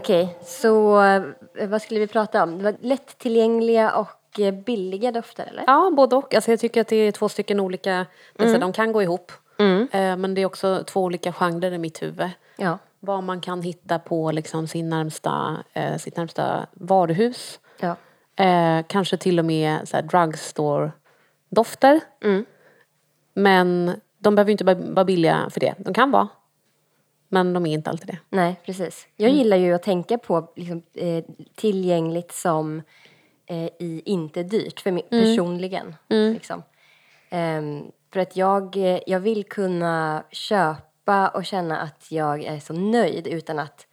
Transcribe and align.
Okej, 0.00 0.38
så 0.42 1.02
eh, 1.02 1.22
vad 1.68 1.82
skulle 1.82 2.00
vi 2.00 2.06
prata 2.06 2.42
om? 2.42 2.58
Det 2.58 2.64
var 2.64 2.74
lättillgängliga 2.80 3.96
och 3.96 4.40
eh, 4.40 4.54
billiga 4.54 5.12
dofter, 5.12 5.46
eller? 5.46 5.64
Ja, 5.66 5.90
både 5.96 6.16
och. 6.16 6.34
Alltså 6.34 6.50
jag 6.50 6.60
tycker 6.60 6.80
att 6.80 6.88
det 6.88 6.96
är 6.96 7.12
två 7.12 7.28
stycken 7.28 7.60
olika, 7.60 8.06
alltså 8.38 8.58
de 8.58 8.72
kan 8.72 8.92
gå 8.92 9.02
ihop. 9.02 9.32
Mm. 9.58 9.88
Eh, 9.92 10.16
Men 10.16 10.34
det 10.34 10.40
är 10.40 10.46
också 10.46 10.84
två 10.86 11.02
olika 11.02 11.32
genrer 11.32 11.72
i 11.72 11.78
mitt 11.78 12.02
huvud. 12.02 12.30
Ja. 12.56 12.78
Vad 13.00 13.22
man 13.22 13.40
kan 13.40 13.62
hitta 13.62 13.98
på 13.98 14.30
liksom 14.30 14.68
sin 14.68 14.88
närmsta, 14.88 15.56
eh, 15.72 15.96
sitt 15.96 16.16
närmsta 16.16 16.66
varuhus. 16.72 17.60
ja. 17.80 17.96
Eh, 18.44 18.84
kanske 18.86 19.16
till 19.16 19.38
och 19.38 19.44
med 19.44 19.88
så 19.88 19.96
drugstore-dofter. 19.96 22.00
Mm. 22.24 22.44
Men 23.34 23.94
de 24.18 24.34
behöver 24.34 24.52
inte 24.52 24.64
vara 24.64 25.04
billiga 25.04 25.48
för 25.50 25.60
det. 25.60 25.74
De 25.78 25.94
kan 25.94 26.10
vara. 26.10 26.28
Men 27.32 27.52
de 27.52 27.66
är 27.66 27.74
inte 27.74 27.90
alltid 27.90 28.06
det. 28.06 28.18
Nej, 28.30 28.60
precis. 28.64 29.08
Jag 29.16 29.30
gillar 29.30 29.56
ju 29.56 29.74
att 29.74 29.82
tänka 29.82 30.18
på 30.18 30.52
liksom, 30.56 30.82
eh, 30.94 31.24
tillgängligt 31.54 32.32
som 32.32 32.82
eh, 33.46 33.64
i 33.64 34.02
inte 34.04 34.42
dyrt, 34.42 34.80
för 34.80 34.92
mig 34.92 35.02
personligen. 35.10 35.94
Liksom. 36.08 36.62
Ehm, 37.30 37.82
för 38.12 38.20
att 38.20 38.36
jag, 38.36 38.76
eh, 38.76 39.00
jag 39.06 39.20
vill 39.20 39.44
kunna 39.44 40.24
köpa 40.30 41.28
och 41.28 41.44
känna 41.44 41.80
att 41.80 42.06
jag 42.10 42.44
är 42.44 42.60
så 42.60 42.72
nöjd 42.72 43.26
utan 43.26 43.58
att 43.58 43.86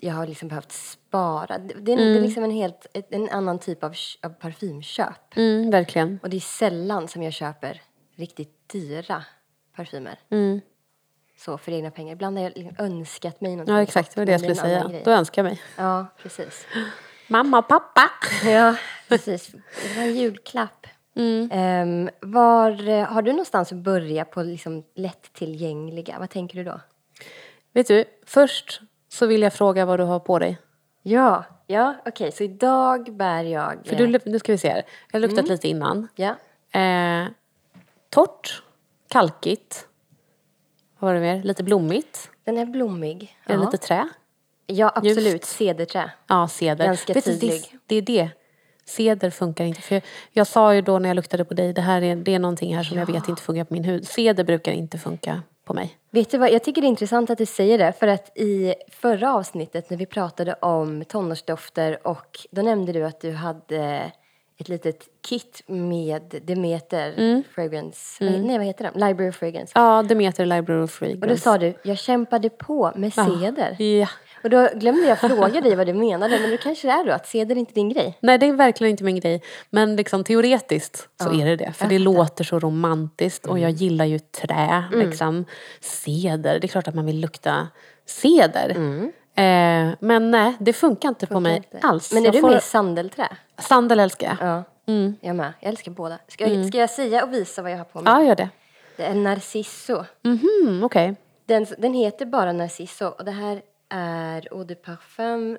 jag 0.00 0.14
har 0.14 0.26
liksom 0.26 0.48
behövt 0.48 0.72
spara. 0.72 1.58
Det, 1.58 1.92
är, 1.92 1.96
det 1.96 2.18
är 2.18 2.20
liksom 2.20 2.44
en 2.44 2.50
helt 2.50 2.86
en 3.10 3.28
annan 3.28 3.58
typ 3.58 3.84
av, 3.84 3.94
av 4.22 4.28
parfymköp. 4.28 5.36
Mm, 5.36 5.70
verkligen. 5.70 6.18
Och 6.22 6.30
det 6.30 6.36
är 6.36 6.40
sällan 6.40 7.08
som 7.08 7.22
jag 7.22 7.32
köper 7.32 7.82
riktigt 8.16 8.68
dyra 8.72 9.24
parfymer. 9.76 10.18
Så 11.38 11.58
för 11.58 11.72
egna 11.72 11.90
pengar. 11.90 12.12
Ibland 12.12 12.36
har 12.36 12.44
jag 12.44 12.52
liksom 12.56 12.84
önskat 12.84 13.40
mig 13.40 13.56
något. 13.56 13.68
Ja, 13.68 13.82
exakt. 13.82 14.14
Det 14.14 14.20
var 14.20 14.26
det 14.26 14.32
jag 14.32 14.40
skulle 14.40 14.54
säga. 14.54 14.88
grej. 14.88 15.02
Då 15.04 15.10
önskar 15.10 15.42
jag 15.44 15.50
mig. 15.50 15.62
Ja, 15.76 16.06
precis. 16.22 16.66
Mamma 17.28 17.58
och 17.58 17.68
pappa. 17.68 18.10
Ja, 18.44 18.74
precis. 19.08 19.48
Det 19.82 19.96
var 19.96 20.02
en 20.02 20.14
julklapp. 20.14 20.86
Mm. 21.16 21.48
Ehm, 21.52 22.10
var, 22.20 22.88
eh, 22.88 23.04
har 23.06 23.22
du 23.22 23.30
någonstans 23.32 23.72
att 23.72 23.78
börja 23.78 24.24
på 24.24 24.42
liksom 24.42 24.84
lättillgängliga? 24.94 26.16
Vad 26.18 26.30
tänker 26.30 26.58
du 26.58 26.64
då? 26.64 26.80
Vet 27.72 27.86
du, 27.88 28.04
först 28.26 28.80
så 29.08 29.26
vill 29.26 29.42
jag 29.42 29.52
fråga 29.52 29.84
vad 29.84 30.00
du 30.00 30.04
har 30.04 30.20
på 30.20 30.38
dig. 30.38 30.58
Ja, 31.02 31.44
ja 31.66 31.94
okej. 32.06 32.32
Så 32.32 32.42
idag 32.44 33.16
bär 33.16 33.44
jag... 33.44 33.86
För 33.86 34.00
eh, 34.00 34.08
du, 34.08 34.18
nu 34.24 34.38
ska 34.38 34.52
vi 34.52 34.58
se 34.58 34.68
här. 34.68 34.82
Jag 35.12 35.20
har 35.20 35.20
luktat 35.20 35.38
Mm. 35.38 35.50
lite 35.50 35.68
innan. 35.68 36.08
Ja, 36.14 36.34
Eh, 36.80 37.26
torrt, 38.10 38.62
kalkigt. 39.08 39.88
Vad 40.98 41.08
var 41.08 41.14
det 41.14 41.20
mer? 41.20 41.42
Lite 41.42 41.62
blommigt. 41.64 42.30
den 42.44 42.58
är 42.58 42.66
blommig. 42.66 43.36
Är 43.44 43.48
det 43.48 43.54
Ja, 43.62 43.64
lite 43.70 43.86
trä? 43.86 44.08
ja 44.66 44.92
absolut. 44.94 45.44
Cederträ. 45.44 46.10
Ja, 46.26 46.48
ceder. 46.48 46.84
Ganska 46.86 47.12
Vet 47.12 47.24
du, 47.24 47.32
det, 47.32 47.40
tydlig. 47.40 47.76
det 47.86 47.96
är 47.96 48.02
det. 48.02 48.28
Ceder 48.84 49.30
funkar 49.30 49.64
inte. 49.64 49.80
För 49.80 49.94
jag, 49.94 50.02
jag 50.32 50.46
sa 50.46 50.74
ju 50.74 50.82
då 50.82 50.98
när 50.98 51.08
jag 51.08 51.14
luktade 51.16 51.44
på 51.44 51.54
dig, 51.54 51.72
det 51.72 51.80
här 51.80 52.02
är, 52.02 52.16
det 52.16 52.34
är 52.34 52.38
någonting 52.38 52.76
här 52.76 52.82
som 52.82 52.98
jag 52.98 53.06
vet 53.06 53.28
inte 53.28 53.42
funkar 53.42 53.64
på 53.64 53.74
min 53.74 53.84
hud. 53.84 54.06
Ceder 54.08 54.44
brukar 54.44 54.72
inte 54.72 54.98
funka 54.98 55.42
på 55.64 55.74
mig. 55.74 55.96
Vet 56.10 56.30
du 56.30 56.38
vad, 56.38 56.50
jag 56.52 56.64
tycker 56.64 56.80
det 56.80 56.86
är 56.86 56.88
intressant 56.88 57.30
att 57.30 57.38
du 57.38 57.46
säger 57.46 57.78
det. 57.78 57.92
För 57.92 58.06
att 58.06 58.38
i 58.38 58.74
förra 58.92 59.34
avsnittet 59.34 59.90
när 59.90 59.96
vi 59.96 60.06
pratade 60.06 60.54
om 60.54 61.04
tonårsdofter 61.04 62.06
och 62.06 62.38
då 62.50 62.62
nämnde 62.62 62.92
du 62.92 63.04
att 63.04 63.20
du 63.20 63.32
hade 63.32 64.12
ett 64.60 64.68
litet 64.68 65.08
kit 65.28 65.62
med 65.66 66.40
Demeter 66.44 67.42
Fragrance. 67.54 68.24
Nej, 68.24 68.58
vad 68.58 68.66
heter 68.66 68.90
de? 68.92 69.06
Library 69.06 69.30
of 69.30 69.36
Fragrance. 69.36 69.72
Ja, 69.74 70.02
Demeter 70.02 70.46
Library 70.46 70.82
of 70.84 70.90
Fragrance. 70.90 71.20
Och 71.22 71.28
då 71.28 71.36
sa 71.36 71.58
du, 71.58 71.74
jag 71.82 71.98
kämpade 71.98 72.50
på 72.50 72.92
med 72.96 73.14
ceder. 73.14 73.82
Ja. 73.82 74.08
Och 74.44 74.50
då 74.50 74.68
glömde 74.74 75.02
jag 75.08 75.18
fråga 75.20 75.60
dig 75.60 75.76
vad 75.76 75.86
du 75.86 75.94
menade, 75.94 76.38
men 76.40 76.50
det 76.50 76.56
kanske 76.56 76.86
det 76.88 76.92
är 76.92 77.04
då 77.04 77.12
att 77.12 77.26
ceder 77.26 77.54
är 77.54 77.58
inte 77.60 77.72
din 77.72 77.88
grej. 77.88 78.18
Nej, 78.20 78.38
det 78.38 78.46
är 78.46 78.52
verkligen 78.52 78.90
inte 78.90 79.04
min 79.04 79.20
grej. 79.20 79.42
Men 79.70 79.96
liksom 79.96 80.24
teoretiskt 80.24 81.08
så 81.22 81.32
är 81.40 81.46
det 81.46 81.56
det. 81.56 81.72
För 81.72 81.86
det 81.86 81.98
låter 81.98 82.44
så 82.44 82.58
romantiskt 82.58 83.46
och 83.46 83.50
Mm. 83.58 83.62
jag 83.62 83.70
gillar 83.72 84.04
ju 84.04 84.18
trä. 84.18 84.84
Liksom. 84.92 85.44
Ceder, 85.80 86.60
det 86.60 86.66
är 86.66 86.68
klart 86.68 86.88
att 86.88 86.94
man 86.94 87.06
vill 87.06 87.20
lukta 87.20 87.68
ceder. 88.06 88.76
Eh, 89.38 89.94
men 90.00 90.30
nej, 90.30 90.56
det 90.60 90.72
funkar 90.72 91.08
inte 91.08 91.26
på 91.26 91.40
mig 91.40 91.52
Mm. 91.56 91.64
Inte. 91.72 91.86
alls. 91.86 92.12
Men 92.12 92.22
är 92.22 92.26
Jag 92.26 92.34
du 92.34 92.40
får- 92.40 92.48
mer 92.50 92.58
sandelträ? 92.60 93.28
Sandel 93.58 94.00
älskar 94.00 94.36
jag. 94.40 94.48
Ja, 94.48 94.64
jag 95.20 95.36
med. 95.36 95.52
Jag 95.60 95.68
älskar 95.68 95.92
båda. 95.92 96.18
Ska, 96.28 96.48
jag- 96.48 96.66
ska 96.66 96.78
jag 96.78 96.90
säga 96.90 97.24
och 97.24 97.32
visa 97.32 97.62
vad 97.62 97.72
jag 97.72 97.78
har 97.78 97.84
på 97.84 98.00
mig? 98.00 98.12
Ja, 98.12 98.22
gör 98.22 98.36
det. 98.36 98.48
Det 98.96 99.04
är 99.04 99.14
Narciso. 99.14 100.04
Mhm, 100.22 100.80
okej. 100.84 101.14
Den, 101.46 101.66
den 101.78 101.94
heter 101.94 102.26
bara 102.26 102.52
Narciso 102.52 103.04
och 103.04 103.24
det 103.24 103.30
här 103.30 103.62
är 103.88 104.48
Eau 104.54 104.64
de 104.64 104.74
Parfum 104.74 105.58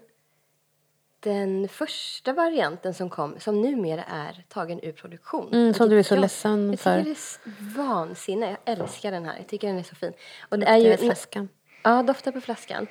den 1.20 1.68
första 1.70 2.34
varianten 2.34 2.94
som 2.94 3.10
kom, 3.10 3.36
som 3.40 3.62
numera 3.62 4.04
är 4.04 4.44
tagen 4.50 4.80
ur 4.84 4.92
produktion. 4.92 5.50
Mm, 5.54 5.74
som 5.74 5.90
du 5.90 6.00
är 6.00 6.04
så 6.04 6.14
jag, 6.14 6.22
ledsen 6.22 6.70
jag 6.70 6.80
för. 6.80 6.98
tycker 7.04 7.10
det 7.46 7.50
är 7.50 7.86
vansinne. 7.86 8.50
Jag 8.66 8.80
älskar 8.80 9.12
den 9.12 9.26
här. 9.26 9.38
Jag 9.38 9.48
tycker 9.48 9.68
den 9.68 9.78
är 9.78 9.84
så 9.84 9.96
fin. 9.96 10.14
Och 10.50 10.60
det 10.60 10.66
är 10.66 10.78
ju 10.78 10.98
flaskan. 10.98 11.50
Ja, 11.84 12.04
doftar 12.04 12.32
på 12.32 12.42
flaskan. 12.42 12.88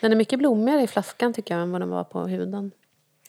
Den 0.00 0.12
är 0.12 0.16
mycket 0.16 0.38
blommigare 0.38 0.82
i 0.82 0.86
flaskan 0.86 1.32
tycker 1.32 1.54
jag 1.54 1.62
än 1.62 1.72
vad 1.72 1.80
den 1.80 1.90
var 1.90 2.04
på 2.04 2.20
huden. 2.26 2.72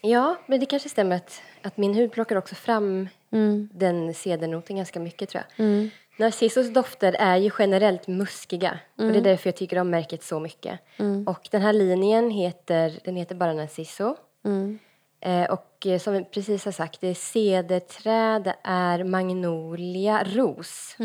Ja, 0.02 0.36
men 0.46 0.60
det 0.60 0.66
kanske 0.66 0.90
stämmer 0.90 1.16
att, 1.16 1.42
att 1.62 1.78
min 1.78 1.94
hud 1.94 2.12
plockar 2.12 2.36
också 2.36 2.56
fram 2.56 3.10
Mm. 3.32 3.70
den 3.74 4.14
cedernoten 4.14 4.76
ganska 4.78 5.00
mycket 5.00 5.30
tror 5.30 5.44
jag. 5.58 5.90
Narcissos 6.20 6.74
dofter 6.74 7.16
är 7.20 7.38
ju 7.38 7.52
generellt 7.60 8.08
muskiga 8.08 8.80
och 8.96 9.02
Mm. 9.02 9.14
det 9.14 9.20
är 9.20 9.24
därför 9.24 9.48
jag 9.50 9.56
tycker 9.56 9.80
om 9.80 9.90
märket 9.90 10.24
så 10.24 10.40
mycket. 10.40 10.80
Och 11.26 11.48
den 11.52 11.62
här 11.62 11.74
linjen 11.74 12.30
heter, 12.30 13.00
den 13.04 13.16
heter 13.16 13.36
bara 13.36 13.54
Narciso. 13.54 14.16
Mm. 14.46 14.80
Eh, 15.20 15.44
och 15.52 15.88
som 16.02 16.14
vi 16.14 16.24
precis 16.24 16.66
har 16.66 16.72
sagt, 16.72 17.02
det 17.02 17.08
är 17.08 17.14
cederträ, 17.14 18.40
det 18.40 18.56
är 18.64 19.04
magnolia, 19.04 20.24
ros. 20.24 20.96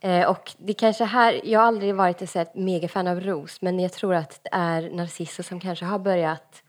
Mm. 0.00 0.22
Eh, 0.22 0.28
och 0.30 0.52
det 0.58 0.74
kanske 0.74 1.04
här, 1.04 1.40
jag 1.44 1.60
har 1.60 1.66
aldrig 1.66 1.94
varit 1.94 2.22
ett 2.22 2.34
här 2.34 2.46
megafan 2.54 3.06
av 3.06 3.20
ros 3.20 3.62
men 3.62 3.80
jag 3.80 3.92
tror 3.92 4.14
att 4.14 4.40
det 4.42 4.50
är 4.52 4.90
Narciso 4.90 5.42
som 5.42 5.60
kanske 5.60 5.84
har 5.84 5.98
börjat 5.98 6.62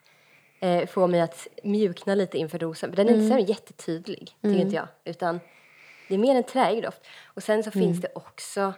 eh, 0.60 0.88
få 0.88 1.08
mig 1.08 1.22
att 1.22 1.48
mjukna 1.64 2.16
lite 2.16 2.38
inför 2.38 2.60
rosen. 2.60 2.90
För 2.90 2.98
den 2.98 3.08
är 3.10 3.14
inte 3.14 3.28
så 3.28 3.34
här 3.34 3.50
jättetydlig, 3.50 4.36
tycker 4.42 4.60
inte 4.60 4.76
jag. 4.76 4.88
Utan 5.06 5.40
det 6.08 6.14
är 6.14 6.18
mer 6.18 6.36
en 6.36 6.44
träig 6.44 6.84
doft. 6.84 7.02
Och 7.26 7.44
sen 7.44 7.64
så 7.64 7.72
finns 7.72 8.02
det 8.02 8.10
också 8.16 8.74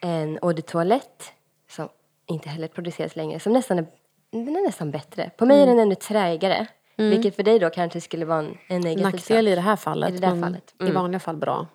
en 0.00 0.38
eau 0.42 0.52
de 0.52 0.62
toilette 0.62 1.24
som 1.70 1.88
inte 2.26 2.48
heller 2.48 2.68
produceras 2.68 3.16
längre, 3.16 3.40
som 3.40 3.52
nästan 3.52 3.78
är, 3.78 3.86
den 4.30 4.56
är 4.56 4.62
nästan 4.66 4.90
bättre. 4.90 5.30
På 5.36 5.46
mig 5.46 5.62
är 5.62 5.66
den 5.66 5.78
ännu 5.78 5.94
träigare, 5.94 6.66
vilket 6.96 7.36
för 7.36 7.42
dig 7.42 7.58
då 7.58 7.70
kanske 7.70 8.00
skulle 8.00 8.24
vara 8.24 8.38
en, 8.38 8.58
en 8.68 8.80
negativ 8.80 9.02
Nackdel 9.02 9.48
i 9.48 9.54
det 9.54 9.60
här 9.60 9.76
fallet. 9.76 10.10
I 10.10 10.12
det 10.12 10.18
där 10.18 10.34
men 10.34 10.42
fallet. 10.42 10.74
I 10.80 10.90
vanliga 10.90 11.20
fall 11.20 11.36
bra. 11.36 11.66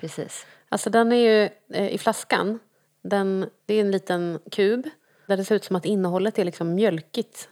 Precis. 0.00 0.46
Alltså 0.68 0.90
den 0.90 1.12
är 1.12 1.16
ju 1.16 1.48
eh, 1.72 1.88
i 1.88 1.98
flaskan. 1.98 2.58
Den, 3.02 3.50
det 3.66 3.74
är 3.74 3.80
en 3.80 3.90
liten 3.90 4.38
kub 4.50 4.88
där 5.26 5.36
det 5.36 5.44
ser 5.44 5.54
ut 5.54 5.64
som 5.64 5.76
att 5.76 5.84
innehållet 5.84 6.38
är 6.38 6.44
liksom 6.44 6.74
mjölkigt. 6.74 7.48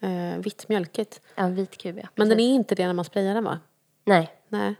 Eh, 0.00 0.38
vitt 0.38 0.68
mjölkigt. 0.68 1.20
Ja, 1.34 1.46
vit 1.46 1.78
kub, 1.78 1.98
ja. 1.98 2.08
Men 2.14 2.28
den 2.28 2.40
är 2.40 2.54
inte 2.54 2.74
det 2.74 2.86
när 2.86 2.94
man 2.94 3.04
sprayar 3.04 3.34
den 3.34 3.44
va? 3.44 3.60
Nej, 4.04 4.32
Nej. 4.48 4.74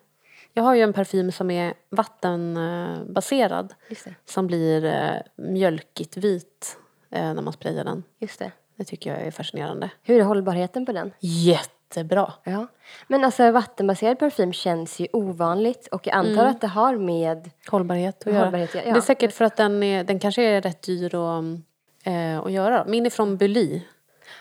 Jag 0.53 0.63
har 0.63 0.75
ju 0.75 0.83
en 0.83 0.93
parfym 0.93 1.33
som 1.33 1.51
är 1.51 1.75
vattenbaserad. 1.91 3.75
Som 4.25 4.47
blir 4.47 4.85
eh, 4.85 5.15
mjölkigt 5.37 6.17
vit 6.17 6.79
eh, 7.11 7.35
när 7.35 7.43
man 7.43 7.53
sprayar 7.53 7.85
den. 7.85 8.03
Just 8.19 8.39
det. 8.39 8.53
Det 8.77 8.85
tycker 8.85 9.11
jag 9.13 9.23
är 9.23 9.31
fascinerande. 9.31 9.91
Hur 10.03 10.21
är 10.21 10.25
hållbarheten 10.25 10.87
på 10.87 10.93
den? 10.93 11.13
Jättebra. 11.87 12.33
Ja. 12.45 12.67
Men 13.07 13.25
alltså 13.25 13.51
vattenbaserad 13.51 14.19
parfym 14.19 14.53
känns 14.53 15.01
ju 15.01 15.07
ovanligt 15.13 15.87
och 15.87 16.07
jag 16.07 16.17
antar 16.17 16.45
att 16.45 16.61
det 16.61 16.67
har 16.67 16.97
med... 16.97 17.51
Hållbarhet 17.69 18.27
att 18.27 18.33
göra. 18.33 18.45
Hållbarhet, 18.45 18.75
ja. 18.75 18.81
Det 18.81 18.91
är 18.91 19.01
säkert 19.01 19.33
för 19.33 19.45
att 19.45 19.57
den, 19.57 19.83
är, 19.83 20.05
den 20.05 20.19
kanske 20.19 20.43
är 20.43 20.61
rätt 20.61 20.83
dyr 20.83 21.15
att, 21.15 21.45
eh, 22.05 22.39
att 22.39 22.53
göra. 22.53 22.85
Min 22.85 23.07
är 23.07 23.11
från 23.11 23.37
Bully. 23.37 23.83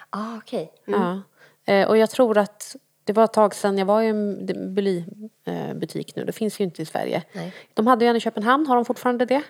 Ah, 0.09 0.37
okej. 0.37 0.71
Ja. 0.85 1.21
Eh, 1.65 1.87
och 1.87 1.97
jag 1.97 2.09
tror 2.09 2.37
att 2.37 2.75
det 3.03 3.13
var 3.13 3.23
ett 3.23 3.33
tag 3.33 3.55
sedan 3.55 3.77
jag 3.77 3.85
var 3.85 4.01
i 4.01 4.07
en 4.07 4.45
Bully-butik 4.75 6.15
nu. 6.15 6.25
Det 6.25 6.31
finns 6.31 6.59
ju 6.59 6.63
inte 6.63 6.81
i 6.81 6.85
Sverige. 6.85 7.23
Nej. 7.33 7.53
De 7.73 7.87
hade 7.87 8.05
ju 8.05 8.09
en 8.09 8.15
i 8.15 8.19
Köpenhamn. 8.19 8.67
Har 8.67 8.75
de 8.75 8.85
fortfarande 8.85 9.25
det? 9.25 9.41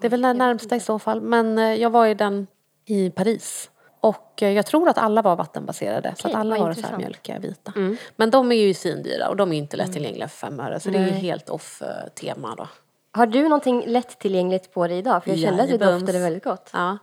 Det 0.00 0.06
är 0.06 0.10
väl 0.10 0.22
den 0.22 0.38
närmsta 0.38 0.76
i 0.76 0.80
så 0.80 0.98
fall. 0.98 1.20
Men 1.20 1.58
eh, 1.58 1.74
jag 1.74 1.90
var 1.90 2.06
i 2.06 2.14
den 2.14 2.46
i 2.84 3.10
Paris. 3.10 3.70
Och 4.08 4.42
eh, 4.42 4.50
jag 4.50 4.66
tror 4.66 4.88
att 4.88 4.98
alla 4.98 5.22
var 5.22 5.36
vattenbaserade. 5.36 6.14
så 6.18 6.28
att 6.28 6.34
alla 6.34 6.58
var 6.58 6.72
så 6.72 6.86
här 6.86 6.96
mjölkiga 6.96 7.38
vita. 7.38 7.72
Men 8.16 8.30
de 8.30 8.52
är 8.52 8.56
ju 8.56 8.74
svindyra 8.74 9.28
och 9.28 9.36
de 9.36 9.52
är 9.52 9.56
inte 9.56 9.76
lättillgängliga 9.76 10.28
för 10.28 10.46
fem 10.46 10.60
öre. 10.60 10.80
Så 10.80 10.90
det 10.90 10.98
är 10.98 11.04
ju 11.04 11.10
Nej. 11.10 11.20
helt 11.20 11.48
off-tema 11.48 12.54
då. 12.58 12.68
Har 13.10 13.26
du 13.26 13.42
någonting 13.42 13.84
lättillgängligt 13.86 14.72
på 14.72 14.86
dig 14.86 14.98
idag? 14.98 15.24
För 15.24 15.30
jag 15.30 15.38
kände 15.38 15.62
att 15.62 15.68
du 15.68 15.76
doftade 15.76 16.18
väldigt 16.18 16.44
gott. 16.44 16.70
Ja. 16.72 16.98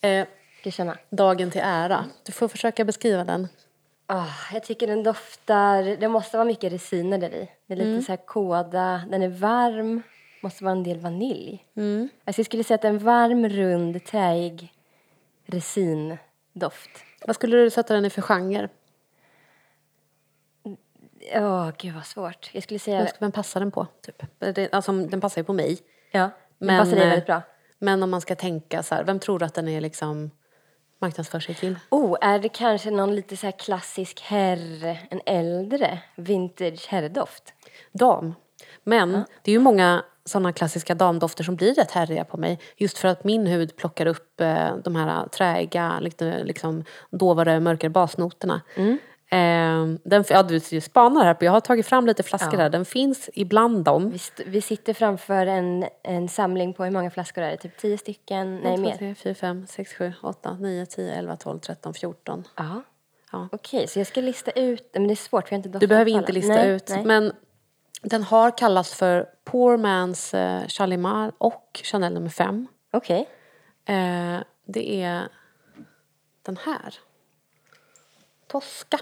Eh, 0.00 0.26
dagen 1.10 1.50
till 1.50 1.60
ära. 1.64 2.04
Du 2.22 2.32
får 2.32 2.48
försöka 2.48 2.84
beskriva 2.84 3.24
den. 3.24 3.48
Ah, 4.06 4.24
jag 4.52 4.62
tycker 4.64 4.86
den 4.86 5.02
doftar... 5.02 5.96
Det 5.96 6.08
måste 6.08 6.36
vara 6.36 6.44
mycket 6.44 6.72
resiner 6.72 7.18
där 7.18 7.34
i. 7.34 7.50
Det 7.66 7.74
är 7.74 7.78
Mm. 7.80 7.92
lite 7.92 8.06
så 8.06 8.12
här 8.12 8.26
kåda. 8.26 9.02
Den 9.10 9.22
är 9.22 9.28
varm. 9.28 10.02
Måste 10.42 10.64
vara 10.64 10.72
en 10.72 10.82
del 10.82 11.00
vanilj. 11.00 11.64
Mm. 11.76 12.08
Alltså 12.24 12.40
jag 12.40 12.46
skulle 12.46 12.64
säga 12.64 12.74
att 12.74 12.84
en 12.84 12.98
varm, 12.98 13.48
rund, 13.48 14.04
träig 14.04 14.72
resin 15.46 16.16
doft. 16.58 16.90
Vad 17.26 17.36
skulle 17.36 17.56
du 17.56 17.70
sätta 17.70 17.94
den 17.94 18.04
i 18.04 18.10
för 18.10 18.22
genre? 18.22 18.68
Åh, 21.34 21.70
gud 21.78 21.94
vad 21.94 22.06
svårt. 22.06 22.50
Jag 22.52 22.62
skulle 22.62 22.78
säga... 22.78 23.08
Vem, 23.20 23.32
passar 23.32 23.60
den 23.60 23.70
på? 23.70 23.86
Typ? 24.02 24.22
Alltså, 24.74 24.92
den 24.92 25.20
passar 25.20 25.40
ju 25.40 25.44
på 25.44 25.52
mig. 25.52 25.78
Ja, 26.10 26.30
men, 26.58 26.66
Men, 26.66 26.78
passar 26.78 26.96
dig 26.96 27.04
eh, 27.04 27.08
väldigt 27.08 27.26
bra. 27.26 27.42
Men 27.78 28.02
om 28.02 28.10
man 28.10 28.20
ska 28.20 28.34
tänka 28.34 28.82
så 28.82 28.94
här, 28.94 29.04
vem 29.04 29.18
tror 29.18 29.38
du 29.38 29.44
att 29.44 29.54
den 29.54 29.68
är 29.68 29.80
liksom 29.80 30.30
marknadsför 30.98 31.40
sig 31.40 31.54
till? 31.54 31.78
Oh, 31.90 32.16
är 32.20 32.38
det 32.38 32.48
kanske 32.48 32.90
någon 32.90 33.14
lite 33.14 33.36
så 33.36 33.46
här 33.46 33.52
klassisk 33.52 34.20
herr, 34.20 34.98
en 35.10 35.20
äldre 35.26 35.98
vintage 36.16 36.88
herrdoft? 36.88 37.54
Dam. 37.92 38.34
Men 38.84 39.12
det 39.42 39.50
är 39.50 39.52
ju 39.52 39.58
många 39.58 40.04
sådana 40.28 40.52
klassiska 40.52 40.94
damdofter 40.94 41.44
som 41.44 41.56
blir 41.56 41.74
rätt 41.74 41.90
härliga 41.90 42.24
på 42.24 42.36
mig. 42.36 42.58
Just 42.76 42.98
för 42.98 43.08
att 43.08 43.24
min 43.24 43.46
hud 43.46 43.76
plockar 43.76 44.06
upp 44.06 44.40
eh, 44.40 44.76
de 44.84 44.96
här 44.96 45.26
träiga, 45.28 46.00
lite 46.00 46.44
liksom 46.44 46.84
dovare, 47.10 47.60
mörkare 47.60 47.90
basnoterna. 47.90 48.60
Eh, 49.30 49.86
den, 50.04 50.24
ja, 50.28 50.42
du 50.42 50.60
spanar 50.80 51.24
här 51.24 51.34
på, 51.34 51.44
jag 51.44 51.52
har 51.52 51.60
tagit 51.60 51.86
fram 51.86 52.06
lite 52.06 52.22
flaskor 52.22 52.54
Ja. 52.54 52.60
här. 52.60 52.70
Den 52.70 52.84
finns 52.84 53.30
ibland 53.34 53.84
dem. 53.84 54.10
Vi, 54.10 54.18
vi 54.46 54.60
sitter 54.60 54.94
framför 54.94 55.46
en, 55.46 55.84
en 56.02 56.28
samling 56.28 56.74
på 56.74 56.84
hur 56.84 56.90
många 56.90 57.10
flaskor 57.10 57.42
är 57.42 57.50
det? 57.50 57.56
Typ 57.56 57.78
tio 57.78 57.98
stycken? 57.98 58.60
Nej, 58.60 58.74
1, 58.74 58.78
2, 58.78 58.82
mer. 58.82 58.96
3, 58.96 59.14
4, 59.14 59.34
5, 59.34 59.66
6, 59.66 59.92
7, 59.94 60.12
8, 60.22 60.56
9, 60.60 60.86
10, 60.86 61.14
11, 61.14 61.36
12, 61.36 61.58
13, 61.58 61.94
14. 61.94 62.44
Ja. 62.56 62.82
Ja. 63.32 63.48
Okej, 63.52 63.86
så 63.88 64.00
jag 64.00 64.06
ska 64.06 64.20
lista 64.20 64.50
ut, 64.50 64.90
men 64.92 65.06
det 65.08 65.14
är 65.14 65.16
svårt 65.16 65.48
för 65.48 65.54
jag 65.54 65.58
har 65.58 65.66
inte 65.66 65.78
Du 65.78 65.86
behöver 65.86 66.10
inte 66.10 66.32
lista 66.32 66.54
nej, 66.54 66.70
ut. 66.70 66.88
Nej. 66.88 67.04
Men 67.04 67.32
den 68.02 68.22
har 68.22 68.58
kallats 68.58 68.94
för 68.94 69.28
Poor 69.44 69.76
Man's 69.76 70.36
eh, 70.36 70.66
Chalimar 70.68 71.32
och 71.38 71.80
Chanel 71.84 72.14
nummer 72.14 72.28
5. 72.30 72.66
Okej. 72.92 73.28
Eh, 73.84 74.38
det 74.64 75.02
är 75.02 75.28
den 76.42 76.56
här. 76.56 76.94
Tosca. 78.46 78.98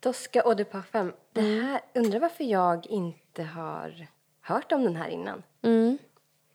Tosca 0.00 0.40
Eau 0.40 0.54
de 0.54 0.64
Parfum. 0.64 1.12
Det 1.32 1.40
Mm. 1.40 1.64
här, 1.64 1.80
undrar 1.94 2.20
varför 2.20 2.44
jag 2.44 2.86
inte 2.86 3.42
har 3.42 4.06
hört 4.40 4.72
om 4.72 4.82
den 4.84 4.96
här 4.96 5.08
innan. 5.08 5.42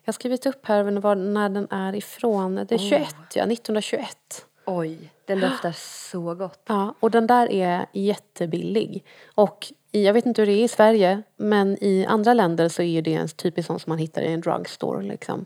Jag 0.06 0.08
har 0.08 0.14
skrivit 0.14 0.46
upp 0.46 0.66
här 0.66 0.84
var, 1.00 1.16
när 1.16 1.50
den 1.50 1.68
är 1.72 1.96
ifrån. 1.96 2.56
Det 2.56 2.72
är 2.72 2.78
21, 2.78 3.16
ja. 3.36 3.44
1921. 3.44 4.46
Oj, 4.66 5.14
den 5.26 5.40
doftar 5.40 5.72
så 5.72 6.36
gott. 6.36 6.62
Ja, 6.68 6.96
och 7.00 7.12
den 7.12 7.28
där 7.28 7.52
är 7.52 7.86
jättebillig. 7.94 9.06
Och 9.36 9.74
i, 9.94 10.06
jag 10.06 10.14
vet 10.14 10.26
inte 10.26 10.42
hur 10.42 10.46
det 10.48 10.54
är 10.54 10.64
i 10.64 10.68
Sverige, 10.68 11.22
men 11.38 11.78
i 11.84 12.06
andra 12.10 12.34
länder 12.34 12.70
så 12.70 12.82
är 12.82 13.02
det 13.02 13.14
en 13.14 13.28
typisk 13.28 13.68
sån 13.68 13.80
som 13.80 13.90
man 13.92 13.98
hittar 13.98 14.22
i 14.22 14.34
en 14.34 14.42
drugstore. 14.42 15.04
Liksom. 15.04 15.46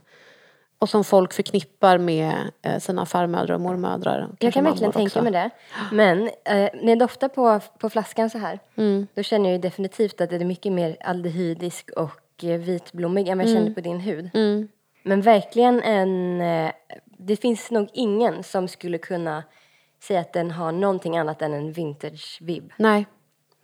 Och 0.80 0.90
som 0.90 1.04
folk 1.04 1.34
förknippar 1.34 1.98
med 1.98 2.34
eh, 2.62 2.80
sina 2.80 3.06
farmödrar 3.06 3.56
och 3.56 3.62
mormödrar. 3.62 4.30
Jag 4.40 4.54
kan 4.54 4.64
verkligen 4.64 4.92
tänka 4.92 5.20
också. 5.20 5.22
mig 5.24 5.32
det. 5.32 5.50
Men 5.92 6.24
eh, 6.28 6.30
när 6.82 6.88
jag 6.90 7.00
doftar 7.00 7.28
på, 7.28 7.60
på 7.80 7.90
flaskan 7.90 8.30
så 8.30 8.38
här, 8.38 8.60
Mm. 8.76 9.08
då 9.14 9.24
känner 9.24 9.46
jag 9.50 9.54
ju 9.56 9.62
definitivt 9.62 10.22
att 10.22 10.30
det 10.30 10.36
är 10.36 10.46
mycket 10.46 10.72
mer 10.72 10.98
aldehydisk 11.02 11.90
och 11.90 12.44
eh, 12.44 12.60
vitblommig 12.60 13.28
än 13.28 13.38
vad 13.38 13.48
jag 13.48 13.52
Mm. 13.52 13.64
kände 13.66 13.82
på 13.82 13.90
din 13.90 14.00
hud. 14.00 14.30
Men 15.04 15.22
verkligen 15.22 15.82
en... 15.82 16.42
Eh, 16.42 16.72
det 17.20 17.36
finns 17.36 17.72
nog 17.72 17.90
ingen 17.94 18.44
som 18.44 18.68
skulle 18.68 18.98
kunna 18.98 19.44
säga 20.04 20.20
att 20.20 20.34
den 20.34 20.52
har 20.52 20.72
någonting 20.72 21.18
annat 21.18 21.42
än 21.42 21.54
en 21.54 21.72
vintage-vibb. 21.72 22.72
Nej, 22.78 23.06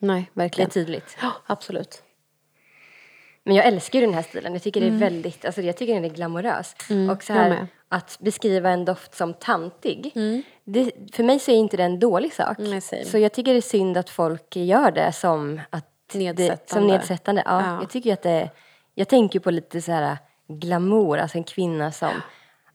nej, 0.04 0.30
Det 0.34 0.40
är 0.40 0.44
verkligen. 0.44 0.70
tydligt. 0.70 1.18
Ja, 1.22 1.32
absolut. 1.46 2.04
Men 3.44 3.56
jag 3.56 3.66
älskar 3.66 4.00
ju 4.00 4.06
den 4.06 4.14
här 4.16 4.22
stilen. 4.22 4.54
Jag 4.54 4.62
tycker 4.64 4.82
det 4.82 4.88
är 4.88 4.92
väldigt, 4.92 5.46
alltså 5.46 5.62
jag 5.62 5.78
tycker 5.78 5.94
den 5.94 6.06
är 6.06 6.10
glamorös. 6.10 6.76
och 7.12 7.24
så 7.24 7.34
här, 7.34 7.68
att 7.90 8.18
beskriva 8.20 8.70
en 8.70 8.86
doft 8.86 9.16
som 9.16 9.34
tantig. 9.34 10.12
Det, 10.64 10.92
för 11.14 11.24
mig 11.24 11.40
så 11.40 11.52
är 11.52 11.56
inte 11.56 11.78
det 11.78 11.84
en 11.84 12.00
dålig 12.00 12.34
sak. 12.34 12.58
Same. 12.58 13.06
så 13.06 13.18
jag 13.18 13.34
tycker 13.34 13.52
det 13.52 13.60
är 13.60 13.62
synd 13.62 13.98
att 13.98 14.10
folk 14.10 14.56
gör 14.56 14.92
det 14.92 15.12
som 15.12 15.62
att 15.70 15.86
Det, 16.08 16.12
som 16.14 16.20
Nedsättande. 16.20 16.94
nedsättande. 16.94 17.44
Ja, 17.46 17.62
Ja. 17.66 17.80
Jag 17.82 17.90
tycker 17.90 18.14
att 18.14 18.22
det, 18.22 18.50
jag 18.96 19.08
tänker 19.08 19.40
på 19.40 19.52
lite 19.52 19.82
så 19.82 19.92
här 19.92 20.18
glamour, 20.48 21.18
alltså 21.18 21.38
en 21.38 21.44
kvinna 21.44 21.92
som 21.92 22.10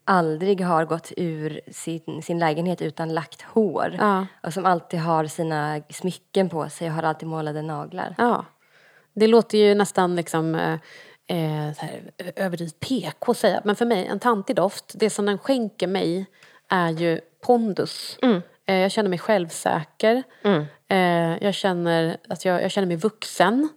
aldrig 0.09 0.61
har 0.61 0.85
gått 0.85 1.13
ur 1.17 1.61
sin, 1.73 2.23
sin 2.23 2.39
lägenhet 2.39 2.83
utan 2.83 3.15
lagt 3.15 3.43
hår. 3.43 3.97
Ja. 3.99 4.27
Och 4.43 4.55
som 4.55 4.67
alltid 4.67 5.01
har 5.01 5.25
sina 5.25 5.83
smycken 5.91 6.49
på 6.49 6.69
sig 6.69 6.89
och 6.89 6.95
har 6.95 7.03
alltid 7.03 7.29
målade 7.29 7.63
naglar. 7.63 8.15
Ja. 8.19 8.45
Det 9.15 9.27
låter 9.27 9.59
ju 9.59 9.75
nästan 9.75 10.17
liksom 10.17 10.55
eh, 10.55 10.73
eh, 11.27 11.75
här, 11.77 12.11
överdrivet 12.37 12.81
PK 12.81 13.31
att 13.31 13.39
säga. 13.39 13.61
Men 13.65 13.77
för 13.77 13.87
mig, 13.87 14.07
en 14.07 14.19
tantig 14.19 14.57
doft, 14.57 14.93
det 14.95 15.11
som 15.11 15.27
den 15.27 15.39
skänker 15.39 15.87
mig 15.87 16.27
är 16.69 16.91
ju 16.91 17.21
pondus. 17.47 18.19
Eh, 18.67 18.77
jag 18.77 18.91
känner 18.91 19.09
mig 19.11 19.19
självsäker. 19.19 20.23
Eh, 20.89 21.45
jag, 21.45 21.55
känner 21.55 22.17
att 22.29 22.45
jag, 22.45 22.63
jag 22.63 22.71
känner 22.71 22.89
mig 22.89 22.97
vuxen. 22.97 23.69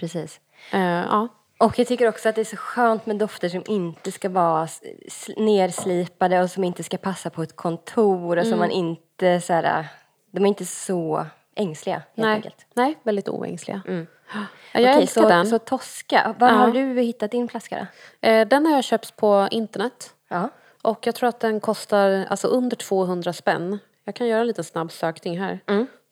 Precis. 0.00 0.40
Eh, 0.72 0.80
ja. 0.80 1.28
Och 1.58 1.78
jag 1.78 1.86
tycker 1.86 2.08
också 2.08 2.28
att 2.28 2.34
det 2.34 2.40
är 2.40 2.44
så 2.44 2.56
skönt 2.56 3.06
med 3.06 3.16
dofter 3.16 3.48
som 3.48 3.62
inte 3.66 4.12
ska 4.12 4.28
vara 4.28 4.68
nerslipade 5.36 6.42
och 6.42 6.50
som 6.50 6.64
inte 6.64 6.82
ska 6.82 6.96
passa 6.96 7.30
på 7.30 7.42
ett 7.42 7.56
kontor 7.56 8.38
och 8.38 8.46
som 8.46 8.58
man 8.58 8.70
inte 8.70 9.40
så 9.40 9.52
här, 9.52 9.86
de 10.30 10.44
är 10.44 10.48
inte 10.48 10.64
så 10.66 11.26
ängsliga 11.54 11.94
helt 11.96 12.06
Nej, 12.14 12.34
enkelt. 12.34 12.66
nej, 12.74 12.98
väldigt 13.02 13.28
oängsliga. 13.28 13.82
Ja, 13.86 13.92
jag 14.72 14.82
Okej, 14.82 15.02
älskar 15.02 15.22
så, 15.22 15.28
den. 15.28 15.46
Så 15.46 15.58
Tosca, 15.58 16.34
var 16.38 16.48
Ja. 16.48 16.54
har 16.54 16.70
du 16.72 17.00
hittat 17.00 17.30
din 17.30 17.48
flaska 17.48 17.86
då? 18.22 18.28
Eh, 18.28 18.48
den 18.48 18.66
har 18.66 18.72
jag 18.74 18.84
köpt 18.84 19.16
på 19.16 19.48
internet. 19.50 20.14
Ja. 20.28 20.48
Och 20.82 21.06
jag 21.06 21.14
tror 21.14 21.28
att 21.28 21.40
den 21.40 21.60
kostar 21.60 22.26
alltså 22.30 22.48
under 22.48 22.76
200 22.76 23.32
spänn. 23.32 23.78
Jag 24.04 24.14
kan 24.14 24.26
göra 24.26 24.40
en 24.40 24.46
liten 24.46 24.64
snabb 24.64 24.92
sökning 24.92 25.40
här. 25.40 25.60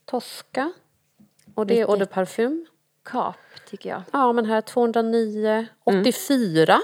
Tosca. 0.04 0.72
Och 1.54 1.66
det 1.66 1.80
är 1.80 1.84
Eau 1.88 1.96
de 1.96 2.06
Parfum. 2.06 2.66
Kap, 3.04 3.36
tycker 3.70 3.90
jag. 3.90 4.02
Ja, 4.12 4.32
men 4.32 4.46
här 4.46 4.60
209. 4.60 5.66
84. 5.84 6.80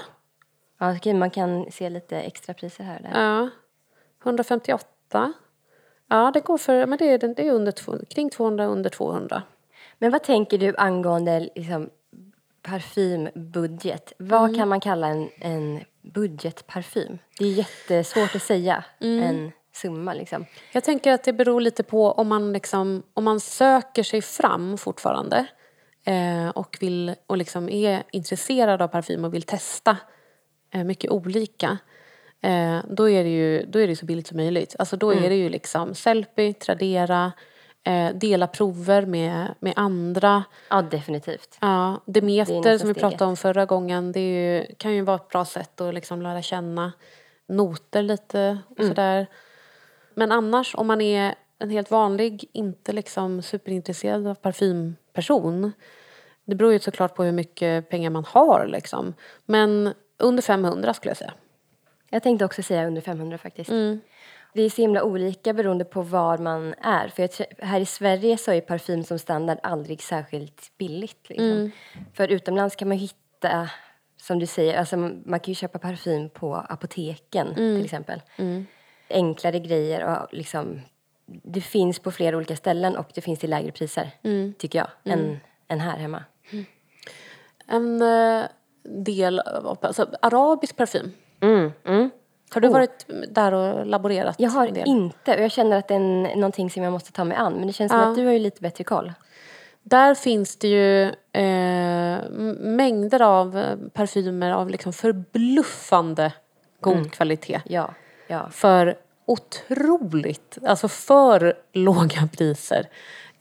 Ja, 0.79 0.95
okej, 0.95 1.13
man 1.13 1.29
kan 1.29 1.71
se 1.71 1.89
lite 1.89 2.17
extra 2.21 2.53
priser 2.53 2.83
här 2.83 2.95
och 2.97 3.03
där. 3.03 3.21
Ja. 3.23 3.49
158. 4.23 5.33
Ja, 6.07 6.31
det 6.33 6.39
går 6.39 6.57
för, 6.57 6.85
men 6.85 6.97
det 6.97 7.05
är, 7.13 7.17
det 7.17 7.47
är 7.47 7.51
under, 7.51 8.05
kring 8.05 8.29
200, 8.29 8.65
under 8.65 8.89
200. 8.89 9.43
Men 9.97 10.11
vad 10.11 10.23
tänker 10.23 10.57
du 10.57 10.75
angående 10.77 11.39
liksom, 11.55 11.89
parfymbudget? 12.61 14.13
Vad 14.17 14.43
Mm. 14.43 14.55
kan 14.55 14.67
man 14.67 14.79
kalla 14.79 15.07
en, 15.07 15.29
en 15.39 15.79
budgetparfym? 16.01 17.17
Det 17.39 17.45
är 17.45 17.51
jättesvårt 17.51 18.35
att 18.35 18.41
säga 18.41 18.83
Mm. 18.99 19.23
en 19.23 19.51
summa 19.73 20.13
liksom. 20.13 20.45
Jag 20.71 20.83
tänker 20.83 21.13
att 21.13 21.23
det 21.23 21.33
beror 21.33 21.61
lite 21.61 21.83
på 21.83 22.11
om 22.11 22.27
man, 22.27 22.53
liksom, 22.53 23.03
om 23.13 23.23
man 23.23 23.39
söker 23.39 24.03
sig 24.03 24.21
fram 24.21 24.77
fortfarande 24.77 25.45
eh, 26.05 26.49
och, 26.49 26.77
vill, 26.81 27.15
och 27.27 27.37
liksom 27.37 27.69
är 27.69 28.03
intresserad 28.11 28.81
av 28.81 28.87
parfym 28.87 29.25
och 29.25 29.33
vill 29.33 29.43
testa 29.43 29.97
eh, 30.73 30.83
mycket 30.83 31.11
olika. 31.11 31.77
Eh, 32.41 32.77
då, 32.89 33.09
är 33.09 33.23
det 33.23 33.29
ju, 33.29 33.65
då 33.65 33.79
är 33.79 33.87
det 33.87 33.95
så 33.95 34.05
billigt 34.05 34.27
som 34.27 34.37
möjligt. 34.37 34.75
Alltså 34.79 34.97
då 34.97 35.13
är 35.13 35.29
det 35.29 35.35
ju 35.35 35.49
liksom 35.49 35.95
Sellpy, 35.95 36.53
Tradera, 36.53 37.31
eh, 37.83 38.09
dela 38.15 38.47
prover 38.47 39.05
med, 39.05 39.55
med 39.59 39.73
andra. 39.75 40.43
Ja, 40.69 40.81
definitivt. 40.81 41.57
Ja, 41.61 42.01
Demeter 42.05 42.77
som 42.77 42.87
vi 42.87 42.93
pratade 42.93 43.25
om 43.25 43.37
förra 43.37 43.65
gången, 43.65 44.11
det 44.11 44.19
ju, 44.19 44.75
kan 44.77 44.93
ju 44.93 45.01
vara 45.01 45.15
ett 45.15 45.29
bra 45.29 45.45
sätt 45.45 45.81
att 45.81 45.93
liksom 45.93 46.21
lära 46.21 46.41
känna 46.41 46.91
noter 47.47 48.01
lite 48.03 48.57
och 48.69 48.79
Mm. 48.79 48.89
sådär. 48.89 49.27
Men 50.15 50.31
annars, 50.31 50.75
om 50.75 50.87
man 50.87 51.01
är 51.01 51.35
en 51.61 51.69
helt 51.69 51.91
vanlig, 51.91 52.49
inte 52.53 52.93
liksom 52.93 53.41
superintresserad 53.41 54.27
av 54.27 54.35
parfymperson, 54.35 55.71
det 56.45 56.55
beror 56.55 56.73
ju 56.73 56.79
såklart 56.79 57.15
på 57.15 57.23
hur 57.23 57.31
mycket 57.31 57.89
pengar 57.89 58.09
man 58.09 58.25
har 58.25 58.67
liksom. 58.67 59.13
Men 59.45 59.93
under 60.17 60.43
500 60.43 60.93
skulle 60.93 61.09
jag 61.09 61.17
säga. 61.17 61.33
Jag 62.09 62.23
tänkte 62.23 62.45
också 62.45 62.63
säga 62.63 62.87
under 62.87 63.01
500 63.01 63.37
faktiskt. 63.37 63.69
Det 64.53 64.61
är 64.61 64.69
så 64.69 64.81
himla 64.81 65.03
olika 65.03 65.53
beroende 65.53 65.85
på 65.85 66.01
var 66.01 66.37
man 66.37 66.73
är. 66.81 67.07
För 67.07 67.23
jag, 67.23 67.29
här 67.65 67.79
i 67.79 67.85
Sverige 67.85 68.37
så 68.37 68.51
är 68.51 68.61
parfym 68.61 69.03
som 69.03 69.19
standard 69.19 69.57
aldrig 69.63 70.01
särskilt 70.01 70.77
billigt. 70.77 71.29
Liksom. 71.29 71.71
För 72.13 72.27
utomlands 72.27 72.75
kan 72.75 72.87
man 72.87 72.97
hitta, 72.97 73.69
som 74.17 74.39
du 74.39 74.45
säger, 74.45 74.77
alltså 74.77 74.97
man 74.97 75.39
kan 75.39 75.51
ju 75.51 75.55
köpa 75.55 75.79
parfym 75.79 76.29
på 76.29 76.55
apoteken 76.55 77.55
till 77.55 77.85
exempel. 77.85 78.21
Enklare 79.09 79.59
grejer 79.59 80.05
och 80.05 80.27
liksom, 80.33 80.81
det 81.43 81.61
finns 81.61 81.99
på 81.99 82.11
flera 82.11 82.37
olika 82.37 82.55
ställen 82.55 82.97
och 82.97 83.07
det 83.13 83.21
finns 83.21 83.39
till 83.39 83.49
lägre 83.49 83.71
priser, 83.71 84.11
tycker 84.57 84.79
jag, 84.79 85.13
än, 85.13 85.39
än 85.67 85.79
här 85.79 85.97
hemma. 85.97 86.23
En 87.67 88.01
eh, 88.01 88.43
del 88.83 89.39
av 89.39 89.77
alltså, 89.81 90.07
arabisk 90.21 90.77
parfym. 90.77 91.11
Mm, 91.41 91.71
mm. 91.85 92.09
Har 92.53 92.61
du 92.61 92.67
Oh. 92.67 92.73
varit 92.73 93.05
där 93.29 93.51
och 93.51 93.85
laborerat? 93.85 94.35
Jag 94.37 94.49
har 94.49 94.87
inte, 94.87 95.35
och 95.35 95.43
jag 95.43 95.51
känner 95.51 95.77
att 95.77 95.87
det 95.87 95.93
är 95.93 95.99
en, 95.99 96.23
någonting 96.23 96.69
som 96.69 96.83
jag 96.83 96.91
måste 96.93 97.11
ta 97.11 97.23
mig 97.23 97.37
an. 97.37 97.53
Men 97.53 97.67
det 97.67 97.73
känns 97.73 97.91
som 97.91 97.99
Ja. 98.01 98.09
att 98.09 98.15
du 98.15 98.25
har 98.25 98.33
ju 98.33 98.39
lite 98.39 98.61
bättre 98.61 98.83
koll. 98.83 99.13
Där 99.83 100.15
finns 100.15 100.55
det 100.55 100.67
ju 100.67 101.03
eh, 101.41 102.29
mängder 102.59 103.21
av 103.21 103.57
eh, 103.57 103.77
parfymer 103.93 104.51
av 104.51 104.69
liksom 104.69 104.93
förbluffande 104.93 106.33
god 106.79 107.11
kvalitet. 107.11 107.61
Ja, 107.65 107.93
ja. 108.27 108.49
För 108.51 108.95
otroligt, 109.31 110.57
alltså 110.65 110.87
för 110.87 111.53
låga 111.73 112.29
priser 112.37 112.89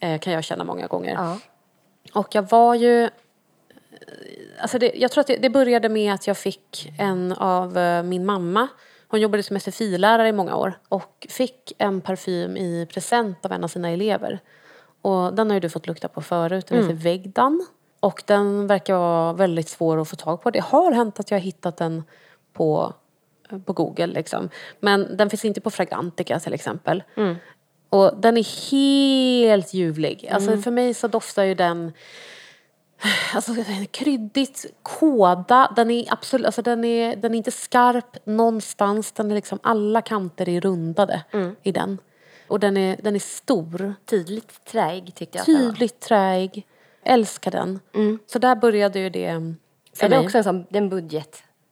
eh, 0.00 0.18
kan 0.20 0.32
jag 0.32 0.44
känna 0.44 0.64
många 0.64 0.86
gånger. 0.86 1.14
Ja. 1.14 1.38
Och 2.14 2.34
jag 2.34 2.50
var 2.50 2.74
ju... 2.74 3.02
eh, 3.04 3.10
Alltså 4.62 4.78
det, 4.78 4.92
jag 4.94 5.10
tror 5.10 5.20
att 5.20 5.26
det, 5.26 5.36
det 5.36 5.50
började 5.50 5.88
med 5.88 6.14
att 6.14 6.26
jag 6.26 6.36
fick 6.36 6.92
en 6.98 7.32
av 7.32 7.78
eh, 7.78 8.02
min 8.02 8.26
mamma. 8.26 8.68
Hon 9.08 9.20
jobbade 9.20 9.42
som 9.42 9.56
SFI-lärare 9.60 10.28
i 10.28 10.32
många 10.32 10.56
år 10.56 10.78
och 10.88 11.26
fick 11.30 11.72
en 11.78 12.00
parfym 12.00 12.56
i 12.56 12.86
present 12.86 13.44
av 13.44 13.52
en 13.52 13.64
av 13.64 13.68
sina 13.68 13.90
elever. 13.90 14.38
Och 15.02 15.34
den 15.34 15.50
har 15.50 15.54
ju 15.54 15.60
du 15.60 15.68
fått 15.70 15.86
lukta 15.86 16.08
på 16.08 16.22
förut. 16.22 16.66
Den 16.66 16.78
heter 16.82 16.94
Vegdan. 16.94 17.66
Och 18.00 18.22
den 18.26 18.66
verkar 18.66 18.94
vara 18.94 19.32
väldigt 19.32 19.68
svår 19.68 20.00
att 20.00 20.08
få 20.08 20.16
tag 20.16 20.42
på. 20.42 20.50
Det 20.50 20.60
har 20.64 20.92
hänt 20.92 21.20
att 21.20 21.30
jag 21.30 21.38
har 21.38 21.42
hittat 21.42 21.76
den 21.76 22.04
på, 22.52 22.94
på 23.66 23.72
Google. 23.72 24.06
Liksom. 24.06 24.48
Men 24.80 25.16
den 25.16 25.30
finns 25.30 25.44
inte 25.44 25.60
på 25.60 25.70
Fragrantica 25.70 26.40
till 26.40 26.54
exempel. 26.54 27.02
Och 27.88 28.16
den 28.16 28.36
är 28.36 28.70
helt 28.70 29.74
ljuvlig. 29.74 30.28
Alltså 30.32 30.56
för 30.56 30.70
mig 30.70 30.94
så 30.94 31.08
doftar 31.08 31.42
ju 31.42 31.54
den 31.54 31.92
Alltså 33.34 33.52
kryddigt, 33.90 34.66
kåda. 34.82 35.72
Den 35.76 35.90
är 35.90 36.12
absolut, 36.12 36.46
alltså 36.46 36.62
den 36.62 36.84
är, 36.84 37.16
den 37.16 37.32
är 37.34 37.36
inte 37.36 37.50
skarp 37.50 38.26
någonstans. 38.26 39.12
Den 39.12 39.30
är 39.30 39.34
liksom, 39.34 39.58
alla 39.62 40.02
kanter 40.02 40.48
är 40.48 40.60
rundade 40.60 41.24
i 41.62 41.72
den. 41.72 41.98
Och 42.48 42.60
den 42.60 42.76
är, 42.76 42.96
den 43.02 43.14
är 43.14 43.18
stor. 43.18 43.94
Tydligt 44.04 44.64
träig 44.64 45.14
tyckte 45.14 45.38
jag. 45.38 45.46
Tydligt 45.46 46.00
träig. 46.00 46.66
Älskar 47.04 47.50
den. 47.50 47.80
Så 48.26 48.38
där 48.38 48.56
började 48.56 48.98
ju 48.98 49.10
det 49.10 49.54
för 49.96 50.06
Är 50.06 50.10
det 50.10 50.16
mig. 50.16 50.24
också 50.24 50.38
en 50.38 50.44
sån 50.44 50.66
en 50.70 50.88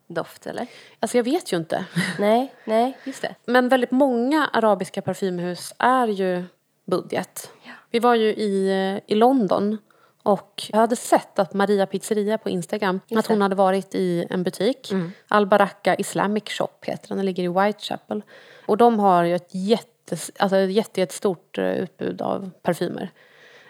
budgetdoft 0.08 0.46
eller? 0.46 0.66
Alltså 1.00 1.16
jag 1.16 1.24
vet 1.24 1.52
ju 1.52 1.56
inte. 1.56 1.84
Nej, 2.18 2.54
nej, 2.64 2.98
just 3.04 3.22
det. 3.22 3.34
Men 3.46 3.68
väldigt 3.68 3.90
många 3.90 4.50
arabiska 4.52 5.02
parfymhus 5.02 5.74
är 5.78 6.08
ju 6.08 6.44
budget. 6.86 7.50
Vi 7.90 7.98
var 7.98 8.14
ju 8.14 8.28
i, 8.28 9.00
i 9.06 9.14
London 9.14 9.78
och 10.22 10.62
jag 10.68 10.78
hade 10.78 10.96
sett 10.96 11.38
att 11.38 11.54
Maria 11.54 11.86
Pizzeria 11.86 12.38
på 12.38 12.48
Instagram, 12.48 13.00
att 13.16 13.26
hon 13.26 13.42
hade 13.42 13.54
varit 13.54 13.94
i 13.94 14.26
en 14.30 14.42
butik. 14.42 14.92
Al 15.28 15.46
Baraka 15.46 15.94
Islamic 15.94 16.44
Shop 16.48 16.78
heter 16.82 17.08
den, 17.08 17.16
den 17.16 17.26
ligger 17.26 17.42
i 17.42 17.48
Whitechapel. 17.48 18.22
Och 18.66 18.76
de 18.76 18.98
har 18.98 19.24
ju 19.24 19.34
ett, 19.34 19.48
jättes, 19.50 20.30
alltså 20.38 20.56
ett 20.56 20.72
jätte, 20.72 21.00
jättestort 21.00 21.58
eh, 21.58 21.64
utbud 21.64 22.22
av 22.22 22.50
parfymer. 22.62 23.10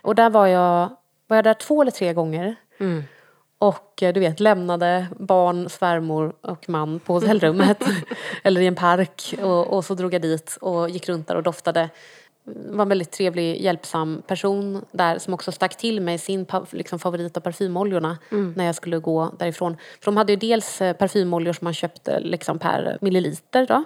Och 0.02 0.14
där 0.14 0.30
var 0.30 0.46
jag, 0.46 0.96
var 1.26 1.36
jag 1.36 1.44
där 1.44 1.54
två 1.54 1.82
eller 1.82 1.90
tre 1.90 2.12
gånger. 2.12 2.56
Och 3.58 4.02
eh, 4.02 4.12
du 4.12 4.20
vet, 4.20 4.40
lämnade 4.40 5.06
barn, 5.18 5.68
svärmor 5.68 6.32
och 6.40 6.68
man 6.68 7.00
på 7.00 7.12
hotellrummet. 7.12 7.84
eller 8.42 8.60
i 8.60 8.66
en 8.66 8.74
park. 8.74 9.34
Och, 9.42 9.66
och 9.66 9.84
så 9.84 9.94
drog 9.94 10.14
jag 10.14 10.22
dit 10.22 10.58
och 10.60 10.90
gick 10.90 11.08
runt 11.08 11.28
där 11.28 11.36
och 11.36 11.42
doftade. 11.42 11.88
Var 12.44 12.82
en 12.82 12.88
väldigt 12.88 13.10
trevlig, 13.10 13.60
hjälpsam 13.60 14.22
person 14.26 14.84
där 14.92 15.18
som 15.18 15.34
också 15.34 15.52
stack 15.52 15.76
till 15.76 16.00
mig 16.00 16.18
sin 16.18 16.46
liksom, 16.70 16.98
favorit 16.98 17.36
av 17.36 17.40
parfymoljorna 17.40 18.18
när 18.56 18.64
jag 18.64 18.74
skulle 18.74 18.98
gå 18.98 19.30
därifrån. 19.38 19.76
För 20.00 20.04
de 20.04 20.16
hade 20.16 20.32
ju 20.32 20.36
dels 20.36 20.80
eh, 20.80 20.92
parfymoljor 20.92 21.52
som 21.52 21.64
man 21.64 21.74
köpte 21.74 22.20
liksom, 22.20 22.58
per 22.58 22.98
milliliter. 23.00 23.66
Då 23.66 23.84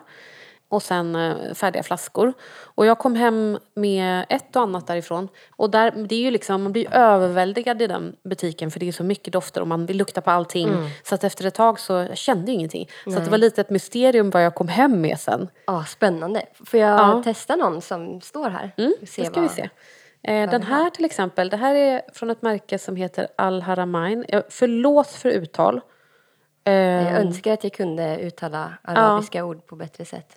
och 0.72 0.82
sen 0.82 1.16
eh, 1.16 1.54
färdiga 1.54 1.82
flaskor. 1.82 2.32
Och 2.74 2.86
jag 2.86 2.98
kom 2.98 3.14
hem 3.14 3.58
med 3.74 4.24
ett 4.28 4.56
och 4.56 4.62
annat 4.62 4.86
därifrån. 4.86 5.28
Och 5.56 5.70
där, 5.70 5.90
det 6.08 6.14
är 6.14 6.20
ju 6.20 6.30
liksom, 6.30 6.62
man 6.62 6.72
blir 6.72 6.94
överväldigad 6.94 7.82
i 7.82 7.86
den 7.86 8.16
butiken 8.24 8.70
för 8.70 8.80
det 8.80 8.88
är 8.88 8.92
så 8.92 9.04
mycket 9.04 9.32
dofter 9.32 9.60
och 9.60 9.68
man 9.68 9.86
vill 9.86 9.96
lukta 9.96 10.20
på 10.20 10.30
allting. 10.30 10.68
Så 11.04 11.14
att 11.14 11.24
efter 11.24 11.46
ett 11.46 11.54
tag 11.54 11.80
så 11.80 11.92
jag 11.92 12.16
kände 12.18 12.50
jag 12.50 12.54
ingenting. 12.54 12.88
Så 13.04 13.16
att 13.18 13.24
det 13.24 13.30
var 13.30 13.38
lite 13.38 13.60
ett 13.60 13.70
mysterium 13.70 14.30
vad 14.30 14.44
jag 14.44 14.54
kom 14.54 14.68
hem 14.68 15.00
med 15.00 15.20
sen. 15.20 15.48
Ja, 15.66 15.84
spännande. 15.88 16.42
Får 16.66 16.80
jag 16.80 17.00
Ja. 17.00 17.22
testa 17.24 17.56
någon 17.56 17.80
som 17.82 18.20
står 18.20 18.50
här? 18.50 18.70
Mm, 18.76 18.92
Se 19.06 19.22
det 19.22 19.26
ska 19.26 19.40
vad- 19.40 19.50
vi 19.50 19.56
se. 19.56 19.68
Eh, 20.24 20.50
den 20.50 20.62
här 20.62 20.90
till 20.90 21.04
exempel, 21.04 21.48
det 21.48 21.56
här 21.56 21.74
är 21.74 22.02
från 22.14 22.30
ett 22.30 22.42
märke 22.42 22.78
som 22.78 22.96
heter 22.96 23.26
Al 23.36 23.62
Haramain. 23.62 24.24
Jag- 24.28 24.42
Förlåt 24.48 25.08
för 25.08 25.28
uttal. 25.28 25.80
Jag 26.64 27.20
önskar 27.20 27.52
att 27.52 27.64
jag 27.64 27.72
kunde 27.72 28.18
uttala 28.20 28.74
arabiska 28.82 29.44
ord 29.44 29.66
på 29.66 29.76
bättre 29.76 30.04
sätt. 30.04 30.36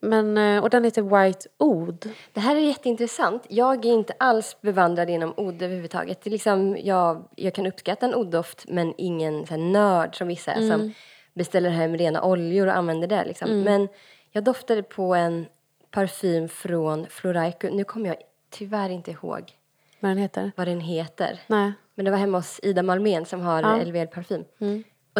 men, 0.00 0.38
eh, 0.38 0.62
och 0.62 0.70
den 0.70 0.84
heter 0.84 1.02
White 1.02 1.48
Oud. 1.58 2.10
Det 2.32 2.40
här 2.40 2.56
är 2.56 2.60
jätteintressant. 2.60 3.46
Jag 3.48 3.84
är 3.84 3.92
inte 3.92 4.12
alls 4.18 4.56
bevandrad 4.60 5.10
inom 5.10 5.34
odd 5.36 5.62
överhuvudtaget. 5.62 6.22
Det 6.22 6.28
är 6.28 6.32
liksom, 6.32 6.76
jag, 6.80 7.28
jag 7.36 7.54
kan 7.54 7.66
uppskatta 7.66 8.06
en 8.06 8.14
odddoft 8.14 8.64
men 8.68 8.94
ingen 8.98 9.46
så 9.46 9.54
här, 9.54 9.60
nörd 9.60 10.16
som 10.16 10.28
vissa 10.28 10.52
är 10.52 10.68
som 10.70 10.92
beställer 11.34 11.70
hem 11.70 11.96
rena 11.96 12.22
oljor 12.22 12.66
och 12.66 12.76
använder 12.76 13.08
det. 13.08 13.24
Liksom. 13.24 13.60
Men 13.60 13.88
jag 14.32 14.44
doftade 14.44 14.82
på 14.82 15.14
en 15.14 15.46
parfym 15.90 16.48
från 16.48 17.06
Floraico. 17.06 17.68
Nu 17.72 17.84
kommer 17.84 18.08
jag 18.08 18.16
tyvärr 18.50 18.90
inte 18.90 19.10
ihåg 19.10 19.52
Vad 20.00 20.10
den 20.10 20.18
heter? 20.18 20.52
vad 20.56 20.66
den 20.66 20.80
heter. 20.80 21.40
Nej. 21.46 21.72
Men 21.94 22.04
det 22.04 22.10
var 22.10 22.18
hemma 22.18 22.38
hos 22.38 22.60
Ida 22.62 22.82
Malmén 22.82 23.24
som 23.24 23.40
har 23.40 23.62
LVL-parfym. 23.84 24.44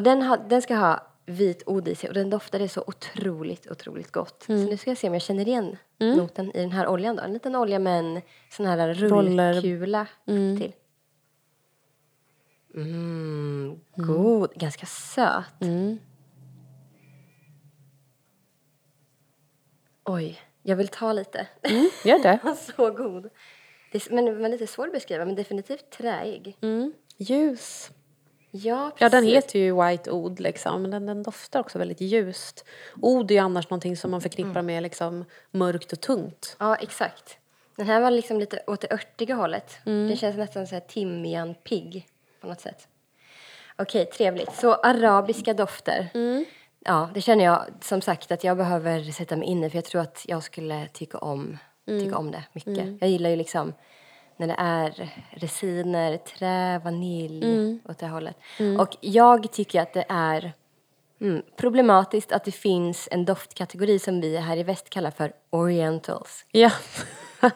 Och 0.00 0.04
den, 0.04 0.22
ha, 0.22 0.36
den 0.36 0.62
ska 0.62 0.74
ha 0.74 1.06
vit 1.26 1.62
odd 1.66 1.88
i 1.88 1.94
sig 1.94 2.08
och 2.08 2.14
den 2.14 2.30
doftade 2.30 2.68
så 2.68 2.84
otroligt, 2.86 3.70
otroligt 3.70 4.12
gott. 4.12 4.42
Så 4.42 4.52
nu 4.52 4.76
ska 4.76 4.90
jag 4.90 4.98
se 4.98 5.08
om 5.08 5.12
jag 5.12 5.22
känner 5.22 5.48
igen 5.48 5.76
noten 6.16 6.50
i 6.56 6.60
den 6.60 6.72
här 6.72 6.88
oljan 6.88 7.16
då. 7.16 7.22
En 7.22 7.32
liten 7.32 7.56
olja 7.56 7.78
med 7.78 7.98
en 7.98 8.20
sån 8.50 8.66
här 8.66 8.94
rullkula 8.94 10.06
till. 10.58 10.72
Mm, 12.74 13.80
god. 13.96 14.54
Ganska 14.54 14.86
söt. 14.86 15.62
Oj, 20.04 20.40
jag 20.62 20.76
vill 20.76 20.88
ta 20.88 21.12
lite. 21.12 21.46
Gör 22.04 22.22
det. 22.22 22.56
så 22.76 22.90
god. 22.90 23.30
Det 23.92 24.06
är, 24.06 24.14
men, 24.14 24.42
men 24.42 24.50
lite 24.50 24.66
svår 24.66 24.86
att 24.86 24.92
beskriva, 24.92 25.24
men 25.24 25.34
definitivt 25.34 25.90
träig. 25.90 26.56
Mm. 26.60 26.92
Ljus. 27.16 27.90
Ja, 28.50 28.90
precis. 28.90 29.00
Ja, 29.00 29.08
den 29.08 29.24
heter 29.24 29.58
ju 29.58 29.82
White 29.82 30.10
Oud 30.10 30.40
liksom, 30.40 30.82
men 30.82 30.90
den, 30.90 31.06
den 31.06 31.22
doftar 31.22 31.60
också 31.60 31.78
väldigt 31.78 32.00
ljust. 32.00 32.64
Oud 33.00 33.30
är 33.30 33.34
ju 33.34 33.40
annars 33.40 33.70
någonting 33.70 33.96
som 33.96 34.10
man 34.10 34.20
förknippar 34.20 34.62
med 34.62 34.82
liksom 34.82 35.24
mörkt 35.50 35.92
och 35.92 36.00
tungt. 36.00 36.56
Ja, 36.58 36.76
exakt. 36.76 37.38
Den 37.76 37.86
här 37.86 38.00
var 38.00 38.10
liksom 38.10 38.38
lite 38.38 38.62
åt 38.66 38.80
det 38.80 38.92
örtiga 38.92 39.34
hållet. 39.34 39.78
Den 39.84 40.16
känns 40.16 40.36
nästan 40.36 40.66
så 40.66 40.74
här 40.74 40.80
timjan-pigg 40.80 42.06
på 42.40 42.46
något 42.46 42.60
sätt. 42.60 42.88
Okej, 43.76 44.06
trevligt. 44.06 44.54
Så 44.54 44.74
arabiska 44.74 45.54
dofter. 45.54 46.08
Ja, 46.84 47.10
det 47.14 47.20
känner 47.20 47.44
jag 47.44 47.64
som 47.80 48.00
sagt 48.02 48.32
att 48.32 48.44
jag 48.44 48.56
behöver 48.56 49.02
sätta 49.02 49.36
mig 49.36 49.48
in 49.48 49.64
i 49.64 49.70
för 49.70 49.76
jag 49.76 49.84
tror 49.84 50.00
att 50.02 50.24
jag 50.28 50.42
skulle 50.42 50.88
tycka 50.92 51.18
om, 51.18 51.58
tycka 51.86 52.16
om 52.16 52.30
det 52.30 52.44
mycket. 52.52 53.00
Jag 53.00 53.10
gillar 53.10 53.30
ju 53.30 53.36
liksom 53.36 53.72
när 54.40 54.46
det 54.46 54.56
är 54.58 55.10
resiner, 55.30 56.16
trä, 56.16 56.80
vanilj 56.84 57.80
åt 57.88 57.98
det 57.98 58.06
hållet. 58.06 58.36
Och 58.78 58.96
jag 59.00 59.52
tycker 59.52 59.80
att 59.80 59.92
det 59.92 60.04
är 60.08 60.52
Mm. 61.20 61.42
Problematiskt 61.56 62.32
att 62.32 62.44
det 62.44 62.52
finns 62.52 63.08
en 63.10 63.24
doftkategori 63.24 63.98
som 63.98 64.20
vi 64.20 64.36
här 64.36 64.56
i 64.56 64.62
väst 64.62 64.90
kallar 64.90 65.10
för 65.10 65.32
orientals. 65.50 66.44
Ja. 66.52 66.70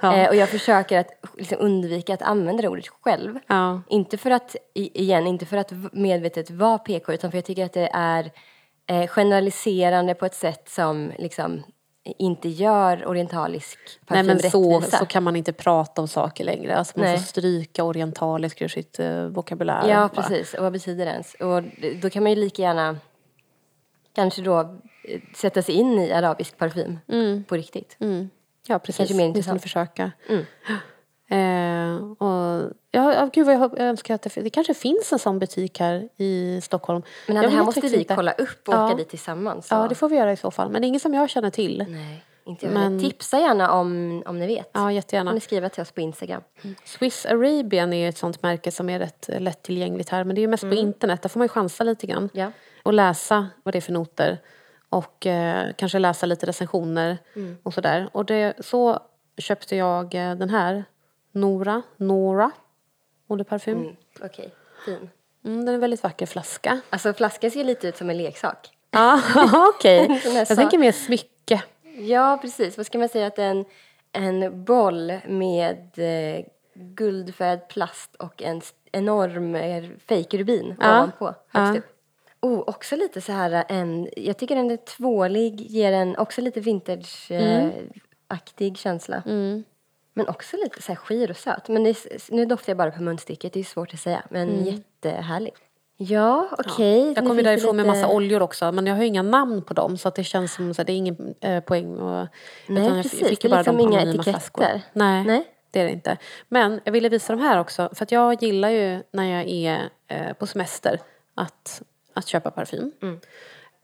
Eh, 0.03 0.29
och 0.29 0.37
jag 0.37 0.49
försöker 0.49 0.99
att 0.99 1.11
liksom, 1.37 1.59
undvika 1.61 2.15
att 2.15 2.23
använda 2.23 2.63
det 2.63 2.69
ordet 2.69 2.89
själv. 2.89 3.39
Ja. 3.47 3.83
Inte 3.89 4.17
för 4.17 4.31
att, 4.31 4.57
igen, 4.75 5.27
inte 5.27 5.47
för 5.47 5.57
att 5.57 5.73
medvetet 5.93 6.51
vara 6.51 6.79
PK 6.79 7.13
utan 7.13 7.31
för 7.31 7.39
jag 7.39 7.45
tycker 7.45 7.65
att 7.65 7.73
det 7.73 7.91
är 7.93 8.31
eh, 8.87 9.07
generaliserande 9.07 10.15
på 10.15 10.27
ett 10.27 10.35
sätt 10.35 10.69
som 10.69 11.13
liksom 11.19 11.63
inte 12.05 12.49
gör 12.49 13.07
orientalisk 13.07 13.79
Nej 13.85 14.07
parfym 14.07 14.27
men 14.27 14.51
så, 14.51 14.75
rättvisa. 14.79 14.99
så 14.99 15.07
kan 15.07 15.23
man 15.23 15.37
inte 15.37 15.53
prata 15.53 16.01
om 16.03 16.09
saker 16.09 16.45
längre. 16.45 16.77
Alltså 16.77 16.99
man 16.99 17.07
Nej. 17.07 17.17
får 17.19 17.25
stryka 17.25 17.85
orientalisk 17.85 18.63
ur 18.63 18.69
sitt 18.69 19.01
uh, 19.01 19.27
vokabulär. 19.27 19.89
Ja, 19.89 20.11
bara. 20.15 20.23
precis. 20.23 20.55
Och 20.55 20.63
vad 20.63 20.73
betyder 20.73 21.05
det 21.05 21.11
ens? 21.11 21.35
Och 21.35 21.63
då 22.03 22.11
kan 22.11 22.23
man 22.23 22.33
ju 22.33 22.37
lika 22.37 22.63
gärna 22.63 22.97
kanske 24.15 24.43
då 24.43 24.61
eh, 24.61 25.21
sätta 25.35 25.63
sig 25.63 25.75
in 25.75 25.99
i 25.99 26.13
arabisk 26.13 26.59
parfym 26.59 26.99
på 27.49 27.57
riktigt. 27.57 27.97
Mm. 28.01 28.31
Ja, 28.67 28.79
precis. 28.79 28.97
Kanske 28.97 29.15
mer 29.15 29.25
Åtminstone 29.25 29.55
intressant. 29.55 29.63
försöka. 29.63 30.13
Mm. 30.29 30.45
Eh, 31.29 32.13
och, 32.13 32.73
ja, 33.03 33.31
gud 33.33 33.47
vad 33.47 33.55
jag, 33.55 33.79
önskar 33.79 34.15
att 34.15 34.23
det, 34.23 34.41
det 34.41 34.51
kanske 34.51 34.75
finns 34.75 35.13
en 35.13 35.19
sån 35.19 35.39
butik 35.39 35.81
här 35.81 36.09
i 36.17 36.61
Stockholm. 36.63 37.03
Men 37.27 37.37
det 37.43 37.49
här 37.49 37.65
måste 37.65 37.81
vi 37.81 37.97
inte. 37.97 38.15
kolla 38.15 38.33
upp 38.33 38.69
och 38.69 38.75
Ja. 38.75 38.87
åka 38.87 38.95
dit 38.95 39.09
tillsammans. 39.09 39.67
Så. 39.69 39.75
Ja, 39.75 39.89
det 39.89 39.95
får 39.95 40.09
vi 40.09 40.17
göra 40.17 40.33
i 40.33 40.37
så 40.37 40.51
fall. 40.51 40.71
Men 40.71 40.83
det 40.83 40.87
är 40.87 40.89
ingen 40.89 41.01
som 41.01 41.15
jag 41.15 41.31
känner 41.31 41.51
till. 41.51 41.87
Nej, 41.89 42.25
inte 42.45 42.67
jag 42.67 42.75
Men-. 42.75 43.01
Tipsa 43.01 43.39
gärna 43.39 43.73
om, 43.73 44.23
om 44.27 44.39
ni 44.39 44.47
vet. 44.47 44.71
Ja, 44.73 44.93
jättegärna. 44.93 45.33
ni 45.33 45.41
skriva 45.41 45.69
till 45.69 45.83
oss 45.83 45.93
på 45.93 46.01
Instagram. 46.01 46.43
Swiss 46.85 47.27
Arabian 47.27 47.93
är 47.93 48.09
ett 48.09 48.19
sånt 48.19 48.43
märke 48.43 48.71
som 48.71 48.89
är 48.89 48.99
rätt 48.99 49.29
eh, 49.29 49.41
lättillgängligt 49.41 50.09
här. 50.11 50.25
Men 50.25 50.35
det 50.35 50.41
är 50.41 50.43
ju 50.43 50.49
mest 50.49 50.63
på 50.63 50.75
internet. 50.75 51.23
Där 51.23 51.29
får 51.29 51.41
man 51.41 51.45
ju 51.45 51.49
chansa 51.49 51.85
lite 51.85 52.07
grann. 52.07 52.29
Ja. 52.33 52.53
Och 52.83 52.93
läsa 52.93 53.47
vad 53.63 53.75
det 53.75 53.79
är 53.79 53.81
för 53.81 53.93
noter. 53.93 54.39
Och 54.89 55.27
eh, 55.27 55.67
kanske 55.77 55.99
läsa 55.99 56.27
lite 56.27 56.47
recensioner 56.47 57.19
och 57.63 57.75
sådär. 57.75 58.09
Och 58.13 58.25
det, 58.25 58.55
så 58.61 58.99
köpte 59.39 59.77
jag 59.77 60.15
eh, 60.15 60.35
den 60.35 60.51
här. 60.51 60.85
Nora. 61.33 61.83
Nora. 61.97 62.51
Eau 63.31 63.37
de 63.37 63.45
parfym. 63.45 63.79
Mm. 63.79 63.97
Okej, 64.23 64.55
fin. 64.85 65.11
Mm, 65.45 65.59
den 65.59 65.69
är 65.69 65.75
en 65.75 65.81
väldigt 65.81 66.03
vacker 66.03 66.27
flaska. 66.27 66.81
Alltså 66.91 67.13
flaskan 67.13 67.51
ser 67.51 67.65
lite 67.65 67.89
ut 67.89 67.97
som 67.97 68.11
en 68.11 68.17
leksak. 68.19 68.71
Ja, 68.91 69.21
okej. 69.77 70.07
Sån 70.23 70.33
här 70.33 70.47
Jag 70.49 70.57
tänker 70.59 70.79
mer 70.79 70.93
smycke. 70.93 71.63
Ja, 71.99 72.39
precis. 72.43 72.77
Vad 72.77 72.87
ska 72.87 72.99
man 72.99 73.09
säga? 73.09 73.27
Att 73.27 73.39
en, 73.39 73.65
en 74.13 74.65
boll 74.65 75.13
med 75.29 75.91
eh, 75.97 76.45
guldfärgad 76.75 77.69
plast 77.69 78.15
och 78.15 78.43
en 78.43 78.61
enorm 78.93 79.55
eh, 79.55 79.85
fejkrubin 80.09 80.75
Ja. 80.81 80.97
ovanpå. 80.99 81.29
Upp. 81.29 81.37
Oh, 82.41 82.59
också 82.67 82.97
lite 82.97 83.21
så 83.21 83.33
här 83.33 83.53
eh, 83.53 83.65
en... 83.69 84.09
Jag 84.17 84.37
tycker 84.39 84.57
den 84.57 84.71
är 84.71 84.77
tvålig, 84.77 85.61
ger 85.61 85.93
en 85.93 86.17
också 86.17 86.41
lite 86.41 86.61
vintage-aktig 86.61 88.79
känsla. 88.79 89.23
Mm. 89.27 89.65
Men 90.15 90.29
också 90.29 90.57
lite 90.57 90.83
så 90.83 90.93
här 90.93 90.97
skir 90.97 91.31
och 91.31 91.37
söt. 91.37 91.69
Men 91.69 91.85
det 91.85 91.97
nu 92.31 92.45
doftar 92.47 92.71
jag 92.71 92.77
bara 92.77 92.91
på 92.91 93.03
munstycket, 93.03 93.53
det 93.53 93.61
är 93.61 93.65
svårt 93.65 93.95
att 93.95 94.01
säga. 94.01 94.23
Men 94.31 94.65
jättehärlig. 94.65 95.53
Ja, 95.97 96.49
okej. 96.59 97.01
Mm. 97.01 97.13
Jag 97.15 97.25
Nu 97.25 97.29
kommer 97.31 97.43
därifrån 97.43 97.77
med 97.77 97.87
lite- 97.87 97.99
massa 98.01 98.15
oljor 98.15 98.43
också 98.43 98.73
men 98.73 98.87
jag 98.87 98.95
har 98.95 99.03
inga 99.03 99.23
namn 99.23 99.63
på 99.63 99.75
dem 99.75 99.99
så 99.99 100.09
att 100.09 100.15
det 100.15 100.25
känns 100.25 100.55
som 100.55 100.71
att 100.71 100.77
det 100.77 100.93
är 100.93 100.97
ingen 100.97 101.35
eh, 101.41 101.61
poäng. 101.61 101.99
Och, 101.99 102.27
Nej, 102.67 102.85
utan 102.85 102.97
jag 102.97 103.03
precis. 103.03 103.29
fick 103.29 103.43
Det 103.43 103.49
är 103.49 103.51
bara 103.51 103.57
liksom 103.61 103.81
inga 103.81 104.03
etiketter. 104.03 104.83
Nej, 104.93 105.25
Nej. 105.25 105.45
det 105.71 105.81
är 105.81 105.85
det 105.85 105.91
inte. 105.93 106.17
Men 106.49 106.81
jag 106.85 106.93
ville 106.93 107.09
visa 107.09 107.33
de 107.33 107.43
här 107.43 107.61
också 107.61 107.91
för 107.95 108.03
att 108.05 108.13
jag 108.13 108.43
gillar 108.43 108.69
ju 108.71 109.03
när 109.11 109.25
jag 109.25 109.49
är 109.49 109.91
eh, 110.09 110.33
på 110.33 110.47
semester 110.47 111.01
att, 111.35 111.83
att 112.15 112.27
köpa 112.27 112.51
parfym. 112.51 112.93
Mm. 113.03 113.21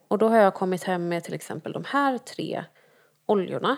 Och 0.07 0.17
då 0.17 0.27
har 0.29 0.37
jag 0.37 0.53
kommit 0.53 0.83
hem 0.83 1.09
med 1.09 1.23
till 1.23 1.33
exempel 1.33 1.71
de 1.71 1.83
här 1.87 2.17
tre 2.17 2.63
oljorna. 3.25 3.77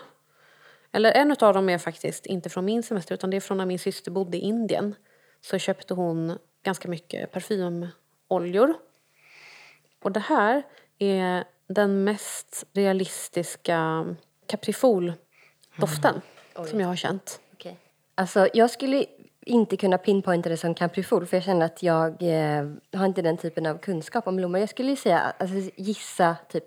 Eller 0.94 1.12
en 1.12 1.30
av 1.30 1.54
dem 1.54 1.68
är 1.68 1.78
faktiskt 1.78 2.26
inte 2.26 2.50
från 2.50 2.64
min 2.64 2.82
semester 2.82 3.14
utan 3.14 3.30
det 3.30 3.36
är 3.36 3.40
från 3.40 3.58
när 3.58 3.66
min 3.66 3.78
syster 3.78 4.10
bodde 4.10 4.36
i 4.36 4.40
Indien. 4.40 4.94
Så 5.40 5.58
köpte 5.58 5.94
hon 5.94 6.38
ganska 6.62 6.88
mycket 6.88 7.32
parfymoljor. 7.32 8.74
Och 10.02 10.12
det 10.12 10.20
här 10.20 10.62
är 10.98 11.44
den 11.66 12.04
mest 12.04 12.64
realistiska 12.72 14.06
Caprifol-doften 14.46 16.20
som 16.66 16.80
jag 16.80 16.88
har 16.88 16.96
känt. 16.96 17.40
Okej. 17.52 17.78
Alltså, 18.14 18.48
jag 18.54 18.70
skulle 18.70 19.04
inte 19.40 19.76
kunna 19.76 19.98
pinpointa 19.98 20.48
det 20.48 20.56
som 20.56 20.74
Caprifol 20.74 21.26
för 21.26 21.36
jag 21.36 21.44
känner 21.44 21.66
att 21.66 21.82
jag 21.82 22.22
eh, 22.22 22.70
har 22.92 23.06
inte 23.06 23.22
den 23.22 23.36
typen 23.36 23.66
av 23.66 23.78
kunskap 23.78 24.26
om 24.26 24.36
blommor. 24.36 24.60
Jag 24.60 24.68
skulle 24.68 24.96
säga, 24.96 25.34
alltså, 25.38 25.70
gissa 25.76 26.36
typ 26.48 26.64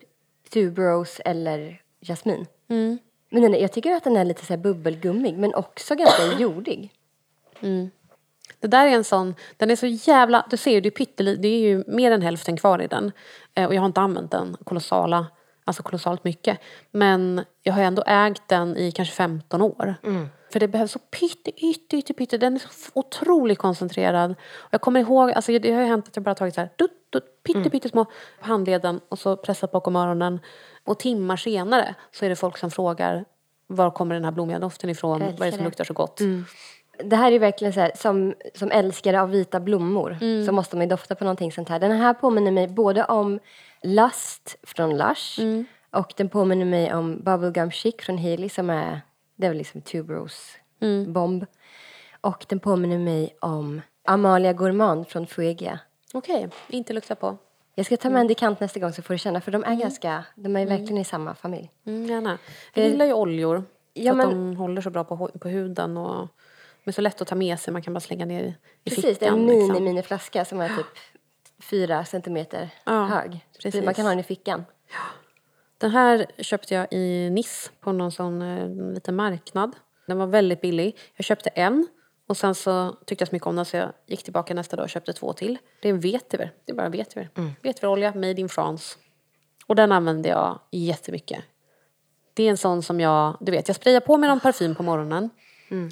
tuberose 0.49 1.21
eller 1.25 1.81
jasmin. 2.01 2.45
Mm. 2.69 2.97
Men 3.29 3.41
den, 3.41 3.53
jag 3.61 3.71
tycker 3.71 3.95
att 3.95 4.03
den 4.03 4.17
är 4.17 4.25
lite 4.25 4.45
så 4.45 4.53
här 4.53 4.57
bubbelgummig 4.57 5.37
men 5.37 5.55
också 5.55 5.95
ganska 5.95 6.23
jordig. 6.39 6.91
Det 8.59 8.67
där 8.67 8.85
är 8.87 8.91
en 8.91 9.03
sån, 9.03 9.35
den 9.57 9.71
är 9.71 9.75
så 9.75 9.85
jävla, 9.87 10.45
du 10.49 10.57
ser 10.57 10.71
ju 10.71 10.81
det 10.81 10.89
är 10.89 10.91
pyttelite, 10.91 11.41
det 11.41 11.47
är 11.47 11.59
ju 11.59 11.83
mer 11.87 12.11
än 12.11 12.21
hälften 12.21 12.57
kvar 12.57 12.81
i 12.81 12.87
den. 12.87 13.11
Eh, 13.55 13.65
och 13.67 13.75
jag 13.75 13.81
har 13.81 13.85
inte 13.85 14.01
använt 14.01 14.31
den 14.31 14.57
kolossala, 14.63 15.25
alltså 15.65 15.83
kolossalt 15.83 16.23
mycket. 16.23 16.59
Men 16.91 17.43
jag 17.63 17.73
har 17.73 17.81
ändå 17.81 18.03
ägt 18.07 18.47
den 18.47 18.77
i 18.77 18.91
kanske 18.91 19.15
15 19.15 19.61
år. 19.61 19.95
För 20.53 20.59
det 20.59 20.67
behövs 20.67 20.91
så 20.91 20.99
pytte, 20.99 21.65
ytte, 21.65 21.97
ytte, 21.97 22.13
pytte. 22.13 22.37
Den 22.37 22.55
är 22.55 22.59
så 22.59 22.91
otroligt 22.93 23.57
koncentrerad. 23.57 24.31
Och 24.31 24.69
jag 24.73 24.81
kommer 24.81 24.99
ihåg, 24.99 25.31
alltså 25.31 25.59
det 25.59 25.71
har 25.71 25.81
ju 25.81 25.87
hänt 25.87 26.07
att 26.07 26.15
jag 26.15 26.23
bara 26.23 26.35
tagit 26.35 26.55
så 26.55 26.61
här, 26.61 26.69
dutt, 26.75 26.91
dutt, 27.09 27.43
pytte, 27.43 27.69
pyttesmå 27.69 28.05
på 28.05 28.11
handleden 28.39 29.01
och 29.09 29.19
så 29.19 29.37
pressat 29.37 29.71
bakom 29.71 29.95
öronen. 29.95 30.39
Och 30.87 30.99
timmar 30.99 31.37
senare 31.37 31.95
så 32.11 32.25
är 32.25 32.29
det 32.29 32.35
folk 32.35 32.57
som 32.57 32.71
frågar 32.71 33.25
var 33.67 33.91
kommer 33.91 34.15
den 34.15 34.23
här 34.25 34.31
blommiga 34.31 34.59
doften 34.59 34.89
ifrån? 34.89 35.19
Vad 35.19 35.41
är 35.41 35.45
det 35.45 35.51
som 35.57 35.65
luktar 35.65 35.83
så 35.83 35.93
gott? 35.93 36.21
Det 37.03 37.15
här 37.15 37.31
är 37.31 37.39
verkligen 37.39 37.73
så 37.73 37.79
här, 37.79 37.91
som, 37.95 38.33
som 38.55 38.71
älskare 38.71 39.21
av 39.21 39.29
vita 39.29 39.59
blommor 39.59 40.17
Mm. 40.21 40.45
så 40.45 40.51
måste 40.51 40.75
man 40.75 40.85
ju 40.85 40.89
dofta 40.89 41.15
på 41.15 41.23
någonting 41.23 41.51
sånt 41.51 41.69
här. 41.69 41.79
Den 41.79 41.91
här 41.91 42.13
påminner 42.13 42.51
mig 42.51 42.67
både 42.67 43.03
om 43.03 43.39
Lust 43.83 44.55
från 44.63 44.97
Lush 44.97 45.39
Mm. 45.41 45.65
och 45.91 46.13
den 46.17 46.29
påminner 46.29 46.65
mig 46.65 46.93
om 46.93 47.23
Bubblegum 47.23 47.71
Chic 47.71 47.95
från 47.99 48.17
Hailey 48.17 48.49
som 48.49 48.69
är, 48.69 49.01
det 49.35 49.45
är 49.45 49.49
väl 49.49 49.57
liksom 49.57 49.81
tuberose 49.81 50.57
Mm. 50.81 51.13
bomb. 51.13 51.45
Och 52.21 52.45
den 52.49 52.59
påminner 52.59 52.97
mig 52.97 53.37
om 53.41 53.81
Amalia 54.07 54.53
Gourmand 54.53 55.07
från 55.07 55.27
Fuegia. 55.27 55.79
Okej, 56.13 56.49
inte 56.69 56.93
lukta 56.93 57.15
på. 57.15 57.37
Jag 57.79 57.85
ska 57.85 57.97
ta 57.97 58.09
med 58.09 58.21
en 58.21 58.27
dekant 58.27 58.59
nästa 58.59 58.79
gång 58.79 58.93
så 58.93 59.01
får 59.01 59.13
du 59.13 59.17
känna 59.17 59.41
för 59.41 59.51
de 59.51 59.63
är 59.63 59.75
ganska, 59.75 60.23
de 60.35 60.55
är 60.55 60.65
verkligen 60.65 60.97
i 60.97 61.03
samma 61.03 61.35
familj. 61.35 61.71
Mm, 61.85 62.05
gärna. 62.05 62.37
Jag 62.73 62.85
gillar 62.87 63.05
ju 63.05 63.13
oljor. 63.13 63.63
Ja, 63.93 64.13
för 64.13 64.19
att 64.21 64.27
men- 64.27 64.51
de 64.51 64.57
håller 64.57 64.81
så 64.81 64.89
bra 64.89 65.03
på, 65.03 65.27
på 65.27 65.47
huden. 65.49 65.97
Och 65.97 66.27
de 66.83 66.89
är 66.89 66.91
så 66.91 67.01
lätt 67.01 67.21
att 67.21 67.27
ta 67.27 67.35
med 67.35 67.59
sig. 67.59 67.73
Man 67.73 67.81
kan 67.81 67.93
bara 67.93 67.99
slänga 67.99 68.25
ner 68.25 68.43
i, 68.43 68.55
Precis, 68.83 69.05
fickan. 69.05 69.17
det 69.19 69.25
är 69.25 69.31
en 69.31 69.45
mini, 69.79 69.93
liksom. 69.93 70.45
som 70.45 70.61
är 70.61 70.67
typ 70.69 70.85
fyra 71.63 72.05
centimeter 72.05 72.69
Ja, 72.85 73.05
hög. 73.05 73.45
precis. 73.63 73.85
Man 73.85 73.93
kan 73.93 74.05
ha 74.05 74.09
den 74.09 74.19
i 74.19 74.23
fickan. 74.23 74.65
Den 75.77 75.91
här 75.91 76.25
köpte 76.37 76.73
jag 76.75 76.87
i 76.93 77.29
Nice 77.29 77.69
på 77.79 77.91
någon 77.91 78.11
sån 78.11 78.41
eh, 78.41 78.93
liten 78.93 79.15
marknad. 79.15 79.75
Den 80.07 80.17
var 80.17 80.27
väldigt 80.27 80.61
billig. 80.61 80.97
Jag 81.15 81.25
köpte 81.25 81.49
en 81.49 81.87
och 82.27 82.37
sen 82.37 82.55
så 82.55 82.95
tyckte 83.05 83.21
jag 83.21 83.29
så 83.29 83.35
mycket 83.35 83.47
om 83.47 83.55
den 83.55 83.65
så 83.65 83.77
jag 83.77 83.93
gick 84.05 84.23
tillbaka 84.23 84.53
nästa 84.53 84.75
dag 84.75 84.83
och 84.83 84.89
köpte 84.89 85.13
två 85.13 85.33
till. 85.33 85.57
Det 85.81 85.89
är 85.89 85.93
en 85.93 85.99
vetiver. 85.99 86.51
Det 86.65 86.71
är 86.71 86.75
bara 86.75 86.89
vetiver. 86.89 87.29
Mm. 87.35 87.51
Vetiverolja, 87.61 88.13
made 88.15 88.41
in 88.41 88.49
France. 88.49 88.97
Och 89.67 89.75
den 89.75 89.91
använde 89.91 90.29
jag 90.29 90.59
jättemycket. 90.71 91.43
Det 92.33 92.43
är 92.43 92.49
en 92.49 92.57
sån 92.57 92.83
som 92.83 92.99
jag, 92.99 93.37
du 93.39 93.51
vet, 93.51 93.67
jag 93.67 93.75
sprayar 93.75 93.99
på 93.99 94.17
mig 94.17 94.29
någon 94.29 94.39
parfym 94.39 94.75
på 94.75 94.83
morgonen. 94.83 95.29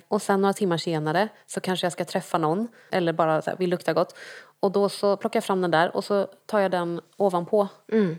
Och 0.08 0.22
sen 0.22 0.42
några 0.42 0.54
timmar 0.54 0.78
senare 0.78 1.30
så 1.48 1.62
kanske 1.62 1.86
jag 1.86 1.92
ska 1.92 2.06
träffa 2.06 2.38
någon 2.38 2.68
eller 2.92 3.14
bara 3.14 3.42
så 3.42 3.50
här, 3.50 3.58
vill 3.58 3.70
lukta 3.70 3.94
gott. 3.94 4.16
Och 4.60 4.72
då 4.72 4.90
så 4.90 5.18
plockar 5.18 5.38
jag 5.38 5.44
fram 5.44 5.62
den 5.62 5.72
där 5.72 5.96
och 5.96 6.04
så 6.04 6.28
tar 6.46 6.60
jag 6.60 6.72
den 6.72 7.02
ovanpå 7.18 7.68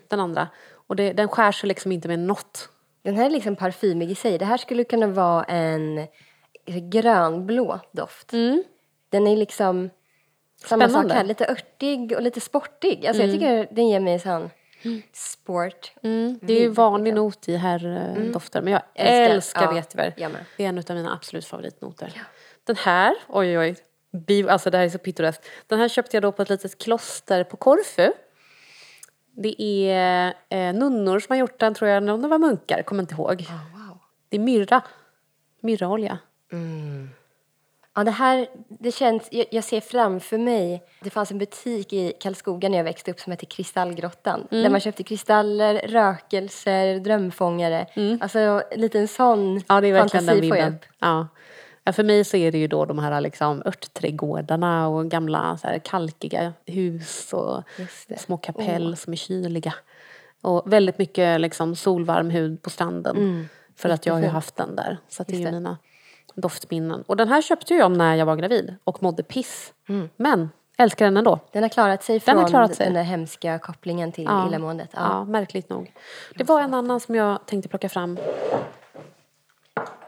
den 0.09 0.21
andra. 0.21 0.49
Och 0.73 0.97
det, 0.97 1.13
den 1.13 1.29
skär 1.29 1.53
sig 1.53 1.69
liksom 1.69 1.93
inte 1.93 2.09
med 2.09 2.19
något. 2.19 2.69
Den 3.03 3.17
här 3.17 3.27
är 3.27 3.31
liksom 3.31 3.57
parfymig 3.57 4.11
i 4.11 4.15
sig. 4.15 4.39
Det 4.39 4.45
här 4.45 4.57
skulle 4.57 4.85
kunna 4.85 5.07
vara 5.07 5.45
en 5.45 6.07
grönblå 6.67 7.81
doft. 7.93 8.31
Den 9.11 9.27
är 9.27 9.37
liksom 9.37 9.91
samma 10.65 10.85
Spännande. 10.89 11.09
sak 11.09 11.17
här. 11.19 11.25
Lite 11.25 11.47
örtig 11.51 12.13
och 12.17 12.23
lite 12.23 12.41
sportig. 12.41 13.07
Alltså 13.07 13.23
jag 13.23 13.33
tycker 13.33 13.69
den 13.71 13.89
ger 13.89 14.01
mig 14.01 14.19
sån 14.19 14.51
sport. 15.13 15.93
Det 16.41 16.53
är 16.57 16.61
ju 16.61 16.69
vanlig 16.69 17.15
not 17.15 17.49
i 17.49 17.57
herrdofter 17.57 18.63
men 18.63 18.73
jag 18.73 18.83
Älskar, 18.95 19.35
älskar, 19.35 19.63
ja, 19.63 19.71
vetiver. 19.71 20.15
med. 20.29 20.45
Det 20.57 20.65
är 20.65 20.69
en 20.69 20.79
av 20.79 20.85
mina 20.97 21.13
absolut 21.13 21.45
favoritnoter. 21.47 22.23
Den 22.65 22.77
här, 22.77 23.15
oj 23.29 23.59
oj, 23.59 23.77
bi- 24.27 24.49
alltså 24.49 24.71
det 24.71 24.79
här 24.79 24.85
är 24.85 24.89
så 24.89 24.99
pittoreskt. 24.99 25.47
Den 25.67 25.79
här 25.79 25.89
köpte 25.89 26.17
jag 26.17 26.23
då 26.23 26.33
på 26.33 26.43
ett 26.43 26.49
litet 26.49 26.79
kloster 26.79 27.45
på 27.45 27.57
Korfu. 27.57 28.13
Det 29.39 29.63
är 29.63 30.35
eh, 30.49 30.75
nunnor 30.75 31.19
som 31.21 31.33
har 31.33 31.37
gjort 31.41 31.61
den 31.61 31.75
tror 31.75 31.91
jag, 31.91 32.03
när 32.03 32.13
de 32.19 32.31
var 32.31 32.39
munkar, 32.39 32.83
kommer 32.83 33.03
inte 33.03 33.15
ihåg. 33.15 33.47
wow. 33.75 33.99
Det 34.29 34.37
är 34.37 34.41
myrra, 34.41 34.83
myrraolja. 35.61 36.19
Ja, 37.95 38.05
det 38.05 38.11
här, 38.11 38.47
det 38.69 38.93
känns, 38.93 39.29
jag, 39.31 39.47
jag 39.51 39.65
ser 39.65 39.81
framför 39.81 40.39
mig, 40.39 40.83
det 41.01 41.11
fanns 41.11 41.31
en 41.31 41.39
butik 41.39 41.93
i 41.93 42.13
Karlskoga 42.21 42.69
när 42.69 42.77
jag 42.77 42.85
växte 42.85 43.11
upp 43.11 43.21
som 43.21 43.31
hette 43.31 43.47
Kristallgrottan. 43.47 44.47
Där 44.51 44.71
man 44.71 44.81
köpte 44.81 45.03
kristaller, 45.03 45.75
rökelser, 45.89 46.99
drömfångare. 46.99 47.87
Alltså 48.21 48.63
lite 48.77 48.99
en 48.99 49.09
sån 49.09 49.63
Ja, 49.69 49.81
det 49.81 49.89
är 49.89 49.93
verkligen 49.93 50.27
den 50.27 50.35
fantasi 50.35 50.49
får 50.49 50.57
jag 50.57 50.69
upp. 50.69 50.85
Ja. 50.99 51.29
Ja, 51.85 51.93
för 51.93 52.05
mig 52.05 52.25
så 52.25 52.37
är 52.37 52.53
det 52.53 52.59
ju 52.59 52.67
då 52.67 52.85
de 52.85 52.99
här 52.99 53.21
liksom 53.21 53.63
örtträdgårdarna 53.67 54.89
och 54.89 55.11
gamla 55.11 55.59
så 55.59 55.67
här 55.67 55.79
kalkiga 55.79 56.53
hus 56.67 57.33
och 57.33 57.63
små 58.17 58.37
kapell 58.37 58.97
som 58.97 59.13
är 59.13 59.17
kyliga. 59.17 59.75
Och 60.43 60.73
väldigt 60.73 60.99
mycket 60.99 61.41
liksom 61.41 61.77
solvarm 61.77 62.31
hud 62.31 62.63
på 62.63 62.71
stranden. 62.71 63.49
För 63.77 63.89
att 63.89 64.07
jag 64.07 64.15
har 64.15 64.21
ju 64.21 64.27
haft 64.27 64.57
den 64.57 64.77
där. 64.77 64.99
Så 65.09 65.23
det 65.23 65.33
är 65.33 65.39
ju 65.39 65.47
Mm. 65.47 65.55
Mina 65.55 65.79
doftminnen. 66.37 67.03
Och 67.07 67.17
den 67.17 67.29
här 67.29 67.43
köpte 67.43 67.75
jag 67.75 67.91
när 67.97 68.15
jag 68.15 68.27
var 68.27 68.37
gravid 68.37 68.75
och 68.85 69.03
mådde 69.03 69.23
piss. 69.23 69.73
Mm. 69.89 70.09
Men 70.17 70.51
älskar 70.79 71.05
den 71.05 71.17
ändå. 71.17 71.39
Den 71.53 71.63
har 71.63 71.69
klarat 71.69 72.03
sig 72.03 72.15
Den 72.19 72.21
från 72.21 72.37
har 72.43 72.49
klarat 72.49 72.75
sig. 72.75 72.87
den 72.87 72.95
där 72.95 73.03
hemska 73.03 73.59
kopplingen 73.59 74.13
till 74.13 74.25
Ja. 74.25 74.47
illamåendet. 74.49 74.91
Ja. 74.93 74.99
Ja, 75.01 75.25
märkligt 75.25 75.69
nog. 75.71 75.93
Det 76.35 76.45
var 76.45 76.61
en 76.63 76.75
annan 76.75 77.01
som 77.01 77.15
jag 77.15 77.47
tänkte 77.47 77.69
plocka 77.69 77.89
fram. 77.89 78.19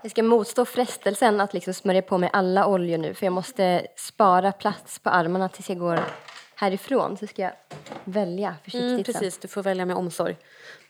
Jag 0.02 0.10
ska 0.10 0.22
motstå 0.22 0.64
frestelsen 0.64 1.40
att 1.40 1.54
liksom 1.54 1.74
smörja 1.74 2.02
på 2.02 2.18
mig 2.18 2.30
alla 2.32 2.66
oljor 2.66 2.98
nu 2.98 3.14
för 3.14 3.26
jag 3.26 3.32
måste 3.32 3.86
spara 3.96 4.52
plats 4.52 4.98
på 4.98 5.10
armarna 5.10 5.48
tills 5.48 5.68
jag 5.68 5.78
går 5.78 6.00
härifrån. 6.54 7.16
Så 7.16 7.26
ska 7.26 7.42
jag 7.42 7.52
välja 8.04 8.54
försiktigt 8.64 8.82
Mm, 8.90 9.04
sen. 9.04 9.14
precis, 9.14 9.38
du 9.38 9.48
får 9.48 9.62
välja 9.62 9.86
med 9.86 9.96
omsorg. 9.96 10.36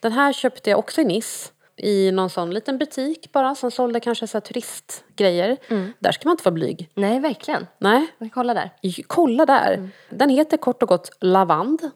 Den 0.01 0.13
här 0.13 0.33
köpte 0.33 0.71
jag 0.71 0.79
också 0.79 1.01
i 1.01 1.05
Nice. 1.05 1.51
I 1.79 2.13
någon 2.13 2.31
sån 2.31 2.51
liten 2.51 2.79
butik 2.79 3.33
bara 3.33 3.55
som 3.55 3.71
sålde 3.71 4.01
kanske 4.01 4.27
så 4.27 4.41
turistgrejer. 4.41 5.57
Där 5.99 6.13
ska 6.13 6.29
man 6.29 6.33
inte 6.33 6.45
vara 6.45 6.55
blyg. 6.55 6.91
Nej, 6.95 7.21
verkligen. 7.21 7.67
Nej, 7.79 8.07
Men 8.19 8.31
kolla 8.31 8.55
där. 8.55 8.71
Kolla 9.07 9.47
där. 9.47 9.91
Den 10.11 10.29
heter 10.31 10.57
kort 10.57 10.83
och 10.83 10.89
gott 10.89 11.11
Lavande 11.21 11.91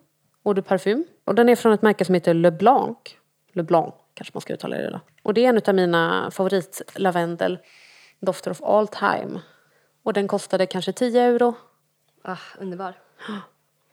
Eau 0.44 0.54
de 0.54 0.62
Parfum. 0.62 1.04
Och 1.24 1.34
den 1.34 1.48
är 1.48 1.56
från 1.56 1.72
ett 1.72 1.82
märke 1.82 2.04
som 2.04 2.14
heter 2.14 2.34
Le 2.34 2.50
Blanc. 2.50 2.98
Le 3.52 3.62
Blanc 3.62 3.94
kanske 4.14 4.30
man 4.34 4.40
ska 4.40 4.52
uttala 4.52 4.76
det 4.76 4.90
då. 4.90 5.00
Och 5.22 5.34
det 5.34 5.44
är 5.44 5.48
en 5.48 5.60
av 5.66 5.74
mina 5.74 6.30
favoritlavendel 6.30 7.58
dofter 8.20 8.50
of 8.50 8.62
all 8.62 8.88
time. 8.88 9.40
Och 10.02 10.12
den 10.12 10.28
kostade 10.28 10.66
kanske 10.66 10.92
10 10.92 11.22
euro. 11.22 11.54
Ah, 12.22 12.36
underbar. 12.58 12.94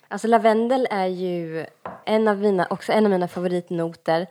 Alltså 0.08 0.28
lavendel 0.28 0.88
är 0.92 1.06
ju 1.06 1.66
en 2.06 2.28
av 2.28 2.38
mina, 2.38 2.68
också 2.70 2.92
en 2.92 3.06
av 3.06 3.12
mina 3.12 3.28
favoritnoter. 3.28 4.28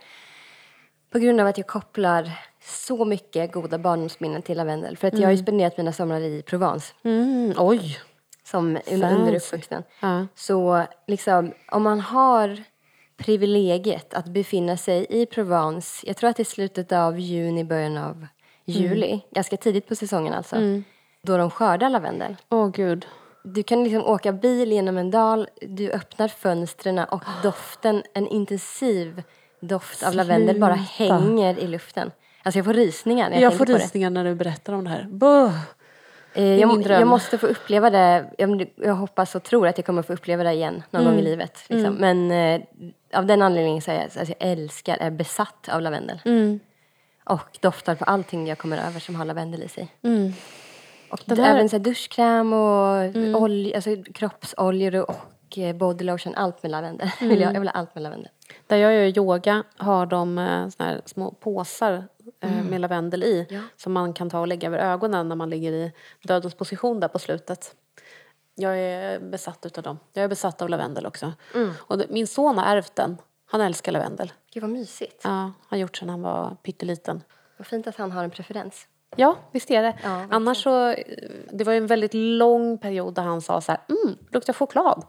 På 1.11 1.19
grund 1.19 1.41
av 1.41 1.47
att 1.47 1.59
jag 1.59 1.67
kopplar 1.67 2.31
så 2.63 3.05
mycket 3.05 3.53
goda 3.53 3.79
barndomsminnen 3.79 4.43
till 4.43 4.57
lavendel. 4.57 4.97
För 4.97 5.09
att 5.09 5.19
jag 5.19 5.27
har 5.27 5.33
ju 5.33 5.39
spenderat 5.39 5.77
mina 5.77 5.93
somrar 5.93 6.21
i 6.21 6.43
Provence 6.43 6.95
Mm, 7.03 7.55
oj! 7.59 7.99
som 8.45 8.79
under, 8.93 9.15
under 9.15 9.35
uppvuxen. 9.35 9.83
Ja. 10.01 10.27
Så 10.35 10.87
liksom, 11.07 11.53
om 11.73 11.83
man 11.83 12.01
har 12.01 12.63
privilegiet 13.17 14.15
att 14.15 14.27
befinna 14.27 14.77
sig 14.77 15.07
i 15.11 15.27
Provence, 15.27 16.07
jag 16.07 16.17
tror 16.17 16.31
att 16.31 16.37
det 16.37 16.43
är 16.43 16.45
slutet 16.45 16.93
av 16.93 17.19
juni, 17.19 17.65
början 17.65 17.99
av 17.99 18.27
juli, 18.65 19.21
ganska 19.31 19.57
tidigt 19.57 19.89
på 19.89 19.95
säsongen 19.95 20.35
alltså, 20.35 20.57
då 21.23 21.37
de 21.37 21.51
skördar 21.51 21.91
lavendel. 21.91 22.37
Åh 22.49 22.69
gud. 22.71 23.07
Du 23.45 23.63
kan 23.63 23.85
liksom 23.85 24.05
åka 24.05 24.33
bil 24.33 24.73
genom 24.73 24.99
en 24.99 25.11
dal, 25.11 25.49
du 25.61 25.91
öppnar 25.91 26.29
fönstren 26.29 26.99
och 26.99 27.25
doften, 27.43 28.03
en 28.15 28.29
intensiv 28.29 29.23
doft 29.61 30.03
av 30.03 30.15
lavendel 30.15 30.61
bara 30.61 30.75
hänger 30.75 31.59
i 31.59 31.67
luften. 31.67 32.11
Alltså 32.43 32.59
jag 32.59 32.65
får 32.65 32.73
rysningar 32.75 33.31
när 33.31 33.37
jag, 33.37 33.43
Jag 33.53 33.59
får 33.59 33.67
det. 33.67 33.75
rysningar 33.75 34.11
när 34.11 34.25
du 34.25 34.35
berättar 34.35 34.73
om 34.73 34.85
det 34.85 34.91
här. 34.91 35.07
Buh. 35.11 35.59
Eh, 36.35 36.45
jag, 36.61 36.83
jag 36.91 37.07
måste 37.09 37.39
få 37.39 37.47
uppleva 37.47 37.91
det. 37.91 38.25
Jag, 38.39 38.67
jag 38.77 38.95
hoppas 38.95 39.35
och 39.35 39.43
tror 39.43 39.67
att 39.69 39.79
jag 39.79 39.85
kommer 39.87 40.03
få 40.03 40.13
uppleva 40.13 40.43
det 40.45 40.53
igen 40.53 40.83
någon 40.91 41.03
Mm. 41.03 41.13
gång 41.15 41.21
i 41.21 41.25
livet. 41.25 41.65
Liksom. 41.69 41.95
Men 41.95 42.31
eh, 42.31 42.61
av 43.15 43.27
den 43.27 43.43
anledningen 43.43 43.83
så 43.83 43.91
är 43.91 43.95
jag, 43.95 44.03
alltså, 44.05 44.21
jag 44.39 44.51
älskar, 44.53 44.97
är 44.97 45.11
besatt 45.11 45.69
av 45.69 45.83
lavendel. 45.83 46.21
Mm. 46.25 46.61
Och 47.25 47.59
doftar 47.61 47.95
på 47.95 48.05
allting 48.05 48.47
jag 48.49 48.59
kommer 48.59 48.87
över 48.89 49.01
som 49.01 49.15
har 49.15 49.25
lavendel 49.25 49.63
i 49.63 49.69
sig. 49.69 49.89
Mm. 50.03 50.33
Och 51.11 51.21
Mm. 51.31 51.45
även 51.45 51.69
så 51.69 51.79
duschkräm 51.79 52.53
och 52.53 53.43
olj, 53.43 53.75
alltså, 53.75 53.91
kroppsoljor 54.15 55.11
och 55.11 55.17
body 55.79 56.05
lotion. 56.05 56.35
Allt 56.35 56.63
med 56.63 56.71
lavendel. 56.71 57.11
Mm. 57.21 57.29
Vill 57.31 57.41
jag, 57.41 57.55
jag 57.55 57.61
vill 57.61 57.69
ha 57.69 57.75
allt 57.75 57.95
med 57.95 58.03
lavendel. 58.03 58.29
Där 58.67 58.77
jag 58.77 58.95
gör 58.95 59.19
yoga 59.19 59.65
har 59.77 60.07
de 60.07 60.39
eh, 60.39 60.69
såna 60.69 60.89
här 60.89 61.01
små 61.05 61.31
påsar 61.31 62.05
eh, 62.41 62.63
med 62.65 62.81
lavendel 62.81 63.23
i 63.25 63.47
Ja. 63.51 63.61
som 63.77 63.93
man 63.93 64.13
kan 64.13 64.31
ta 64.31 64.41
och 64.41 64.47
lägga 64.49 64.69
över 64.69 64.79
ögonen 64.79 65.29
när 65.29 65.37
man 65.37 65.51
ligger 65.51 65.73
i 65.73 65.93
dödens 66.25 66.55
position 66.55 67.01
där 67.01 67.09
på 67.09 67.19
slutet. 67.19 67.75
Jag 68.55 68.79
är 68.79 69.21
besatt 69.21 69.67
utav 69.67 69.85
dem. 69.85 69.99
Jag 70.13 70.25
är 70.25 70.29
besatt 70.29 70.63
av 70.63 70.69
lavendel 70.69 71.07
också. 71.07 71.33
Och 71.79 71.99
det, 71.99 72.07
min 72.11 72.27
son 72.27 72.59
har 72.59 72.77
ärvt 72.77 72.95
den. 72.97 73.17
Han 73.51 73.61
älskar 73.61 73.93
lavendel. 73.93 74.33
Gud 74.53 74.61
vad 74.63 74.71
mysigt. 74.71 75.21
Ja, 75.25 75.31
han 75.31 75.53
har 75.69 75.79
gjort 75.79 75.97
sedan 75.97 76.09
han 76.09 76.23
var 76.23 76.57
pytteliten. 76.63 77.23
Vad 77.57 77.67
fint 77.67 77.87
att 77.87 77.97
han 77.97 78.13
har 78.13 78.25
en 78.25 78.31
preferens. 78.31 78.87
Ja, 79.17 79.37
visst 79.53 79.71
är 79.71 79.83
det. 79.83 79.95
Ja. 80.05 80.27
Annars 80.31 80.63
så, 80.63 80.95
det 81.53 81.65
var 81.65 81.73
ju 81.73 81.79
en 81.79 81.87
väldigt 81.87 82.15
lång 82.15 82.79
period 82.79 83.15
där 83.15 83.23
han 83.23 83.41
sa 83.41 83.61
så 83.61 83.73
här, 83.73 83.81
mm, 83.89 84.19
luktar 84.33 84.53
choklad. 84.53 85.05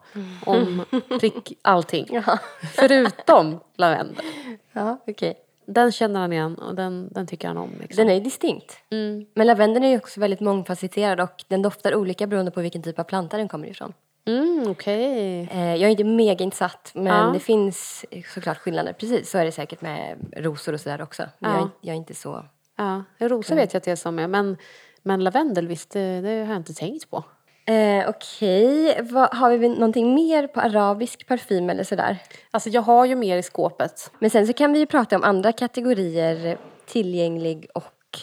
Om 0.46 0.86
prick 1.20 1.54
allting. 1.62 2.08
Ja, 2.12 2.40
Förutom 2.76 3.60
lavendel. 3.78 4.26
ja 4.74 4.98
okej. 5.08 5.38
Den 5.66 5.92
känner 5.92 6.20
han 6.20 6.34
igen 6.34 6.56
och 6.56 6.76
den, 6.76 7.10
den 7.12 7.28
tycker 7.28 7.48
han 7.48 7.58
om. 7.58 7.70
Liksom. 7.80 7.96
Den 8.04 8.10
är 8.10 8.14
ju 8.14 8.20
distinkt. 8.20 8.78
Mm. 8.92 9.26
Men 9.36 9.48
lavendeln 9.48 9.86
är 9.86 9.90
ju 9.90 9.98
också 9.98 10.20
väldigt 10.20 10.40
mångfacetterad 10.40 11.20
och 11.22 11.44
den 11.48 11.62
doftar 11.62 11.96
olika 11.96 12.28
beroende 12.28 12.52
på 12.52 12.62
vilken 12.62 12.84
typ 12.84 13.00
av 13.00 13.04
planta 13.04 13.38
den 13.38 13.48
kommer 13.48 13.68
ifrån. 13.68 13.94
Mm, 14.26 14.72
Okej. 14.72 15.40
Eh, 15.52 15.76
jag 15.76 15.82
är 15.82 15.88
inte 15.90 16.04
mega 16.04 16.44
insatt 16.44 16.92
men 16.96 17.06
Ja. 17.26 17.32
det 17.34 17.40
finns 17.40 18.06
såklart 18.34 18.58
skillnader. 18.58 18.94
Precis 18.94 19.30
så 19.30 19.38
är 19.38 19.46
det 19.46 19.52
säkert 19.52 19.82
med 19.82 20.18
rosor 20.38 20.74
och 20.74 20.80
sådär 20.80 21.02
också. 21.02 21.24
Men 21.40 21.52
jag, 21.52 21.60
är, 21.60 21.64
Ja. 21.64 21.70
jag 21.82 21.94
är 21.94 21.98
inte 21.98 22.14
så... 22.14 22.46
Ja, 22.80 23.04
rosor 23.28 23.56
vet 23.56 23.74
jag 23.74 23.78
att 23.80 23.84
det 23.84 23.92
är 23.92 23.96
som 23.96 24.20
är. 24.20 24.28
Men, 24.28 24.58
men 25.04 25.24
lavendel, 25.24 25.68
visst, 25.68 25.90
det, 25.92 26.22
det 26.22 26.30
har 26.30 26.54
jag 26.54 26.56
inte 26.56 26.74
tänkt 26.74 27.10
på. 27.10 27.24
Eh, 27.66 28.10
Okej, 28.10 28.98
Vad- 29.02 29.36
har 29.36 29.58
vi 29.58 29.70
någonting 29.70 30.14
mer 30.16 30.48
på 30.48 30.60
arabisk 30.60 31.28
parfym 31.28 31.70
eller 31.70 31.84
sådär? 31.84 32.18
Alltså 32.52 32.70
jag 32.70 32.82
har 32.82 33.06
ju 33.06 33.16
mer 33.16 33.38
i 33.38 33.44
skåpet. 33.44 34.12
Men 34.20 34.30
sen 34.30 34.48
så 34.48 34.54
kan 34.54 34.74
vi 34.74 34.80
ju 34.80 34.86
prata 34.86 35.16
om 35.16 35.24
andra 35.24 35.52
kategorier 35.52 36.58
tillgänglig 36.86 37.68
och 37.74 38.20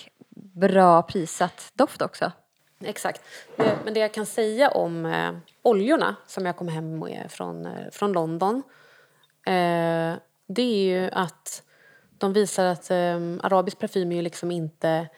bra 0.55 1.03
prissatt 1.03 1.71
doft 1.75 2.03
också. 2.03 2.33
Exakt. 2.85 3.23
Det, 3.57 3.79
men 3.85 3.95
det 3.95 4.01
jag 4.01 4.12
kan 4.14 4.27
säga 4.27 4.69
om 4.69 5.07
eh, 5.07 5.31
oljorna 5.62 6.16
som 6.27 6.47
jag 6.47 6.57
kom 6.57 6.69
hem 6.69 6.99
med 6.99 7.27
från, 7.29 7.66
eh, 7.66 7.73
från 7.92 8.12
London 8.12 8.62
eh, 9.47 10.14
det 10.49 10.62
är 10.62 10.77
ju 11.03 11.11
att 11.12 11.62
de 12.18 12.33
visar 12.33 12.64
att 12.64 12.90
eh, 12.90 13.16
arabisk 13.42 13.79
parfym 13.79 14.12
är 14.12 14.16
ju 14.16 14.22
liksom 14.22 14.50
inte 14.50 15.09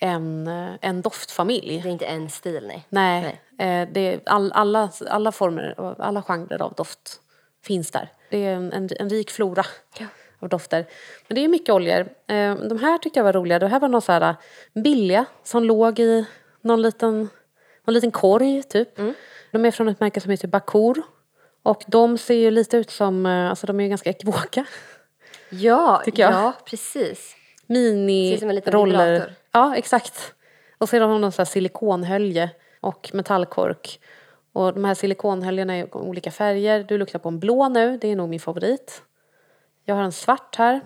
en, 0.00 0.46
eh, 0.46 0.74
en 0.80 1.02
doftfamilj. 1.02 1.80
Det 1.82 1.88
är 1.88 1.92
inte 1.92 2.06
en 2.06 2.30
stil, 2.30 2.64
nej. 2.66 2.86
Nej, 2.88 3.40
Eh, 3.60 3.88
det 3.92 4.00
är 4.00 4.20
all, 4.26 4.52
alla, 4.52 4.90
alla 5.08 5.32
former, 5.32 5.94
alla 6.02 6.22
genrer 6.22 6.62
av 6.62 6.72
doft 6.74 7.20
finns 7.64 7.90
där. 7.90 8.12
Det 8.30 8.46
är 8.46 8.54
en, 8.54 8.72
en, 8.72 8.88
en 9.00 9.10
rik 9.10 9.30
flora 9.30 9.64
Ja. 9.98 10.06
av 10.38 10.48
dofter. 10.48 10.86
Men 11.28 11.34
det 11.34 11.44
är 11.44 11.48
mycket 11.48 11.74
oljor. 11.74 12.00
Eh, 12.26 12.54
de 12.54 12.78
här 12.78 12.98
tyckte 12.98 13.18
jag 13.18 13.24
var 13.24 13.32
roliga. 13.32 13.58
Det 13.58 13.68
här 13.68 13.80
var 13.80 13.88
några 13.88 14.00
så 14.00 14.12
här 14.12 14.34
billiga 14.74 15.24
som 15.44 15.64
låg 15.64 15.98
i 15.98 16.24
någon 16.60 16.82
liten, 16.82 17.28
någon 17.84 17.94
liten 17.94 18.10
korg 18.10 18.62
typ. 18.62 18.88
De 19.52 19.64
är 19.64 19.70
från 19.70 19.88
ett 19.88 20.00
märke 20.00 20.20
som 20.20 20.30
heter 20.30 20.48
Bakur. 20.48 21.02
Och 21.62 21.82
de 21.86 22.18
ser 22.18 22.34
ju 22.34 22.50
lite 22.50 22.76
ut 22.76 22.90
som, 22.90 23.26
alltså 23.26 23.66
de 23.66 23.80
är 23.80 23.84
ju 23.84 23.88
ganska 23.88 24.10
ekivoka. 24.10 24.64
Ja, 25.50 26.02
ja 26.14 26.52
precis. 26.64 27.18
Ser 27.66 27.72
Mini 27.72 28.34
ut 28.34 28.40
som 28.40 28.48
en 28.48 28.54
liten 28.54 28.72
roller. 28.72 29.12
vibrator. 29.12 29.34
Ja, 29.52 29.76
exakt. 29.76 30.34
Och 30.78 30.88
så 30.88 30.96
är 30.96 31.00
de 31.00 31.32
sån 31.32 31.32
här 31.38 31.44
silikonhölje 31.44 32.50
och 32.80 33.10
metallkork. 33.12 34.00
Och 34.52 34.74
de 34.74 34.84
här 34.84 34.94
silikonhöljena 34.94 35.76
är 35.76 35.96
olika 35.96 36.30
färger. 36.30 36.82
Du 36.88 36.98
luktar 36.98 37.18
på 37.18 37.28
en 37.28 37.38
blå 37.38 37.68
nu, 37.68 37.98
det 37.98 38.08
är 38.08 38.16
nog 38.16 38.28
min 38.28 38.40
favorit. 38.40 39.02
Jag 39.84 39.94
har 39.94 40.02
en 40.02 40.12
svart 40.12 40.56
här. 40.56 40.80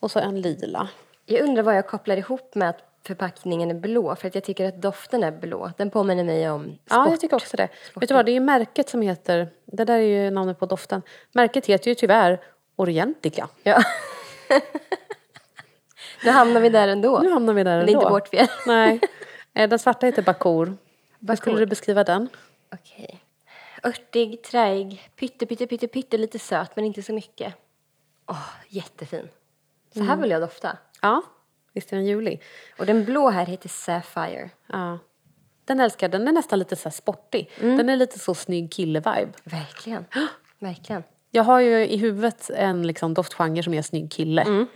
Och 0.00 0.10
så 0.10 0.18
en 0.18 0.40
lila. 0.40 0.88
Jag 1.26 1.40
undrar 1.40 1.62
vad 1.62 1.76
jag 1.76 1.86
kopplar 1.86 2.16
ihop 2.16 2.54
med 2.54 2.68
att 2.68 2.84
förpackningen 3.06 3.70
är 3.70 3.74
blå. 3.74 4.16
För 4.16 4.28
att 4.28 4.34
jag 4.34 4.44
tycker 4.44 4.68
att 4.68 4.82
doften 4.82 5.24
är 5.24 5.30
blå. 5.30 5.70
Den 5.76 5.90
påminner 5.90 6.24
mig 6.24 6.50
om 6.50 6.64
sport. 6.64 6.78
Ja, 6.90 7.10
jag 7.10 7.20
tycker 7.20 7.36
också 7.36 7.56
det. 7.56 7.68
Vet 7.94 8.08
du 8.08 8.14
vad, 8.14 8.26
det 8.26 8.32
är 8.32 8.40
märket 8.40 8.88
som 8.88 9.02
heter, 9.02 9.48
det 9.64 9.84
där 9.84 9.98
är 9.98 10.24
ju 10.24 10.30
namnet 10.30 10.58
på 10.58 10.66
doften. 10.66 11.02
Märket 11.32 11.66
heter 11.66 11.88
ju 11.88 11.94
tyvärr 11.94 12.40
Orientica. 12.78 13.48
Ja. 13.62 13.82
nu 16.24 16.30
hamnar 16.30 16.60
vi 16.60 16.68
där 16.68 16.88
ändå. 16.88 17.20
Nu 17.22 17.30
hamnar 17.30 17.54
vi 17.54 17.64
där 17.64 17.78
ändå. 17.78 17.86
det 17.86 17.92
är 17.92 17.94
inte 17.94 18.10
vårt 18.10 18.28
fel. 18.28 18.48
Nej. 18.66 19.00
Eh, 19.54 19.68
Den 19.68 19.78
svarta 19.78 20.06
heter 20.06 20.22
Bakur. 20.22 20.76
Hur 21.28 21.36
skulle 21.36 21.58
du 21.58 21.66
beskriva 21.66 22.04
den? 22.04 22.28
Okej. 22.72 23.24
Örtig, 23.82 24.42
träig, 24.42 25.10
pytte, 25.16 25.46
pytte, 25.46 25.66
pytte, 25.66 25.88
pytte, 25.88 26.18
lite 26.18 26.38
söt 26.38 26.76
men 26.76 26.84
inte 26.84 27.02
så 27.02 27.12
mycket. 27.12 27.54
Åh, 28.26 28.48
jättefin. 28.68 29.28
Så 29.94 30.02
här 30.02 30.16
vill 30.16 30.30
jag 30.30 30.40
dofta. 30.40 30.78
Ja, 31.02 31.22
visst 31.72 31.92
är 31.92 31.96
den 31.96 32.06
julig. 32.06 32.42
Och 32.78 32.86
den 32.86 33.04
blå 33.04 33.28
här 33.30 33.46
heter 33.46 33.68
Sapphire. 33.68 34.50
Ja. 34.66 34.98
Den 35.64 35.80
älskar 35.80 36.04
jag. 36.04 36.10
Den 36.10 36.28
är 36.28 36.32
nästan 36.32 36.58
lite 36.58 36.76
så 36.76 36.90
sportig. 36.90 37.50
Mm. 37.60 37.76
Den 37.76 37.88
är 37.88 37.96
lite 37.96 38.18
så 38.18 38.34
snygg 38.34 38.72
kille-vibe. 38.72 39.32
Verkligen. 39.44 40.04
Verkligen. 40.58 41.02
Jag 41.30 41.42
har 41.44 41.60
ju 41.60 41.86
i 41.86 41.96
huvudet 41.96 42.50
en 42.50 42.86
liksom 42.86 43.14
doftgenre 43.14 43.62
som 43.62 43.74
är 43.74 43.82
snygg 43.82 44.12
kille. 44.12 44.44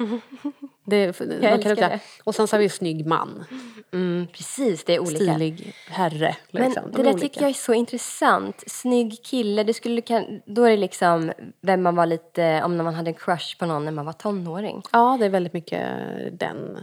Det, 0.85 1.21
Mm. 1.21 1.43
älskar 1.43 1.71
lukta- 1.71 1.88
det. 1.88 2.01
Och 2.25 2.35
sen 2.35 2.47
så 2.49 2.57
har 2.57 2.61
vi 2.61 2.69
snygg 2.69 3.07
man. 3.07 3.45
Mm, 3.93 4.27
precis, 4.33 4.85
det 4.85 4.95
är 4.95 5.01
olika. 5.01 5.17
Stilig 5.33 5.75
herre. 5.88 6.37
Men 6.51 6.62
Liksom. 6.65 6.83
De 6.85 6.91
det 6.97 7.01
är 7.01 7.05
där 7.05 7.12
olika. 7.12 7.29
tycker 7.29 7.41
jag 7.41 7.51
är 7.51 7.55
så 7.55 7.75
intressant. 7.75 8.65
Snygg 8.67 9.25
kille, 9.25 9.62
det 9.65 9.75
skulle 9.75 10.03
då 10.47 10.65
är 10.65 10.71
det 10.71 10.77
liksom 10.77 11.33
vem 11.61 11.83
man 11.83 11.97
var 11.97 12.07
lite, 12.07 12.62
om 12.65 12.77
man 12.77 12.95
hade 12.95 13.11
en 13.11 13.15
crush 13.15 13.59
på 13.59 13.67
någon 13.67 13.85
när 13.85 13.93
man 13.93 14.07
var 14.07 14.12
tonåring. 14.12 14.83
Ja, 14.93 15.17
det 15.21 15.27
är 15.27 15.31
väldigt 15.31 15.53
mycket 15.53 15.88
den 16.33 16.79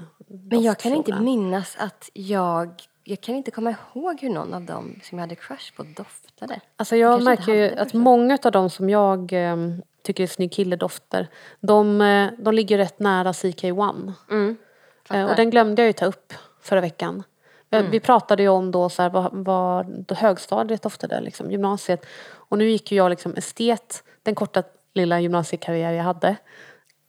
Men 0.49 0.61
jag 0.63 0.79
kan 0.79 0.93
inte 0.93 1.19
minnas 1.19 1.75
att 1.79 2.09
jag, 2.13 2.73
jag 3.03 3.21
kan 3.21 3.35
inte 3.35 3.51
komma 3.51 3.75
ihåg 3.93 4.21
hur 4.21 4.29
någon 4.29 4.53
av 4.53 4.61
dem 4.61 4.99
som 5.03 5.17
jag 5.17 5.23
hade 5.23 5.35
crush 5.35 5.75
på 5.75 5.83
doftade. 5.83 6.59
Alltså 6.75 6.95
jag 6.95 7.11
kanske 7.11 7.29
märker 7.29 7.53
ju 7.53 7.75
att 7.75 7.93
många 7.93 8.37
av 8.43 8.51
de 8.51 8.69
som 8.69 8.89
jag 8.89 9.33
ehm, 9.33 9.81
tycker 10.03 10.23
är 10.23 10.27
snygg 10.27 10.51
kille-dofter, 10.51 11.27
de, 11.59 12.01
eh, 12.01 12.29
de 12.37 12.53
ligger 12.53 12.77
rätt 12.77 12.99
nära 12.99 13.31
CK1. 13.31 14.13
Mm. 14.29 14.57
Eh, 15.11 15.25
och 15.25 15.35
den 15.35 15.49
glömde 15.49 15.81
jag 15.81 15.87
ju 15.87 15.93
ta 15.93 16.05
upp 16.05 16.33
förra 16.61 16.81
veckan. 16.81 17.23
Eh, 17.71 17.79
Mm. 17.79 17.91
Vi 17.91 17.99
pratade 17.99 18.43
ju 18.43 18.49
om 18.49 18.71
då 18.71 18.89
så 18.89 19.01
här, 19.01 19.09
vad, 19.09 19.29
vad 19.33 20.11
högstadiet 20.11 20.81
doftade, 20.81 21.21
liksom, 21.21 21.51
gymnasiet. 21.51 22.05
Och 22.31 22.57
nu 22.57 22.69
gick 22.69 22.91
ju 22.91 22.97
jag 22.97 23.09
liksom 23.09 23.33
estet, 23.35 24.03
den 24.23 24.35
korta 24.35 24.63
lilla 24.93 25.19
gymnasiekarriär 25.19 25.91
jag 25.91 26.03
hade. 26.03 26.35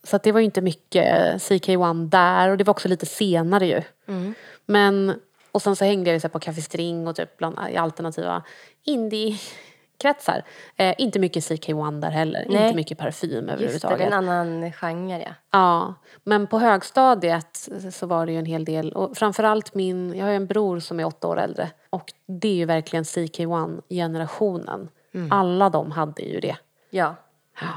Så 0.05 0.17
att 0.17 0.23
det 0.23 0.33
var 0.33 0.41
ju 0.41 0.45
inte 0.45 0.61
mycket 0.61 1.19
eh, 1.19 1.35
CK1 1.35 2.09
där 2.09 2.49
och 2.49 2.57
det 2.57 2.65
var 2.65 2.71
också 2.71 2.89
lite 2.89 3.07
senare 3.07 3.67
ju. 3.67 3.83
Mm. 4.09 4.35
Men, 4.67 5.21
och 5.53 5.63
sen 5.63 5.77
så 5.77 5.85
hängde 5.85 6.11
jag 6.11 6.15
ju 6.15 6.21
så 6.21 6.29
på 6.29 6.39
Café 6.41 6.61
String 6.63 7.09
och 7.09 7.17
typ 7.17 7.37
bland, 7.37 7.59
alternativa 7.59 8.43
indie-kretsar. 8.85 10.45
Eh, 10.77 10.95
inte 10.99 11.19
mycket 11.19 11.45
CK1 11.45 12.01
där 12.01 12.11
heller, 12.11 12.47
Nej. 12.49 12.63
inte 12.63 12.77
mycket 12.77 12.99
parfym 12.99 13.31
Just 13.31 13.47
det, 13.47 13.53
överhuvudtaget. 13.53 13.99
det 13.99 14.05
är 14.05 14.07
en 14.07 14.13
annan 14.29 14.73
genre 14.73 15.19
ja. 15.27 15.35
Ja, 15.51 15.95
men 16.25 16.47
på 16.47 16.59
högstadiet 16.59 17.69
så 17.93 18.07
var 18.07 18.27
det 18.27 18.33
ju 18.33 18.39
en 18.39 18.47
hel 18.47 18.65
del. 18.65 18.93
Och 18.93 19.17
framförallt 19.17 19.75
min, 19.75 20.15
jag 20.15 20.25
har 20.25 20.31
ju 20.31 20.37
en 20.37 20.47
bror 20.47 20.81
som 20.81 21.01
är 21.01 21.05
åtta 21.05 21.29
år 21.29 21.39
äldre. 21.41 21.71
Och 21.91 22.13
det 22.27 22.49
är 22.49 22.55
ju 22.55 22.65
verkligen 22.65 23.05
CK1-generationen. 23.05 24.89
Alla 25.31 25.71
de 25.71 25.91
hade 25.91 26.23
ju 26.23 26.41
det. 26.41 26.57
Ja. 26.91 27.15
Ja. 27.61 27.69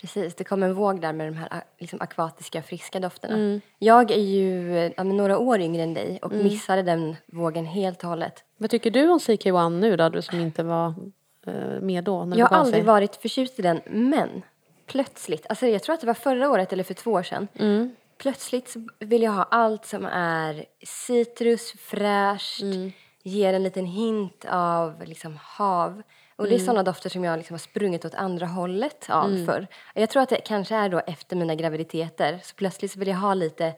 Precis, 0.00 0.34
det 0.34 0.44
kom 0.44 0.62
en 0.62 0.74
våg 0.74 1.00
där 1.00 1.12
med 1.12 1.26
de 1.32 1.36
här 1.36 1.62
liksom, 1.78 2.00
akvatiska, 2.00 2.62
friska 2.62 3.00
dofterna. 3.00 3.34
Mm. 3.34 3.60
Jag 3.78 4.10
är 4.10 4.20
ju 4.20 4.92
ja, 4.96 5.02
några 5.02 5.38
år 5.38 5.60
yngre 5.60 5.82
än 5.82 5.94
dig 5.94 6.18
och 6.22 6.32
Mm. 6.32 6.44
missade 6.44 6.82
den 6.82 7.16
vågen 7.26 7.66
helt 7.66 8.02
och 8.02 8.08
hållet. 8.08 8.44
Vad 8.56 8.70
tycker 8.70 8.90
du 8.90 9.08
om 9.10 9.18
CK1 9.18 9.70
nu 9.80 9.96
då, 9.96 10.08
du 10.08 10.22
som 10.22 10.40
inte 10.40 10.62
var 10.62 10.94
eh, 11.46 11.80
med 11.80 12.04
då? 12.04 12.24
När 12.24 12.36
Jag 12.38 12.46
har 12.46 12.56
aldrig 12.56 12.74
sig? 12.74 12.84
varit 12.86 13.16
förtjust 13.16 13.58
i 13.58 13.62
den, 13.62 13.80
men 13.86 14.42
plötsligt, 14.86 15.46
alltså 15.48 15.66
jag 15.66 15.82
tror 15.82 15.94
att 15.94 16.00
det 16.00 16.06
var 16.06 16.14
förra 16.14 16.50
året 16.50 16.72
eller 16.72 16.84
för 16.84 16.94
två 16.94 17.10
år 17.12 17.22
sedan. 17.22 17.48
Mm. 17.58 17.94
Plötsligt 18.18 18.74
vill 18.98 19.22
jag 19.22 19.32
ha 19.32 19.42
allt 19.42 19.86
som 19.86 20.04
är 20.06 20.64
citrus, 20.86 21.72
fräscht, 21.80 22.62
Mm. 22.62 22.92
ger 23.22 23.54
en 23.54 23.62
liten 23.62 23.84
hint 23.86 24.44
av 24.48 25.02
liksom 25.04 25.38
hav. 25.42 26.02
Och 26.38 26.44
det 26.44 26.50
är 26.50 26.54
Mm. 26.54 26.66
sådana 26.66 26.82
dofter 26.82 27.10
som 27.10 27.24
jag 27.24 27.36
liksom 27.36 27.54
har 27.54 27.58
sprungit 27.58 28.04
åt 28.04 28.14
andra 28.14 28.46
hållet 28.46 29.06
av 29.10 29.24
Mm. 29.30 29.46
för. 29.46 29.66
Jag 29.94 30.10
tror 30.10 30.22
att 30.22 30.28
det 30.28 30.36
kanske 30.40 30.74
är 30.74 30.88
då 30.88 30.98
efter 31.06 31.36
mina 31.36 31.54
graviditeter. 31.54 32.38
Så 32.42 32.54
plötsligt 32.54 32.92
så 32.92 32.98
vill 32.98 33.08
jag 33.08 33.16
ha 33.16 33.34
lite 33.34 33.72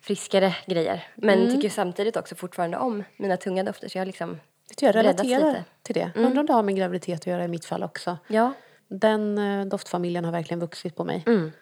friskare 0.00 0.56
grejer. 0.66 1.06
Men 1.14 1.38
Mm. 1.40 1.54
tycker 1.54 1.68
samtidigt 1.68 2.16
också 2.16 2.34
fortfarande 2.34 2.76
om 2.76 3.04
mina 3.16 3.36
tunga 3.36 3.62
dofter. 3.62 3.88
Så 3.88 3.98
jag 3.98 4.00
har 4.00 4.06
liksom 4.06 4.30
Vet 4.68 4.78
du, 4.78 4.86
jag 4.86 4.94
relaterar 4.94 5.46
lite. 5.48 5.64
till 5.82 5.94
det. 5.94 6.10
Undrar 6.16 6.40
om 6.40 6.46
det 6.46 6.52
har 6.52 6.62
med 6.62 6.76
graviditet 6.76 7.20
att 7.20 7.26
göra 7.26 7.44
i 7.44 7.48
mitt 7.48 7.64
fall 7.64 7.82
också. 7.82 8.18
Ja. 8.28 8.52
Den 8.88 9.38
eh, 9.38 9.66
doftfamiljen 9.66 10.24
har 10.24 10.32
verkligen 10.32 10.60
vuxit 10.60 10.96
på 10.96 11.04
mig. 11.04 11.22
Mm. 11.26 11.52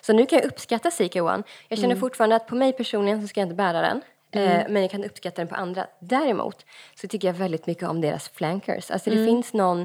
Så 0.00 0.12
nu 0.12 0.26
kan 0.26 0.38
jag 0.38 0.46
uppskatta 0.46 0.90
CK1. 0.90 1.44
Jag 1.68 1.78
Mm. 1.78 1.82
känner 1.82 1.96
fortfarande 2.00 2.36
att 2.36 2.46
på 2.46 2.54
mig 2.54 2.72
personligen 2.72 3.22
så 3.22 3.28
ska 3.28 3.40
jag 3.40 3.44
inte 3.46 3.54
bära 3.56 3.80
den. 3.80 4.02
Eh, 4.32 4.62
men 4.68 4.82
jag 4.82 4.90
kan 4.90 5.04
uppskatta 5.04 5.40
den 5.40 5.48
på 5.48 5.54
andra. 5.54 5.86
Däremot 6.00 6.66
så 6.94 7.08
tycker 7.08 7.28
jag 7.28 7.34
väldigt 7.34 7.66
mycket 7.66 7.88
om 7.88 8.00
deras 8.00 8.28
flankers. 8.28 8.90
Alltså 8.90 9.10
Mm. 9.10 9.20
det 9.22 9.26
finns 9.30 9.52
någon, 9.52 9.80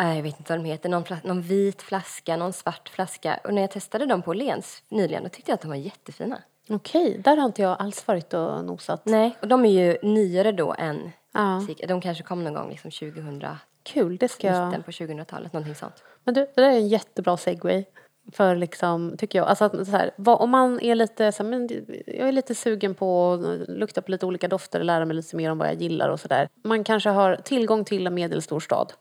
äh, 0.00 0.16
jag 0.16 0.22
vet 0.22 0.38
inte 0.38 0.52
vad 0.52 0.58
de 0.64 0.64
heter, 0.68 0.88
någon, 0.88 1.04
någon 1.24 1.42
vit 1.42 1.82
flaska, 1.82 2.36
någon 2.36 2.52
svart 2.52 2.88
flaska. 2.88 3.40
Och 3.44 3.54
när 3.54 3.62
jag 3.62 3.70
testade 3.70 4.06
dem 4.06 4.22
på 4.22 4.30
Åhléns 4.30 4.82
nyligen 4.88 5.22
då 5.22 5.28
tyckte 5.28 5.50
jag 5.50 5.54
att 5.54 5.60
de 5.62 5.68
var 5.68 5.76
jättefina. 5.76 6.42
Okej, 6.68 7.20
där 7.24 7.36
har 7.36 7.46
inte 7.46 7.62
jag 7.62 7.76
alls 7.80 8.06
varit 8.06 8.34
och 8.34 8.64
nosat. 8.64 9.02
Nej, 9.04 9.36
och 9.42 9.48
de 9.48 9.64
är 9.64 9.70
ju 9.70 9.98
nyare 10.02 10.52
då 10.52 10.74
än 10.78 11.12
Ja. 11.32 11.66
De 11.88 12.00
kanske 12.00 12.24
kom 12.24 12.44
någon 12.44 12.54
gång 12.54 12.70
liksom 12.70 12.90
2000, 12.90 13.44
Kul, 13.82 14.16
det 14.16 14.28
ska 14.28 14.46
jag... 14.46 14.66
mitten 14.66 14.82
på 14.82 14.90
2000-talet, 14.90 15.52
någonting 15.52 15.74
sånt. 15.74 16.02
Men 16.24 16.34
du, 16.34 16.40
det 16.40 16.62
där 16.62 16.70
är 16.70 16.76
en 16.76 16.88
jättebra 16.88 17.36
segway. 17.36 17.84
För 18.32 18.56
liksom, 18.56 19.16
tycker 19.18 19.38
jag. 19.38 19.48
Alltså 19.48 19.64
att 19.64 19.86
så 19.86 19.92
här, 19.92 20.10
vad, 20.16 20.40
om 20.40 20.50
man 20.50 20.80
är 20.80 20.94
lite 20.94 21.32
så 21.32 21.42
här, 21.42 21.50
men 21.50 21.68
jag 22.06 22.28
är 22.28 22.32
lite 22.32 22.54
sugen 22.54 22.94
på 22.94 23.32
att 23.32 23.68
lukta 23.68 24.02
på 24.02 24.10
lite 24.10 24.26
olika 24.26 24.48
dofter 24.48 24.78
och 24.78 24.84
lära 24.84 25.04
mig 25.04 25.16
lite 25.16 25.36
mer 25.36 25.50
om 25.50 25.58
vad 25.58 25.68
jag 25.68 25.82
gillar 25.82 26.08
och 26.08 26.20
sådär. 26.20 26.48
Man 26.64 26.84
kanske 26.84 27.10
har 27.10 27.36
tillgång 27.36 27.84
till 27.84 28.06
en 28.06 28.14
medelstor 28.14 28.60
stad. 28.60 28.92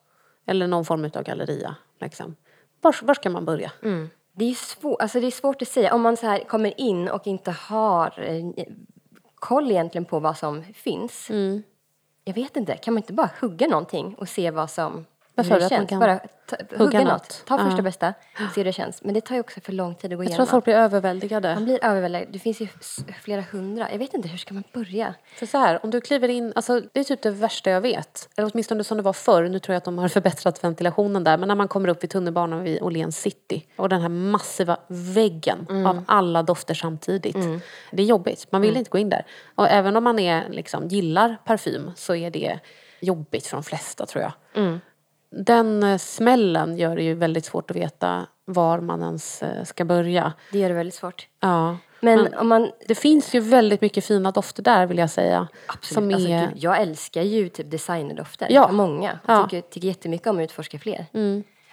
Eller 0.45 0.67
någon 0.67 0.85
form 0.85 1.11
av 1.15 1.23
galleria. 1.23 1.75
Liksom. 2.01 2.35
Var, 2.81 2.95
var 3.01 3.13
ska 3.13 3.29
man 3.29 3.45
börja? 3.45 3.71
Det 4.33 4.45
är, 4.45 4.53
svår, 4.53 5.01
alltså 5.01 5.19
det 5.19 5.27
är 5.27 5.31
svårt 5.31 5.61
att 5.61 5.67
säga. 5.67 5.93
Om 5.93 6.01
man 6.01 6.17
så 6.17 6.25
här 6.25 6.39
kommer 6.39 6.79
in 6.79 7.09
och 7.09 7.27
inte 7.27 7.51
har 7.51 8.13
eh, 8.17 8.65
koll 9.35 9.71
egentligen 9.71 10.05
på 10.05 10.19
vad 10.19 10.37
som 10.37 10.63
finns. 10.63 11.29
Mm. 11.29 11.63
Jag 12.23 12.33
vet 12.33 12.57
inte, 12.57 12.77
kan 12.77 12.93
man 12.93 13.03
inte 13.03 13.13
bara 13.13 13.29
hugga 13.41 13.67
någonting 13.67 14.15
och 14.17 14.29
se 14.29 14.51
vad 14.51 14.69
som 14.69 15.05
Vad 15.39 15.45
sa 15.45 15.59
du, 15.59 15.65
att 15.65 15.71
man 15.71 15.87
kan 15.87 15.99
Bara 15.99 16.19
ta, 16.49 16.55
hugga, 16.69 16.77
hugga 16.77 16.99
något. 16.99 17.11
något? 17.11 17.43
Ta 17.45 17.57
första 17.69 17.81
bästa, 17.81 18.13
se 18.37 18.59
hur 18.59 18.65
det 18.65 18.73
känns. 18.73 19.03
Men 19.03 19.13
det 19.13 19.21
tar 19.21 19.35
ju 19.35 19.41
också 19.41 19.61
för 19.61 19.71
lång 19.73 19.95
tid 19.95 20.13
att 20.13 20.17
gå 20.17 20.23
Jag 20.23 20.27
tror 20.27 20.31
igenom. 20.31 20.43
att 20.43 20.49
folk 20.49 20.63
blir 20.65 20.75
överväldigade. 20.75 21.53
Man 21.55 21.65
blir 21.65 21.79
överväldigad. 21.85 22.27
Det 22.31 22.39
finns 22.39 22.61
ju 22.61 22.67
flera 23.23 23.41
hundra. 23.51 23.91
Jag 23.91 23.99
vet 23.99 24.13
inte, 24.13 24.27
hur 24.27 24.37
ska 24.37 24.53
man 24.53 24.63
börja? 24.73 25.13
För 25.35 25.45
så 25.45 25.57
här, 25.57 25.79
om 25.83 25.89
du 25.91 26.01
kliver 26.01 26.27
in, 26.27 26.53
alltså 26.55 26.81
det 26.93 26.99
är 26.99 27.03
typ 27.03 27.21
det 27.21 27.31
värsta 27.31 27.69
jag 27.69 27.81
vet. 27.81 28.29
Eller 28.37 28.51
åtminstone 28.53 28.83
som 28.83 28.97
det 28.97 29.03
var 29.03 29.13
förr, 29.13 29.49
nu 29.49 29.59
tror 29.59 29.73
jag 29.73 29.77
att 29.77 29.85
de 29.85 29.97
har 29.97 30.07
förbättrat 30.17 30.63
ventilationen 30.63 31.23
där. 31.23 31.37
Men 31.37 31.47
när 31.47 31.55
man 31.55 31.67
kommer 31.67 31.89
upp 31.89 32.03
i 32.03 32.07
tunnelbanan 32.07 32.63
vid 32.63 32.81
Åhléns 32.81 33.17
city 33.21 33.65
och 33.77 33.89
den 33.89 34.01
här 34.01 34.09
massiva 34.09 34.77
väggen 34.87 35.85
av 35.87 36.03
alla 36.07 36.43
dofter 36.43 36.73
samtidigt. 36.73 37.37
Det 37.91 38.01
är 38.01 38.05
jobbigt, 38.05 38.51
man 38.51 38.61
vill 38.61 38.77
inte 38.77 38.89
gå 38.89 38.97
in 38.97 39.09
där. 39.09 39.25
Och 39.55 39.67
även 39.69 39.95
om 39.95 40.03
man 40.03 40.19
är, 40.19 40.49
liksom, 40.49 40.87
gillar 40.87 41.37
parfym 41.45 41.91
så 41.95 42.15
är 42.15 42.29
det 42.31 42.59
jobbigt 43.01 43.47
för 43.47 43.57
de 43.57 43.63
flesta 43.63 44.05
tror 44.05 44.23
jag. 44.23 44.31
Den 45.31 45.83
eh, 45.83 45.97
smällen 45.97 46.77
gör 46.77 46.95
det 46.95 47.03
ju 47.03 47.13
väldigt 47.13 47.45
svårt 47.45 47.71
att 47.71 47.77
veta 47.77 48.27
var 48.45 48.79
man 48.79 49.03
ens 49.03 49.43
eh, 49.43 49.63
ska 49.63 49.85
börja. 49.85 50.33
Det 50.51 50.59
gör 50.59 50.69
det 50.69 50.75
väldigt 50.75 50.95
svårt. 50.95 51.27
Ja. 51.39 51.77
Men 52.01 52.33
om 52.33 52.47
man... 52.47 52.71
Det 52.87 52.95
finns 52.95 53.35
ju 53.35 53.39
väldigt 53.39 53.81
mycket 53.81 54.05
fina 54.05 54.31
dofter 54.31 54.63
där 54.63 54.85
vill 54.85 54.97
jag 54.97 55.09
säga. 55.09 55.47
Absolut. 55.65 55.93
Som 55.93 56.13
Alltså, 56.13 56.29
är... 56.29 56.47
gud, 56.47 56.57
jag 56.63 56.81
älskar 56.81 57.21
ju 57.21 57.49
typ 57.49 57.71
designerdofter. 57.71 58.47
Ja. 58.49 58.71
Många. 58.71 59.19
Ja. 59.25 59.33
Jag 59.33 59.49
tycker, 59.49 59.69
tycker 59.69 59.87
jättemycket 59.87 60.27
om 60.27 60.37
att 60.37 60.43
utforska 60.43 60.79
fler. 60.79 61.05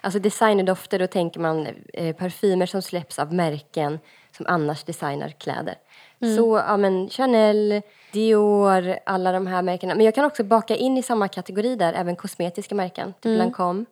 Alltså 0.01 0.19
designerdofter, 0.19 0.99
då 0.99 1.07
tänker 1.07 1.39
man 1.39 1.67
eh, 1.93 2.15
parfymer 2.15 2.65
som 2.65 2.81
släpps 2.81 3.19
av 3.19 3.33
märken 3.33 3.99
som 4.37 4.45
annars 4.49 4.83
designar 4.83 5.29
kläder. 5.29 5.75
Så 6.19 6.63
ja, 6.67 6.77
men 6.77 7.09
Chanel, 7.09 7.81
Dior, 8.13 8.95
alla 9.05 9.31
de 9.31 9.47
här 9.47 9.61
märkena. 9.61 9.95
Men 9.95 10.05
jag 10.05 10.15
kan 10.15 10.25
också 10.25 10.43
baka 10.43 10.75
in 10.75 10.97
i 10.97 11.03
samma 11.03 11.27
kategori 11.27 11.75
där 11.75 11.93
även 11.93 12.15
kosmetiska 12.15 12.75
märken. 12.75 13.13
Typ 13.13 13.37
Lancome. 13.37 13.85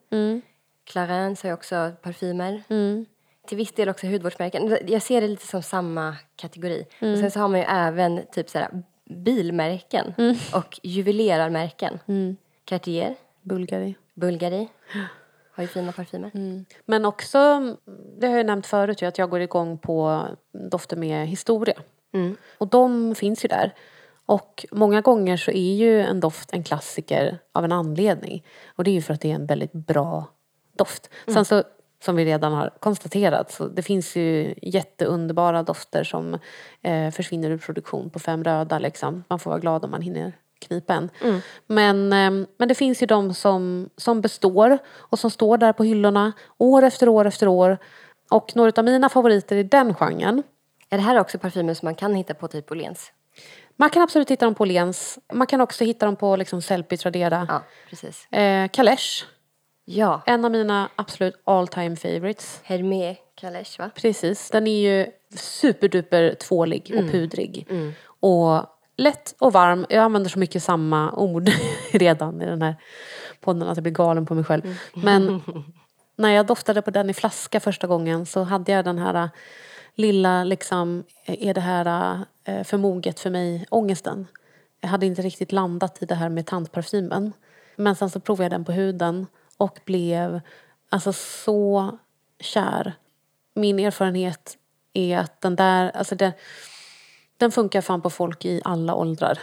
Clarins 0.83 1.43
har 1.43 1.49
ju 1.49 1.53
också 1.53 1.91
parfymer. 2.01 2.63
Till 3.47 3.57
viss 3.57 3.71
del 3.71 3.89
också 3.89 4.07
hudvårdsmärken. 4.07 4.77
Jag 4.87 5.01
ser 5.01 5.21
det 5.21 5.27
lite 5.27 5.47
som 5.47 5.63
samma 5.63 6.15
kategori. 6.35 6.85
Och 7.13 7.17
sen 7.17 7.31
så 7.31 7.39
har 7.39 7.47
man 7.47 7.59
ju 7.59 7.65
även 7.69 8.21
typ 8.31 8.49
sådär 8.49 8.83
bilmärken 9.09 10.13
och 10.53 10.79
juvelerarmärken. 10.83 11.99
Cartier, 12.65 13.15
Bulgari. 13.41 13.95
Bulgari 14.13 14.67
har 15.51 15.63
ju 15.63 15.67
fina 15.67 15.91
parfymer. 15.91 16.31
Men 16.85 17.05
också, 17.05 17.39
det 18.19 18.27
har 18.27 18.37
jag 18.37 18.45
nämnt 18.45 18.65
förut, 18.65 19.03
att 19.03 19.17
jag 19.17 19.29
går 19.29 19.41
igång 19.41 19.77
på 19.77 20.25
dofter 20.71 20.97
med 20.97 21.27
historia. 21.27 21.75
Och 22.57 22.67
de 22.67 23.15
finns 23.15 23.45
ju 23.45 23.47
där. 23.47 23.73
Och 24.25 24.65
många 24.71 25.01
gånger 25.01 25.37
så 25.37 25.51
är 25.51 25.73
ju 25.75 26.01
en 26.01 26.19
doft 26.19 26.53
en 26.53 26.63
klassiker 26.63 27.39
av 27.51 27.65
en 27.65 27.71
anledning. 27.71 28.43
Och 28.75 28.83
det 28.83 28.91
är 28.91 28.93
ju 28.93 29.01
för 29.01 29.13
att 29.13 29.21
det 29.21 29.31
är 29.31 29.35
en 29.35 29.45
väldigt 29.45 29.73
bra 29.73 30.25
doft. 30.77 31.09
Sen 31.27 31.45
så, 31.45 31.63
som 32.03 32.15
vi 32.15 32.25
redan 32.25 32.53
har 32.53 32.69
konstaterat, 32.79 33.51
så 33.51 33.67
det 33.67 33.81
finns 33.83 34.15
ju 34.15 34.53
jätteunderbara 34.61 35.63
dofter 35.63 36.03
som 36.03 36.39
eh, 36.81 37.11
försvinner 37.11 37.49
ur 37.49 37.57
produktion 37.57 38.09
på 38.09 38.19
fem 38.19 38.43
röda. 38.43 38.79
Liksom. 38.79 39.23
Man 39.29 39.39
får 39.39 39.51
vara 39.51 39.59
glad 39.59 39.85
om 39.85 39.91
man 39.91 40.01
hinner 40.01 40.33
knipa 40.59 40.93
en. 40.93 41.09
Men, 41.67 42.13
eh, 42.13 42.47
men 42.57 42.67
det 42.67 42.75
finns 42.75 43.03
ju 43.03 43.05
de 43.05 43.33
som, 43.33 43.89
som 43.97 44.21
består 44.21 44.77
och 44.93 45.19
som 45.19 45.31
står 45.31 45.57
där 45.57 45.73
på 45.73 45.83
hyllorna 45.83 46.33
år 46.57 46.83
efter 46.83 47.09
år 47.09 47.25
efter 47.25 47.47
år. 47.47 47.77
Och 48.29 48.55
några 48.55 48.71
av 48.77 48.85
mina 48.85 49.09
favoriter 49.09 49.55
i 49.55 49.63
den 49.63 49.93
genren 49.93 50.43
Är 50.95 50.97
det 50.97 51.03
här 51.03 51.19
också 51.19 51.39
parfymer 51.39 51.73
som 51.73 51.85
man 51.85 51.95
kan 51.95 52.15
hitta 52.15 52.33
på 52.33 52.47
typ 52.47 52.71
Åhléns? 52.71 53.11
man 53.75 53.89
kan 53.89 54.01
absolut 54.01 54.31
hitta 54.31 54.45
dem 54.45 54.55
på 54.55 54.61
Åhléns. 54.63 55.19
Man 55.33 55.47
kan 55.47 55.61
också 55.61 55.83
hitta 55.83 56.05
dem 56.05 56.15
på 56.15 56.35
liksom 56.35 56.61
Sellpy, 56.61 56.97
Tradera. 56.97 57.45
Ja, 57.49 57.63
precis. 57.89 58.31
Eh, 58.31 58.67
Kalesh, 58.67 59.25
Ja, 59.85 60.21
en 60.25 60.45
av 60.45 60.51
mina 60.51 60.89
absolut 60.95 61.41
all 61.43 61.67
time 61.67 61.95
favorites. 61.95 62.59
Hermé 62.63 63.15
Kalesh 63.35 63.79
va? 63.79 63.89
Precis, 63.95 64.49
den 64.49 64.67
är 64.67 64.79
ju 64.81 65.07
superduper 65.37 66.33
tvålig 66.33 66.91
och 66.97 67.11
pudrig. 67.11 67.67
Och 68.19 68.65
lätt 68.97 69.35
och 69.39 69.53
varm. 69.53 69.85
Jag 69.89 70.03
använder 70.03 70.29
så 70.29 70.39
mycket 70.39 70.63
samma 70.63 71.11
ord 71.11 71.49
redan 71.91 72.41
i 72.41 72.45
den 72.45 72.61
här 72.61 72.75
podden 73.41 73.67
att 73.67 73.77
jag 73.77 73.83
blir 73.83 73.93
galen 73.93 74.25
på 74.25 74.35
mig 74.35 74.43
själv. 74.43 74.77
Men 74.93 75.41
när 76.15 76.29
jag 76.29 76.45
doftade 76.45 76.81
på 76.81 76.91
den 76.91 77.09
i 77.09 77.13
flaska 77.13 77.59
första 77.59 77.87
gången 77.87 78.25
så 78.25 78.43
hade 78.43 78.71
jag 78.71 78.85
den 78.85 78.99
här 78.99 79.29
lilla, 79.95 80.43
liksom, 80.43 81.03
är 81.25 81.53
det 81.53 81.61
här 81.61 82.19
äh, 82.43 82.63
för 82.63 82.77
moget 82.77 83.19
för 83.19 83.29
mig, 83.29 83.65
ångesten. 83.69 84.27
Jag 84.81 84.89
hade 84.89 85.05
inte 85.05 85.21
riktigt 85.21 85.51
landat 85.51 86.03
i 86.03 86.05
det 86.05 86.15
här 86.15 86.29
med 86.29 86.45
tandparfymen. 86.45 87.33
Men 87.75 87.95
sen 87.95 88.09
så 88.09 88.19
provade 88.19 88.43
jag 88.43 88.51
den 88.51 88.65
på 88.65 88.71
huden 88.71 89.27
och 89.57 89.79
blev 89.85 90.41
alltså 90.89 91.13
så 91.13 91.97
kär. 92.39 92.93
Min 93.53 93.79
erfarenhet 93.79 94.57
är 94.93 95.17
att 95.17 95.41
den 95.41 95.55
där, 95.55 95.89
alltså 95.95 96.15
den, 96.15 96.31
den 97.37 97.51
funkar 97.51 97.81
fan 97.81 98.01
på 98.01 98.09
folk 98.09 98.45
i 98.45 98.61
alla 98.65 98.95
åldrar. 98.95 99.39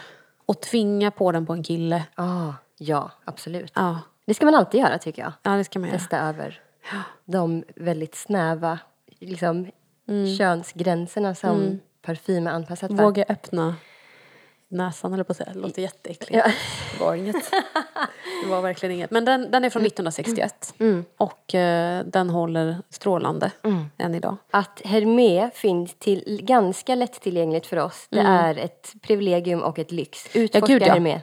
Och 0.47 0.61
tvinga 0.61 1.11
på 1.11 1.33
den 1.33 1.47
på 1.47 1.53
en 1.53 1.63
kille, 1.63 2.05
Ah, 2.15 2.53
ja, 2.79 3.11
absolut. 3.25 3.73
ja, 3.75 3.99
Det 4.27 4.35
ska 4.35 4.45
man 4.45 4.55
alltid 4.55 4.81
göra 4.81 4.99
tycker 4.99 5.23
jag. 5.23 5.33
ja 5.43 5.51
det 5.51 5.65
ska 5.65 5.79
man 5.79 5.89
göra. 5.89 5.99
Testa 5.99 6.19
över 6.19 6.61
de 7.25 7.65
väldigt 7.77 8.15
snäva 8.15 8.79
liksom, 9.19 9.71
könsgränserna 10.39 11.35
som 11.35 11.81
parfym 12.03 12.47
är 12.47 12.51
anpassat 12.51 12.91
för. 12.91 13.05
Våga 13.05 13.25
öppna 13.29 13.75
näsan 14.69 15.15
eller 15.15 15.25
på 15.25 15.31
att 15.31 15.37
säga. 15.37 15.51
Det 15.53 15.59
låter 15.59 15.83
jätteäckligt. 15.83 16.35
Ja. 16.35 16.53
Det 16.93 17.05
var 17.05 17.15
inget. 17.15 17.51
Det 18.45 18.49
var 18.51 18.63
verkligen 18.63 18.95
inget. 18.95 19.11
Men 19.11 19.25
den, 19.25 19.51
den 19.51 19.65
är 19.65 19.71
från 19.71 19.83
1961. 19.87 20.75
Och 21.17 21.55
eh, 21.55 22.05
den 22.05 22.31
håller 22.31 22.77
strålande 22.91 23.51
än 23.99 24.15
idag. 24.15 24.37
Att 24.51 24.83
Hermé 24.85 25.51
finns 25.55 25.95
till, 25.95 26.41
ganska 26.43 26.95
lättillgängligt 26.95 27.67
för 27.67 27.77
oss, 27.77 28.07
det 28.11 28.21
är 28.21 28.59
ett 28.59 28.93
privilegium 29.03 29.63
och 29.63 29.79
ett 29.79 29.93
lyx. 29.93 30.37
Utforska 30.37 30.67
gud, 30.67 30.83
ja. 30.83 30.93
Hermé. 30.93 31.21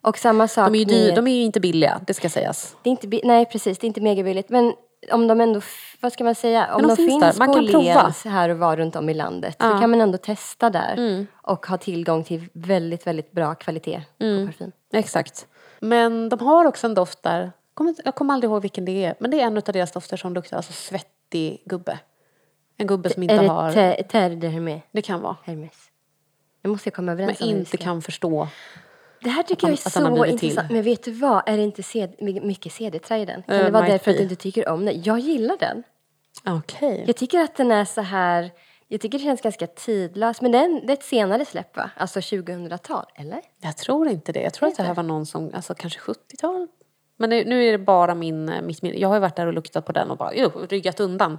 Och 0.00 0.18
samma 0.18 0.48
sak 0.48 0.72
De 0.72 0.78
är, 0.78 0.78
ju 0.78 1.06
med... 1.06 1.14
de 1.14 1.26
är 1.26 1.36
ju 1.36 1.42
inte 1.42 1.60
billiga, 1.60 2.00
det 2.06 2.14
ska 2.14 2.28
sägas. 2.28 2.76
Det 2.82 2.88
är 2.88 2.90
inte, 2.90 3.20
nej, 3.24 3.46
precis. 3.46 3.78
Det 3.78 3.84
är 3.84 3.88
inte 3.88 4.00
megabilligt. 4.00 4.48
Men 4.48 4.74
om 5.12 5.26
de 5.28 5.40
ändå, 5.40 5.60
vad 6.00 6.12
ska 6.12 6.24
man 6.24 6.34
säga, 6.34 6.74
om 6.74 6.82
de 6.82 6.88
de, 6.88 6.96
finns 6.96 7.24
finns. 7.24 7.38
Man 7.38 7.54
kan 7.54 7.66
prova. 7.66 8.14
Här 8.24 8.48
och 8.48 8.58
var 8.58 8.76
runt 8.76 8.96
om 8.96 9.08
i 9.08 9.14
landet 9.14 9.56
så 9.60 9.78
kan 9.80 9.90
man 9.90 10.00
ändå 10.00 10.18
testa 10.18 10.70
där 10.70 10.94
Mm. 10.98 11.26
och 11.42 11.66
ha 11.66 11.76
tillgång 11.78 12.24
till 12.24 12.44
väldigt, 12.52 13.06
väldigt 13.06 13.32
bra 13.32 13.54
kvalitet 13.54 14.02
Mm. 14.18 14.46
på 14.46 14.52
parfym. 14.52 14.72
Exakt. 14.92 15.46
Men 15.80 16.28
de 16.28 16.40
har 16.40 16.64
också 16.64 16.86
en 16.86 16.94
doft 16.94 17.22
där, 17.22 17.52
jag 18.04 18.14
kommer 18.14 18.34
aldrig 18.34 18.50
ihåg 18.50 18.62
vilken 18.62 18.84
det 18.84 19.04
är, 19.04 19.14
men 19.18 19.30
det 19.30 19.40
är 19.40 19.46
en 19.46 19.56
av 19.56 19.62
deras 19.62 19.92
dofter 19.92 20.16
som 20.16 20.34
luktar 20.34 20.56
alltså 20.56 20.72
svettig 20.72 21.62
gubbe. 21.64 21.98
En 22.76 22.86
gubbe 22.86 23.10
som 23.10 23.22
inte 23.22 23.34
Är 23.34 23.42
det 23.42 23.48
har... 23.48 24.02
Ter 24.02 24.30
de 24.36 24.48
Hermé? 24.48 24.80
Det 24.92 25.02
kan 25.02 25.20
vara. 25.20 25.36
Hermes? 25.44 25.90
Det 26.62 26.68
måste 26.68 26.86
jag 26.88 26.94
komma 26.94 27.04
Men 27.14 27.20
överens 27.20 27.40
om. 27.40 27.48
vi 27.48 27.52
inte 27.54 27.76
kan 27.76 28.02
förstå. 28.02 28.48
Det 29.26 29.30
här 29.30 29.42
tycker 29.42 29.66
jag 29.66 29.72
är 29.72 29.90
så 29.90 30.10
blivit 30.10 30.38
till. 30.40 30.48
intressant. 30.48 30.70
Men 30.72 30.82
vet 30.82 31.02
du 31.04 31.10
vad? 31.10 31.42
Är 31.48 31.56
det 31.56 31.62
inte 31.62 31.82
my- 32.20 32.40
mycket 32.40 32.72
CD-trä 32.72 33.18
i 33.18 33.24
den? 33.24 33.42
Kan 33.42 33.54
Eh, 33.54 33.64
det 33.64 33.70
vara 33.70 33.86
därför 33.86 34.10
att 34.10 34.16
du 34.16 34.22
inte 34.22 34.36
tycker 34.36 34.68
om 34.68 34.84
den? 34.84 35.02
Jag 35.02 35.18
gillar 35.18 35.56
den. 35.56 35.82
Okej. 36.44 37.04
Jag 37.06 37.16
tycker 37.16 37.38
att 37.40 37.56
den 37.56 37.70
är 37.72 37.84
så 37.84 38.00
här... 38.00 38.50
Jag 38.88 39.00
tycker 39.00 39.18
det 39.18 39.24
känns 39.24 39.40
ganska 39.40 39.66
tidlös. 39.66 40.40
Men 40.40 40.52
den, 40.52 40.80
det 40.86 40.92
är 40.92 40.96
ett 40.96 41.02
senare 41.04 41.44
släpp 41.44 41.76
va? 41.76 41.90
Alltså 41.96 42.20
2000-tal, 42.20 43.04
eller? 43.14 43.40
Jag 43.60 43.76
tror 43.76 44.08
inte 44.08 44.32
det. 44.32 44.40
Jag 44.40 44.54
tror 44.54 44.68
att 44.68 44.76
det 44.76 44.82
här 44.82 44.94
var 44.94 45.02
någon 45.02 45.26
som, 45.26 45.50
alltså 45.54 45.74
kanske 45.74 46.00
70-tal. 46.00 46.66
Men 47.16 47.30
nu, 47.30 47.44
nu 47.44 47.64
är 47.68 47.72
det 47.72 47.78
bara 47.78 48.14
min, 48.14 48.48
eh, 48.48 48.62
mitt 48.62 48.82
minne. 48.82 48.96
Jag 48.98 49.08
har 49.08 49.14
ju 49.16 49.20
varit 49.20 49.36
där 49.36 49.46
och 49.46 49.52
luktat 49.52 49.86
på 49.86 49.92
den 49.92 50.10
och 50.10 50.16
bara 50.16 50.34
jo, 50.34 50.50
ryggat 50.68 51.00
undan. 51.00 51.38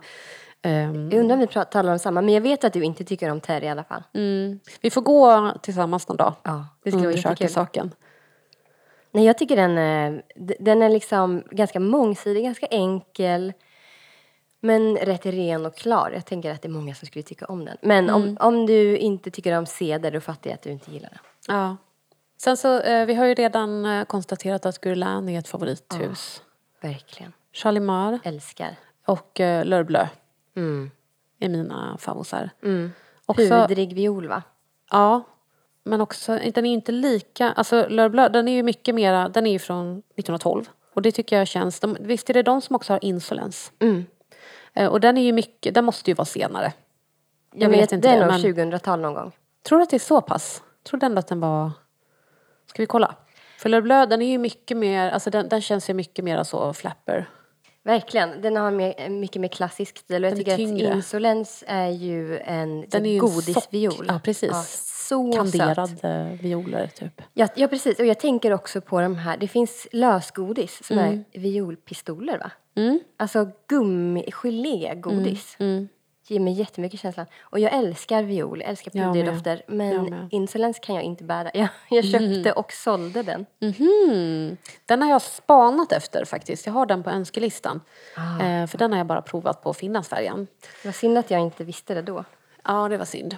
Ehm, 0.61 1.09
Jag 1.11 1.19
undrar 1.19 1.33
om 1.35 1.39
vi 1.39 1.45
pra- 1.45 1.65
talar 1.65 1.91
om 1.91 1.99
samma. 1.99 2.21
Men 2.21 2.33
jag 2.33 2.41
vet 2.41 2.63
att 2.63 2.73
du 2.73 2.83
inte 2.83 3.03
tycker 3.03 3.29
om 3.31 3.39
Terry 3.41 3.65
i 3.65 3.69
alla 3.69 3.83
fall. 3.83 4.03
mm, 4.13 4.59
vi 4.81 4.89
får 4.89 5.01
gå 5.01 5.51
tillsammans 5.61 6.07
någon 6.07 6.17
dag. 6.17 6.33
Ja, 6.43 6.65
det 6.83 6.91
vara 6.91 7.05
Undersöka 7.05 7.47
saken. 7.47 7.93
Nej, 9.11 9.25
jag 9.25 9.37
tycker 9.37 9.55
den 9.55 9.77
är, 9.77 10.23
d- 10.35 10.55
den 10.59 10.81
är 10.81 10.89
liksom 10.89 11.43
ganska 11.51 11.79
mångsidig, 11.79 12.43
ganska 12.43 12.65
enkel. 12.65 13.53
Men 14.59 14.97
rätt 14.97 15.25
ren 15.25 15.65
och 15.65 15.75
klar. 15.75 16.11
Jag 16.13 16.25
tänker 16.25 16.51
att 16.51 16.61
det 16.61 16.67
är 16.67 16.71
många 16.71 16.95
som 16.95 17.05
skulle 17.07 17.23
tycka 17.23 17.45
om 17.45 17.65
den. 17.65 17.77
Men 17.81 18.09
Mm. 18.09 18.15
om, 18.15 18.37
om 18.39 18.65
du 18.65 18.97
inte 18.97 19.31
tycker 19.31 19.57
om 19.57 19.65
ceder, 19.65 20.11
då 20.11 20.21
fattar 20.21 20.49
jag 20.49 20.55
att 20.55 20.61
du 20.63 20.69
inte 20.71 20.91
gillar 20.91 21.09
den. 21.09 21.55
Ja. 21.57 21.77
Sen 22.37 22.57
så, 22.57 22.79
eh, 22.81 23.05
vi 23.05 23.13
har 23.13 23.25
ju 23.25 23.33
redan 23.33 23.85
eh, 23.85 24.03
konstaterat 24.05 24.65
att 24.65 24.81
Guerlain 24.81 25.29
är 25.29 25.39
ett 25.39 25.47
favorithus. 25.47 26.41
Verkligen. 26.81 27.33
Chalimar 27.53 28.19
Älskar. 28.23 28.75
och 29.05 29.39
eh, 29.39 29.83
Bleu 29.83 30.07
Mm. 30.57 30.91
är 31.39 31.49
mina 31.49 31.97
favosar. 31.99 32.49
Mm. 32.63 32.91
Pudrig 33.35 33.93
viol, 33.93 34.27
va? 34.27 34.43
Ja, 34.91 35.23
men 35.83 36.01
också, 36.01 36.31
den 36.31 36.65
är 36.65 36.69
ju 36.69 36.73
inte 36.75 36.91
lika, 36.91 37.51
alltså 37.51 37.85
Bleu, 37.89 38.29
den 38.29 38.47
är 38.47 38.51
ju 38.51 38.63
mycket 38.63 38.95
mera, 38.95 39.29
den 39.29 39.47
är 39.47 39.51
ju 39.51 39.59
från 39.59 39.97
1912. 39.97 40.69
Och 40.93 41.01
det 41.01 41.11
tycker 41.11 41.37
jag 41.37 41.47
känns, 41.47 41.79
de, 41.79 41.97
visst 41.99 42.29
är 42.29 42.33
det 42.33 42.43
de 42.43 42.61
som 42.61 42.75
också 42.75 42.93
har 42.93 43.05
insolens? 43.05 43.71
Mm. 43.79 44.05
Eh, 44.73 44.87
och 44.87 44.99
den 44.99 45.17
är 45.17 45.21
ju 45.21 45.31
mycket, 45.31 45.73
den 45.73 45.85
måste 45.85 46.11
ju 46.11 46.15
vara 46.15 46.25
senare. 46.25 46.73
Jag 47.53 47.69
vet, 47.69 47.91
inte 47.91 48.07
det 48.07 48.13
är 48.13 48.19
nog 48.19 48.27
men- 48.27 48.41
2000-tal 48.71 48.99
någon 48.99 49.13
gång. 49.13 49.31
Tror 49.67 49.79
du 49.79 49.83
att 49.83 49.89
det 49.89 49.97
är 49.97 49.99
så 49.99 50.21
pass? 50.21 50.63
Tror 50.83 50.99
du 50.99 51.05
ändå 51.05 51.19
att 51.19 51.27
den 51.27 51.39
var... 51.39 51.71
Ska 52.65 52.81
vi 52.81 52.87
kolla? 52.87 53.15
För 53.57 53.81
Bleu, 53.81 54.05
den 54.05 54.21
är 54.21 54.29
ju 54.29 54.37
mycket 54.37 54.77
mer, 54.77 55.09
alltså 55.09 55.29
den, 55.29 55.49
den 55.49 55.61
känns 55.61 55.89
ju 55.89 55.93
mycket 55.93 56.25
mer 56.25 56.43
så 56.43 56.73
flapper. 56.73 57.29
Verkligen. 57.87 58.41
Den 58.41 58.55
har 58.57 58.71
mer, 58.71 59.09
mycket 59.09 59.41
mer 59.41 59.47
klassisk 59.49 59.97
stil. 59.97 60.23
Och 60.25 60.31
jag 60.31 60.37
tycker 60.37 60.55
tyngre. 60.57 60.89
att 60.89 60.95
insolens 60.95 61.63
är 61.67 61.89
ju 61.89 62.39
en 62.39 62.85
Den 62.89 63.05
är 63.05 63.19
godisviol. 63.19 64.05
Ja, 64.07 64.19
precis. 64.23 64.51
så 65.09 65.31
söt. 65.31 65.35
Kanderade 65.35 66.37
violer 66.41 66.87
typ. 66.87 67.21
Ja, 67.33 67.47
ja, 67.55 67.67
precis. 67.67 67.99
Och 67.99 68.05
jag 68.05 68.19
tänker 68.19 68.53
också 68.53 68.81
på 68.81 69.01
de 69.01 69.15
här, 69.15 69.37
det 69.37 69.47
finns 69.47 69.87
lösgodis 69.91 70.83
som 70.83 70.97
Mm. 70.97 71.23
är 71.31 71.39
violpistoler 71.39 72.37
va? 72.37 72.51
Alltså 73.17 73.47
gummi, 73.67 74.31
gelégodis. 74.31 75.55
Mm. 75.59 75.87
Ger 76.29 76.39
mig 76.39 76.53
jättemycket 76.53 76.99
känslan. 76.99 77.25
Och 77.41 77.59
jag 77.59 77.73
älskar 77.73 78.23
viol, 78.23 78.61
jag 78.61 78.69
älskar 78.69 78.91
Jag 78.93 79.05
pudriga 79.05 79.25
med. 79.25 79.33
dofter. 79.33 79.61
Jag 79.67 79.75
Men 79.75 80.03
med. 80.03 80.27
insolens 80.31 80.79
kan 80.79 80.95
jag 80.95 81.03
inte 81.03 81.23
bära. 81.23 81.51
Jag, 81.53 81.67
jag 81.89 82.05
köpte 82.05 82.51
och 82.51 82.71
sålde 82.71 83.23
den. 83.23 83.45
Mhm. 83.61 84.57
Den 84.85 85.01
har 85.01 85.09
jag 85.09 85.21
spanat 85.21 85.91
efter 85.91 86.25
faktiskt. 86.25 86.65
Jag 86.65 86.73
har 86.73 86.85
den 86.85 87.03
på 87.03 87.09
önskelistan. 87.09 87.81
Ah. 88.15 88.43
Eh, 88.45 88.67
för 88.67 88.77
den 88.77 88.91
har 88.91 88.97
jag 88.99 89.07
bara 89.07 89.21
provat 89.21 89.63
på 89.63 89.73
Finlandsfärjan. 89.73 90.47
Det 90.81 90.87
var 90.87 90.93
synd 90.93 91.17
att 91.17 91.31
jag 91.31 91.41
inte 91.41 91.63
visste 91.63 91.93
det 91.93 92.01
då. 92.01 92.23
Ja, 92.63 92.87
det 92.89 92.97
var 92.97 93.05
synd. 93.05 93.37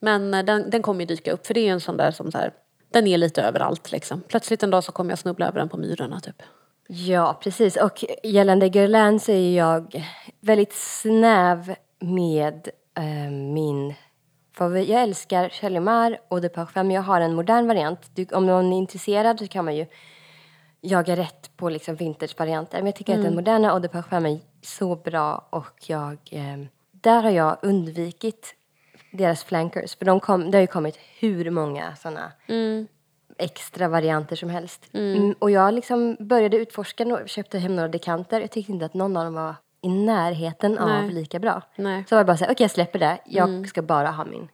Men 0.00 0.34
eh, 0.34 0.44
den, 0.44 0.70
den 0.70 0.82
kommer 0.82 1.00
ju 1.00 1.06
dyka 1.06 1.32
upp 1.32 1.46
för 1.46 1.54
det 1.54 1.60
är 1.68 1.72
en 1.72 1.80
sån 1.80 1.96
där 1.96 2.10
som 2.10 2.32
så 2.32 2.38
här, 2.38 2.52
den 2.92 3.06
är 3.06 3.18
lite 3.18 3.42
överallt 3.42 3.92
liksom. 3.92 4.22
Plötsligt 4.28 4.62
en 4.62 4.70
dag 4.70 4.84
så 4.84 4.92
kommer 4.92 5.10
jag 5.10 5.18
snubbla 5.18 5.48
över 5.48 5.58
den 5.58 5.68
på 5.68 5.76
Myrorna 5.76 6.20
typ. 6.20 6.42
Ja, 6.88 7.38
precis. 7.42 7.76
Och 7.76 8.04
gällande 8.22 8.68
Guerlain 8.68 9.20
så 9.20 9.32
är 9.32 9.56
jag 9.56 10.04
väldigt 10.40 10.72
snäv 10.72 11.74
med 12.00 12.68
eh, 12.94 13.30
min 13.30 13.94
favorit. 14.56 14.88
Jag 14.88 15.02
älskar 15.02 15.48
Chalimar 15.48 16.18
och 16.28 16.40
de 16.40 16.48
Parfum. 16.48 16.90
Jag 16.90 17.02
har 17.02 17.20
en 17.20 17.34
modern 17.34 17.66
variant. 17.66 18.10
Du, 18.14 18.26
om 18.32 18.46
någon 18.46 18.72
är 18.72 18.78
intresserad 18.78 19.38
så 19.38 19.46
kan 19.46 19.64
man 19.64 19.76
ju 19.76 19.86
jaga 20.80 21.16
rätt 21.16 21.56
på 21.56 21.68
liksom 21.68 21.96
vintage-varianter. 21.96 22.78
Men 22.78 22.86
jag 22.86 22.96
tycker 22.96 23.14
att 23.14 23.22
den 23.22 23.34
moderna 23.34 23.68
Eau 23.68 23.78
de 23.78 23.88
Parfum 23.88 24.26
är 24.26 24.38
så 24.62 24.96
bra 24.96 25.48
och 25.50 25.84
jag, 25.86 26.18
eh, 26.30 26.58
där 26.90 27.22
har 27.22 27.30
jag 27.30 27.56
undvikit 27.62 28.54
deras 29.12 29.44
flankers. 29.44 29.96
För 29.96 30.04
de 30.04 30.20
kom, 30.20 30.50
det 30.50 30.58
har 30.58 30.60
ju 30.60 30.66
kommit 30.66 30.98
hur 31.18 31.50
många 31.50 31.96
sådana 31.96 32.32
extra 33.38 33.88
varianter 33.88 34.36
som 34.36 34.50
helst. 34.50 34.88
Mm, 34.92 35.34
och 35.38 35.50
jag 35.50 35.74
liksom 35.74 36.16
började 36.20 36.56
utforska 36.56 37.04
och 37.04 37.28
köpte 37.28 37.58
hem 37.58 37.76
några 37.76 37.88
dekanter. 37.88 38.40
Jag 38.40 38.50
tyckte 38.50 38.72
inte 38.72 38.86
att 38.86 38.94
någon 38.94 39.16
av 39.16 39.24
dem 39.24 39.34
var 39.34 39.54
i 39.86 39.88
närheten 39.88 40.78
av 40.78 40.88
Nej. 40.88 41.10
lika 41.10 41.38
bra. 41.38 41.62
Nej. 41.76 42.04
Så 42.08 42.14
var 42.14 42.20
jag 42.20 42.26
bara 42.26 42.36
såhär, 42.36 42.52
okej 42.52 42.64
jag 42.64 42.70
släpper 42.70 42.98
det. 42.98 43.18
Jag 43.24 43.68
ska 43.68 43.82
bara 43.82 44.10
ha 44.10 44.24
min 44.24 44.48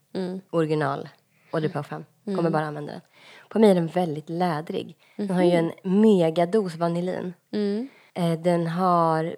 original 0.50 1.08
Eau 1.52 1.60
de 1.60 1.68
Parfum. 1.68 2.04
Kommer 2.24 2.50
bara 2.50 2.66
använda 2.66 2.92
den. 2.92 3.00
På 3.48 3.58
mig 3.58 3.70
är 3.70 3.74
den 3.74 3.86
väldigt 3.86 4.28
lädrig. 4.28 4.96
Den 5.16 5.30
har 5.30 5.42
ju 5.42 5.50
en 5.50 5.72
megados 5.82 6.76
vanillin. 6.76 7.34
Eh, 8.14 8.32
den 8.32 8.66
har 8.66 9.36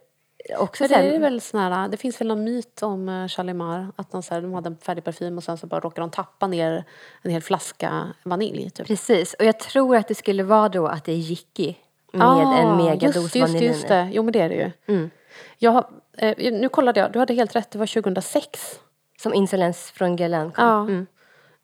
också 0.59 0.88
det 0.88 0.94
är 0.94 1.12
det 1.12 1.18
väl 1.18 1.40
sån 1.40 1.61
här, 1.61 1.88
det 1.88 1.96
finns 1.96 2.20
väl 2.20 2.28
någon 2.28 2.44
myt 2.44 2.83
om 2.83 3.09
eh, 3.09 3.28
Chalimar 3.28 3.92
att 3.96 4.11
de, 4.11 4.22
så 4.22 4.35
här, 4.35 4.42
de 4.42 4.54
hade 4.54 4.68
en 4.68 4.76
färdig 4.76 5.04
parfym 5.04 5.37
och 5.37 5.44
sen 5.44 5.59
så 5.59 5.66
bara 5.66 5.80
råkade 5.80 6.00
de 6.00 6.11
tappa 6.11 6.46
ner 6.46 6.85
en 7.22 7.30
hel 7.30 7.42
flaska 7.42 8.07
vanilj 8.24 8.70
typ. 8.70 8.87
Precis, 8.87 9.35
och 9.35 9.44
jag 9.44 9.59
tror 9.61 9.96
att 9.96 10.09
det 10.09 10.14
skulle 10.14 10.42
vara 10.42 10.68
då 10.68 10.87
att 10.87 11.04
det 11.04 11.12
är 11.12 11.16
Jicki 11.16 11.76
med 12.12 12.26
Ah, 12.26 12.59
en 12.59 12.76
megados 12.76 13.16
just, 13.16 13.35
just, 13.35 13.61
just 13.61 13.88
det. 13.88 14.11
Jo 14.12 14.22
men 14.22 14.33
det 14.33 14.40
är 14.40 14.48
det 14.48 14.54
ju. 14.54 14.70
Jag 15.59 15.85
eh, 16.18 16.53
nu 16.53 16.68
kollade 16.68 17.01
jag, 17.01 17.12
du 17.12 17.18
hade 17.18 17.35
helt 17.35 17.57
rätt, 17.57 17.70
det 17.70 17.79
var 17.79 17.87
2006. 17.87 18.81
Som 19.18 19.35
insolens 19.35 19.90
från 19.90 20.16
Guerlain 20.16 20.53
kom. 20.53 20.64
Ja. 20.64 20.81
Mm. 20.81 21.07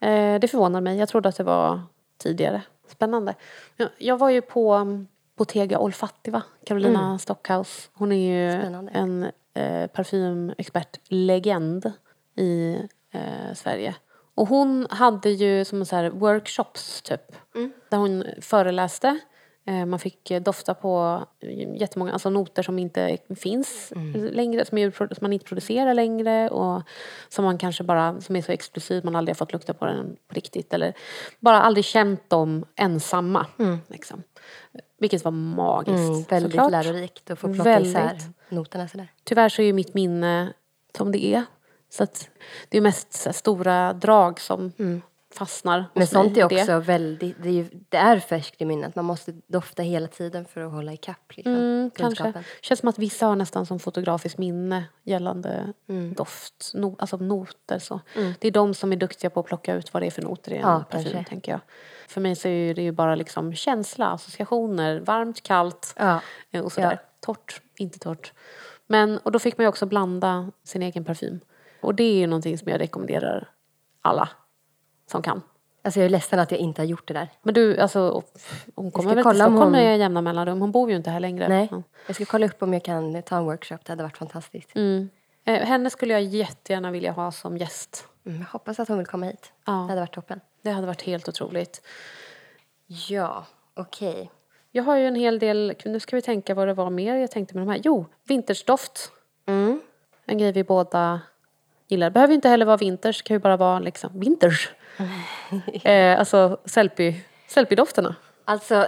Eh, 0.01 0.41
det 0.41 0.49
förvånar 0.49 0.81
mig, 0.81 0.99
jag 0.99 1.09
trodde 1.09 1.29
att 1.29 1.37
det 1.37 1.45
var 1.45 1.83
tidigare. 2.19 2.63
Spännande. 2.89 3.35
Jag, 3.77 3.89
jag 3.99 4.19
var 4.19 4.31
ju 4.31 4.41
på 4.41 4.75
um, 4.75 5.07
Bottega 5.37 5.79
Olfattiva, 5.79 6.43
Carolina 6.67 7.19
Stockhaus. 7.19 7.91
Hon 7.93 8.13
är 8.13 8.17
ju 8.17 8.61
Spännande. 8.61 8.93
en 8.93 9.25
eh, 9.55 9.87
parfymexpert-legend 9.87 11.93
i 12.37 12.77
eh, 13.11 13.55
Sverige. 13.55 13.95
Och 14.35 14.49
hon 14.49 14.87
hade 14.91 15.31
ju 15.31 15.65
som 15.65 15.85
så 15.85 15.97
här 15.97 16.11
workshops 16.11 17.03
typ. 17.03 17.33
Där 17.89 17.99
hon 17.99 18.25
föreläste. 18.41 19.19
Eh, 19.71 19.87
man 19.87 19.99
fick 19.99 20.31
eh, 20.31 20.43
dofta 20.43 20.75
på 20.75 21.23
jättemånga 21.75 22.13
alltså 22.13 22.31
noter 22.31 22.63
som 22.63 22.79
inte 22.79 23.19
finns 23.37 23.93
längre, 24.15 24.65
som, 24.65 24.79
är, 24.79 24.91
som 24.91 25.07
man 25.21 25.33
inte 25.33 25.45
producerar 25.45 25.95
längre 25.95 26.49
och 26.51 26.83
som 27.29 27.45
man 27.45 27.59
kanske 27.59 27.85
bara, 27.85 28.21
som 28.21 28.37
är 28.37 28.43
så 28.43 28.53
exklusiv, 28.53 29.05
man 29.05 29.17
aldrig 29.17 29.35
har 29.35 29.39
fått 29.39 29.53
lukta 29.53 29.75
på 29.75 29.85
den 29.85 30.17
på 30.29 30.35
riktigt 30.35 30.75
eller 30.75 30.95
bara 31.41 31.63
aldrig 31.63 31.85
känt 31.85 32.31
dem 32.31 32.65
ensamma. 32.77 33.47
Liksom. 33.89 34.23
Vilket 34.99 35.25
var 35.25 35.33
magiskt 35.33 35.91
Mm, 36.11 36.23
väldigt 36.29 36.53
såklart. 36.53 36.71
lärorikt 36.71 37.31
att 37.31 37.39
få 37.39 37.47
plocka 37.55 37.63
Väldigt. 37.71 37.91
isär 37.91 38.19
noterna 38.49 38.89
sådär. 38.89 39.09
Tyvärr 39.25 39.49
så 39.49 39.63
är 39.63 39.67
ju 39.67 39.73
mitt 39.73 39.95
minne 39.95 40.53
som 40.97 41.13
det 41.13 41.25
är. 41.25 41.45
Så 41.93 42.03
att 42.03 42.29
det 42.69 42.79
är 42.79 42.83
mest 42.83 43.35
stora 43.35 43.93
drag 43.93 44.41
som 44.41 44.73
fastnar 45.35 45.79
Mm. 45.79 45.89
Men 45.95 46.07
sånt 46.07 46.37
är 46.37 46.45
i 46.53 46.55
det. 46.55 46.61
också 46.63 46.79
väldigt, 46.79 47.43
det 47.43 47.49
är, 47.49 47.53
ju, 47.53 47.67
det 47.89 47.97
är 47.97 48.19
färskt 48.19 48.63
i 48.63 48.65
minnet. 48.65 48.95
Man 48.95 49.05
måste 49.05 49.33
dofta 49.47 49.83
hela 49.83 50.07
tiden 50.09 50.45
för 50.45 50.61
att 50.61 50.73
hålla 50.73 50.93
ikapp 50.93 51.37
liksom, 51.37 51.55
Mm, 51.55 51.91
kanske. 51.97 52.23
kunskapen. 52.23 52.45
Känns 52.63 52.81
som 52.81 52.89
att 52.89 52.99
vissa 52.99 53.27
har 53.27 53.37
nästan 53.37 53.67
som 53.67 53.79
fotografiskt 53.79 54.39
minne 54.39 54.85
gällande 55.03 55.73
Mm. 55.89 56.15
doft, 56.15 56.71
no, 56.75 56.97
alltså 56.99 57.17
noter 57.17 57.79
så. 57.79 58.01
Det 58.39 58.49
är 58.49 58.53
de 58.53 58.75
som 58.75 58.93
är 58.93 58.97
duktiga 58.97 59.31
på 59.31 59.41
att 59.41 59.47
plocka 59.47 59.75
ut 59.75 59.93
vad 59.95 60.03
det 60.03 60.07
är 60.07 60.11
för 60.11 60.23
noter 60.23 60.53
i 60.53 60.57
en 60.57 60.61
Ja, 60.61 60.85
parfym 60.91 61.13
kanske. 61.13 61.29
tänker 61.31 61.53
jag. 61.53 61.61
För 62.09 62.21
mig 62.21 62.37
så 62.37 62.49
är 62.49 62.75
det 62.75 62.83
ju 62.83 62.93
bara 62.93 63.15
liksom 63.15 63.55
känsla, 63.55 64.07
associationer, 64.11 65.01
varmt, 65.01 65.43
kallt 65.43 65.95
Ja. 65.99 66.21
eh, 66.51 66.65
och 66.65 66.73
sådär. 66.73 66.91
Ja. 67.03 67.07
Torrt, 67.21 67.63
inte 67.77 67.99
torrt. 67.99 68.33
Men, 68.87 69.19
och 69.19 69.33
då 69.33 69.39
fick 69.39 69.59
man 69.59 69.65
ju 69.65 69.69
också 69.69 69.87
blanda 69.87 70.51
sin 70.65 70.83
egen 70.83 71.05
parfym. 71.05 71.41
Och 71.81 71.95
det 71.95 72.03
är 72.05 72.15
ju 72.15 72.27
någonting 72.27 72.59
som 72.59 72.69
jag 72.69 72.81
rekommenderar 72.81 73.49
alla 74.03 74.29
som 75.11 75.23
kan. 75.23 75.43
Alltså 75.83 76.01
jag 76.01 76.05
är 76.05 76.11
ledsen 76.11 76.39
att 76.39 76.51
jag 76.51 76.61
inte 76.61 76.83
har 76.83 76.87
gjort 76.87 77.09
det 77.09 77.15
där. 77.15 77.29
Men 77.43 77.55
du, 77.55 77.79
alltså, 77.79 78.23
hon 78.75 78.91
kommer 78.91 79.15
väl 79.15 79.25
till 79.25 79.35
Stockholm 79.35 79.57
hon- 79.63 79.73
med 79.73 79.99
jämna 79.99 80.21
mellanrum. 80.23 80.61
Hon 80.61 80.73
bor 80.73 80.91
ju 80.91 80.97
inte 80.97 81.11
här 81.11 81.21
längre. 81.21 81.49
Nej, 81.49 81.69
Ja. 81.71 81.83
jag 82.07 82.17
ska 82.17 82.25
kolla 82.25 82.47
upp 82.47 82.63
om 82.63 82.73
jag 82.73 82.83
kan 82.85 83.23
ta 83.23 83.37
en 83.37 83.45
workshop. 83.45 83.79
Det 83.85 83.93
hade 83.93 84.03
varit 84.03 84.17
fantastiskt. 84.17 84.71
Mm. 84.77 85.09
Eh, 85.45 85.61
henne 85.67 85.91
skulle 85.91 86.13
jag 86.13 86.23
jättegärna 86.23 86.91
vilja 86.91 87.13
ha 87.13 87.33
som 87.33 87.57
gäst. 87.57 88.05
Mm, 88.27 88.39
jag 88.39 88.47
hoppas 88.47 88.81
att 88.81 88.89
hon 88.89 88.99
vill 88.99 89.07
komma 89.07 89.27
hit. 89.27 89.53
Ja. 89.67 89.73
Det 89.73 89.79
hade 89.89 90.01
varit 90.01 90.15
toppen. 90.15 90.41
Det 90.63 90.71
hade 90.71 90.87
varit 90.87 91.03
helt 91.03 91.29
otroligt. 91.29 91.83
Ja, 92.87 93.47
okej. 93.75 94.31
Jag 94.73 94.83
har 94.85 94.97
ju 94.97 95.07
en 95.07 95.15
hel 95.15 95.39
del, 95.39 95.75
nu 95.85 96.01
ska 96.01 96.17
vi 96.17 96.23
tänka 96.23 96.55
vad 96.55 96.69
det 96.69 96.75
var 96.75 96.91
mer 96.91 97.17
jag 97.17 97.31
tänkte 97.31 97.55
med 97.55 97.67
de 97.67 97.71
här. 97.73 97.81
Jo, 97.85 98.07
vintersdoft. 98.25 99.13
Mm. 99.47 99.81
En 100.27 100.39
grej 100.39 100.53
vi 100.53 100.65
båda 100.65 101.21
gillar. 101.89 102.07
Det 102.07 102.15
behöver 102.15 102.31
ju 102.33 102.35
inte 102.35 102.49
heller 102.49 102.67
vara 102.67 102.77
vinters, 102.77 103.23
det 103.23 103.27
kan 103.29 103.35
ju 103.35 103.39
bara 103.39 103.57
vara 103.57 103.79
liksom 103.79 104.21
vinters. 104.21 104.71
eh, 105.85 106.19
alltså 106.19 106.61
selfie, 106.65 107.15
selfie-dofterna. 107.47 108.15
Alltså, 108.45 108.87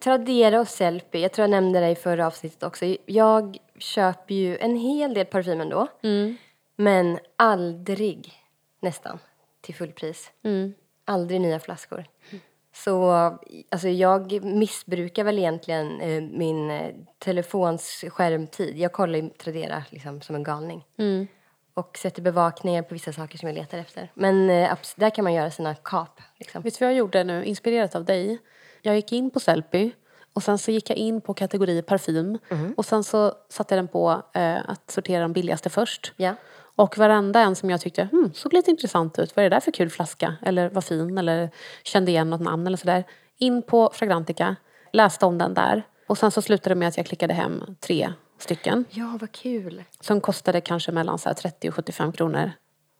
Tradera 0.00 0.60
och 0.60 0.68
Sellpy, 0.68 1.18
jag 1.18 1.32
tror 1.32 1.42
jag 1.42 1.50
nämnde 1.50 1.80
det 1.80 1.88
i 1.88 1.94
förra 1.94 2.26
avsnittet 2.26 2.62
också. 2.62 2.96
Jag 3.06 3.58
köper 3.78 4.34
ju 4.34 4.58
en 4.58 4.76
hel 4.76 5.14
del 5.14 5.26
parfym 5.26 5.60
ändå. 5.60 5.86
Men 6.76 7.18
aldrig, 7.36 8.32
nästan, 8.80 9.18
till 9.60 9.74
fullpris. 9.74 10.30
Aldrig 11.04 11.40
nya 11.40 11.60
flaskor. 11.60 12.04
Så 12.72 13.10
alltså, 13.70 13.88
jag 13.88 14.44
missbrukar 14.44 15.24
väl 15.24 15.38
egentligen 15.38 16.00
eh, 16.00 16.22
min 16.22 16.70
eh, 16.70 16.94
telefons 17.18 18.04
skärmtid. 18.08 18.78
Jag 18.78 18.92
kollar 18.92 19.18
ju 19.18 19.28
Tradera 19.28 19.84
liksom, 19.90 20.20
som 20.20 20.36
en 20.36 20.42
galning. 20.42 20.84
Och 21.74 21.98
sätter 21.98 22.22
bevakningar 22.22 22.82
på 22.82 22.94
vissa 22.94 23.12
saker 23.12 23.38
som 23.38 23.48
jag 23.48 23.54
letar 23.54 23.78
efter. 23.78 24.12
Men 24.14 24.50
eh, 24.50 24.76
där 24.96 25.10
kan 25.10 25.24
man 25.24 25.34
göra 25.34 25.50
sina 25.50 25.74
kap. 25.74 26.20
Liksom. 26.38 26.62
Vet 26.62 26.78
du 26.78 26.84
vad 26.84 26.92
jag 26.92 26.98
gjorde 26.98 27.24
nu, 27.24 27.44
inspirerat 27.44 27.94
av 27.94 28.04
dig? 28.04 28.38
Jag 28.82 28.96
gick 28.96 29.12
in 29.12 29.30
på 29.30 29.40
Sellpy 29.40 29.92
och 30.32 30.42
sen 30.42 30.58
så 30.58 30.70
gick 30.70 30.90
jag 30.90 30.96
in 30.96 31.20
på 31.20 31.34
kategori 31.34 31.82
parfym 31.82 32.38
och 32.76 32.84
sen 32.84 33.04
så 33.04 33.34
satte 33.48 33.74
jag 33.74 33.78
den 33.84 33.88
på 33.88 34.22
eh, 34.34 34.70
att 34.70 34.90
sortera 34.90 35.22
de 35.22 35.32
billigaste 35.32 35.70
först. 35.70 36.12
Ja. 36.16 36.34
Och 36.76 36.98
varenda 36.98 37.40
en 37.40 37.56
som 37.56 37.70
jag 37.70 37.80
tyckte 37.80 38.08
hmm, 38.12 38.32
såg 38.34 38.52
lite 38.52 38.70
intressant 38.70 39.18
ut. 39.18 39.36
Vad 39.36 39.44
är 39.44 39.50
det 39.50 39.56
där 39.56 39.60
för 39.60 39.70
kul 39.70 39.90
flaska? 39.90 40.36
Eller 40.42 40.68
vad 40.68 40.84
fin? 40.84 41.18
Eller 41.18 41.50
kände 41.82 42.10
igen 42.10 42.30
något 42.30 42.40
namn 42.40 42.66
eller 42.66 42.76
sådär. 42.76 43.04
In 43.38 43.62
på 43.62 43.90
Fragrantica, 43.94 44.56
läste 44.92 45.26
om 45.26 45.38
den 45.38 45.54
där. 45.54 45.82
Och 46.06 46.18
sen 46.18 46.30
så 46.30 46.42
slutade 46.42 46.74
det 46.74 46.78
med 46.78 46.88
att 46.88 46.96
jag 46.96 47.06
klickade 47.06 47.34
hem 47.34 47.76
tre 47.80 48.12
stycken. 48.42 48.84
Ja, 48.90 49.18
vad 49.20 49.32
kul. 49.32 49.84
Som 50.00 50.20
kostade 50.20 50.60
kanske 50.60 50.92
mellan 50.92 51.18
så 51.18 51.28
här 51.28 51.34
30 51.34 51.68
och 51.68 51.74
75 51.74 52.12
kronor 52.12 52.52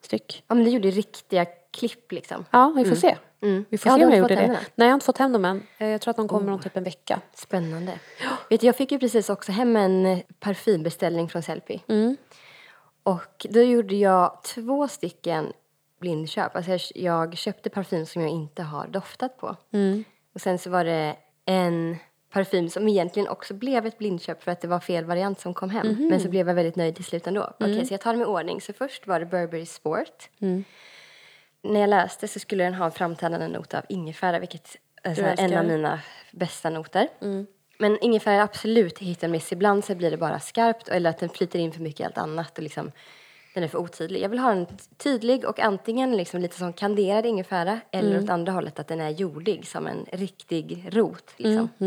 styck. 0.05 0.45
Ja, 0.49 0.55
men 0.55 0.65
du 0.65 0.71
gjorde 0.71 0.91
riktiga 0.91 1.47
klipp 1.73 2.13
liksom. 2.13 2.45
Ja, 2.51 2.73
vi 2.77 2.85
får 2.85 2.97
se. 2.97 3.17
Vi 3.41 3.79
får 3.79 3.93
Ja, 3.93 3.97
se 3.99 4.05
om 4.05 4.11
jag 4.11 4.19
gjorde 4.19 4.35
det. 4.35 4.47
Nej, 4.47 4.59
jag 4.75 4.87
har 4.87 4.95
inte 4.95 5.07
fått 5.07 5.19
hem 5.19 5.33
dem 5.33 5.45
än. 5.45 5.63
Jag 5.79 6.01
tror 6.01 6.11
att 6.11 6.17
de 6.17 6.29
kommer 6.29 6.53
om 6.53 6.61
typ 6.61 6.77
en 6.77 6.85
vecka. 6.85 7.21
Spännande. 7.35 7.93
Vet 8.51 8.61
du, 8.61 8.67
jag 8.67 8.77
fick 8.77 8.93
ju 8.93 8.99
precis 8.99 9.31
också 9.31 9.53
hem 9.53 9.77
en 9.77 10.07
eh, 10.07 10.19
parfymbeställning 10.41 11.29
från 11.29 11.43
Sellpy. 11.43 11.79
Och 13.03 13.47
då 13.51 13.63
gjorde 13.63 13.95
jag 13.95 14.43
två 14.43 14.89
stycken 14.89 15.53
blindköp. 16.01 16.57
Alltså 16.57 16.71
jag, 16.71 16.81
jag 16.95 17.37
köpte 17.39 17.71
parfym 17.71 18.07
som 18.07 18.23
jag 18.23 18.31
inte 18.31 18.63
har 18.63 18.87
doftat 18.87 19.37
på. 19.39 19.57
Och 20.35 20.41
sen 20.41 20.59
så 20.59 20.71
var 20.71 20.85
det 20.85 21.17
en 21.45 21.97
parfym 22.31 22.69
som 22.69 22.89
egentligen 22.89 23.29
också 23.29 23.55
blev 23.55 23.87
ett 23.87 23.99
blindköp 23.99 24.43
för 24.43 24.53
att 24.53 24.61
det 24.61 24.69
var 24.69 24.81
fel 24.81 25.05
variant 25.05 25.41
som 25.41 25.55
kom 25.55 25.71
hem. 25.71 25.87
Men 26.11 26.21
så 26.21 26.29
blev 26.29 26.49
jag 26.49 26.55
väldigt 26.55 26.77
nöjd 26.77 26.95
till 26.95 27.05
slut 27.05 27.27
ändå. 27.27 27.55
Okej, 27.61 27.87
så 27.87 27.95
jag 27.95 28.01
tar 28.01 28.13
dem 28.13 28.23
i 28.23 28.25
ordning. 28.25 28.61
Så 28.61 28.73
först 28.73 29.07
var 29.07 29.21
det 29.21 29.27
Burberry 29.27 29.67
Sport. 29.67 30.29
När 31.63 31.81
jag 31.81 31.91
läste 31.91 32.29
så 32.29 32.39
skulle 32.39 32.65
den 32.65 32.75
ha 32.75 32.85
en 32.85 32.93
framträdande 32.93 33.49
not 33.49 33.75
av 33.75 33.83
ingefära, 33.89 34.39
vilket 34.39 34.77
är 35.03 35.15
en 35.41 35.59
av 35.59 35.65
mina 35.65 36.01
bästa 36.33 36.71
noter. 36.71 37.09
Men 37.79 37.99
ingefära 38.01 38.35
är 38.35 38.41
absolut 38.41 38.99
hit 38.99 39.25
and 39.25 39.33
miss. 39.33 39.53
Ibland 39.53 39.85
så 39.85 39.95
blir 39.95 40.11
det 40.11 40.17
bara 40.17 40.41
skarpt 40.41 40.89
eller 40.89 41.11
att 41.11 41.19
den 41.19 41.29
flyter 41.29 41.59
in 41.59 41.73
för 41.73 41.81
mycket 41.81 42.01
i 42.01 42.05
allt 42.05 42.19
annat 42.19 42.59
och 42.59 42.63
liksom 42.65 42.93
den 43.55 43.65
är 43.65 43.69
för 43.69 43.79
otydlig. 43.79 44.23
Jag 44.23 44.29
vill 44.29 44.39
ha 44.39 44.55
den 44.55 44.67
tydlig 44.97 45.45
och 45.45 45.61
antingen 45.61 46.17
liksom 46.17 46.41
lite 46.41 46.59
som 46.59 46.73
kanderad 46.73 47.27
ingefära 47.27 47.81
eller 47.91 48.23
åt 48.23 48.31
andra 48.31 48.53
hållet 48.53 48.79
att 48.79 48.89
den 48.89 49.01
är 49.01 49.11
jordig 49.11 49.67
som 49.67 49.87
en 49.87 50.07
riktig 50.13 50.87
rot. 50.91 51.35
Liksom. 51.37 51.69
Eh, 51.79 51.87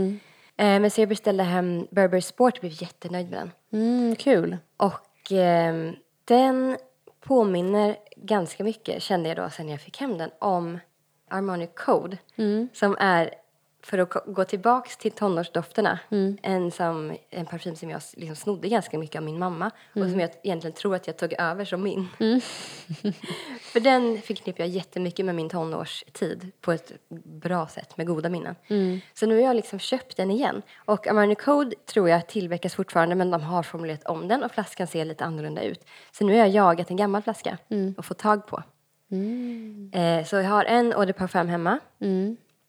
men 0.66 0.91
så 0.91 1.01
jag 1.01 1.09
beställde 1.09 1.43
hem 1.43 1.88
Burberry 1.91 2.22
Sport 2.22 2.53
och 2.53 2.61
blev 2.61 2.82
jättenöjd 2.82 3.30
med 3.30 3.39
den. 3.39 3.51
Mm, 3.82 4.16
kul. 4.16 4.57
Och 4.78 5.32
ehm, 5.32 5.95
den 6.26 6.78
påminner 7.20 7.95
ganska 8.16 8.64
mycket, 8.64 9.03
kände 9.03 9.30
jag 9.30 9.38
då 9.38 9.49
sen 9.49 9.70
jag 9.70 9.82
fick 9.82 9.97
hem 9.97 10.18
den, 10.18 10.30
om 10.39 10.80
Armani 11.30 11.68
Code. 11.76 12.18
Som 12.74 12.97
är, 12.99 13.34
för 13.84 13.98
att 13.98 14.14
gå 14.26 14.44
tillbaks 14.44 14.98
till 14.98 15.12
tonårsdofterna, 15.12 16.00
en, 16.42 16.72
som, 16.72 17.18
en 17.30 17.46
parfym 17.46 17.76
som 17.76 17.90
jag 17.90 18.02
liksom 18.14 18.36
snodde 18.36 18.70
ganska 18.70 18.98
mycket 18.98 19.16
av 19.16 19.24
min 19.24 19.40
mamma 19.40 19.72
och 19.94 20.10
som 20.10 20.20
jag 20.20 20.30
egentligen 20.44 20.76
tror 20.76 20.96
att 20.96 21.08
jag 21.08 21.18
tog 21.18 21.34
över 21.34 21.66
som 21.66 21.84
min. 21.84 22.08
för 23.62 23.80
den 23.80 24.22
förknippar 24.22 24.64
jag 24.64 24.70
jättemycket 24.70 25.26
med 25.26 25.36
min 25.36 25.50
tonårstid 25.50 26.52
på 26.62 26.72
ett 26.72 26.92
bra 27.26 27.68
sätt, 27.68 27.98
med 27.98 28.08
goda 28.08 28.30
minnen. 28.30 28.56
Så 29.14 29.26
nu 29.26 29.36
har 29.36 29.42
jag 29.42 29.56
liksom 29.56 29.80
köpt 29.80 30.18
den 30.18 30.32
igen. 30.32 30.62
Och 30.76 31.08
Armani 31.08 31.36
Code 31.36 31.76
tror 31.86 32.10
jag 32.10 32.28
tillverkas 32.28 32.76
fortfarande 32.76 33.16
men 33.16 33.32
de 33.32 33.42
har 33.42 33.64
formulerat 33.64 34.04
om 34.04 34.28
den 34.28 34.44
och 34.44 34.52
flaskan 34.52 34.88
ser 34.88 35.06
lite 35.06 35.26
annorlunda 35.26 35.64
ut. 35.64 35.86
Så 36.12 36.26
nu 36.26 36.32
har 36.34 36.40
jag 36.40 36.50
jagat 36.50 36.90
en 36.90 36.98
gammal 36.98 37.22
flaska 37.22 37.58
och 37.98 38.06
fått 38.06 38.18
tag 38.20 38.48
på. 38.48 38.64
Eh, 39.92 40.26
så 40.26 40.36
jag 40.36 40.50
har 40.50 40.66
en 40.66 40.94
Eau 40.94 41.06
de 41.06 41.14
Parfum 41.14 41.48
hemma. 41.48 41.80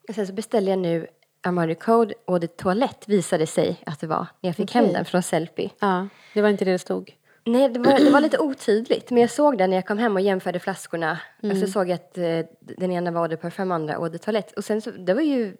Och 0.09 0.14
sen 0.14 0.26
så 0.26 0.32
beställde 0.32 0.70
jag 0.70 0.78
nu 0.78 1.07
Armani 1.42 1.74
Code 1.74 2.14
Eau 2.28 2.38
de 2.38 2.46
Toilette 2.48 3.11
visade 3.11 3.46
sig 3.46 3.80
att 3.86 4.00
det 4.00 4.07
var 4.07 4.26
när 4.40 4.48
jag 4.48 4.57
fick 4.57 4.74
hem 4.74 4.84
Okej. 4.84 4.94
den 4.94 5.05
från 5.05 5.22
Sellpy. 5.22 5.68
Ja, 5.80 6.09
det 6.34 6.42
var 6.42 6.48
inte 6.48 6.64
det 6.64 6.72
det 6.72 6.78
stod. 6.78 7.12
Nej, 7.47 7.68
det 7.68 7.78
var, 7.80 7.99
det 7.99 8.11
var 8.11 8.20
lite 8.20 8.38
otydligt. 8.38 9.11
Men 9.11 9.20
jag 9.20 9.30
såg 9.30 9.59
den 9.59 9.70
när 9.70 9.76
jag 9.76 9.86
kom 9.86 9.99
hem 9.99 10.14
och 10.14 10.20
jämförde 10.20 10.59
flaskorna. 10.59 11.18
Och 11.42 11.57
så 11.57 11.66
såg 11.66 11.88
jag 11.88 11.95
att 11.95 12.18
eh, 12.18 12.40
den 12.61 12.92
ena 12.92 13.11
var 13.11 13.20
Eau 13.20 13.28
de 13.28 13.36
Parfum, 13.36 13.72
andra 13.72 13.95
Eau 13.95 14.09
de 14.09 14.18
Toilette. 14.18 14.55
Och 14.57 14.64
sen 14.64 14.80
så, 14.80 14.90
det 14.90 15.14
var 15.14 15.22
ju 15.22 15.57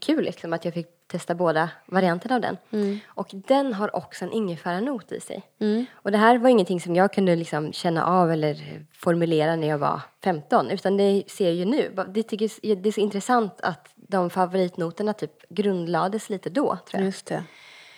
kul 0.00 0.24
liksom 0.24 0.52
att 0.52 0.64
jag 0.64 0.74
fick 0.74 0.86
testa 1.06 1.34
båda 1.34 1.70
varianterna 1.86 2.34
av 2.34 2.40
den. 2.40 2.56
Och 3.06 3.28
den 3.32 3.72
har 3.74 3.96
också 3.96 4.24
en 4.24 4.32
ingefäranot 4.32 5.12
i 5.12 5.20
sig. 5.20 5.42
Och 5.92 6.12
det 6.12 6.18
här 6.18 6.38
var 6.38 6.48
ingenting 6.48 6.80
som 6.80 6.96
jag 6.96 7.12
kunde 7.12 7.36
liksom 7.36 7.72
känna 7.72 8.06
av 8.06 8.30
eller 8.32 8.84
formulera 8.92 9.56
när 9.56 9.68
jag 9.68 9.78
var 9.78 10.00
15. 10.24 10.70
Utan 10.70 10.96
det 10.96 11.22
ser 11.28 11.44
jag 11.44 11.54
ju 11.54 11.64
nu. 11.64 11.92
Det, 12.08 12.22
tycker, 12.22 12.74
det 12.76 12.88
är 12.88 12.92
så 12.92 13.00
intressant 13.00 13.60
att 13.60 13.88
de 13.96 14.30
favoritnoterna 14.30 15.12
typ 15.12 15.48
grundlades 15.48 16.30
lite 16.30 16.50
då, 16.50 16.78
tror 16.90 17.00
jag. 17.00 17.04
Just 17.04 17.26
det. 17.26 17.44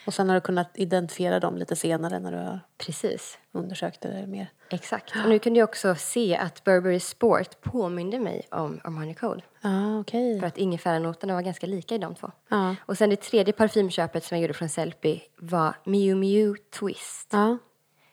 Och 0.07 0.15
sen 0.15 0.29
har 0.29 0.35
du 0.35 0.41
kunnat 0.41 0.71
identifiera 0.75 1.41
dem 1.41 1.57
lite 1.57 1.77
senare 1.77 2.19
när 2.19 2.33
du 2.33 2.39
har 2.39 2.61
Precis. 2.79 3.39
undersökt 3.53 4.01
det 4.01 4.27
mer. 4.27 4.53
Exakt. 4.71 5.13
Och 5.25 5.29
nu 5.29 5.39
kunde 5.39 5.59
jag 5.61 5.69
också 5.69 5.95
se 5.95 6.37
att 6.37 6.65
Burberry 6.65 7.01
Sport 7.01 7.61
påminde 7.61 8.19
mig 8.19 8.47
om 8.51 8.81
Armani 8.85 9.15
Code. 9.15 9.43
Ja, 9.61 10.01
okej. 10.01 10.41
För 10.41 10.47
att 10.47 10.59
ingefäranoterna 10.59 11.35
var 11.35 11.43
ganska 11.43 11.67
lika 11.67 11.95
i 11.95 11.99
de 11.99 12.15
två. 12.15 12.31
Ja. 12.49 12.77
Och 12.87 12.99
sen 12.99 13.11
det 13.11 13.17
tredje 13.17 13.53
parfymköpet 13.53 14.25
som 14.25 14.37
jag 14.37 14.43
gjorde 14.43 14.55
från 14.55 14.69
Sellpy 14.69 15.21
var 15.37 15.75
Miu 15.85 16.15
Miu 16.15 16.55
Twist. 16.57 17.29
Ja, 17.33 17.59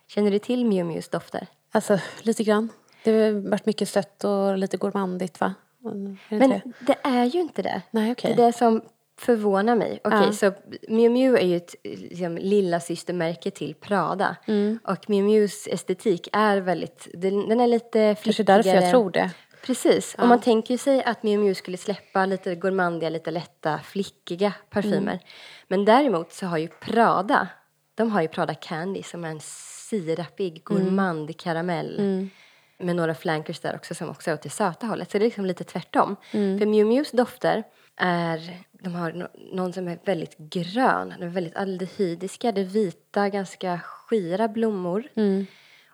Känner 0.08 0.32
du 0.32 0.40
till 0.40 0.66
Miu 0.66 0.84
Mius 0.84 1.10
dofter? 1.10 1.48
alltså 1.72 2.00
lite 2.22 2.44
grann. 2.44 2.70
Det 3.04 3.12
har 3.24 3.50
varit 3.50 3.66
mycket 3.66 3.90
sött 3.90 4.24
och 4.24 4.58
lite 4.58 4.78
gourmandigt 4.78 5.40
va? 5.40 5.54
Men 6.30 6.50
det? 6.50 6.62
det 6.80 6.98
är 7.04 7.26
ju 7.26 7.40
inte 7.40 7.62
det. 7.62 7.82
Nej, 7.92 8.12
okej. 8.12 8.34
Det 8.36 8.42
är 8.44 8.46
det 8.48 8.54
som 8.54 8.82
förvånar 9.20 9.76
mig. 9.76 10.00
Okej, 10.04 10.20
Ja. 10.26 10.32
så 10.32 10.54
Miu 10.88 11.10
Miu 11.10 11.38
är 11.38 11.46
ju 11.46 11.58
ett 11.58 11.76
liksom, 11.84 12.38
lilla 12.38 12.80
systermärke 12.80 13.52
till 13.52 13.76
Prada. 13.76 14.36
Mm. 14.46 14.80
Och 14.84 15.10
Miu 15.10 15.24
Mius 15.24 15.68
estetik 15.68 16.30
är 16.34 16.58
väldigt, 16.58 17.08
den, 17.14 17.50
den 17.50 17.60
är 17.60 17.68
lite 17.68 18.16
Kanske 18.24 18.44
därför 18.44 18.70
jag 18.70 18.76
flickigare. 18.76 18.92
tror 18.92 19.12
det. 19.12 19.32
Precis. 19.66 20.16
Om 20.20 20.30
man 20.30 20.42
tänker 20.42 20.74
ju 20.74 20.78
sig 20.78 21.04
att 21.04 21.24
Miu 21.24 21.38
Miu 21.40 21.54
skulle 21.56 21.78
släppa 21.78 22.26
lite 22.26 22.56
gourmandiga, 22.56 23.10
lite 23.10 23.32
lätta, 23.32 23.80
flickiga 23.84 24.54
parfymer. 24.70 24.98
Mm. 25.14 25.20
Men 25.68 25.86
däremot 25.86 26.34
så 26.34 26.46
har 26.46 26.58
ju 26.58 26.68
Prada, 26.68 27.48
de 27.96 28.12
har 28.12 28.22
ju 28.22 28.28
Prada 28.28 28.54
Candy 28.54 29.04
som 29.04 29.24
är 29.26 29.30
en 29.30 29.40
sirapig, 29.90 30.64
Mm. 30.70 30.84
gourmand 30.84 31.38
karamell. 31.40 32.28
Med 32.80 32.96
några 32.96 33.16
flankers 33.16 33.60
där 33.60 33.76
också 33.76 33.96
som 33.96 34.10
också 34.10 34.30
är 34.30 34.34
åt 34.34 34.42
det 34.42 34.50
söta 34.50 34.88
hållet. 34.88 35.12
Så 35.12 35.18
det 35.18 35.24
är 35.24 35.28
liksom 35.28 35.46
lite 35.46 35.64
tvärtom. 35.64 36.16
Mm. 36.32 36.60
För 36.60 36.66
Miu 36.66 36.86
Mius 36.86 37.12
dofter 37.12 37.64
är, 37.96 38.58
de 38.82 38.96
har 38.96 39.12
no- 39.12 39.56
någon 39.56 39.74
som 39.74 39.88
är 39.88 40.00
väldigt 40.06 40.38
grön. 40.38 41.14
De 41.20 41.26
är 41.26 41.30
väldigt 41.30 41.56
aldehydiska. 41.56 42.52
Det 42.52 42.62
är 42.62 42.66
vita, 42.66 43.30
ganska 43.30 43.80
skira 43.80 44.48
blommor. 44.48 45.04
Mm. 45.16 45.46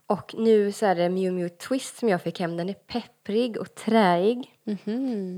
Och 0.08 0.36
nu 0.38 0.72
så 0.72 0.86
är 0.86 0.96
det 0.96 1.10
Miu 1.10 1.32
Miu 1.32 1.50
Twist 1.50 1.98
som 1.98 2.10
jag 2.10 2.22
fick 2.22 2.40
hem. 2.40 2.58
Den 2.58 2.70
är 2.70 2.74
pepprig 2.74 3.58
och 3.58 3.76
träig. 3.76 4.50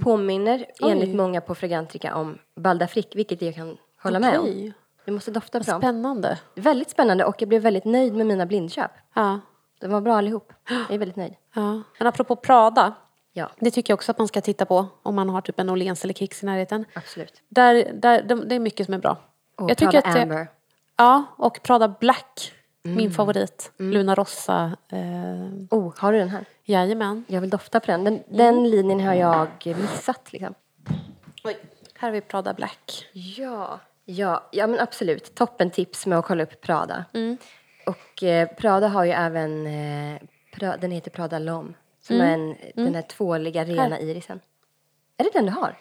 Påminner 0.03 0.65
enligt 0.81 1.15
många 1.15 1.41
på 1.41 1.55
Fragrantica 1.55 2.15
om 2.15 2.37
Baldafrick, 2.55 3.15
vilket 3.15 3.41
jag 3.41 3.55
kan 3.55 3.77
hålla 4.03 4.19
med 4.19 4.39
om. 4.39 4.73
Du 5.05 5.11
måste 5.11 5.31
dofta 5.31 5.59
dem. 5.59 5.81
Spännande. 5.81 6.39
Väldigt 6.55 6.89
spännande 6.89 7.25
och 7.25 7.35
jag 7.41 7.49
blev 7.49 7.61
väldigt 7.61 7.85
nöjd 7.85 8.13
med 8.13 8.25
mina 8.25 8.45
blindköp. 8.45 8.91
Ja. 9.15 9.39
De 9.79 9.87
var 9.91 10.01
bra 10.01 10.17
allihop. 10.17 10.53
Jag 10.69 10.91
är 10.91 10.97
väldigt 10.97 11.15
nöjd. 11.15 11.33
ja. 11.55 11.81
Men 11.99 12.07
apropå 12.07 12.35
Prada. 12.35 12.93
Ja, 13.37 13.49
Det 13.59 13.71
tycker 13.71 13.91
jag 13.91 13.97
också 13.97 14.11
att 14.11 14.17
man 14.17 14.27
ska 14.27 14.41
titta 14.41 14.65
på 14.65 14.85
om 15.03 15.15
man 15.15 15.29
har 15.29 15.41
typ 15.41 15.59
en 15.59 15.69
Åhléns 15.69 16.03
eller 16.03 16.13
Kicks 16.13 16.43
i 16.43 16.45
närheten. 16.45 16.85
absolut. 16.93 17.41
Där, 17.49 17.91
där, 17.93 18.23
de, 18.23 18.47
det 18.49 18.55
är 18.55 18.59
mycket 18.59 18.85
som 18.85 18.93
är 18.93 18.97
bra. 18.99 19.17
Och 19.55 19.69
jag 19.69 19.77
Prada 19.77 19.99
att 19.99 20.15
Amber. 20.15 20.47
Ja, 20.97 21.23
och 21.37 21.59
Prada 21.63 21.87
Black. 21.87 22.53
Mm. 22.85 22.97
Min 22.97 23.11
favorit. 23.11 23.71
Luna 23.77 24.15
Rossa. 24.15 24.71
Eh, 24.89 24.99
Oh, 25.77 25.93
har 25.97 26.11
du 26.13 26.19
den 26.19 26.29
här? 26.29 26.45
jajamän. 26.63 27.25
Jag 27.27 27.41
vill 27.41 27.49
dofta 27.49 27.79
på 27.79 27.91
den. 27.91 28.03
Den, 28.03 28.13
Mm. 28.13 28.23
den 28.37 28.69
linjen 28.69 28.99
har 28.99 29.13
jag 29.13 29.47
missat 29.65 30.33
liksom. 30.33 30.53
Oj. 31.43 31.57
Här 31.99 32.07
har 32.07 32.11
vi 32.13 32.21
Prada 32.21 32.53
Black. 32.53 33.07
Ja, 33.13 33.79
ja, 34.05 34.49
ja 34.51 34.67
men 34.67 34.79
absolut. 34.79 35.35
Toppen 35.35 35.71
tips 35.71 36.05
med 36.05 36.19
att 36.19 36.25
kolla 36.25 36.43
upp 36.43 36.61
Prada. 36.61 37.05
Och 37.85 38.23
eh, 38.23 38.47
Prada 38.49 38.87
har 38.87 39.03
ju 39.03 39.11
även, 39.11 39.67
eh, 39.67 40.21
pra, 40.53 40.77
den 40.77 40.91
heter 40.91 41.11
Prada 41.11 41.39
L'Homme. 41.39 41.73
Som 42.07 42.21
är 42.21 42.33
en, 42.33 42.55
den 42.75 42.95
här 42.95 43.01
tvåliga 43.01 43.63
rena 43.65 43.99
irisen. 43.99 44.39
Är 45.17 45.23
det 45.23 45.29
den 45.33 45.45
du 45.45 45.51
har? 45.51 45.77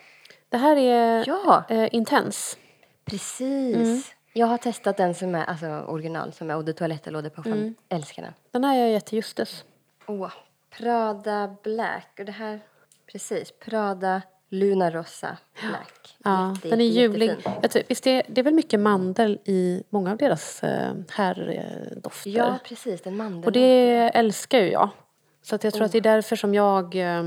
Det 0.48 0.56
här 0.56 0.76
är 0.76 1.24
Ja, 1.26 1.64
eh, 1.68 1.94
Intense. 1.94 2.56
precis. 3.04 4.14
Jag 4.32 4.46
har 4.46 4.58
testat 4.58 4.96
den 4.96 5.14
som 5.14 5.34
är 5.34 5.44
alltså 5.44 5.66
original, 5.66 6.32
som 6.32 6.50
är 6.50 6.54
Eau 6.54 6.62
de 6.62 6.72
Toilette 6.72 7.10
Eau 7.10 7.22
de 7.22 7.30
Parfum. 7.30 7.74
Älskar 7.88 8.22
den. 8.22 8.32
Den 8.50 8.64
här 8.64 8.70
har 8.74 8.80
jag 8.80 8.90
gett 8.90 9.06
till 9.06 9.16
Justus. 9.16 9.64
Åh, 10.06 10.30
Prada 10.78 11.56
Black. 11.62 12.16
Och 12.18 12.24
det 12.24 12.32
här, 12.32 12.60
precis, 13.12 13.52
Prada 13.64 14.22
Luna 14.48 14.90
Rossa 14.90 15.36
Black. 15.68 16.16
Ja, 16.24 16.54
Jätte, 16.54 16.68
den 16.68 16.80
är 16.80 16.84
jättefin. 16.84 17.36
Jag 17.62 17.70
tror, 17.70 17.82
visst 17.88 18.06
är, 18.06 18.22
det 18.28 18.40
är 18.40 18.42
väl 18.42 18.54
mycket 18.54 18.80
mandel 18.80 19.38
i 19.44 19.82
många 19.90 20.10
av 20.10 20.16
deras 20.16 20.62
eh, 20.62 20.94
herrdofter? 21.10 22.30
Ja, 22.30 22.58
precis, 22.64 23.02
den 23.02 23.16
mandeln. 23.16 23.44
Och 23.44 23.52
det 23.52 23.90
älskar 24.14 24.58
ju 24.58 24.70
jag. 24.70 24.88
Så 25.44 25.54
att 25.54 25.64
jag 25.64 25.72
tror 25.74 25.84
att 25.84 25.92
det 25.92 25.98
är 25.98 26.02
därför 26.02 26.36
som 26.36 26.54
jag 26.54 26.94
eh, 26.96 27.22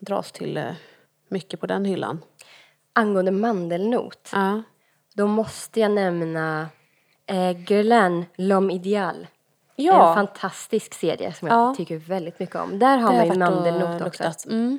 dras 0.00 0.32
till 0.32 0.56
eh, 0.56 0.72
mycket 1.28 1.60
på 1.60 1.66
den 1.66 1.84
hyllan. 1.84 2.22
Angående 2.92 3.30
mandelnot, 3.30 4.30
Ja. 4.32 4.62
då 5.14 5.26
måste 5.26 5.80
jag 5.80 5.90
nämna 5.90 6.68
eh, 7.26 7.52
Guerlain 7.52 8.24
L'Homme 8.36 8.72
Ideal. 8.72 9.26
Ja. 9.76 10.08
En 10.08 10.14
fantastisk 10.14 10.94
serie 10.94 11.32
som 11.32 11.48
jag 11.48 11.56
Ja. 11.56 11.74
tycker 11.76 11.96
väldigt 11.96 12.38
mycket 12.38 12.56
om. 12.56 12.78
Där 12.78 12.98
har 12.98 13.12
Det 13.12 13.18
man 13.18 13.26
ju 13.26 13.38
mandelnot 13.38 14.02
också. 14.02 14.24
Mm. 14.48 14.78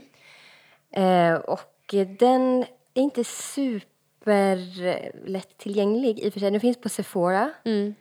Eh, 0.92 1.34
och 1.36 1.96
den 2.20 2.66
är 2.94 3.02
inte 3.02 3.24
superlätt 4.24 5.58
tillgänglig 5.58 6.20
i 6.20 6.30
och 6.30 6.34
för 6.34 6.40
sig. 6.40 6.52
Den 6.52 6.60
finns 6.62 6.82
på 6.82 6.90
Sephora. 6.90 7.52
Mm. 7.66 7.96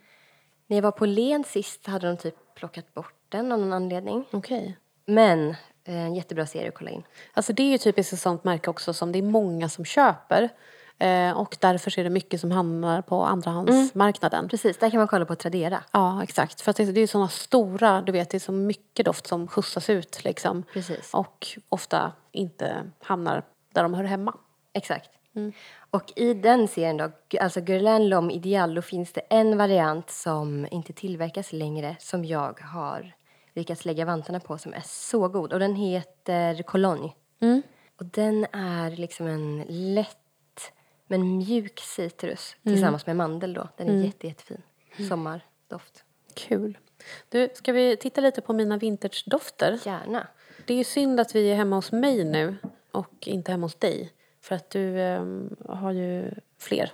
När 0.67 0.77
jag 0.77 0.81
var 0.81 0.91
på 0.91 1.05
Len 1.05 1.43
sist 1.43 1.87
hade 1.87 2.07
de 2.07 2.17
typ 2.17 2.35
plockat 2.55 2.93
bort 2.93 3.22
den 3.37 3.51
av 3.51 3.59
någon 3.59 3.73
anledning. 3.73 4.25
Okej. 4.31 4.77
Men 5.05 5.49
eh, 5.83 6.05
en 6.05 6.15
jättebra 6.15 6.45
serie 6.45 6.67
att 6.67 6.75
kolla 6.75 6.91
in. 6.91 7.03
Alltså 7.33 7.53
det 7.53 7.63
är 7.63 7.71
ju 7.71 7.77
typiskt 7.77 8.13
ett 8.13 8.19
sånt 8.19 8.43
märke 8.43 8.69
också 8.69 8.93
som 8.93 9.11
det 9.11 9.19
är 9.19 9.23
många 9.23 9.69
som 9.69 9.85
köper. 9.85 10.49
Eh, 10.99 11.31
och 11.31 11.57
därför 11.59 11.99
är 11.99 12.03
det 12.03 12.09
mycket 12.09 12.41
som 12.41 12.51
hamnar 12.51 13.01
på 13.01 13.23
andrahandsmarknaden. 13.23 14.49
Precis, 14.49 14.77
där 14.77 14.89
kan 14.89 14.97
man 14.97 15.07
kolla 15.07 15.25
på 15.25 15.35
Tradera. 15.35 15.83
Ja, 15.91 16.23
exakt. 16.23 16.61
För 16.61 16.71
att 16.71 16.77
det, 16.77 17.01
är 17.01 17.07
såna 17.07 17.27
stora, 17.27 18.01
du 18.01 18.11
vet, 18.11 18.29
det 18.29 18.37
är 18.37 18.39
så 18.39 18.51
mycket 18.51 19.05
doft 19.05 19.27
som 19.27 19.47
skjutsas 19.47 19.89
ut 19.89 20.23
liksom. 20.23 20.63
Precis. 20.73 21.13
Och 21.13 21.47
ofta 21.69 22.11
inte 22.31 22.91
hamnar 23.01 23.43
där 23.73 23.83
de 23.83 23.93
hör 23.93 24.03
hemma. 24.03 24.37
Exakt. 24.73 25.09
Och 25.89 26.13
i 26.15 26.33
den 26.33 26.67
serien 26.67 26.97
då, 26.97 27.11
alltså 27.41 27.61
Guerlain 27.61 28.01
L'Homme 28.01 28.31
Ideal, 28.31 28.75
då 28.75 28.81
finns 28.81 29.13
det 29.13 29.21
en 29.21 29.57
variant 29.57 30.09
som 30.09 30.67
inte 30.71 30.93
tillverkas 30.93 31.53
längre 31.53 31.95
som 31.99 32.25
jag 32.25 32.59
har 32.59 33.13
lyckats 33.53 33.85
lägga 33.85 34.05
vantarna 34.05 34.39
på 34.39 34.57
som 34.57 34.73
är 34.73 34.83
så 34.85 35.27
god. 35.27 35.53
Och 35.53 35.59
den 35.59 35.75
heter 35.75 36.63
Cologne. 36.63 37.13
Och 37.97 38.05
den 38.05 38.45
är 38.51 38.91
liksom 38.91 39.27
en 39.27 39.65
lätt 39.69 40.17
men 41.07 41.37
mjuk 41.37 41.79
citrus 41.79 42.55
tillsammans 42.63 43.05
med 43.05 43.15
mandel 43.15 43.53
då. 43.53 43.69
Den 43.77 43.89
är 43.89 44.03
jätte, 44.05 44.27
jättefin. 44.27 44.61
Sommardoft. 45.09 46.03
Kul. 46.33 46.77
Du, 47.29 47.49
ska 47.53 47.73
vi 47.73 47.97
titta 47.97 48.21
lite 48.21 48.41
på 48.41 48.53
mina 48.53 48.77
vintagedofter? 48.77 49.79
Gärna. 49.85 50.27
Det 50.65 50.73
är 50.73 50.77
ju 50.77 50.83
synd 50.83 51.19
att 51.19 51.35
vi 51.35 51.51
är 51.51 51.55
hemma 51.55 51.75
hos 51.75 51.91
mig 51.91 52.23
nu 52.23 52.55
och 52.91 53.27
inte 53.27 53.51
hemma 53.51 53.65
hos 53.65 53.75
dig. 53.75 54.13
För 54.41 54.55
att 54.55 54.69
du 54.69 55.01
ehm, 55.01 55.55
har 55.69 55.91
ju 55.91 56.31
fler. 56.59 56.91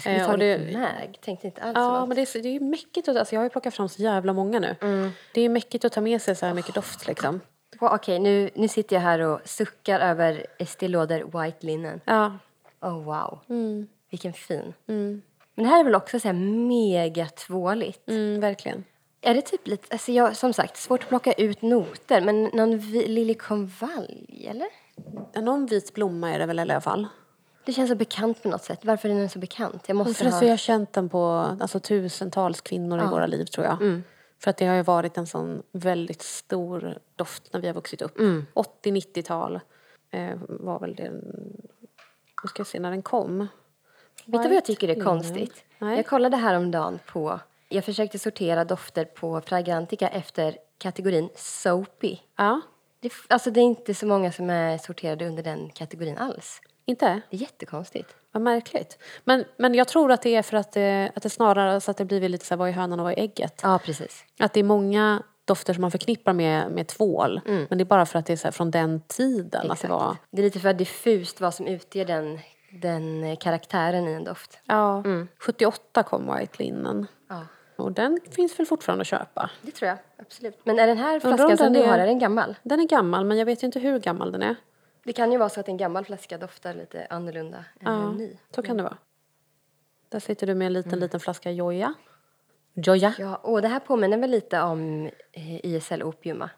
Skulle 0.00 0.16
Eh, 0.16 0.26
ta 0.26 0.32
och 0.32 0.38
det- 0.38 0.72
mag. 0.78 1.18
Tänkte 1.20 1.46
inte 1.46 1.62
alls 1.62 1.72
Ja, 1.76 2.06
men 2.06 2.14
det 2.16 2.22
är, 2.36 2.42
det 2.42 2.48
är 2.48 2.52
ju 2.52 2.60
mäckigt. 2.60 3.08
Att, 3.08 3.16
alltså 3.16 3.34
jag 3.34 3.40
har 3.40 3.44
ju 3.46 3.50
plockat 3.50 3.74
fram 3.74 3.88
så 3.88 4.02
jävla 4.02 4.32
många 4.32 4.58
nu. 4.58 4.76
Det 5.34 5.40
är 5.40 5.48
mäckigt 5.48 5.84
att 5.84 5.92
ta 5.92 6.00
med 6.00 6.22
sig 6.22 6.36
så 6.36 6.46
här 6.46 6.54
mycket 6.54 6.74
doft 6.74 7.06
liksom. 7.06 7.40
Wow, 7.80 7.90
Okej, 7.92 8.18
nu, 8.18 8.50
nu 8.54 8.68
sitter 8.68 8.96
jag 8.96 9.00
här 9.00 9.20
och 9.20 9.40
suckar 9.44 10.00
över 10.00 10.46
Estée 10.58 10.88
Lauder 10.88 11.24
White 11.44 11.66
Linen. 11.66 12.00
Ja. 12.04 12.38
Oh 12.80 13.02
wow, 13.04 13.38
Mm. 13.48 13.86
vilken 14.10 14.32
fin. 14.32 14.74
Men 14.86 15.64
det 15.64 15.64
här 15.64 15.80
är 15.80 15.84
väl 15.84 15.94
också 15.94 16.20
så 16.20 16.28
här 16.28 16.32
mega 16.68 17.26
tvåligt. 17.26 18.08
Mm, 18.08 18.40
verkligen. 18.40 18.84
Är 19.22 19.34
det 19.34 19.42
typ 19.42 19.66
lite, 19.66 19.86
alltså 19.90 20.12
jag, 20.12 20.36
som 20.36 20.52
sagt, 20.52 20.76
svårt 20.76 21.02
att 21.02 21.08
plocka 21.08 21.32
ut 21.32 21.62
noter, 21.62 22.20
men 22.20 22.44
någon 22.44 22.78
liljekonvalj, 23.50 24.46
eller? 24.50 24.66
Någon 25.40 25.66
vit 25.66 25.94
blomma 25.94 26.30
är 26.34 26.38
det 26.38 26.46
väl 26.46 26.58
i 26.58 26.62
alla 26.62 26.80
fall. 26.80 27.06
Det 27.64 27.72
känns 27.72 27.90
så 27.90 27.96
bekant 27.96 28.42
på 28.42 28.48
något 28.48 28.64
sätt. 28.64 28.84
Varför 28.84 29.08
är 29.08 29.14
den 29.14 29.28
så 29.28 29.38
bekant? 29.38 29.84
Jag 29.86 29.96
måste 29.96 30.26
att 30.26 30.32
ha... 30.32 30.40
vi 30.40 30.48
har 30.48 30.56
känt 30.56 30.92
den 30.92 31.08
på 31.08 31.24
alltså, 31.60 31.80
tusentals 31.80 32.60
kvinnor 32.60 33.02
i 33.04 33.06
våra 33.06 33.26
liv 33.26 33.44
tror 33.44 33.66
jag. 33.66 34.02
För 34.38 34.50
att 34.50 34.56
det 34.56 34.66
har 34.66 34.74
ju 34.74 34.82
varit 34.82 35.16
en 35.18 35.26
sån 35.26 35.62
väldigt 35.72 36.22
stor 36.22 36.98
doft 37.16 37.52
när 37.52 37.60
vi 37.60 37.66
har 37.66 37.74
vuxit 37.74 38.02
upp. 38.02 38.18
80-90-tal 38.18 39.60
eh, 40.10 40.38
var 40.48 40.80
väl 40.80 40.94
den... 40.94 41.12
Nu 42.42 42.48
ska 42.48 42.60
jag 42.60 42.66
se 42.66 42.80
när 42.80 42.90
den 42.90 43.02
kom. 43.02 43.38
Vet 44.24 44.42
du 44.42 44.48
vad 44.48 44.56
jag 44.56 44.64
tycker 44.64 44.88
är 44.88 45.04
konstigt? 45.04 45.64
Nej. 45.78 45.96
Jag 45.96 46.06
kollade 46.06 46.36
häromdagen 46.36 46.98
på... 47.06 47.40
Jag 47.68 47.84
försökte 47.84 48.18
sortera 48.18 48.64
dofter 48.64 49.04
på 49.04 49.40
Fragrantica 49.40 50.08
efter 50.08 50.56
kategorin 50.78 51.28
soapy. 51.36 52.18
Ja, 52.36 52.60
Det, 53.00 53.12
alltså 53.28 53.50
det 53.50 53.60
är 53.60 53.64
inte 53.64 53.94
så 53.94 54.06
många 54.06 54.32
som 54.32 54.50
är 54.50 54.78
sorterade 54.78 55.26
under 55.26 55.42
den 55.42 55.70
kategorin 55.70 56.18
alls. 56.18 56.60
Inte? 56.90 57.20
Det 57.30 57.36
är 57.36 57.40
jättekonstigt. 57.40 58.14
Vad 58.32 58.42
märkligt. 58.42 58.98
Men, 59.24 59.44
men 59.56 59.74
jag 59.74 59.88
tror 59.88 60.12
att 60.12 60.22
det 60.22 60.34
är 60.34 60.42
för 60.42 60.56
att 60.56 60.72
det, 60.72 61.12
att 61.16 61.22
det 61.22 61.30
snarare 61.30 61.80
så 61.80 61.90
att 61.90 61.96
det 61.96 62.04
blivit 62.04 62.30
lite 62.30 62.44
så 62.44 62.54
här, 62.54 62.58
vad 62.58 62.68
är 62.68 62.72
hönan 62.72 63.00
och 63.00 63.04
vad 63.04 63.12
är 63.12 63.22
ägget? 63.22 63.60
Ja, 63.62 63.80
precis. 63.84 64.24
Att 64.38 64.52
det 64.52 64.60
är 64.60 64.64
många 64.64 65.22
dofter 65.44 65.72
som 65.74 65.80
man 65.80 65.90
förknippar 65.90 66.32
med, 66.32 66.70
med 66.70 66.86
tvål. 66.86 67.40
Men 67.44 67.78
det 67.78 67.82
är 67.82 67.84
bara 67.84 68.06
för 68.06 68.18
att 68.18 68.26
det 68.26 68.32
är 68.32 68.36
så 68.36 68.46
här, 68.46 68.52
från 68.52 68.70
den 68.70 69.00
tiden. 69.00 69.60
Att 69.60 69.66
det 69.66 69.72
Exakt. 69.72 69.90
var, 69.90 70.16
Det 70.30 70.42
är 70.42 70.42
lite 70.42 70.60
för 70.60 70.72
diffust 70.72 71.40
vad 71.40 71.54
som 71.54 71.66
utgör 71.66 72.04
den, 72.04 72.38
den 72.82 73.24
eh, 73.24 73.36
karaktären 73.36 74.08
i 74.08 74.12
en 74.12 74.24
doft. 74.24 74.58
ja, 74.64 75.02
78 75.38 76.02
kom 76.02 76.34
White 76.34 76.62
Linen. 76.62 77.06
Ja. 77.28 77.46
Och 77.76 77.92
den 77.92 78.20
finns 78.30 78.58
väl 78.58 78.66
fortfarande 78.66 79.00
att 79.00 79.06
köpa. 79.06 79.50
Det 79.62 79.70
tror 79.70 79.88
jag, 79.88 79.98
absolut. 80.18 80.60
Men 80.64 80.78
är 80.78 80.86
den 80.86 80.98
här 80.98 81.20
flaskan 81.20 81.56
som 81.56 81.72
du 81.72 81.82
har, 81.82 81.98
är 81.98 82.06
den 82.06 82.18
gammal? 82.18 82.56
Den 82.62 82.80
är 82.80 82.86
gammal 82.86 83.24
men 83.24 83.38
jag 83.38 83.46
vet 83.46 83.62
ju 83.62 83.66
inte 83.66 83.80
hur 83.80 83.98
gammal 83.98 84.32
den 84.32 84.42
är. 84.42 84.56
Det 85.04 85.12
kan 85.12 85.32
ju 85.32 85.38
vara 85.38 85.48
så 85.48 85.60
att 85.60 85.68
en 85.68 85.76
gammal 85.76 86.04
flaska 86.04 86.38
doftar 86.38 86.74
lite 86.74 87.06
annorlunda 87.10 87.58
än 87.58 87.64
Ja, 87.80 88.08
en 88.10 88.16
ny. 88.16 88.36
så 88.54 88.62
kan 88.62 88.76
det 88.76 88.82
vara. 88.82 88.96
Där 90.08 90.20
sitter 90.20 90.46
du 90.46 90.54
med 90.54 90.66
en 90.66 90.72
liten, 90.72 90.98
liten 91.00 91.20
flaska 91.20 91.50
Joja. 91.50 91.94
Joja? 92.74 93.14
Ja, 93.18 93.36
och 93.36 93.62
det 93.62 93.68
här 93.68 93.80
påminner 93.80 94.18
väl 94.18 94.30
lite 94.30 94.60
om 94.62 95.06
eh, 95.32 95.66
ISL 95.66 96.02
Opiuma. 96.02 96.50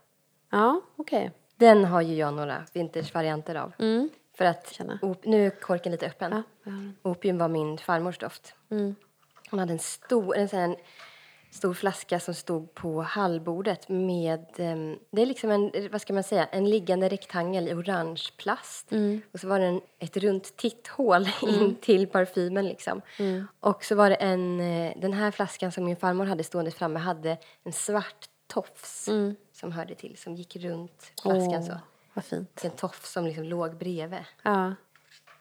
Ja, 0.50 0.80
okej. 0.96 1.30
Den 1.56 1.84
har 1.84 2.00
ju 2.00 2.14
jag 2.14 2.34
några 2.34 2.62
vintagevarianter 2.72 3.54
av. 3.54 3.72
För 4.36 4.44
att, 4.44 4.80
op- 5.02 5.24
nu 5.24 5.46
är 5.46 5.50
korken 5.50 5.92
lite 5.92 6.06
öppen. 6.06 6.32
Ja, 6.32 6.42
den. 6.64 6.96
Opium 7.02 7.38
var 7.38 7.48
min 7.48 7.78
farmors 7.78 8.18
doft. 8.18 8.54
Hon 9.50 9.58
hade 9.58 9.72
en 9.72 9.78
stor, 9.78 10.36
en 10.36 10.48
här, 10.52 10.76
stor 11.52 11.74
flaska 11.74 12.20
som 12.20 12.34
stod 12.34 12.74
på 12.74 13.02
hallbordet 13.02 13.88
med, 13.88 14.46
ehm, 14.56 14.98
det 15.10 15.22
är 15.22 15.26
liksom 15.26 15.50
en, 15.50 15.72
vad 15.92 16.00
ska 16.00 16.12
man 16.12 16.22
säga, 16.22 16.44
en 16.46 16.70
liggande 16.70 17.08
rektangel 17.08 17.68
i 17.68 17.74
orange 17.74 18.22
plast. 18.36 18.92
Och 19.32 19.40
så 19.40 19.48
var 19.48 19.60
det 19.60 19.66
en, 19.66 19.80
ett 19.98 20.16
runt 20.16 20.56
titthål 20.56 21.28
in 21.42 21.76
till 21.80 22.06
parfymen 22.06 22.64
liksom. 22.66 23.02
Och 23.60 23.84
så 23.84 23.94
var 23.94 24.10
det 24.10 24.16
en, 24.16 24.60
eh, 24.60 24.92
den 24.96 25.12
här 25.12 25.30
flaskan 25.30 25.72
som 25.72 25.84
min 25.84 25.96
farmor 25.96 26.24
hade 26.24 26.44
stående 26.44 26.70
framme 26.70 26.98
hade 26.98 27.38
en 27.64 27.72
svart 27.72 28.28
tofs 28.46 29.08
som 29.52 29.72
hörde 29.72 29.94
till, 29.94 30.16
som 30.16 30.34
gick 30.34 30.56
runt 30.56 31.12
flaskan 31.22 31.64
så. 31.64 31.72
Vad 32.14 32.24
fint. 32.24 32.64
En 32.64 32.70
tofs 32.70 33.12
som 33.12 33.26
liksom 33.26 33.44
låg 33.44 33.76
bredvid. 33.76 34.24
Ja. 34.42 34.74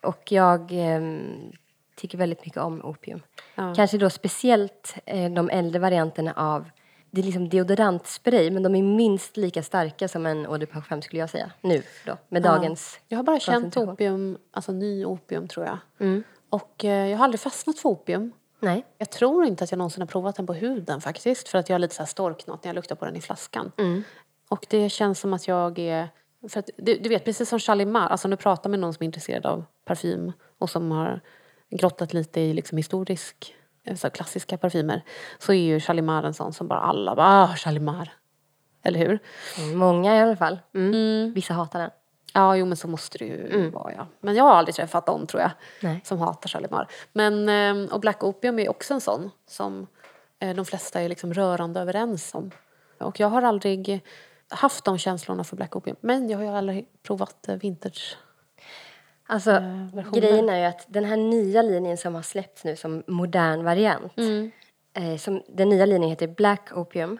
Och 0.02 0.32
jag 0.32 0.72
ehm, 0.72 1.52
tycker 1.96 2.18
väldigt 2.18 2.46
mycket 2.46 2.62
om 2.62 2.86
opium. 2.86 3.22
Ja. 3.56 3.74
Kanske 3.76 3.98
då 3.98 4.10
speciellt 4.10 4.96
eh, 5.06 5.32
de 5.32 5.50
äldre 5.50 5.80
varianterna 5.80 6.34
av 6.34 6.70
det 7.12 7.22
är 7.22 7.26
liksom 7.26 7.50
deodorantspray 7.50 8.52
men 8.52 8.64
de 8.64 8.76
är 8.76 8.84
minst 8.84 9.38
lika 9.38 9.64
starka 9.64 10.08
som 10.08 10.26
en 10.26 10.46
eau 10.46 10.58
de 10.58 10.66
parfum 10.66 11.02
skulle 11.02 11.20
jag 11.20 11.30
säga. 11.30 11.52
Nu 11.62 11.84
då, 12.06 12.18
med 12.30 12.42
dagens 12.42 13.00
Jag 13.08 13.18
har 13.18 13.24
bara 13.24 13.40
känt 13.40 13.78
opium, 13.78 14.38
alltså 14.52 14.72
ny 14.72 15.06
opium 15.06 15.48
tror 15.48 15.66
jag. 15.66 15.78
Mm. 16.00 16.24
Och 16.50 16.86
eh, 16.86 17.10
jag 17.10 17.18
har 17.18 17.24
aldrig 17.24 17.40
fastnat 17.40 17.80
för 17.80 17.90
opium. 17.90 18.32
Nej. 18.60 18.86
Jag 18.98 19.10
tror 19.10 19.46
inte 19.46 19.64
att 19.64 19.72
jag 19.72 19.78
någonsin 19.78 20.02
har 20.02 20.08
provat 20.08 20.36
den 20.36 20.48
på 20.48 20.54
huden 20.54 21.02
faktiskt. 21.02 21.48
För 21.48 21.58
att 21.58 21.70
jag 21.70 21.74
har 21.74 21.80
lite 21.80 21.96
så 21.96 22.02
här 22.02 22.08
storknat 22.08 22.64
när 22.64 22.70
jag 22.70 22.76
luktar 22.76 22.96
på 22.96 23.06
den 23.06 23.16
i 23.16 23.22
flaskan. 23.22 23.72
Mm. 23.78 24.04
Och 24.50 24.66
det 24.70 24.90
känns 24.90 25.20
som 25.20 25.34
att 25.34 25.48
jag 25.48 25.80
är 25.80 26.10
För 26.50 26.60
att, 26.60 26.70
du, 26.78 26.98
du 26.98 27.10
vet, 27.10 27.26
precis 27.26 27.50
som 27.50 27.60
Chalimar, 27.60 28.08
alltså 28.08 28.28
nu 28.28 28.36
pratar 28.36 28.70
med 28.70 28.80
någon 28.80 28.94
som 28.94 29.04
är 29.04 29.06
intresserad 29.06 29.46
av 29.46 29.64
parfym 29.86 30.32
och 30.58 30.70
som 30.70 30.92
har 30.92 31.22
grottat 31.72 32.14
lite 32.14 32.42
i 32.42 32.54
liksom 32.54 32.78
historisk, 32.78 33.56
så 33.96 34.10
klassiska 34.10 34.58
parfymer 34.58 35.04
så 35.40 35.54
är 35.54 35.64
ju 35.64 35.80
Chalimar 35.80 36.24
en 36.24 36.34
sån 36.34 36.54
som 36.54 36.68
bara 36.68 36.80
alla 36.80 37.16
bara 37.16 37.44
ah, 37.44 37.56
Chalimar. 37.56 38.14
Eller 38.84 39.00
hur? 39.00 39.20
Mm, 39.58 39.78
många 39.78 40.16
i 40.16 40.20
alla 40.20 40.36
fall. 40.36 40.60
Mm. 40.76 41.34
Vissa 41.34 41.54
hatar 41.54 41.80
den. 41.80 41.90
Ja, 42.34 42.56
jo 42.56 42.66
men 42.66 42.78
så 42.78 42.88
måste 42.88 43.18
det 43.18 43.26
ju 43.26 43.70
vara 43.70 43.94
ja. 43.94 44.08
Men 44.20 44.36
jag 44.36 44.44
har 44.44 44.56
aldrig 44.56 44.76
träffat 44.76 45.06
dem 45.06 45.28
tror 45.28 45.42
jag. 45.42 45.52
Nej. 45.82 46.02
Som 46.04 46.20
hatar 46.20 46.50
Chalimar. 46.50 46.88
Men, 47.14 47.50
eh, 47.50 47.94
och 47.94 48.00
Black 48.00 48.24
Opium 48.24 48.60
är 48.60 48.70
också 48.70 48.94
en 48.94 49.02
sån 49.02 49.32
som 49.48 49.88
eh, 50.40 50.56
de 50.56 50.66
flesta 50.66 51.02
är 51.02 51.10
liksom 51.10 51.34
rörande 51.34 51.80
överens 51.80 52.36
om. 52.36 52.52
Och 52.98 53.20
jag 53.20 53.28
har 53.28 53.42
aldrig 53.42 54.02
haft 54.50 54.86
de 54.86 54.98
känslorna 54.98 55.44
för 55.44 55.56
Black 55.56 55.76
Opium. 55.76 55.96
Men 56.02 56.30
jag 56.30 56.38
har 56.38 56.46
ju 56.46 56.52
aldrig 56.52 56.88
provat 57.04 57.48
eh, 57.48 57.56
vintage. 57.56 58.18
Alltså, 59.32 59.52
versioner. 59.94 60.22
grejen 60.22 60.50
är 60.50 60.58
ju 60.60 60.66
att 60.66 60.86
den 60.88 61.06
här 61.06 61.18
nya 61.18 61.62
linjen 61.62 61.98
som 61.98 62.16
har 62.16 62.22
släppts 62.22 62.64
nu 62.64 62.76
som 62.76 63.04
modern 63.08 63.64
variant. 63.64 64.14
Eh, 64.94 65.18
som, 65.18 65.42
den 65.48 65.70
nya 65.70 65.86
linjen 65.86 66.10
heter 66.10 66.28
Black 66.28 66.70
Opium. 66.78 67.20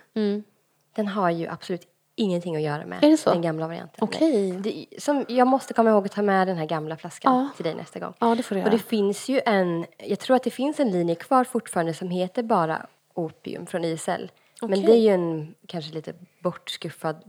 Den 0.96 1.08
har 1.08 1.30
ju 1.30 1.48
absolut 1.48 1.88
ingenting 2.16 2.56
att 2.56 2.62
göra 2.62 2.86
med 2.86 3.18
den 3.26 3.42
gamla 3.42 3.68
varianten. 3.68 3.98
Okej. 4.04 4.52
Det, 4.52 4.86
som, 5.02 5.26
jag 5.28 5.48
måste 5.48 5.74
komma 5.74 5.90
ihåg 5.90 6.06
att 6.06 6.12
ta 6.12 6.22
med 6.22 6.48
den 6.48 6.58
här 6.58 6.66
gamla 6.66 6.98
flaskan 6.98 7.34
Ja. 7.36 7.50
till 7.56 7.66
dig 7.66 7.76
nästa 7.76 8.00
gång. 8.00 8.14
Ja, 8.20 8.36
det 8.36 8.44
får 8.44 8.56
du 8.56 8.62
Och 8.62 8.68
göra. 8.68 8.78
det 8.78 8.84
finns 8.84 9.30
ju 9.30 9.42
en, 9.46 9.86
jag 9.98 10.20
tror 10.20 10.36
att 10.36 10.44
det 10.44 10.50
finns 10.52 10.80
en 10.80 10.92
linje 10.92 11.16
kvar 11.16 11.44
fortfarande 11.44 11.94
som 11.94 12.10
heter 12.10 12.44
bara 12.44 12.86
Opium 13.14 13.66
från 13.66 13.84
ISL. 13.86 14.32
Men 14.62 14.74
Okej. 14.74 14.84
det 14.86 14.92
är 14.92 14.98
ju 15.02 15.10
en 15.10 15.56
kanske 15.68 15.94
lite 15.94 16.14
bortskuffad, 16.40 17.24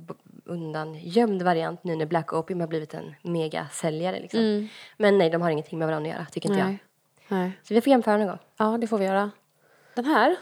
b- 0.52 0.58
undangömd 0.58 1.42
variant 1.42 1.84
nu 1.84 1.96
när 1.96 2.06
Black 2.06 2.32
Opium 2.32 2.60
har 2.60 2.66
blivit 2.66 2.94
en 2.94 3.14
megasäljare. 3.22 4.20
Liksom. 4.20 4.68
Men 4.96 5.18
nej, 5.18 5.30
de 5.30 5.42
har 5.42 5.50
ingenting 5.50 5.78
med 5.78 5.88
varandra 5.88 6.10
att 6.10 6.16
göra, 6.16 6.26
tycker 6.26 6.48
inte 6.48 6.58
jag. 6.60 6.68
Mm. 6.68 6.78
Nej. 7.28 7.40
Nej. 7.40 7.52
Så 7.62 7.74
vi 7.74 7.80
får 7.80 7.90
jämföra 7.90 8.16
någon 8.16 8.26
gång. 8.26 8.38
Ja, 8.56 8.78
det 8.80 8.86
får 8.86 8.98
vi 8.98 9.04
göra. 9.04 9.30
Den 9.94 10.04
här 10.04 10.36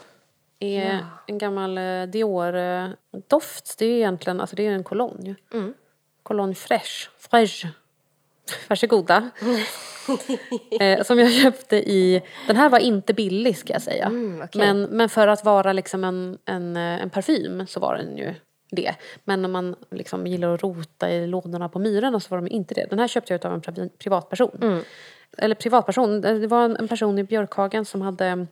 är 0.59 1.07
en 1.27 1.39
gammal 1.39 1.79
eh, 1.79 1.83
Dior-doft. 2.07 3.79
Det 3.79 3.85
är 3.87 3.97
egentligen 3.97 4.41
alltså 4.41 4.57
det 4.57 4.67
är 4.67 4.73
en 4.73 4.85
cologne. 4.85 5.35
Mm. 5.53 5.75
Cologne 6.23 6.55
Fresh. 6.55 7.09
Fresh. 7.19 7.67
Varsågoda. 8.69 9.31
eh, 10.81 11.03
som 11.03 11.19
jag 11.19 11.33
köpte 11.33 11.77
i... 11.77 12.23
Den 12.47 12.57
här 12.57 12.69
var 12.69 12.79
inte 12.79 13.15
billig 13.15 13.57
ska 13.57 13.73
jag 13.73 13.83
säga. 13.83 14.07
Mm, 14.07 14.43
okej. 14.45 14.59
men, 14.67 14.83
men 14.83 15.09
för 15.09 15.29
att 15.29 15.45
vara 15.45 15.73
liksom 15.73 16.05
en, 16.05 16.39
en, 16.45 16.77
eh, 16.77 17.03
en 17.03 17.11
parfym 17.11 17.67
så 17.67 17.81
var 17.81 17.95
den 17.95 18.17
ju 18.17 18.35
det. 18.71 18.95
Men 19.25 19.45
om 19.45 19.53
man 19.53 19.77
liksom 19.91 20.27
gillar 20.27 20.55
att 20.55 20.63
rota 20.63 21.11
i 21.11 21.27
lådorna 21.27 21.69
på 21.69 21.79
Myrorna 21.79 22.21
så 22.21 22.29
var 22.35 22.39
de 22.43 22.49
inte 22.49 22.75
det. 22.75 22.87
Den 22.91 22.99
här 22.99 23.09
köpte 23.09 23.33
jag 23.35 23.47
av 23.47 23.53
en 23.55 23.61
priv- 23.61 23.91
privatperson. 23.99 24.59
Mm. 24.63 24.83
Eller 25.39 25.55
privatperson. 25.55 26.21
Det 26.21 26.47
var 26.47 26.65
en, 26.65 26.77
en 26.77 26.89
person 26.89 27.19
i 27.19 27.25
Björkhagen 27.25 27.85
som 27.85 28.01
hade 28.03 28.47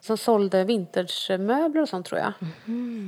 som 0.00 0.16
sålde 0.18 0.64
vintagemöbler 0.64 1.82
och 1.82 1.88
sånt 1.88 2.06
tror 2.06 2.20
jag. 2.20 2.32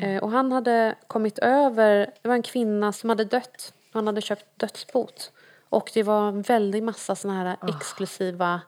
Eh, 0.03 0.23
och 0.23 0.31
han 0.31 0.53
hade 0.53 0.95
kommit 1.07 1.39
över, 1.39 2.13
det 2.23 2.29
var 2.29 2.35
en 2.35 2.43
kvinna 2.43 2.93
som 2.93 3.09
hade 3.11 3.25
dött. 3.25 3.75
Han 3.93 4.07
hade 4.07 4.21
köpt 4.21 4.45
dödsbot. 4.57 5.33
Och 5.69 5.91
det 5.95 6.03
var 6.03 6.29
en 6.29 6.43
väldig 6.43 6.83
massa 6.83 7.17
såna 7.17 7.35
här 7.35 7.57
Ah. 7.61 7.69
exklusiva 7.69 8.61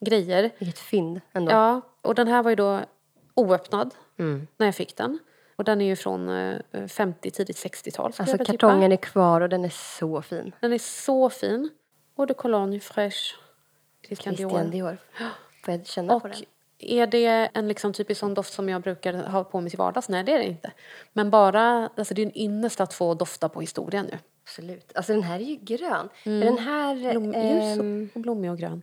grejer. 0.00 0.50
Vilket 0.58 0.78
fynd 0.78 1.20
ändå. 1.32 1.50
Ja, 1.52 1.80
och 2.02 2.14
den 2.14 2.28
här 2.28 2.42
var 2.42 2.50
ju 2.50 2.56
då 2.56 2.80
oöppnad 3.34 3.94
Mm. 4.18 4.46
när 4.56 4.66
jag 4.66 4.74
fick 4.74 4.96
den. 4.96 5.18
Och 5.56 5.64
den 5.64 5.80
är 5.80 5.84
ju 5.84 5.96
från 5.96 6.28
eh, 6.28 6.86
50, 6.88 7.30
tidigt 7.30 7.56
60-tal. 7.56 8.12
skulle 8.12 8.24
Alltså 8.24 8.36
väl 8.36 8.46
tippa. 8.46 8.58
kartongen 8.58 8.92
är 8.92 8.96
kvar 8.96 9.40
och 9.40 9.48
den 9.48 9.64
är 9.64 9.98
så 9.98 10.22
fin. 10.22 10.52
Den 10.60 10.72
är 10.72 10.78
så 10.78 11.30
fin. 11.30 11.70
Eau 12.18 12.26
de 12.26 12.34
Cologne 12.34 12.80
Fresh. 12.80 13.18
Christian, 14.06 14.36
Christian 14.36 14.70
Dior. 14.70 14.98
Dior. 15.64 15.84
Känna 15.84 16.20
på 16.20 16.26
Och 16.28 16.30
den? 16.34 16.44
är 16.78 17.06
det 17.06 17.26
en 17.54 17.68
liksom 17.68 17.92
typisk 17.92 18.20
sån 18.20 18.34
doft 18.34 18.52
som 18.52 18.68
jag 18.68 18.82
brukar 18.82 19.14
ha 19.14 19.44
på 19.44 19.60
mig 19.60 19.70
till 19.70 19.78
vardags? 19.78 20.08
Nej, 20.08 20.24
det 20.24 20.32
är 20.32 20.38
det 20.38 20.44
inte. 20.44 20.72
Men 21.12 21.30
bara, 21.30 21.90
alltså 21.96 22.14
det 22.14 22.22
är 22.22 22.26
en 22.26 22.38
ynnest 22.38 22.80
att 22.80 22.94
få 22.94 23.14
dofta 23.14 23.48
på 23.48 23.60
historien 23.60 24.06
nu. 24.12 24.18
Absolut. 24.44 24.92
Alltså 24.94 25.12
den 25.12 25.22
här 25.22 25.34
är 25.40 25.44
ju 25.44 25.56
grön. 25.56 26.08
Är 26.24 26.44
den 26.44 26.58
här... 26.58 27.10
Blom, 27.10 27.32
ljus 27.32 27.78
och 28.14 28.20
blommig 28.20 28.50
och 28.50 28.58
grön. 28.58 28.82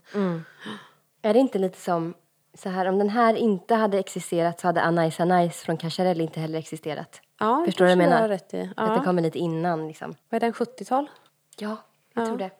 Är 1.21 1.33
det 1.33 1.39
inte 1.39 1.59
lite 1.59 1.77
som 1.79 2.13
så 2.59 2.69
här, 2.69 2.85
om 2.85 2.97
den 2.97 3.09
här 3.09 3.33
inte 3.33 3.75
hade 3.75 3.99
existerat 3.99 4.59
så 4.59 4.67
hade 4.67 4.81
Anais 4.81 5.19
Anais 5.19 5.61
från 5.61 5.77
Cacharel 5.77 6.21
inte 6.21 6.39
heller 6.39 6.59
existerat. 6.59 7.21
Ja, 7.39 7.61
Förstår 7.65 7.85
du 7.85 7.95
vad 7.95 8.03
jag 8.03 8.09
menar? 8.09 8.27
rätt 8.29 8.53
i. 8.53 8.61
Att 8.61 8.87
den 8.87 8.95
Ja. 8.97 9.03
kommer 9.03 9.21
lite 9.21 9.39
innan 9.39 9.87
liksom. 9.87 10.15
Vad 10.29 10.35
är 10.35 10.39
den, 10.39 10.53
70-tal? 10.53 11.09
Ja, 11.57 11.77
jag 12.13 12.25
tror 12.25 12.37
det. 12.37 12.51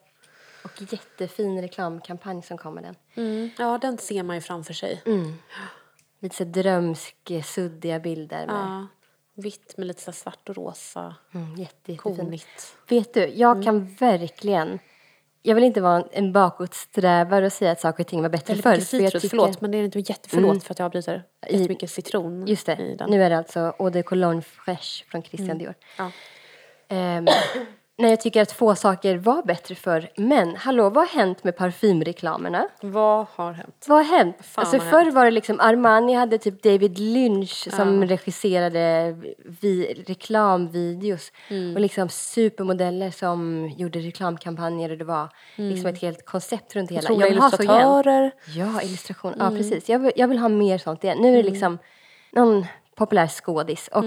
Och 0.64 0.82
jättefin 0.92 1.62
reklamkampanj 1.62 2.42
som 2.42 2.58
kommer 2.58 2.82
den. 2.82 2.94
Mm. 3.14 3.50
Ja, 3.58 3.78
den 3.78 3.98
ser 3.98 4.22
man 4.22 4.36
ju 4.36 4.42
framför 4.42 4.74
sig. 4.74 5.02
Lite 6.20 6.36
så 6.36 6.44
drömsk, 6.44 7.16
suddiga 7.44 7.98
bilder 8.00 8.46
med 8.46 8.56
Ja. 8.56 8.86
Vitt 9.34 9.74
med 9.76 9.86
lite 9.86 10.02
så 10.02 10.12
svart 10.12 10.48
och 10.48 10.56
rosa. 10.56 11.14
mm, 11.34 11.54
jätte. 11.54 11.96
Vet 12.88 13.14
du, 13.14 13.26
jag 13.28 13.50
Mm. 13.50 13.64
kan 13.64 13.94
verkligen... 13.94 14.78
Jag 15.42 15.54
vill 15.54 15.64
inte 15.64 15.80
vara 15.80 16.04
en 16.12 16.32
bakåtsträvare 16.32 17.46
och 17.46 17.52
säga 17.52 17.70
att 17.72 17.80
saker 17.80 18.04
och 18.04 18.06
ting 18.08 18.22
var 18.22 18.28
bättre 18.28 18.52
Eller 18.52 18.62
förr. 18.62 18.76
för 18.76 19.10
tycker- 19.10 19.28
förlåt. 19.28 19.60
Men 19.60 19.70
det 19.70 19.78
är 19.78 19.82
inte 19.82 19.98
jätteförlåt 19.98 20.64
för 20.64 20.74
att 20.74 20.78
jag 20.78 20.86
avbryter. 20.86 21.22
I- 21.48 21.56
Jättemycket 21.56 21.90
citron 21.90 22.46
Just 22.46 22.68
i 22.68 22.74
det, 22.74 22.94
den. 22.94 23.10
nu 23.10 23.22
är 23.24 23.30
det 23.30 23.36
alltså 23.38 23.60
Eau 23.78 23.90
de 23.90 24.02
Cologne 24.02 24.42
Fresh 24.42 25.04
från 25.10 25.22
Christian 25.22 25.58
Dior. 25.58 25.74
Ja. 25.98 26.10
Ehm, 26.88 27.26
nej, 28.00 28.10
jag 28.10 28.20
tycker 28.20 28.42
att 28.42 28.52
få 28.52 28.74
saker 28.74 29.16
var 29.16 29.42
bättre 29.42 29.74
förr. 29.74 30.10
Men 30.16 30.56
hallå, 30.56 30.90
vad 30.90 31.08
har 31.08 31.18
hänt 31.18 31.44
med 31.44 31.56
parfymreklamerna? 31.56 32.68
Vad 32.80 33.26
har 33.34 33.52
hänt? 33.52 33.84
Vad 33.88 34.06
har 34.06 34.18
hänt? 34.18 34.36
Fan, 34.40 34.62
alltså 34.62 34.78
har 34.78 34.90
förr 34.90 35.10
var 35.10 35.24
det 35.24 35.30
liksom 35.30 35.60
Armani 35.60 36.14
hade 36.14 36.38
typ 36.38 36.62
David 36.62 36.98
Lynch 36.98 37.68
som 37.70 38.04
regisserade 38.04 39.16
vi, 39.60 40.04
reklamvideos. 40.06 41.32
Mm. 41.48 41.74
Och 41.74 41.80
liksom 41.80 42.08
supermodeller 42.08 43.10
som 43.10 43.68
gjorde 43.76 43.98
reklamkampanjer 43.98 44.90
och 44.90 44.98
det 44.98 45.04
var 45.04 45.28
liksom 45.56 45.86
ett 45.86 46.00
helt 46.00 46.24
koncept 46.24 46.76
runt 46.76 46.90
hela. 46.90 47.00
Otroliga 47.00 47.26
Jag 47.26 47.30
vill 47.30 47.42
ha 47.42 47.50
så 47.50 47.62
igen. 47.62 48.30
Ja, 48.56 48.82
illustration. 48.82 49.34
Mm. 49.34 49.46
Ja, 49.46 49.58
precis. 49.58 49.88
Jag 49.88 49.98
vill, 49.98 50.12
jag 50.16 50.28
vill 50.28 50.38
ha 50.38 50.48
mer 50.48 50.78
sånt 50.78 51.04
igen. 51.04 51.18
Nu 51.20 51.32
är 51.32 51.42
det 51.42 51.50
liksom 51.50 51.78
någon 52.32 52.66
populär 52.94 53.28
skådis 53.28 53.88
och 53.92 54.04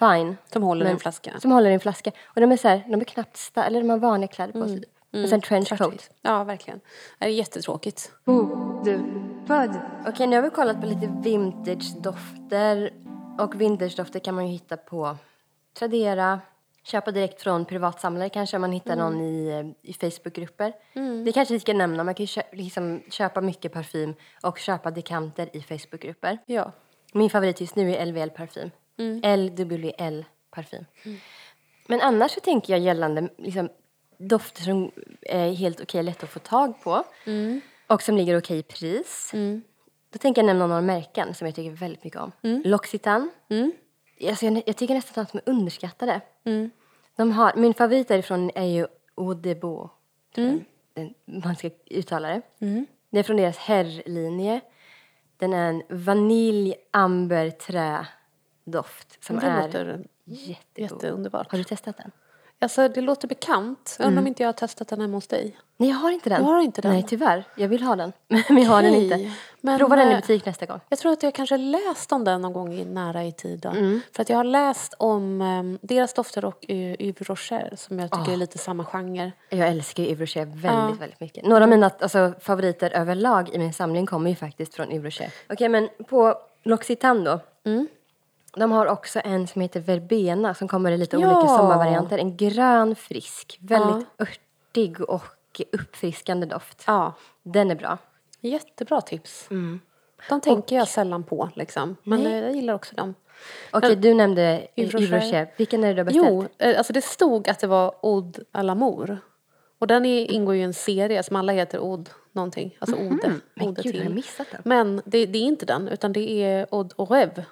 fine. 0.00 0.36
Som 0.52 0.62
håller 0.62 0.84
Men- 0.84 0.92
en 0.92 0.98
flaska. 0.98 1.40
Som 1.40 1.50
håller 1.52 1.70
i 1.70 1.74
en 1.74 1.80
flaska. 1.80 2.10
Och 2.26 2.40
de 2.40 2.52
är 2.52 2.56
så 2.56 2.68
här, 2.68 2.84
de 2.88 3.00
är 3.00 3.04
knappt 3.04 3.36
sta- 3.36 3.62
eller 3.64 3.80
de 3.80 3.90
har 3.90 3.98
vanliga 3.98 4.28
kläder 4.28 4.52
på 4.52 4.68
sig. 4.68 4.84
Och 5.22 5.28
sen 5.28 5.40
trenchcoat. 5.40 6.10
Ja, 6.22 6.44
verkligen. 6.44 6.80
Det 7.18 7.24
är 7.24 7.28
jättetråkigt. 7.28 8.12
Okej, 10.08 10.26
nu 10.26 10.36
har 10.36 10.42
vi 10.42 10.50
kollat 10.50 10.80
på 10.80 10.86
lite 10.86 11.06
vintage-dofter. 11.22 12.90
Och 13.38 13.54
vintage-dofter 13.60 14.18
kan 14.20 14.34
man 14.34 14.46
ju 14.46 14.52
hitta 14.52 14.76
på 14.76 15.16
Tradera. 15.78 16.40
Köpa 16.82 17.10
direkt 17.10 17.42
från 17.42 17.64
privatsamlare 17.64 18.28
kanske 18.28 18.56
om 18.56 18.60
man 18.60 18.72
hittar 18.72 18.96
någon 18.96 19.20
i, 19.20 19.74
i 19.82 19.92
Facebookgrupper. 19.92 20.72
Det 21.24 21.32
kanske 21.32 21.54
vi 21.54 21.60
ska 21.60 21.72
nämna. 21.74 22.04
Man 22.04 22.14
kan 22.14 22.24
ju 22.26 22.42
kö- 22.42 22.48
liksom 22.56 23.02
köpa 23.10 23.40
mycket 23.40 23.72
parfym 23.72 24.14
och 24.42 24.58
köpa 24.58 24.90
dekanter 24.90 25.56
i 25.56 25.60
Facebookgrupper. 25.62 26.38
Ja. 26.46 26.72
Min 27.12 27.30
favorit 27.30 27.60
just 27.60 27.76
nu 27.76 27.94
är 27.94 28.06
LVL 28.06 28.30
parfym. 28.30 28.70
LWL 29.22 30.24
parfym. 30.50 30.84
Men 31.88 32.00
annars 32.00 32.30
så 32.30 32.40
tänker 32.40 32.72
jag 32.72 32.80
gällande 32.80 33.28
liksom, 33.38 33.68
dofter 34.18 34.62
som 34.62 34.90
är 35.22 35.52
helt 35.52 35.80
okej, 35.80 36.02
lätt 36.02 36.22
att 36.22 36.30
få 36.30 36.38
tag 36.38 36.82
på. 36.82 37.04
Och 37.86 38.02
som 38.02 38.16
ligger 38.16 38.38
okej 38.38 38.58
i 38.58 38.62
pris. 38.62 39.30
Då 40.12 40.18
tänker 40.18 40.42
jag 40.42 40.46
nämna 40.46 40.66
några 40.66 40.80
märken 40.80 41.34
som 41.34 41.46
jag 41.46 41.54
tycker 41.54 41.70
väldigt 41.70 42.04
mycket 42.04 42.20
om. 42.20 42.32
L'Occitane. 42.64 43.28
Alltså, 44.28 44.44
jag, 44.46 44.62
jag 44.66 44.76
tycker 44.76 44.94
nästan 44.94 45.22
att 45.22 45.32
de 45.32 45.38
är 45.38 45.48
underskattade. 45.50 46.20
De 47.16 47.32
har, 47.32 47.52
min 47.56 47.74
favorit 47.74 48.08
därifrån 48.08 48.50
är 48.54 48.64
ju 48.64 48.86
Eau 49.16 49.34
de 49.34 49.54
Beau. 49.54 49.88
den- 50.94 51.14
Man 51.42 51.56
ska 51.56 51.70
uttala 51.86 52.28
det. 52.28 52.42
Det 53.10 53.18
är 53.18 53.22
från 53.22 53.36
deras 53.36 53.56
herrlinje. 53.58 54.60
Den 55.36 55.52
är 55.52 55.68
en 55.68 55.82
vanilj, 55.90 56.74
amber, 56.90 57.50
trä 57.50 58.06
doft 58.70 59.24
som 59.24 59.38
Det 59.38 59.46
är 59.46 59.62
låter 59.62 60.04
jättegod. 60.24 60.92
jätteunderbart. 60.92 61.50
Har 61.50 61.58
du 61.58 61.64
testat 61.64 61.96
den? 61.96 62.10
Alltså, 62.62 62.88
det 62.88 63.00
låter 63.00 63.28
bekant. 63.28 63.96
Jag 63.98 64.06
undrar 64.06 64.22
om 64.22 64.26
inte 64.26 64.42
jag 64.42 64.48
har 64.48 64.52
testat 64.52 64.88
den 64.88 65.00
hemma 65.00 65.16
hos 65.16 65.26
dig. 65.26 65.56
Nej, 65.76 65.88
jag 65.88 65.96
har 65.96 66.10
inte 66.10 66.28
den. 66.28 66.42
Du 66.42 66.48
har 66.48 66.60
inte 66.60 66.82
den? 66.82 66.92
Nej, 66.92 67.04
tyvärr. 67.08 67.44
Jag 67.56 67.68
vill 67.68 67.82
ha 67.82 67.96
den. 67.96 68.12
Men 68.48 68.62
jag 68.62 68.70
har 68.70 68.82
den 68.82 68.94
inte. 68.94 69.32
Men, 69.60 69.78
Prova 69.78 69.96
den 69.96 70.08
i 70.08 70.12
eh, 70.12 70.20
butik 70.20 70.46
nästa 70.46 70.66
gång. 70.66 70.80
Jag 70.88 70.98
tror 70.98 71.12
att 71.12 71.22
jag 71.22 71.34
kanske 71.34 71.56
läst 71.56 72.12
om 72.12 72.24
den 72.24 72.40
någon 72.40 72.52
gång 72.52 72.74
i, 72.74 72.84
nära 72.84 73.24
i 73.24 73.32
tiden. 73.32 73.76
Mm. 73.76 74.00
För 74.12 74.22
att 74.22 74.28
jag 74.28 74.36
har 74.36 74.44
läst 74.44 74.94
om 74.98 75.40
um, 75.40 75.78
deras 75.82 76.14
dofter 76.14 76.44
och 76.44 76.64
uh, 76.70 77.02
Yves 77.02 77.28
Rocher 77.28 77.74
som 77.76 77.98
jag 77.98 78.10
tycker 78.10 78.32
är 78.32 78.36
lite 78.36 78.58
samma 78.58 78.84
genre. 78.84 79.32
Jag 79.48 79.68
älskar 79.68 80.02
Yves 80.02 80.20
Rocher 80.20 80.44
väldigt, 80.46 81.00
väldigt 81.00 81.20
mycket. 81.20 81.44
Några 81.44 81.64
av 81.64 81.70
mina 81.70 81.90
alltså, 82.00 82.32
favoriter 82.40 82.90
överlag 82.90 83.48
i 83.54 83.58
min 83.58 83.72
samling 83.72 84.06
kommer 84.06 84.30
ju 84.30 84.36
faktiskt 84.36 84.74
från 84.74 84.92
Yves 84.92 85.20
Rocher. 85.20 85.32
Okej, 85.48 85.68
men 85.68 85.88
på 86.08 86.34
L'Occitane 86.64 87.24
då. 87.24 87.40
De 88.56 88.72
har 88.72 88.86
också 88.86 89.20
en 89.24 89.46
som 89.46 89.62
heter 89.62 89.80
verbena 89.80 90.54
som 90.54 90.68
kommer 90.68 90.92
i 90.92 90.96
lite 90.98 91.16
Ja. 91.16 91.36
olika 91.36 91.48
sommarvarianter. 91.56 92.18
En 92.18 92.36
grön, 92.36 92.96
frisk, 92.96 93.58
väldigt 93.60 94.06
örtig 94.18 95.00
och 95.00 95.24
uppfriskande 95.72 96.46
doft. 96.46 96.84
Ja, 96.86 97.12
Den 97.42 97.70
är 97.70 97.74
bra. 97.74 97.98
jättebra 98.40 99.00
tips. 99.00 99.48
De 100.28 100.40
tänker 100.40 100.76
jag 100.76 100.88
sällan 100.88 101.22
på 101.24 101.48
liksom. 101.54 101.96
Men 102.02 102.22
Nej. 102.22 102.32
eh, 102.32 102.38
jag 102.44 102.54
gillar 102.56 102.74
också 102.74 102.94
dem. 102.94 103.14
Okej, 103.72 103.96
du 103.96 104.14
nämnde 104.14 104.66
Yves. 104.76 105.48
Vilken 105.56 105.84
är 105.84 105.88
det 105.88 105.94
du 105.94 106.00
har 106.00 106.04
beställt? 106.04 106.26
Jo, 106.28 106.46
eh, 106.58 106.78
alltså 106.78 106.92
det 106.92 107.04
stod 107.04 107.48
att 107.48 107.58
det 107.58 107.66
var 107.66 107.94
Oud 108.02 108.38
à 108.52 108.62
l'amour. 108.62 109.16
Och 109.78 109.86
den 109.86 110.04
är, 110.06 110.30
ingår 110.30 110.54
ju 110.54 110.60
i 110.60 110.64
en 110.64 110.74
serie 110.74 111.22
som 111.22 111.36
alla 111.36 111.52
heter 111.52 111.78
Oud 111.78 112.10
någonting. 112.32 112.76
Alltså 112.78 112.96
Ode. 112.96 113.28
Mhm. 113.28 113.40
Men 113.54 113.68
Ode 113.68 113.82
gud, 113.82 113.96
har 113.96 114.02
jag 114.02 114.12
missat 114.14 114.46
den? 114.52 114.60
Men 114.64 115.02
det, 115.04 115.26
det 115.26 115.38
är 115.38 115.42
inte 115.42 115.66
den, 115.66 115.88
utan 115.88 116.12
det 116.12 116.30
är 116.44 116.74
Oud 116.74 116.92
au 116.96 117.06
rêve. 117.06 117.42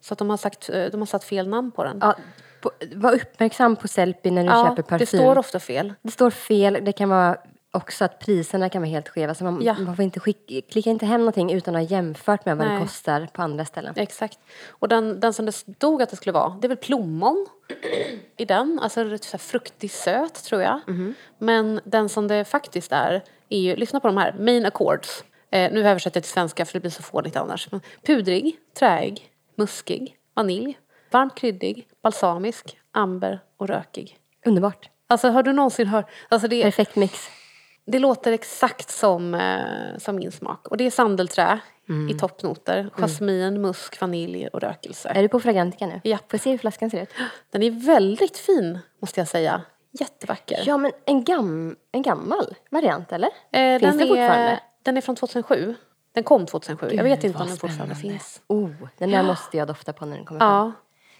Så 0.00 0.14
att 0.14 0.18
de 0.18 0.30
har, 0.30 0.36
sagt, 0.36 0.70
eh, 0.70 0.84
de 0.84 1.00
har 1.00 1.06
satt 1.06 1.24
fel 1.24 1.48
namn 1.48 1.70
på 1.70 1.84
den. 1.84 1.98
Ja, 2.00 2.14
på, 2.60 2.70
var 2.94 3.12
uppmärksam 3.14 3.76
på 3.76 3.88
Sellpy 3.88 4.30
när 4.30 4.42
du 4.42 4.48
Ja, 4.48 4.68
köper 4.68 4.82
parfym. 4.82 4.98
det 4.98 5.06
står 5.06 5.38
ofta 5.38 5.60
fel. 5.60 5.94
Det 6.02 6.10
står 6.10 6.30
fel. 6.30 6.78
Det 6.82 6.92
kan 6.92 7.08
vara 7.08 7.36
också 7.72 8.04
att 8.04 8.18
priserna 8.18 8.68
kan 8.68 8.82
vara 8.82 8.90
helt 8.90 9.08
skeva. 9.08 9.34
Så 9.34 9.44
man, 9.44 9.60
Ja. 9.62 9.76
man 9.78 9.96
får 9.96 10.02
inte 10.02 10.20
skick, 10.20 10.70
klicka 10.70 10.90
inte 10.90 11.06
hem 11.06 11.20
någonting 11.20 11.52
utan 11.52 11.76
att 11.76 11.82
ha 11.82 11.88
jämfört 11.96 12.44
med 12.46 12.56
vad 12.56 12.66
det 12.66 12.72
Nej. 12.72 12.82
kostar 12.82 13.28
på 13.32 13.42
andra 13.42 13.64
ställen. 13.64 13.94
Exakt. 13.96 14.38
Och 14.68 14.88
den, 14.88 15.20
den 15.20 15.32
som 15.32 15.46
det 15.46 15.52
stod 15.52 16.02
att 16.02 16.10
det 16.10 16.16
skulle 16.16 16.32
vara, 16.32 16.56
det 16.60 16.66
är 16.66 16.68
väl 16.68 16.76
plommon 16.76 17.46
i 18.36 18.44
den. 18.44 18.78
Alltså 18.82 19.04
lite 19.04 19.26
så 19.26 19.38
fruktig 19.38 19.90
söt 19.90 20.34
tror 20.44 20.62
jag. 20.62 20.80
Mhm. 20.86 21.14
Men 21.38 21.80
den 21.84 22.08
som 22.08 22.28
det 22.28 22.44
faktiskt 22.44 22.92
är, 22.92 23.22
är 23.48 23.58
ju, 23.58 23.76
lyssna 23.76 24.00
på 24.00 24.08
de 24.08 24.16
här, 24.16 24.32
main 24.38 24.66
accords. 24.66 25.24
Eh, 25.50 25.72
nu 25.72 25.88
översätter 25.88 26.16
jag 26.18 26.24
till 26.24 26.32
svenska 26.32 26.64
för 26.64 26.72
det 26.72 26.80
blir 26.80 26.90
så 26.90 27.02
fånigt 27.02 27.36
annars. 27.36 27.68
Men 27.70 27.80
pudrig, 28.06 28.56
träig, 28.78 29.30
muskig, 29.60 30.16
vanilj, 30.34 30.78
varmt 31.10 31.34
kryddig, 31.34 31.88
balsamisk, 32.02 32.78
amber 32.92 33.40
och 33.56 33.68
rökig. 33.68 34.16
Underbart. 34.46 34.90
Alltså 35.06 35.28
har 35.28 35.42
du 35.42 35.52
någonsin 35.52 35.86
hört, 35.86 36.10
alltså 36.28 36.48
det, 36.48 36.62
Perfekt 36.62 36.96
mix. 36.96 37.28
det 37.86 37.98
låter 37.98 38.32
exakt 38.32 38.90
som, 38.90 39.34
eh, 39.34 39.98
som 39.98 40.16
min 40.16 40.32
smak. 40.32 40.68
Och 40.68 40.76
det 40.76 40.84
är 40.86 40.90
sandelträ 40.90 41.60
i 42.10 42.14
toppnoter, 42.18 42.90
jasmin, 42.96 43.60
musk, 43.60 44.00
vanilj 44.00 44.48
och 44.48 44.60
rökelse. 44.60 45.08
Är 45.08 45.22
du 45.22 45.28
på 45.28 45.40
Fragrantica 45.40 45.86
nu? 45.86 46.00
Ja. 46.04 46.16
Får 46.16 46.24
jag 46.30 46.40
se 46.40 46.50
hur 46.50 46.58
flaskan 46.58 46.90
ser 46.90 47.02
ut? 47.02 47.08
Den 47.50 47.62
är 47.62 47.70
väldigt 47.70 48.38
fin, 48.38 48.78
måste 49.00 49.20
jag 49.20 49.28
säga. 49.28 49.62
Jättevacker. 49.92 50.62
Ja, 50.66 50.76
men 50.76 50.92
en, 51.04 51.24
gam, 51.24 51.76
en 51.92 52.02
gammal 52.02 52.54
variant, 52.70 53.12
eller? 53.12 53.28
Eh, 53.52 53.78
Finns 53.78 53.82
den, 53.82 53.98
det 53.98 54.06
fortfarande? 54.06 54.36
är, 54.36 54.60
den 54.82 54.96
är 54.96 55.00
från 55.00 55.16
2007. 55.16 55.74
Den 56.12 56.24
kom 56.24 56.46
2007. 56.46 56.90
jag 56.96 57.04
vet 57.04 57.24
inte 57.24 57.38
om 57.38 57.46
den 57.48 57.56
fortfarande 57.56 57.94
finns. 57.94 58.40
Oh, 58.46 58.70
den 58.98 59.10
där 59.10 59.22
måste 59.22 59.56
jag 59.56 59.68
dofta 59.68 59.92
på 59.92 60.06
när 60.06 60.16
den 60.16 60.24
kommer 60.26 60.40
fram. 60.40 60.50
Ja. 60.52 60.72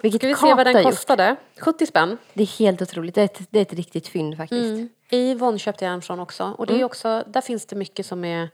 Vilket 0.03 0.21
Ska 0.21 0.29
vi 0.29 0.35
se 0.35 0.55
vad 0.55 0.67
den 0.67 0.75
har 0.75 0.83
gjort. 0.83 0.91
kostade? 0.91 1.37
70 1.61 1.87
spänn. 1.87 2.19
Det 2.35 2.43
är 2.43 2.47
helt 2.59 2.83
otroligt. 2.83 3.15
Det 3.15 3.21
är 3.21 3.25
ett, 3.25 3.41
det 3.51 3.59
är 3.59 3.63
ett 3.63 3.73
riktigt 3.73 4.09
fynd 4.09 4.37
faktiskt. 4.37 4.69
Mm. 4.69 4.89
I 5.11 5.31
Yvonne 5.31 5.59
köpte 5.59 5.85
jag 5.85 5.93
den 5.93 6.03
från 6.03 6.21
också. 6.21 6.55
Och 6.59 6.67
det 6.67 6.73
Mm. 6.73 6.81
är 6.81 6.85
också, 6.85 7.25
där 7.27 7.41
finns 7.41 7.67
det 7.67 7.77
mycket 7.77 8.07
som 8.07 8.25
är 8.25 8.49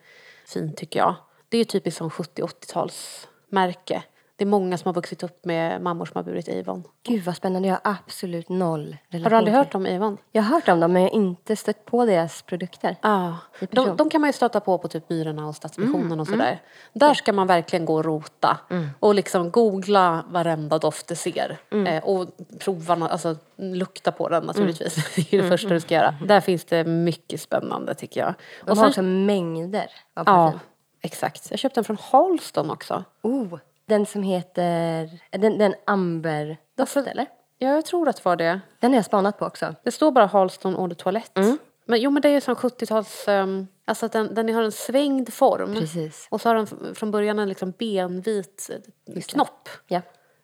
fint 0.47 0.77
tycker 0.77 0.99
jag. 0.99 1.15
Det 1.49 1.57
är 1.57 1.59
ju 1.59 1.65
typiskt 1.65 1.99
som 1.99 2.11
70-80-talsmärke. 2.11 4.03
Det 4.39 4.45
är 4.45 4.47
många 4.47 4.79
som 4.79 4.89
har 4.89 4.95
vuxit 4.95 5.23
upp 5.23 5.45
med 5.45 5.81
mammor 5.81 6.05
som 6.05 6.13
har 6.15 6.23
burit 6.23 6.49
Avon. 6.49 6.85
Gud 7.03 7.25
vad 7.25 7.37
spännande. 7.37 7.69
Jag 7.69 7.75
har 7.85 7.93
absolut 7.93 8.49
noll 8.49 8.97
relation 9.09 9.23
Har 9.23 9.31
du 9.31 9.37
aldrig 9.37 9.57
hört 9.57 9.75
om 9.75 9.87
Avon? 9.87 10.19
Jag 10.33 10.43
har 10.43 10.55
hört 10.55 10.69
om 10.69 10.81
dem 10.81 10.93
men 10.93 11.03
jag 11.03 11.11
har 11.11 11.17
inte 11.17 11.57
stött 11.57 11.85
på 11.85 12.05
deras 12.07 12.43
produkter. 12.43 12.97
Ja, 13.03 13.39
person. 13.61 13.87
de, 13.87 13.97
de 13.97 14.11
kan 14.11 14.21
man 14.21 14.29
ju 14.29 14.33
stöta 14.33 14.61
på 14.61 14.79
på 14.79 14.89
typ 14.89 15.11
Myrorna 15.11 15.47
och 15.49 15.55
Stadsmissionen 15.55 16.21
och 16.21 16.27
sådär. 16.27 16.63
Där 16.93 17.15
ska 17.15 17.33
man 17.33 17.47
verkligen 17.47 17.85
gå 17.85 17.95
och 17.95 18.05
rota 18.05 18.59
och 19.01 19.15
liksom 19.15 19.51
googla 19.51 20.25
varenda 20.29 20.79
doft 20.79 21.07
det 21.09 21.17
ser. 21.17 21.59
Eh, 21.87 22.05
och 22.05 22.29
prova, 22.61 23.09
alltså 23.09 23.37
lukta 23.57 24.13
på 24.13 24.29
den 24.29 24.45
naturligtvis. 24.45 24.95
Det 25.31 25.33
är 25.33 25.43
det 25.43 25.49
första 25.49 25.69
du 25.69 25.81
ska 25.81 25.95
göra. 25.95 26.15
Där 26.25 26.41
finns 26.41 26.65
det 26.65 26.85
mycket 26.85 27.41
spännande 27.41 27.95
tycker 27.95 28.21
jag. 28.21 28.35
De 28.65 28.71
Och 28.71 28.77
har 28.77 28.85
sen, 28.85 28.89
också 28.89 29.03
mängder 29.03 29.87
av 30.15 30.25
ja, 30.25 30.25
parfym. 30.25 30.61
exakt. 31.03 31.51
Jag 31.51 31.59
köpte 31.59 31.81
den 31.81 31.85
från 31.85 31.99
Halston 32.01 32.71
också. 32.71 33.05
Oh, 33.23 33.59
den 33.87 34.07
som 34.07 34.23
heter... 34.23 35.11
Den, 35.39 35.59
den 35.59 35.75
amberdoft 35.87 36.61
Alltså- 36.79 37.07
eller? 37.11 37.27
Ja, 37.59 37.69
jag 37.69 37.85
tror 37.87 38.09
att 38.09 38.17
det 38.17 38.25
var 38.25 38.37
det. 38.37 38.61
Den 38.81 38.91
har 38.91 38.97
jag 38.99 39.05
spanat 39.05 39.39
på 39.39 39.45
också. 39.47 39.75
Det 39.85 39.91
står 39.91 40.11
bara 40.13 40.27
Halston 40.27 40.75
Eau 40.75 40.87
de 40.87 40.95
Toilette. 40.95 41.57
Men 41.87 42.01
jo 42.01 42.11
men 42.11 42.23
det 42.23 42.29
är 42.29 42.33
ju 42.33 42.41
som 42.41 42.55
70-tals, 42.55 43.29
um, 43.29 43.67
alltså 43.85 44.07
att 44.07 44.13
den, 44.13 44.35
den 44.35 44.55
har 44.55 44.63
en 44.63 44.73
svängd 44.73 45.33
form. 45.33 45.75
Precis. 45.75 46.27
Och 46.31 46.41
så 46.41 46.49
har 46.49 46.55
den 46.55 46.95
från 46.95 47.11
början 47.11 47.39
en 47.39 47.49
liksom 47.49 47.71
benvit 47.71 48.71
eh, 49.17 49.23
knopp 49.23 49.69
Ja, 49.87 50.01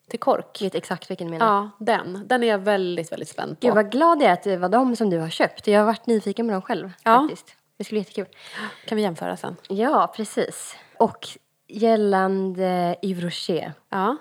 till 0.09 0.19
kork. 0.19 0.61
jag 0.61 0.67
vet 0.67 0.75
exakt 0.75 1.11
vilken 1.11 1.27
du 1.27 1.31
menar. 1.31 1.47
Ja, 1.47 1.71
den. 1.79 2.23
Den 2.29 2.43
är 2.43 2.47
jag 2.49 2.59
väldigt, 2.59 3.13
väldigt 3.13 3.29
spänd 3.29 3.61
på. 3.61 3.67
Gud 3.67 3.75
vad 3.75 3.91
glad 3.93 4.23
jag 4.23 4.29
är 4.29 4.33
att 4.33 4.43
det 4.43 4.57
var 4.57 4.69
de 4.69 4.97
som 4.97 5.11
du 5.11 5.19
har 5.19 5.29
köpt. 5.29 5.67
Jag 5.67 5.81
har 5.81 5.87
varit 5.87 6.07
nyfiken 6.07 6.47
på 6.49 6.53
dem 6.53 6.63
själv 6.63 6.91
Ja. 7.05 7.21
faktiskt. 7.21 7.55
Det 7.77 7.85
skulle 7.85 7.97
bli 7.97 8.01
jättekul. 8.01 8.27
Kan 8.87 8.97
vi 8.97 9.03
jämföra 9.03 9.37
sen? 9.37 9.57
Ja, 9.69 10.13
precis. 10.17 10.77
Och 10.99 11.29
gällande 11.73 12.97
Yves 13.03 13.25
Rocher. 13.25 13.73
Ja. 13.89 14.17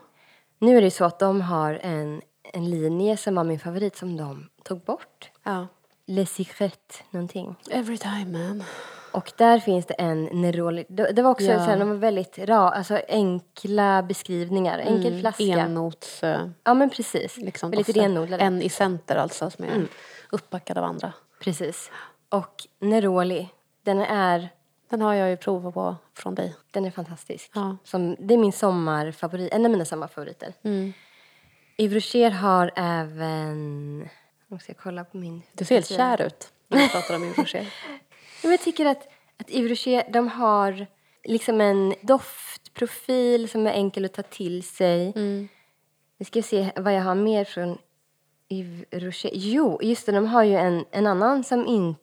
Nu 0.60 0.78
är 0.78 0.82
det 0.82 0.86
ju 0.88 0.92
så 0.92 1.06
att 1.06 1.20
de 1.20 1.42
har 1.42 1.80
en, 1.84 2.22
en 2.54 2.70
linje 2.70 3.18
som 3.18 3.36
var 3.36 3.44
min 3.44 3.60
favorit 3.60 3.96
som 3.96 4.18
de 4.18 4.50
tog 4.64 4.82
bort. 4.82 5.32
ja. 5.44 5.68
Le 6.06 6.26
Secret 6.26 7.04
någonting. 7.12 7.56
Every 7.72 7.98
time 7.98 8.26
man. 8.48 8.64
Och 9.12 9.32
där 9.38 9.60
finns 9.60 9.86
det 9.86 9.94
en 9.94 10.24
Neroli. 10.26 10.86
Det, 10.90 11.22
var 11.22 11.32
också 11.32 11.46
Ja. 11.46 11.58
så 11.58 11.64
här, 11.64 11.80
de 11.80 11.90
var 11.90 11.96
väldigt 11.96 12.38
ra, 12.40 12.70
alltså 12.70 13.00
enkla 13.08 14.04
beskrivningar. 14.04 14.80
Enkel 14.80 15.20
flaska. 15.20 15.44
Ennots... 15.44 16.24
eh, 16.24 16.48
Ja 16.64 16.74
men 16.74 16.90
precis. 16.90 17.38
Liksom, 17.38 17.72
väldigt 17.72 17.96
renodlade. 17.98 18.44
En 18.44 18.62
i 18.62 18.70
center 18.70 19.16
alltså, 19.16 19.50
som 19.50 19.66
är 19.66 19.88
uppbackad 20.32 20.78
av 20.78 20.84
andra. 20.84 21.14
Precis. 21.44 21.92
Och 22.30 22.56
Neroli, 22.80 23.50
den 23.84 24.00
är, 24.02 24.50
Den 24.92 25.02
har 25.02 25.14
jag 25.14 25.30
ju 25.30 25.38
provat 25.38 25.74
på 25.74 25.96
från 26.14 26.36
dig. 26.36 26.56
den 26.72 26.86
är 26.86 26.92
fantastisk. 26.92 27.52
Ja. 27.54 27.78
Som, 27.84 28.16
det 28.20 28.34
är 28.34 28.38
min 28.38 28.52
sommarfavorit, 28.52 29.54
en 29.54 29.66
av 29.66 29.72
mina 29.72 29.86
sommarfavoriter. 29.86 30.54
Mm. 30.64 30.94
Yves 31.78 31.94
Rocher 31.94 32.30
har 32.30 32.72
även... 32.76 34.00
Nu 34.48 34.60
ska 34.60 34.70
jag 34.70 34.78
kolla 34.78 35.04
på 35.04 35.18
min... 35.18 35.42
Du 35.54 35.66
ser 35.66 35.76
helt 35.76 35.88
kär 35.88 36.22
ut 36.22 36.54
när 36.68 36.82
du 36.82 36.90
pratar 36.90 37.16
om 37.16 37.24
Yves 37.24 37.38
Rocher. 37.38 37.74
Jag 38.44 38.62
tycker 38.62 38.86
att, 38.86 39.08
att 39.38 39.52
Yves 39.52 39.70
Rocher, 39.70 40.12
de 40.12 40.28
har 40.28 40.88
liksom 41.24 41.62
en 41.62 41.96
doftprofil 42.02 43.50
som 43.50 43.68
är 43.68 43.72
enkel 43.72 44.06
att 44.06 44.14
ta 44.14 44.24
till 44.24 44.64
sig. 44.64 45.14
Mm. 45.16 45.48
Nu 46.18 46.26
ska 46.26 46.40
jag 46.40 46.46
se 46.46 46.72
vad 46.76 46.94
jag 46.94 47.02
har 47.02 47.16
mer 47.16 47.46
från 47.46 47.78
Yves 48.50 48.86
Rocher. 48.92 49.30
Jo, 49.34 49.80
just 49.82 50.06
det, 50.06 50.12
de 50.12 50.26
har 50.26 50.44
ju 50.44 50.56
en, 50.56 50.86
en 50.92 51.08
annan 51.08 51.44
som 51.44 51.68
inte 51.68 52.02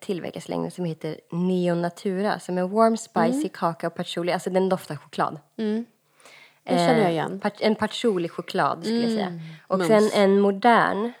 tillverkas 0.00 0.48
längre 0.48 0.70
som 0.70 0.84
heter 0.84 1.20
Neo 1.30 1.74
Natura 1.74 2.38
som 2.38 2.58
är 2.58 2.62
warm 2.68 2.96
spicy 2.96 3.48
kakao 3.48 3.90
patchouli. 3.90 4.32
Alltså 4.32 4.50
den 4.50 4.68
doftar 4.68 4.96
choklad. 4.96 5.40
Det 6.64 6.76
känner 6.78 7.02
jag 7.02 7.10
igen. 7.12 7.32
Eh, 7.32 7.38
pat- 7.38 7.60
en 7.60 7.74
patchouli-choklad 7.74 8.84
skulle 8.84 9.00
jag 9.02 9.10
säga. 9.10 9.40
Och 9.66 9.78
mums. 9.78 9.88
sen 9.88 10.22
en 10.22 10.40
modern 10.40 11.12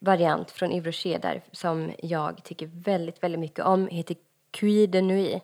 variant 0.00 0.50
från 0.50 0.72
Yves 0.72 1.02
där 1.02 1.42
som 1.52 1.92
jag 2.02 2.44
tycker 2.44 2.70
väldigt, 2.72 3.22
väldigt 3.22 3.40
mycket 3.40 3.64
om 3.64 3.86
heter 3.88 4.16
Cuir 4.50 4.86
de 4.86 5.00
Nuit. 5.02 5.42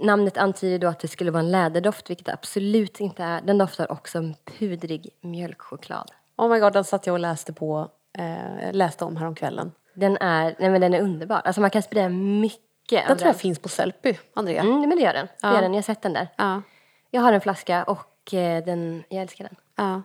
Namnet 0.00 0.36
antyder 0.36 0.78
då 0.78 0.86
att 0.88 1.00
det 1.00 1.08
skulle 1.08 1.30
vara 1.30 1.42
en 1.42 1.50
läderdoft, 1.50 2.10
vilket 2.10 2.26
det 2.26 2.32
absolut 2.32 3.00
inte 3.00 3.22
är. 3.24 3.40
Den 3.40 3.58
doftar 3.58 3.92
också 3.92 4.18
en 4.18 4.34
pudrig 4.58 5.08
mjölkchoklad. 5.20 6.10
Oh 6.36 6.48
my 6.50 6.58
god, 6.58 6.72
den 6.72 6.84
satt 6.84 7.06
jag 7.06 7.12
och 7.14 7.18
läste 7.20 7.52
på, 7.52 7.90
eh, 8.18 8.72
läste 8.72 9.04
om 9.04 9.16
häromkvällen. 9.16 9.72
Den 9.94 10.16
är, 10.20 10.56
nej 10.58 10.70
men 10.70 10.80
den 10.80 10.94
är 10.94 11.00
underbar. 11.00 11.40
Alltså 11.44 11.60
man 11.60 11.70
kan 11.70 11.82
sprida 11.82 12.08
mycket 12.08 12.60
Den 12.90 13.12
av 13.12 13.16
tror 13.16 13.26
jag 13.28 13.36
finns 13.36 13.58
på 13.58 13.68
Sellpy, 13.68 14.14
Andrea. 14.34 14.60
Mm, 14.62 14.80
men 14.80 14.90
det 14.90 15.02
gör 15.04 15.12
den. 15.12 15.26
Det 15.26 15.32
Ja. 15.42 15.54
gör 15.54 15.62
den. 15.62 15.72
Jag 15.74 15.78
har 15.78 15.82
sett 15.82 16.02
den 16.02 16.12
där. 16.12 16.28
Ja. 16.36 16.62
Jag 17.10 17.20
har 17.20 17.32
en 17.32 17.40
flaska 17.40 17.84
och 17.84 18.34
eh, 18.34 18.64
den, 18.64 19.04
jag 19.08 19.22
älskar 19.22 19.44
den. 19.44 19.56
ja. 19.76 20.02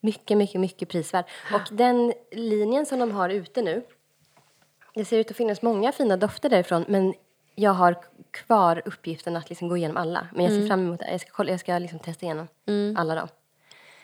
Mycket, 0.00 0.36
mycket, 0.38 0.60
mycket 0.60 0.88
prisvärd. 0.88 1.24
Och 1.54 1.60
den 1.76 2.12
linjen 2.32 2.86
som 2.86 2.98
de 2.98 3.12
har 3.12 3.28
ute 3.28 3.62
nu, 3.62 3.82
det 4.94 5.04
ser 5.04 5.18
ut 5.18 5.30
att 5.30 5.36
finnas 5.36 5.62
många 5.62 5.92
fina 5.92 6.16
dofter 6.16 6.48
därifrån, 6.48 6.84
men 6.88 7.14
jag 7.54 7.70
har 7.72 7.96
kvar 8.30 8.82
uppgiften 8.84 9.36
att 9.36 9.48
liksom 9.48 9.68
gå 9.68 9.76
igenom 9.76 9.96
alla. 9.96 10.28
Men 10.32 10.44
jag 10.44 10.54
ser 10.54 10.66
fram 10.68 10.80
emot 10.80 11.00
det. 11.00 11.10
Jag 11.10 11.20
ska, 11.20 11.30
kolla, 11.32 11.50
jag 11.50 11.60
ska 11.60 11.78
liksom 11.78 11.98
testa 11.98 12.26
igenom 12.26 12.48
alla 12.96 13.14
dem. 13.14 13.28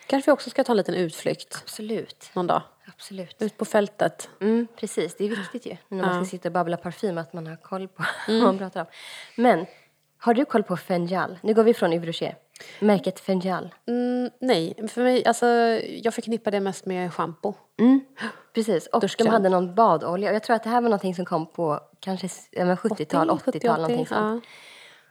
Kanske 0.07 0.31
vi 0.31 0.33
också 0.33 0.49
ska 0.49 0.63
ta 0.63 0.73
en 0.73 0.77
liten 0.77 0.95
utflykt 0.95 1.57
Absolut. 1.63 2.29
någon 2.33 2.47
dag. 2.47 2.61
Absolut. 2.87 3.41
Ut 3.41 3.57
på 3.57 3.65
fältet. 3.65 4.29
Mm, 4.41 4.67
precis, 4.75 5.15
det 5.15 5.25
är 5.25 5.29
viktigt 5.29 5.65
ju. 5.65 5.77
När 5.87 6.03
man 6.05 6.25
ska 6.25 6.31
sitta 6.31 6.49
och 6.49 6.53
babbla 6.53 6.77
parfym, 6.77 7.17
att 7.17 7.33
man 7.33 7.47
har 7.47 7.55
koll 7.55 7.87
på 7.87 8.03
Mm. 8.27 8.39
vad 8.43 8.53
man 8.53 8.57
pratar 8.57 8.81
om. 8.81 8.87
Men, 9.37 9.65
har 10.17 10.33
du 10.33 10.45
koll 10.45 10.63
på 10.63 10.77
Fenjal? 10.77 11.39
Nu 11.43 11.53
går 11.53 11.63
vi 11.63 11.73
från 11.73 11.93
Yves 11.93 12.07
Rocher. 12.07 12.35
Märket 12.79 13.19
Fenjal. 13.19 13.73
Mm, 13.87 14.29
nej, 14.41 14.87
för 14.87 15.01
mig, 15.03 15.25
alltså, 15.25 15.45
jag 16.03 16.13
förknippar 16.13 16.51
det 16.51 16.59
mest 16.59 16.85
med 16.85 17.13
shampoo. 17.13 17.55
Mm, 17.79 18.01
precis. 18.53 18.87
Och 18.87 19.01
Duschkräm. 19.01 19.25
de 19.25 19.31
hade 19.31 19.49
någon 19.49 19.75
badolja. 19.75 20.29
Och 20.29 20.35
jag 20.35 20.43
tror 20.43 20.55
att 20.55 20.63
det 20.63 20.69
här 20.69 20.81
var 20.81 20.89
någonting 20.89 21.15
som 21.15 21.25
kom 21.25 21.45
på 21.51 21.79
kanske 21.99 22.29
ja, 22.51 22.65
men 22.65 22.77
70-tal, 22.77 23.29
80, 23.29 23.51
80-tal, 23.51 23.75
någonting 23.81 24.07
sånt. 24.07 24.43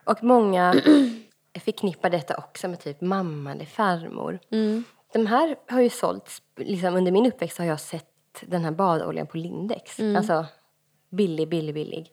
ja. 0.05 0.13
Och 0.13 0.23
många 0.25 0.75
förknippar 1.61 2.11
detta 2.11 2.37
också 2.37 2.69
med 2.69 2.81
typ 2.81 3.01
mamma 3.01 3.53
eller 3.53 3.65
farmor. 3.65 4.39
Mm. 4.51 4.85
De 5.13 5.27
här 5.27 5.57
har 5.69 5.81
ju 5.81 5.91
sålts, 5.91 6.43
liksom 6.57 6.97
under 6.97 7.13
min 7.13 7.27
uppväxt 7.27 7.59
har 7.59 7.65
jag 7.65 7.81
sett 7.81 8.09
den 8.41 8.65
här 8.65 8.71
badoljan 8.71 9.27
på 9.27 9.37
Lindex. 9.37 10.01
Alltså 10.01 10.47
billig, 11.11 11.49
billig, 11.49 11.75
billig. 11.75 12.13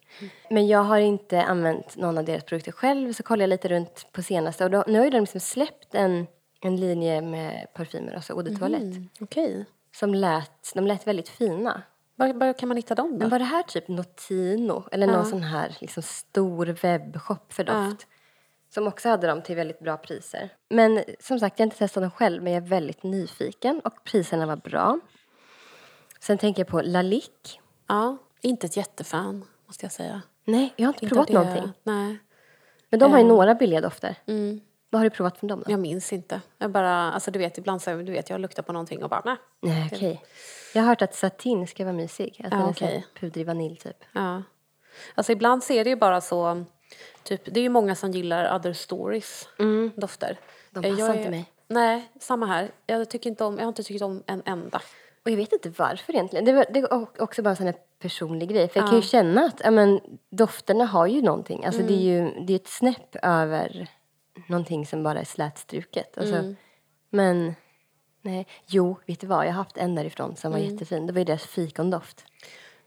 Men 0.49 0.67
jag 0.67 0.83
har 0.83 0.99
inte 0.99 1.43
använt 1.43 1.97
någon 1.97 2.17
av 2.17 2.25
deras 2.25 2.43
produkter 2.43 2.71
själv 2.71 3.13
så 3.13 3.23
kollade 3.23 3.43
jag 3.43 3.49
lite 3.49 3.67
runt 3.67 4.07
på 4.11 4.21
senaste 4.21 4.63
och 4.63 4.71
då, 4.71 4.83
nu 4.87 4.97
har 4.97 5.05
ju 5.05 5.11
de 5.11 5.19
liksom 5.19 5.39
släppt 5.39 5.95
en, 5.95 6.27
en 6.61 6.75
linje 6.75 7.21
med 7.21 7.67
parfymer, 7.73 8.13
alltså 8.13 8.33
eau 8.33 8.41
de 8.41 8.55
toilette. 8.55 9.03
Okej. 9.19 9.65
Som 9.95 10.13
lät, 10.13 10.71
de 10.75 10.87
lät 10.87 11.07
väldigt 11.07 11.29
fina. 11.29 11.81
Var, 12.15 12.33
var 12.33 12.53
kan 12.53 12.69
man 12.69 12.77
hitta 12.77 12.95
dem 12.95 13.11
då? 13.11 13.17
Men 13.17 13.29
var 13.29 13.39
det 13.39 13.45
här 13.45 13.63
typ 13.63 13.87
Notino 13.87 14.83
eller 14.91 15.07
någon 15.07 15.25
sån 15.25 15.43
här 15.43 15.77
liksom 15.79 16.03
stor 16.03 16.65
webbshop 16.65 17.53
för 17.53 17.63
doft? 17.63 18.07
Som 18.69 18.87
också 18.87 19.09
hade 19.09 19.27
dem 19.27 19.41
till 19.41 19.55
väldigt 19.55 19.79
bra 19.79 19.97
priser. 19.97 20.49
Men 20.69 21.03
som 21.19 21.39
sagt, 21.39 21.59
jag 21.59 21.63
har 21.63 21.67
inte 21.67 21.77
testat 21.77 22.03
dem 22.03 22.11
själv 22.11 22.43
men 22.43 22.53
jag 22.53 22.63
är 22.63 22.67
väldigt 22.67 23.03
nyfiken 23.03 23.79
och 23.83 24.03
priserna 24.03 24.45
var 24.45 24.55
bra. 24.55 24.99
Sen 26.19 26.37
tänker 26.37 26.59
jag 26.61 26.67
på 26.67 26.81
Lalique. 26.81 27.59
Ja, 27.87 28.17
inte 28.41 28.67
ett 28.67 28.77
jättefan 28.77 29.45
måste 29.67 29.85
jag 29.85 29.91
säga. 29.91 30.21
Nej, 30.45 30.73
jag 30.75 30.85
har 30.87 30.93
inte 30.93 31.05
Inte 31.05 31.13
provat 31.15 31.27
det- 31.27 31.33
någonting. 31.33 31.71
Nej, 31.83 32.17
Men 32.89 32.99
de 32.99 33.11
har 33.11 33.19
ju 33.19 33.25
några 33.25 33.55
billiga 33.55 33.81
dofter. 33.81 34.15
Mm. 34.25 34.61
Vad 34.89 34.99
har 34.99 35.03
du 35.03 35.09
provat 35.09 35.37
från 35.37 35.47
dem 35.47 35.63
då? 35.65 35.71
jag 35.71 35.79
minns 35.79 36.13
inte. 36.13 36.41
Jag 36.57 36.71
bara, 36.71 36.91
alltså 37.11 37.31
du 37.31 37.39
vet 37.39 37.57
ibland 37.57 37.81
så, 37.81 37.95
du 37.95 38.11
vet 38.11 38.29
jag 38.29 38.41
luktar 38.41 38.63
på 38.63 38.73
någonting 38.73 39.03
och 39.03 39.09
bara 39.09 39.21
nej. 39.25 39.35
Nej, 39.61 39.89
okej. 39.93 40.23
Jag 40.73 40.81
har 40.81 40.87
hört 40.89 41.01
att 41.01 41.15
satin 41.15 41.67
ska 41.67 41.83
vara 41.83 41.93
mysig. 41.93 42.41
Att 42.43 42.51
den 42.51 42.61
är 42.61 42.69
okej. 42.69 43.07
pudrig 43.19 43.45
vanilj 43.45 43.77
typ. 43.77 43.97
Ja. 44.11 44.43
Alltså 45.15 45.31
ibland 45.31 45.63
ser 45.63 45.83
det 45.83 45.89
ju 45.89 45.95
bara 45.95 46.21
så, 46.21 46.65
typ, 47.23 47.41
det 47.45 47.59
är 47.59 47.61
ju 47.61 47.69
många 47.69 47.95
som 47.95 48.11
gillar 48.11 48.55
other 48.55 48.73
stories 48.73 49.49
dofter. 49.95 50.39
De 50.71 50.85
Eh, 50.85 50.91
passar 50.91 51.07
jag 51.07 51.15
inte 51.15 51.29
mig. 51.29 51.51
Nej, 51.67 52.11
samma 52.19 52.45
här. 52.45 52.71
Jag, 52.85 53.09
tycker 53.09 53.29
inte 53.29 53.43
om, 53.43 53.57
jag 53.57 53.63
har 53.63 53.67
inte 53.67 53.83
tyckt 53.83 54.01
om 54.01 54.23
en 54.25 54.41
enda. 54.45 54.81
Och 55.23 55.31
jag 55.31 55.37
vet 55.37 55.53
inte 55.53 55.69
varför 55.69 56.13
egentligen. 56.13 56.45
Det, 56.45 56.79
är 56.79 57.21
också 57.21 57.41
bara 57.41 57.55
en 57.55 57.73
personlig 57.99 58.49
grej. 58.49 58.67
För 58.67 58.79
jag 58.79 58.89
kan 58.89 58.95
ju 58.95 59.01
känna 59.01 59.45
att 59.45 59.61
ja, 59.63 59.71
men, 59.71 59.99
dofterna 60.29 60.85
har 60.85 61.07
ju 61.07 61.21
någonting. 61.21 61.65
Alltså 61.65 61.81
det 61.81 61.93
är 61.93 62.01
ju 62.01 62.45
det 62.45 62.53
är 62.53 62.55
ett 62.55 62.67
snäpp 62.67 63.15
över 63.23 63.87
någonting 64.47 64.85
som 64.85 65.03
bara 65.03 65.19
är 65.19 65.25
slätstruket. 65.25 66.17
Alltså, 66.17 66.55
Men 67.09 67.55
nej. 68.21 68.47
Jo, 68.65 68.97
vet 69.05 69.19
du 69.19 69.27
vad? 69.27 69.45
Jag 69.45 69.51
har 69.51 69.57
haft 69.57 69.77
en 69.77 69.95
därifrån 69.95 70.35
som 70.35 70.51
var 70.51 70.59
jättefin. 70.59 71.07
Det 71.07 71.13
var 71.13 71.19
ju 71.19 71.25
deras 71.25 71.45
fikondoft. 71.45 72.25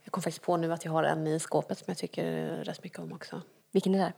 Jag 0.03 0.13
kom 0.13 0.23
faktiskt 0.23 0.45
på 0.45 0.57
nu 0.57 0.73
att 0.73 0.85
jag 0.85 0.93
har 0.93 1.05
en 1.05 1.27
i 1.27 1.39
skåpet 1.39 1.79
som 1.79 1.85
jag 1.89 1.97
tycker 1.97 2.49
rätt 2.65 2.85
mycket 2.85 2.99
om 2.99 3.13
också. 3.13 3.43
Vilken 3.73 3.95
är 3.95 3.99
det? 3.99 4.13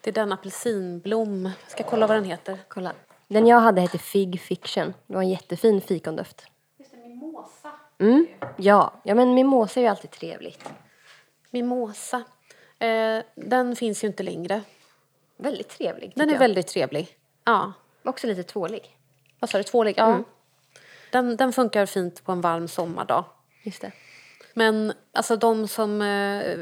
Det 0.00 0.10
är 0.10 0.14
den 0.14 0.32
apelsinblom. 0.32 1.44
Jag 1.44 1.70
ska 1.70 1.82
kolla 1.82 2.06
vad 2.06 2.16
den 2.16 2.24
heter. 2.24 2.58
Kolla. 2.68 2.92
Den 3.28 3.46
jag 3.46 3.60
hade 3.60 3.80
hette 3.80 3.98
Fig 3.98 4.40
Fiction. 4.40 4.94
Det 5.06 5.14
var 5.14 5.22
en 5.22 5.28
jättefin 5.28 5.80
fikondoft. 5.80 6.46
Just 6.78 6.90
det, 6.90 6.96
mimosa. 6.96 7.70
Mm. 7.98 8.26
Ja, 8.56 8.92
ja 9.02 9.14
men 9.14 9.34
mimosa 9.34 9.80
är 9.80 9.84
ju 9.84 9.90
alltid 9.90 10.10
trevligt. 10.10 10.64
Mimosa. 11.50 12.22
Eh, 12.78 13.22
den 13.34 13.76
finns 13.76 14.04
ju 14.04 14.08
inte 14.08 14.22
längre. 14.22 14.62
Väldigt 15.36 15.68
trevlig. 15.68 16.12
Den 16.16 16.28
är 16.28 16.32
jag. 16.32 16.38
väldigt 16.38 16.66
trevlig. 16.66 17.16
Ja. 17.44 17.72
Också 18.04 18.26
lite 18.26 18.42
tvålig. 18.42 18.96
Vad 19.40 19.50
sa 19.50 19.58
du? 19.58 19.64
Tvålig? 19.64 19.94
Ja. 19.98 20.24
Den, 21.12 21.36
den 21.36 21.52
funkar 21.52 21.86
fint 21.86 22.24
på 22.24 22.32
en 22.32 22.40
varm 22.40 22.68
sommardag. 22.68 23.24
Just 23.62 23.82
det. 23.82 23.92
Men 24.54 24.92
alltså 25.12 25.36
de 25.36 25.68
som... 25.68 26.02
Eh, 26.02 26.58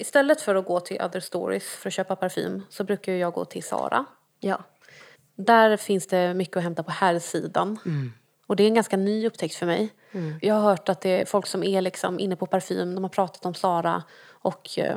istället 0.00 0.40
för 0.40 0.54
att 0.54 0.66
gå 0.66 0.80
till 0.80 1.02
Other 1.02 1.20
Stories 1.20 1.64
för 1.64 1.88
att 1.88 1.94
köpa 1.94 2.16
parfym 2.16 2.62
så 2.70 2.84
brukar 2.84 3.12
jag 3.12 3.32
gå 3.32 3.44
till 3.44 3.62
Sara. 3.62 4.04
Ja. 4.40 4.62
Där 5.36 5.76
finns 5.76 6.06
det 6.06 6.34
mycket 6.34 6.56
att 6.56 6.62
hämta 6.62 6.82
på 6.82 6.90
här 6.90 7.18
sidan. 7.18 7.78
Och 8.46 8.56
det 8.56 8.62
är 8.62 8.68
en 8.68 8.74
ganska 8.74 8.96
ny 8.96 9.26
upptäckt 9.26 9.54
för 9.54 9.66
mig. 9.66 9.92
Jag 10.40 10.54
har 10.54 10.62
hört 10.62 10.88
att 10.88 11.00
det 11.00 11.20
är 11.20 11.24
folk 11.24 11.46
som 11.46 11.62
är 11.62 11.80
liksom 11.80 12.20
inne 12.20 12.36
på 12.36 12.46
parfym, 12.46 12.94
de 12.94 13.04
har 13.04 13.08
pratat 13.08 13.46
om 13.46 13.54
Sara 13.54 14.02
och 14.30 14.78
eh, 14.78 14.96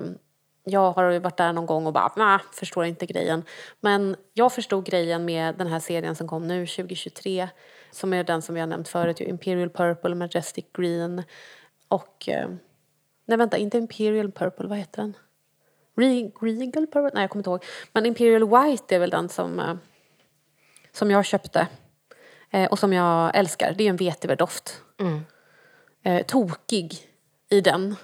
jag 0.63 0.91
har 0.91 1.19
varit 1.19 1.38
där 1.38 1.53
någon 1.53 1.65
gång 1.65 1.88
och 1.88 1.93
bara, 1.93 2.11
nah, 2.15 2.41
förstår 2.53 2.85
inte 2.85 3.05
grejen. 3.05 3.43
Men 3.79 4.15
jag 4.33 4.53
förstod 4.53 4.85
grejen 4.85 5.25
med 5.25 5.55
den 5.57 5.67
här 5.67 5.79
serien 5.79 6.15
som 6.15 6.27
kom 6.27 6.47
nu 6.47 6.67
2023 6.67 7.49
som 7.91 8.13
är 8.13 8.23
den 8.23 8.41
som 8.41 8.55
vi 8.55 8.61
har 8.61 8.67
nämnt 8.67 8.88
förut, 8.88 9.21
Imperial 9.21 9.69
Purple, 9.69 10.15
Majestic 10.15 10.65
Green 10.77 11.23
och... 11.88 12.29
Eh, 12.29 12.49
nej 13.25 13.38
vänta, 13.38 13.57
inte 13.57 13.77
Imperial 13.77 14.31
Purple, 14.31 14.67
vad 14.67 14.77
heter 14.77 15.01
den? 15.01 15.17
Re- 15.95 16.31
Regal 16.41 16.88
Purple? 16.88 17.11
Nej, 17.13 17.23
jag 17.23 17.29
kommer 17.29 17.39
inte 17.39 17.49
ihåg. 17.49 17.63
Men 17.93 18.05
Imperial 18.05 18.49
White 18.49 18.95
är 18.95 18.99
väl 18.99 19.09
den 19.09 19.29
som, 19.29 19.59
eh, 19.59 19.75
som 20.91 21.11
jag 21.11 21.25
köpte 21.25 21.67
eh, 22.51 22.65
och 22.71 22.79
som 22.79 22.93
jag 22.93 23.35
älskar. 23.35 23.75
Det 23.77 23.83
är 23.83 23.89
en 23.89 23.95
veteveddoft. 23.97 24.81
Eh, 26.03 26.25
tokig 26.25 26.93
i 27.49 27.61
den. 27.61 27.95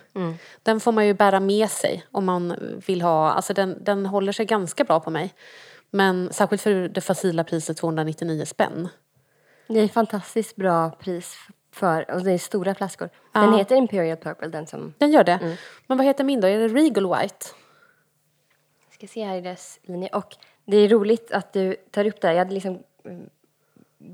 Den 0.63 0.79
får 0.79 0.91
man 0.91 1.07
ju 1.07 1.13
bära 1.13 1.39
med 1.39 1.69
sig 1.69 2.05
om 2.11 2.25
man 2.25 2.55
vill 2.87 3.01
ha... 3.01 3.31
Alltså 3.31 3.53
den, 3.53 3.83
den 3.83 4.05
håller 4.05 4.31
sig 4.31 4.45
ganska 4.45 4.83
bra 4.83 4.99
på 4.99 5.09
mig. 5.09 5.33
Men 5.89 6.33
särskilt 6.33 6.61
för 6.61 6.87
det 6.87 7.01
facila 7.01 7.43
priset 7.43 7.77
299 7.77 8.45
spänn. 8.45 8.87
Det 9.67 9.79
är 9.79 9.87
fantastiskt 9.87 10.55
bra 10.55 10.89
pris 10.89 11.35
för, 11.73 12.11
och 12.11 12.23
det 12.23 12.31
är 12.31 12.37
stora 12.37 12.75
flaskor. 12.75 13.09
Den 13.31 13.53
heter 13.53 13.75
Imperial 13.75 14.17
Purple, 14.17 14.47
den 14.47 14.67
som... 14.67 14.93
Den 14.97 15.11
gör 15.11 15.23
det. 15.23 15.57
Men 15.87 15.97
vad 15.97 16.07
heter 16.07 16.23
min 16.23 16.41
då? 16.41 16.47
Är 16.47 16.59
det 16.59 16.67
Regal 16.67 17.19
White? 17.19 17.45
ska 19.07 19.13
se 19.13 19.23
här 19.23 19.37
i 19.37 19.41
dess 19.41 19.79
linje. 19.83 20.09
Och 20.09 20.35
det 20.65 20.77
är 20.77 20.89
roligt 20.89 21.31
att 21.31 21.53
du 21.53 21.75
tar 21.91 22.07
upp 22.07 22.21
det 22.21 22.27
här. 22.27 22.33
Jag 22.33 22.39
hade 22.39 22.53
liksom 22.53 22.83
mm, 23.05 23.29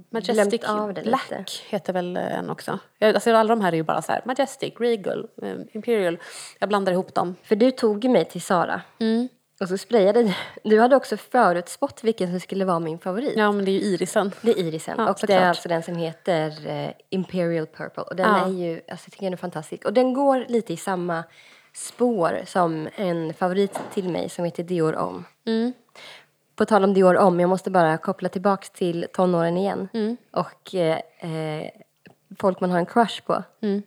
Majestic 0.10 0.62
glömt 0.62 0.64
av 0.64 0.94
det 0.94 1.02
Black 1.02 1.30
lite. 1.30 1.46
heter 1.70 1.94
väl 1.94 2.18
en 2.18 2.50
också. 2.50 2.80
Jag, 2.98 3.14
alltså 3.16 3.34
alla 3.34 3.56
de 3.56 3.62
här 3.62 3.72
är 3.72 3.78
ju 3.78 3.84
bara 3.84 4.02
så 4.02 4.12
här 4.12 4.22
Majestic, 4.26 4.74
Regal, 4.80 5.28
eh, 5.42 5.56
Imperial. 5.72 6.18
Jag 6.60 6.70
blandar 6.70 6.92
ihop 6.92 7.14
dem. 7.14 7.36
För 7.44 7.56
du 7.56 7.72
tog 7.72 8.10
mig 8.10 8.26
till 8.26 8.42
Sara. 8.42 8.82
Och 9.60 9.68
så 9.70 9.78
sprayade 9.78 10.24
du. 10.24 10.34
Du 10.64 10.80
hade 10.80 10.96
också 10.96 11.18
förutspått 11.18 12.04
vilken 12.04 12.30
som 12.30 12.40
skulle 12.40 12.66
vara 12.66 12.80
min 12.80 13.00
favorit. 13.00 13.34
Ja, 13.38 13.52
men 13.52 13.66
det 13.66 13.72
är 13.72 13.74
ju 13.74 13.80
irisen. 13.82 14.32
Det 14.42 14.52
är 14.52 14.58
irisen. 14.60 14.96
Ja, 14.98 15.10
och 15.10 15.18
det 15.28 15.34
är 15.34 15.48
alltså 15.50 15.70
den 15.70 15.84
som 15.84 15.96
heter 15.96 16.68
eh, 16.68 16.92
Imperial 17.10 17.66
Purple. 17.68 18.04
Och 18.04 18.16
den 18.16 18.28
Ja. 18.30 18.46
är 18.46 18.50
ju, 18.50 18.74
alltså 18.76 19.06
jag 19.08 19.12
tycker 19.12 19.24
den 19.26 19.34
är 19.34 19.38
fantastisk. 19.38 19.86
Och 19.86 19.94
den 19.94 20.14
går 20.14 20.46
lite 20.50 20.74
i 20.74 20.78
samma 20.78 21.24
spår 21.74 22.42
som 22.46 22.90
en 22.96 23.34
favorit 23.34 23.80
till 23.94 24.10
mig 24.10 24.30
som 24.30 24.46
heter 24.46 24.64
Dior 24.64 24.94
Homme. 24.94 25.24
Mm. 25.46 25.74
På 26.56 26.66
tal 26.66 26.84
om 26.84 26.94
Dior 26.94 27.16
Homme, 27.16 27.44
jag 27.44 27.50
måste 27.50 27.72
bara 27.72 27.98
koppla 27.98 28.30
tillbaks 28.30 28.70
till 28.70 29.06
tonåren 29.14 29.58
igen. 29.58 29.88
Mm. 29.94 30.18
Och 30.32 30.76
eh, 30.76 30.98
eh, 31.20 31.70
folk 32.40 32.60
man 32.60 32.72
har 32.72 32.80
en 32.80 32.86
crush 32.86 33.22
på. 33.26 33.44
Mm. 33.62 33.82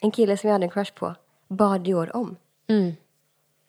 En 0.00 0.10
kille 0.10 0.36
som 0.36 0.48
jag 0.48 0.54
hade 0.54 0.64
en 0.66 0.70
crush 0.70 0.94
på 0.94 1.14
bar 1.48 1.78
Dior 1.78 2.16
om. 2.16 2.36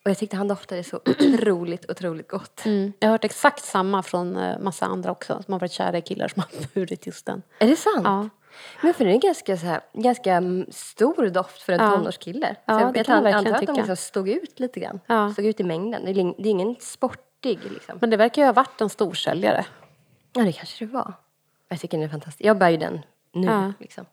Och 0.08 0.12
jag 0.12 0.18
tyckte 0.18 0.38
han 0.38 0.47
doftade 0.47 0.84
så 0.84 0.97
otroligt, 1.05 1.91
otroligt 1.91 2.28
gott. 2.28 2.66
Mm. 2.66 2.93
Jag 2.99 3.08
har 3.08 3.12
hört 3.12 3.24
exakt 3.24 3.64
samma 3.64 4.03
från 4.03 4.38
eh, 4.38 4.60
massa 4.60 4.86
andra 4.86 5.12
också 5.12 5.41
som 5.45 5.51
har 5.51 5.60
varit 5.60 5.72
kära 5.72 5.97
i 5.97 6.01
killar 6.01 6.28
som 6.28 6.41
har 6.41 6.68
burit 6.74 7.05
just 7.08 7.26
den. 7.26 7.41
Är 7.60 7.68
det 7.68 7.76
sant? 7.76 8.01
Ja. 8.03 8.30
Men 8.82 8.93
för 8.93 9.05
det 9.05 9.12
är 9.12 9.14
en 9.14 9.20
ganska, 9.20 9.58
så 9.58 9.66
här, 9.66 9.82
ganska 9.93 10.34
mm, 10.34 10.66
stor 10.72 11.30
doft 11.30 11.62
för 11.62 11.74
en 11.74 11.80
Ja. 11.80 11.91
tonårskille. 11.91 12.55
Ja, 12.66 12.82
jag, 12.82 12.97
jag 12.97 13.05
kan 13.05 13.24
man 13.24 13.34
antar 13.34 13.51
att 13.51 13.66
de 13.68 13.76
liksom 13.76 13.95
stod 13.95 14.30
ut 14.30 14.60
lite 14.60 14.80
grann. 14.80 14.99
Ja. 15.08 15.34
Stod 15.34 15.45
ut 15.45 15.60
i 15.60 15.64
mängden. 15.64 16.05
Det 16.05 16.12
är, 16.12 16.34
det 16.43 16.49
är 16.49 16.51
ingen 16.51 16.76
sportig 16.80 17.60
liksom. 17.72 17.97
Men 18.01 18.10
det 18.10 18.18
verkar 18.18 18.41
ju 18.41 18.45
ha 18.45 18.53
varit 18.53 18.82
en 18.82 18.89
storsäljare. 18.89 19.66
Ja, 20.34 20.41
det 20.41 20.51
kanske 20.51 20.86
det 20.86 20.91
var. 20.91 21.14
Jag 21.70 21.80
tycker 21.80 21.97
den 21.97 22.05
är 22.08 22.12
fantastisk. 22.12 22.45
Jag 22.45 22.58
bär 22.58 22.70
ju 22.70 22.78
den 22.78 22.99
nu 23.34 23.47
Ja. 23.47 23.74
liksom. 23.80 24.05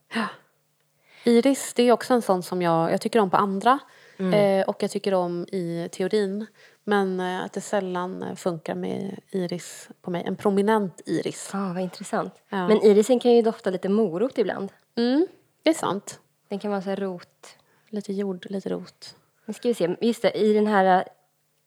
Iris, 1.24 1.74
det 1.74 1.82
är 1.82 1.92
också 1.92 2.14
en 2.14 2.22
sån 2.22 2.42
som 2.42 2.62
jag, 2.62 2.92
jag 2.92 3.00
tycker 3.00 3.18
om 3.20 3.30
på 3.30 3.36
andra. 3.36 3.78
Mm. 4.24 4.60
Eh, 4.60 4.68
och 4.68 4.82
jag 4.82 4.90
tycker 4.90 5.14
om 5.14 5.46
i 5.52 5.88
teorin. 5.92 6.46
Men 6.84 7.20
eh, 7.20 7.44
att 7.44 7.52
det 7.52 7.60
sällan 7.60 8.22
eh, 8.22 8.34
funkar 8.34 8.74
med 8.74 9.20
iris 9.30 9.88
på 10.02 10.10
mig. 10.10 10.22
En 10.26 10.36
prominent 10.36 11.00
iris. 11.06 11.50
Ja, 11.52 11.72
vad 11.72 11.82
intressant. 11.82 12.42
Ja. 12.48 12.68
Men 12.68 12.82
irisen 12.82 13.20
kan 13.20 13.32
ju 13.32 13.42
dofta 13.42 13.70
lite 13.70 13.88
morot 13.88 14.38
ibland. 14.38 14.72
Mm, 14.96 15.26
det 15.62 15.70
är 15.70 15.74
sant. 15.74 16.20
Den 16.48 16.58
kan 16.58 16.70
vara 16.70 16.82
så 16.82 16.88
här 16.88 16.96
rot. 16.96 17.56
Lite 17.88 18.12
jord, 18.12 18.46
lite 18.50 18.68
rot. 18.68 19.16
Nu 19.44 19.54
ska 19.54 19.68
vi 19.68 19.74
se. 19.74 19.96
Just 20.00 20.22
det, 20.22 20.32
i 20.38 20.52
den 20.52 20.66
här 20.66 21.04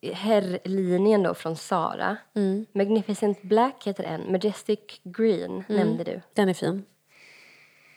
eh, 0.01 0.13
herrlinjen 0.13 1.23
då 1.23 1.33
från 1.33 1.55
Sara. 1.55 2.17
Mm. 2.35 2.65
Magnificent 2.71 3.41
Black 3.41 3.87
heter 3.87 4.03
en. 4.03 4.31
Majestic 4.31 4.79
Green 5.03 5.63
nämnde 5.67 6.03
du. 6.03 6.21
Den 6.33 6.49
är 6.49 6.53
fin. 6.53 6.85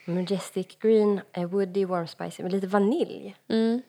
Majestic 0.05 0.67
Green, 0.79 1.21
Woody, 1.35 1.85
Warm 1.85 2.07
Spicy 2.07 2.43
med 2.43 2.51
lite 2.51 2.67
vanilj. 2.67 3.35
Mm. 3.47 3.81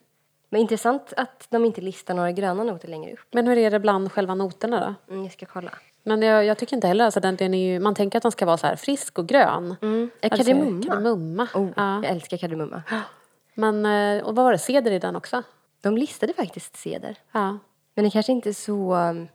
Men 0.53 0.61
intressant 0.61 1.13
att 1.17 1.47
de 1.49 1.65
inte 1.65 1.81
listar 1.81 2.13
några 2.13 2.31
gröna 2.31 2.63
noter 2.63 2.87
längre 2.87 3.13
upp. 3.13 3.27
Men 3.31 3.47
hur 3.47 3.57
är 3.57 3.71
det 3.71 3.79
bland 3.79 4.11
själva 4.11 4.35
noterna 4.35 4.95
då? 5.07 5.13
Mm, 5.13 5.23
jag 5.23 5.33
ska 5.33 5.45
kolla. 5.45 5.71
Men 6.03 6.21
jag, 6.21 6.45
jag 6.45 6.57
tycker 6.57 6.75
inte 6.75 6.87
heller, 6.87 7.05
alltså 7.05 7.19
den, 7.19 7.35
den 7.35 7.53
är 7.53 7.73
ju, 7.73 7.79
man 7.79 7.95
tänker 7.95 8.17
att 8.17 8.21
den 8.23 8.31
ska 8.31 8.45
vara 8.45 8.57
så 8.57 8.67
här 8.67 8.75
frisk 8.75 9.19
och 9.19 9.27
grön. 9.27 9.75
Mm. 9.81 10.09
Eh, 10.21 10.29
Alltså, 10.31 10.45
Kardemumma. 10.51 10.83
Kardemumma. 10.83 11.47
Oh, 11.53 11.69
Ja. 11.75 11.95
Jag 11.95 12.05
älskar 12.05 12.37
kardemumma. 12.37 12.83
Men, 13.53 13.85
eh, 13.85 14.23
och 14.25 14.35
vad 14.35 14.45
var 14.45 14.51
det, 14.51 14.57
ceder 14.57 14.91
i 14.91 14.99
den 14.99 15.15
också? 15.15 15.43
De 15.81 15.97
listade 15.97 16.33
faktiskt 16.33 16.75
ceder. 16.77 17.15
Ja. 17.31 17.57
Men 17.95 18.05
det 18.05 18.11
kanske 18.11 18.31
inte 18.31 18.49
är 18.49 18.53
så... 18.53 18.95
um, 18.95 19.27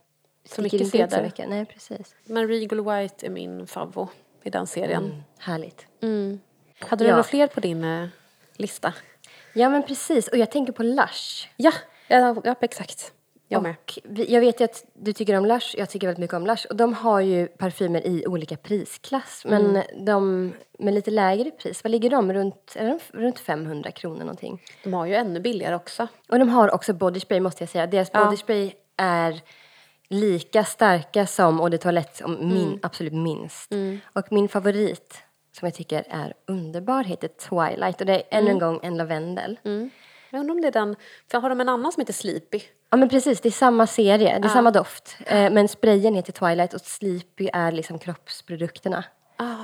sticker 0.45 0.63
mycket 0.63 0.87
ceder. 0.89 1.17
Så 1.17 1.23
mycket. 1.23 1.49
Nej, 1.49 1.65
precis. 1.65 2.15
Men 2.25 2.47
Regal 2.47 2.79
White 2.85 3.25
är 3.25 3.29
min 3.29 3.67
favvo. 3.67 4.09
i 4.43 4.49
den 4.49 4.67
serien. 4.67 5.23
Härligt. 5.39 5.85
Hade 6.79 7.03
du 7.03 7.07
Ja. 7.07 7.11
några 7.11 7.23
fler 7.23 7.47
på 7.47 7.59
din 7.59 7.83
eh, 7.83 8.07
lista? 8.53 8.93
Ja, 9.59 9.69
men 9.69 9.83
precis. 9.83 10.27
Och 10.27 10.37
jag 10.37 10.51
tänker 10.51 10.73
på 10.73 10.83
Lush. 10.83 11.47
Ja, 11.57 11.71
ja, 12.07 12.35
ja 12.43 12.55
exakt. 12.61 13.13
Jag 13.51 13.63
med. 13.63 13.75
Och 13.81 13.99
vi, 14.03 14.33
jag 14.33 14.41
vet 14.41 14.59
ju 14.61 14.65
att 14.65 14.85
du 14.93 15.13
tycker 15.13 15.35
om 15.37 15.45
Lush, 15.45 15.75
jag 15.77 15.89
tycker 15.89 16.07
väldigt 16.07 16.19
mycket 16.21 16.33
om 16.37 16.45
Lush. 16.45 16.65
Och 16.69 16.75
de 16.75 16.93
har 16.93 17.19
ju 17.19 17.47
parfymer 17.47 18.07
i 18.07 18.27
olika 18.27 18.57
prisklass. 18.57 19.41
Men 19.45 19.65
Mm. 19.69 20.05
de 20.05 20.53
med 20.79 20.93
lite 20.93 21.11
lägre 21.11 21.51
pris, 21.51 21.83
vad 21.83 21.91
ligger 21.91 22.09
de? 22.09 22.33
Runt, 22.33 22.75
är 22.75 22.85
de 22.87 22.99
runt 23.19 23.39
500 23.39 23.91
kronor 23.91 24.19
någonting? 24.19 24.61
De 24.83 24.93
har 24.93 25.05
ju 25.05 25.15
ännu 25.15 25.39
billigare 25.39 25.75
också. 25.75 26.07
Och 26.29 26.39
de 26.39 26.49
har 26.49 26.73
också 26.75 26.93
body 26.93 27.19
spray 27.19 27.39
måste 27.39 27.63
jag 27.63 27.69
säga. 27.69 27.87
Deras 27.87 28.09
Ja. 28.13 28.25
body 28.25 28.37
spray 28.37 28.71
är 28.97 29.41
lika 30.09 30.63
starka 30.63 31.25
som 31.27 31.59
Eau 31.59 31.69
de 31.69 31.77
Toilette, 31.77 32.17
som 32.17 32.31
min, 32.39 32.67
Mm. 32.67 32.79
absolut 32.83 33.13
minst. 33.13 33.71
Och 34.13 34.31
min 34.31 34.49
favorit, 34.49 35.17
som 35.51 35.65
jag 35.65 35.73
tycker 35.75 36.03
är 36.09 36.33
underbar, 36.47 37.03
heter 37.03 37.27
Twilight. 37.27 37.99
Och 38.01 38.05
det 38.07 38.13
är 38.15 38.23
ännu 38.37 38.49
Mm. 38.51 38.53
en 38.53 38.59
gång 38.59 38.79
en 38.83 38.97
lavendel. 38.97 39.59
Jag 40.31 40.39
undrar 40.39 40.55
om 40.55 40.61
det 40.61 40.67
är 40.67 40.71
den, 40.71 40.95
för 41.31 41.39
har 41.39 41.49
de 41.49 41.61
en 41.61 41.69
annan 41.69 41.91
som 41.91 42.01
heter 42.01 42.13
Sleepy? 42.13 42.61
Ja 42.91 42.97
men 42.97 43.09
precis, 43.09 43.41
det 43.41 43.49
är 43.49 43.51
samma 43.51 43.87
serie, 43.87 44.39
det 44.39 44.47
är 44.47 44.49
samma 44.49 44.71
doft. 44.71 45.17
Eh, 45.25 45.51
men 45.51 45.67
sprayen 45.67 46.15
heter 46.15 46.31
Twilight 46.33 46.73
och 46.73 46.81
Sleepy 46.81 47.49
är 47.53 47.71
liksom 47.71 47.99
kroppsprodukterna. 47.99 49.03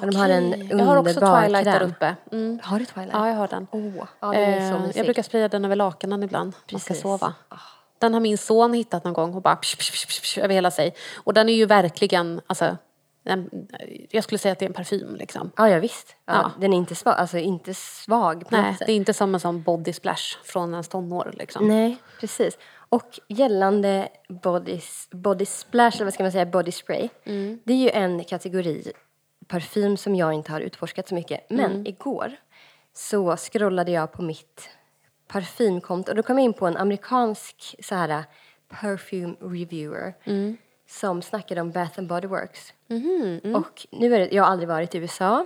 och 0.02 0.08
de 0.12 0.16
har 0.18 0.30
en 0.30 0.54
underbar 0.54 0.78
Jag 0.80 0.86
har 0.86 0.98
också 0.98 1.14
Twilight 1.20 1.64
kräm. 1.64 1.74
där 1.80 1.84
uppe. 1.84 2.16
Mm. 2.32 2.60
Har 2.64 2.80
du 2.80 2.86
Twilight? 2.86 3.14
Ja, 3.14 3.28
jag 3.28 3.36
har 3.36 3.48
den. 3.48 3.68
Åh, 3.72 3.92
ja, 4.20 4.28
den 4.32 4.36
är 4.54 4.70
så 4.70 4.76
Eh, 4.76 4.82
mysig. 4.82 5.00
jag 5.00 5.06
brukar 5.06 5.24
spraya 5.24 5.48
den 5.48 5.66
över 5.66 5.76
lakanen 5.76 6.24
ibland 6.24 6.54
när 6.68 6.74
man 6.74 6.80
ska 6.80 6.88
Precis. 6.88 7.02
sova. 7.02 7.34
Den 8.00 8.14
har 8.14 8.22
min 8.22 8.38
son 8.38 8.74
hittat 8.74 9.04
någon 9.04 9.14
gång 9.14 9.34
och 9.36 9.42
bara 9.42 9.56
psh, 9.56 9.78
psh, 9.78 9.92
psh, 10.08 10.22
psh, 10.22 10.38
över 10.40 10.54
hela 10.54 10.72
sig. 10.72 10.96
Och 11.16 11.34
den 11.34 11.50
är 11.50 11.54
ju 11.54 11.66
verkligen, 11.66 12.42
alltså, 12.48 12.78
jag 14.12 14.24
skulle 14.24 14.40
säga 14.40 14.52
att 14.52 14.60
det 14.60 14.66
är 14.66 14.70
en 14.70 14.74
parfym 14.74 15.16
liksom. 15.16 15.52
Ja, 15.58 15.70
ja 15.70 15.80
visst. 15.80 16.16
Ja, 16.26 16.34
Ja. 16.34 16.52
Den 16.62 16.74
är 16.74 16.78
inte 16.78 16.96
svag, 16.96 17.16
alltså 17.18 17.38
inte 17.38 17.74
svag 17.74 18.40
på 18.50 18.56
Nej, 18.56 18.62
något 18.70 18.78
sätt. 18.78 18.88
det 18.88 18.94
är 18.94 18.96
inte 18.96 19.14
som 19.14 19.34
en 19.34 19.40
sån 19.40 19.62
body 19.64 19.94
splash 19.94 20.38
från 20.44 20.72
ens 20.72 20.88
tonår 20.88 21.32
liksom. 21.38 21.68
Nej, 21.68 21.98
precis. 22.20 22.58
Och 22.90 23.20
gällande 23.28 24.08
body, 24.30 24.80
body 25.12 25.46
splash, 25.46 25.96
eller 25.96 26.06
vad 26.06 26.14
ska 26.14 26.24
man 26.24 26.32
säga, 26.32 26.46
body 26.46 26.72
spray. 26.72 27.10
Mm. 27.24 27.60
Det 27.64 27.74
är 27.74 27.78
ju 27.78 27.90
en 27.90 28.24
kategori 28.24 28.92
parfym 29.48 29.98
som 29.98 30.16
jag 30.16 30.34
inte 30.34 30.52
har 30.52 30.60
utforskat 30.62 31.08
så 31.08 31.16
mycket. 31.16 31.50
Men 31.50 31.72
Mm. 31.72 31.86
igår 31.86 32.32
så 32.94 33.38
scrollade 33.38 33.92
jag 33.92 34.12
på 34.12 34.22
mitt 34.22 34.70
parfymkonto 35.28 36.12
och 36.12 36.16
då 36.16 36.24
kom 36.24 36.38
jag 36.38 36.46
in 36.46 36.54
på 36.54 36.68
en 36.68 36.78
amerikansk 36.78 37.76
så 37.84 37.96
här 37.96 38.24
perfume 38.70 39.36
reviewer 39.42 40.14
Mm. 40.24 40.58
Som 40.88 41.22
snackade 41.22 41.62
om 41.62 41.72
Bath 41.72 42.00
and 42.00 42.08
Body 42.08 42.28
Works. 42.28 42.74
Mhm, 42.88 43.56
Och 43.56 43.88
nu 43.92 44.16
är 44.16 44.20
det, 44.20 44.30
jag 44.36 44.44
har 44.44 44.52
aldrig 44.52 44.70
varit 44.70 44.96
i 44.96 44.98
USA. 44.98 45.46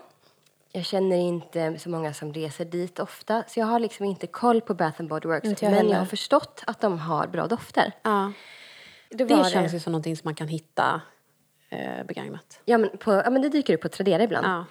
Jag 0.71 0.85
känner 0.85 1.17
inte 1.17 1.79
så 1.79 1.89
många 1.89 2.13
som 2.13 2.33
reser 2.33 2.65
dit 2.65 2.99
ofta. 2.99 3.43
Så 3.47 3.59
jag 3.59 3.65
har 3.67 3.79
liksom 3.79 4.05
inte 4.05 4.27
koll 4.27 4.61
på 4.61 4.73
Bath 4.73 4.95
and 5.01 5.09
Body 5.09 5.27
Works. 5.27 5.45
Inte 5.49 5.65
jag 5.65 5.69
men 5.71 5.77
heller. 5.77 5.91
jag 5.91 5.99
har 5.99 6.05
förstått 6.05 6.63
att 6.67 6.79
de 6.81 6.99
har 6.99 7.27
bra 7.27 7.47
dofter. 7.47 7.91
Ja. 8.01 8.31
Det, 9.09 9.25
Det 9.25 9.45
känns 9.49 9.73
ju 9.73 9.79
som 9.79 9.91
någonting 9.91 10.17
som 10.17 10.27
man 10.27 10.35
kan 10.35 10.47
hitta 10.47 11.01
eh, 11.69 12.05
begagnat. 12.05 12.61
Ja 12.65 12.77
men, 12.77 12.97
på, 12.97 13.13
ja, 13.13 13.29
men 13.29 13.41
det 13.41 13.49
dyker 13.49 13.73
upp 13.73 13.81
på 13.81 13.89
Tradera 13.89 14.23
ibland. 14.23 14.45
Ja. 14.47 14.65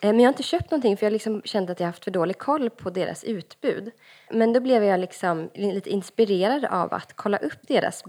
Eh, 0.00 0.08
Men 0.12 0.20
jag 0.20 0.26
har 0.26 0.32
inte 0.32 0.42
köpt 0.42 0.70
någonting 0.70 0.96
för 0.96 1.06
jag 1.06 1.12
liksom 1.12 1.42
kände 1.44 1.72
att 1.72 1.80
jag 1.80 1.86
haft 1.86 2.04
för 2.04 2.10
dålig 2.10 2.38
koll 2.38 2.70
på 2.70 2.90
deras 2.90 3.24
utbud. 3.24 3.90
Men 4.30 4.52
då 4.52 4.60
blev 4.60 4.84
jag 4.84 5.00
liksom 5.00 5.50
lite 5.54 5.90
inspirerad 5.90 6.64
av 6.64 6.94
att 6.94 7.12
kolla 7.16 7.38
upp 7.38 7.58
deras 7.68 8.04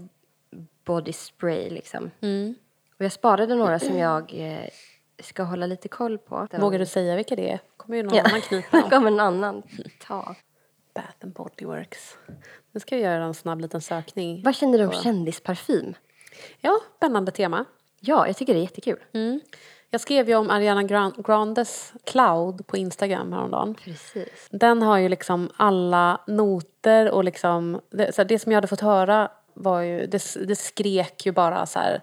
body 0.86 1.12
spray 1.12 1.70
liksom. 1.70 2.10
Mm. 2.20 2.54
Och 2.98 3.04
jag 3.04 3.12
sparade 3.12 3.54
några 3.54 3.78
som 3.78 3.98
jag 3.98 4.32
eh, 4.34 4.68
ska 5.22 5.42
hålla 5.42 5.66
lite 5.66 5.88
koll 5.88 6.18
på. 6.18 6.46
Vågar 6.58 6.78
du 6.78 6.86
säga 6.86 7.16
vilka 7.16 7.36
det 7.36 7.50
är? 7.50 7.60
kommer 7.76 7.96
ju 7.96 8.02
någon 8.02 8.14
Ja. 8.14 8.22
annan 8.22 8.40
knipa 8.40 8.80
dem. 8.80 8.90
kommer 8.90 9.10
en 9.10 9.20
annan 9.20 9.62
ta. 10.06 10.34
Bath 10.94 11.08
and 11.22 11.32
Body 11.32 11.64
Works. 11.64 12.16
Nu 12.72 12.80
ska 12.80 12.98
jag 12.98 13.12
göra 13.12 13.24
en 13.24 13.34
snabb 13.34 13.60
liten 13.60 13.80
sökning. 13.80 14.42
Vad 14.44 14.54
känner 14.54 14.78
du 14.78 14.84
om 14.86 14.92
kändisparfym? 14.92 15.94
Ja, 16.60 16.78
spännande 16.96 17.32
tema. 17.32 17.64
Ja, 18.00 18.26
jag 18.26 18.36
tycker 18.36 18.54
det 18.54 18.60
är 18.60 18.62
jättekul. 18.62 18.98
Mm. 19.12 19.40
Jag 19.90 20.00
skrev 20.00 20.28
ju 20.28 20.34
om 20.36 20.50
Ariana 20.50 20.82
Gran- 20.82 21.22
Grandes 21.22 21.92
Cloud 22.04 22.66
på 22.66 22.76
Instagram 22.76 23.32
häromdagen. 23.32 23.74
Precis. 23.74 24.48
Den 24.50 24.82
har 24.82 24.98
ju 24.98 25.08
liksom 25.08 25.50
alla 25.56 26.20
noter 26.26 27.10
och 27.10 27.24
liksom... 27.24 27.80
Det, 27.90 28.14
så 28.14 28.24
det 28.24 28.38
som 28.38 28.52
jag 28.52 28.56
hade 28.56 28.66
fått 28.68 28.80
höra 28.80 29.30
var 29.56 29.80
ju... 29.80 30.06
Det, 30.06 30.36
det 30.46 30.56
skrek 30.56 31.26
ju 31.26 31.32
bara 31.32 31.66
så 31.66 31.78
här... 31.78 32.02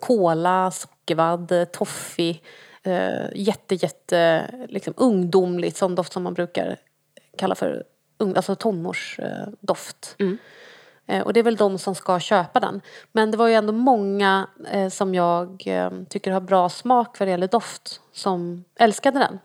Kola, 0.00 0.70
sockervadd, 0.70 1.72
toffee. 1.72 2.40
Eh, 2.82 3.26
jätte, 3.34 3.74
jätte 3.74 4.50
liksom 4.68 4.94
ungdomligt, 4.96 5.76
sån 5.76 5.94
doft 5.94 6.12
som 6.12 6.22
man 6.22 6.34
brukar 6.34 6.76
kalla 7.38 7.54
för 7.54 7.84
alltså 8.18 8.54
tonårsdoft. 8.54 10.16
Eh, 11.06 11.22
och 11.22 11.32
det 11.32 11.40
är 11.40 11.44
väl 11.44 11.56
de 11.56 11.78
som 11.78 11.94
ska 11.94 12.20
köpa 12.20 12.60
den. 12.60 12.80
Men 13.12 13.30
det 13.30 13.36
var 13.36 13.48
ju 13.48 13.54
ändå 13.54 13.72
många 13.72 14.48
eh, 14.70 14.88
som 14.88 15.14
jag 15.14 15.62
eh, 15.66 15.90
tycker 16.08 16.30
har 16.30 16.40
bra 16.40 16.68
smak 16.68 17.18
vad 17.18 17.28
det 17.28 17.30
gäller 17.30 17.48
doft 17.48 18.00
som 18.12 18.64
älskade 18.78 19.18
den. 19.18 19.38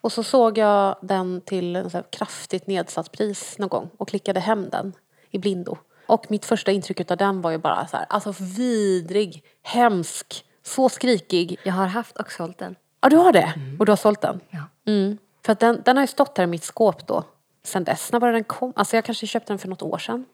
Och 0.00 0.12
så 0.12 0.22
såg 0.22 0.58
jag 0.58 0.96
den 1.02 1.40
till 1.40 1.76
en 1.76 1.90
så 1.90 2.02
kraftigt 2.02 2.66
nedsatt 2.66 3.12
pris 3.12 3.58
någon 3.58 3.68
gång 3.68 3.90
och 3.96 4.08
klickade 4.08 4.40
hem 4.40 4.68
den 4.68 4.92
i 5.30 5.38
blindo. 5.38 5.76
Och 6.08 6.30
mitt 6.30 6.44
första 6.44 6.72
intryck 6.72 7.10
av 7.10 7.16
den 7.16 7.40
var 7.42 7.50
ju 7.50 7.58
bara 7.58 7.86
så 7.86 7.96
här, 7.96 8.06
alltså 8.08 8.34
vidrig, 8.56 9.44
hemsk, 9.62 10.44
så 10.62 10.88
skrikig. 10.88 11.58
Jag 11.64 11.72
har 11.72 11.86
haft 11.86 12.16
och 12.16 12.32
sålt 12.32 12.58
den. 12.58 12.76
Ja, 13.00 13.08
du 13.08 13.16
har 13.16 13.32
det? 13.32 13.52
Och 13.78 13.86
du 13.86 13.92
har 13.92 13.96
sålt 13.96 14.20
den? 14.20 14.40
Ja. 14.50 14.62
Mm. 14.86 15.18
För 15.44 15.52
att 15.52 15.60
den, 15.60 15.82
den 15.84 15.96
har 15.96 16.02
ju 16.04 16.06
stått 16.06 16.38
här 16.38 16.44
i 16.44 16.46
mitt 16.46 16.64
skåp 16.64 17.06
då, 17.06 17.24
sen 17.64 17.84
dess. 17.84 18.12
När 18.12 18.20
var 18.20 18.32
den 18.32 18.44
kom? 18.44 18.72
Alltså 18.76 18.96
jag 18.96 19.04
kanske 19.04 19.26
köpte 19.26 19.52
den 19.52 19.58
för 19.58 19.68
något 19.68 19.82
år 19.82 19.98
sedan. 19.98 20.24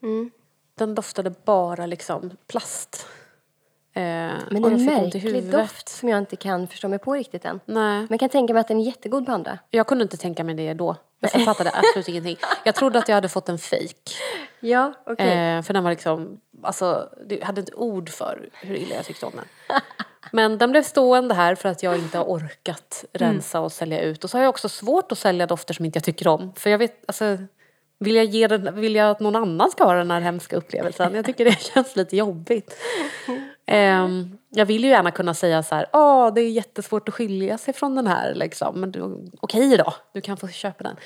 Den 0.78 0.94
doftade 0.94 1.30
bara 1.44 1.86
liksom 1.86 2.30
plast. 2.46 3.06
Eh, 3.92 4.02
Men 4.02 4.64
en 4.64 4.84
märklig 4.84 5.50
doft 5.50 5.88
som 5.88 6.08
jag 6.08 6.18
inte 6.18 6.36
kan 6.36 6.66
förstå 6.68 6.88
mig 6.88 6.98
på 6.98 7.14
riktigt 7.14 7.44
än. 7.44 7.60
Nej. 7.64 7.98
Men 7.98 8.08
jag 8.10 8.20
kan 8.20 8.28
tänka 8.28 8.52
mig 8.52 8.60
att 8.60 8.68
den 8.68 8.80
är 8.80 8.84
jättegod 8.84 9.26
på 9.26 9.32
andra. 9.32 9.58
Jag 9.70 9.86
kunde 9.86 10.02
inte 10.02 10.16
tänka 10.16 10.44
mig 10.44 10.54
det 10.54 10.74
då. 10.74 10.96
Jag 11.32 11.44
fattade 11.44 11.70
absolut 11.74 12.08
ingenting. 12.08 12.36
Jag 12.64 12.74
trodde 12.74 12.98
att 12.98 13.08
jag 13.08 13.14
hade 13.14 13.28
fått 13.28 13.48
en 13.48 13.58
fake. 13.58 14.12
Ja, 14.60 14.92
okej. 15.06 15.56
Eh, 15.56 15.62
för 15.62 15.74
den 15.74 15.84
var 15.84 15.90
liksom, 15.90 16.40
alltså, 16.62 17.08
jag 17.28 17.40
hade 17.40 17.60
inte 17.60 17.74
ord 17.74 18.08
för 18.08 18.48
hur 18.52 18.74
illa 18.76 18.94
jag 18.94 19.04
tyckte 19.04 19.26
om 19.26 19.32
den. 19.36 19.80
Men 20.32 20.58
den 20.58 20.70
blev 20.70 20.82
stående 20.82 21.34
här 21.34 21.54
för 21.54 21.68
att 21.68 21.82
jag 21.82 21.96
inte 21.96 22.18
har 22.18 22.24
orkat 22.24 23.04
rensa 23.12 23.60
och 23.60 23.72
sälja 23.72 24.00
ut. 24.00 24.24
Och 24.24 24.30
så 24.30 24.38
har 24.38 24.42
jag 24.42 24.48
också 24.48 24.68
svårt 24.68 25.12
att 25.12 25.18
sälja 25.18 25.46
dofter 25.46 25.74
som 25.74 25.84
inte 25.84 25.96
jag 25.96 26.04
tycker 26.04 26.28
om. 26.28 26.52
För 26.56 26.70
jag 26.70 26.78
vet, 26.78 27.04
alltså, 27.06 27.38
vill 27.98 28.14
jag, 28.14 28.24
ge 28.24 28.46
den, 28.46 28.80
vill 28.80 28.94
jag 28.94 29.10
att 29.10 29.20
någon 29.20 29.36
annan 29.36 29.70
ska 29.70 29.84
ha 29.84 29.94
den 29.94 30.10
här 30.10 30.20
hemska 30.20 30.56
upplevelsen? 30.56 31.14
Jag 31.14 31.24
tycker 31.24 31.44
det 31.44 31.60
känns 31.74 31.96
lite 31.96 32.16
jobbigt. 32.16 32.76
Ehm, 33.66 34.38
jag 34.50 34.66
vill 34.66 34.84
ju 34.84 34.90
gärna 34.90 35.10
kunna 35.10 35.34
säga 35.34 35.62
så 35.62 35.74
här, 35.74 35.86
åh 35.92 36.34
det 36.34 36.40
är 36.40 36.50
jättesvårt 36.50 37.08
att 37.08 37.14
skilja 37.14 37.58
sig 37.58 37.74
från 37.74 37.94
den 37.94 38.06
här 38.06 38.34
liksom. 38.34 38.80
Men 38.80 38.92
okej 39.40 39.76
då, 39.76 39.94
du 40.12 40.20
kan 40.20 40.36
få 40.36 40.48
köpa 40.48 40.84
den. 40.84 40.96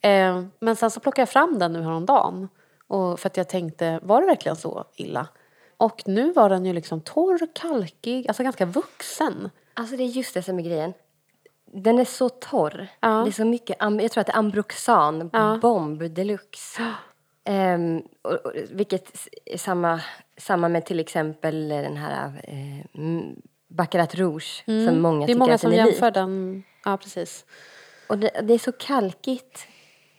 Ehm, 0.00 0.50
men 0.60 0.76
sen 0.76 0.90
så 0.90 1.00
plockade 1.00 1.22
jag 1.22 1.28
fram 1.28 1.58
den 1.58 1.72
nu 1.72 1.82
häromdagen. 1.82 2.48
Och 2.86 3.20
för 3.20 3.26
att 3.26 3.36
jag 3.36 3.48
tänkte, 3.48 4.00
var 4.02 4.20
det 4.20 4.26
verkligen 4.26 4.56
så 4.56 4.84
illa? 4.96 5.28
Och 5.76 6.02
nu 6.06 6.32
var 6.32 6.50
den 6.50 6.66
ju 6.66 6.72
liksom 6.72 7.00
torr, 7.00 7.46
kalkig, 7.54 8.28
alltså 8.28 8.42
ganska 8.42 8.66
vuxen. 8.66 9.50
Alltså 9.74 9.96
det 9.96 10.02
är 10.02 10.06
just 10.06 10.34
det 10.34 10.42
som 10.42 10.58
är 10.58 10.62
grejen. 10.62 10.92
Den 11.74 11.98
är 11.98 12.04
så 12.04 12.28
torr. 12.28 12.88
Ja. 13.00 13.08
Det 13.08 13.30
är 13.30 13.32
så 13.32 13.44
mycket, 13.44 13.76
jag 13.80 14.12
tror 14.12 14.20
att 14.20 14.26
det 14.26 14.32
är 14.32 14.38
Ambroxan, 14.38 15.30
bomb 15.60 16.14
deluxe. 16.14 16.82
Ehm, 17.44 18.02
och, 18.22 18.32
och, 18.32 18.52
vilket 18.70 19.28
är 19.44 19.58
samma, 19.58 20.00
samma 20.36 20.68
med 20.68 20.84
till 20.86 21.00
exempel 21.00 21.68
den 21.68 21.96
här 21.96 22.40
eh, 22.44 23.00
mm, 23.00 23.36
Baccarat 23.68 24.14
Rouge 24.14 24.62
som 24.66 25.00
många 25.02 25.16
Mm. 25.16 25.18
det 25.20 25.24
är 25.24 25.26
tycker 25.26 25.38
många 25.38 25.54
att 25.54 25.60
som 25.60 25.70
den 25.70 25.80
är 25.80 25.84
lik. 25.84 25.92
jämför 25.94 26.10
den. 26.10 26.62
Ja, 26.84 26.96
precis. 26.96 27.44
Och 28.08 28.18
det, 28.18 28.30
det 28.42 28.54
är 28.54 28.58
så 28.58 28.72
kalkigt. 28.72 29.66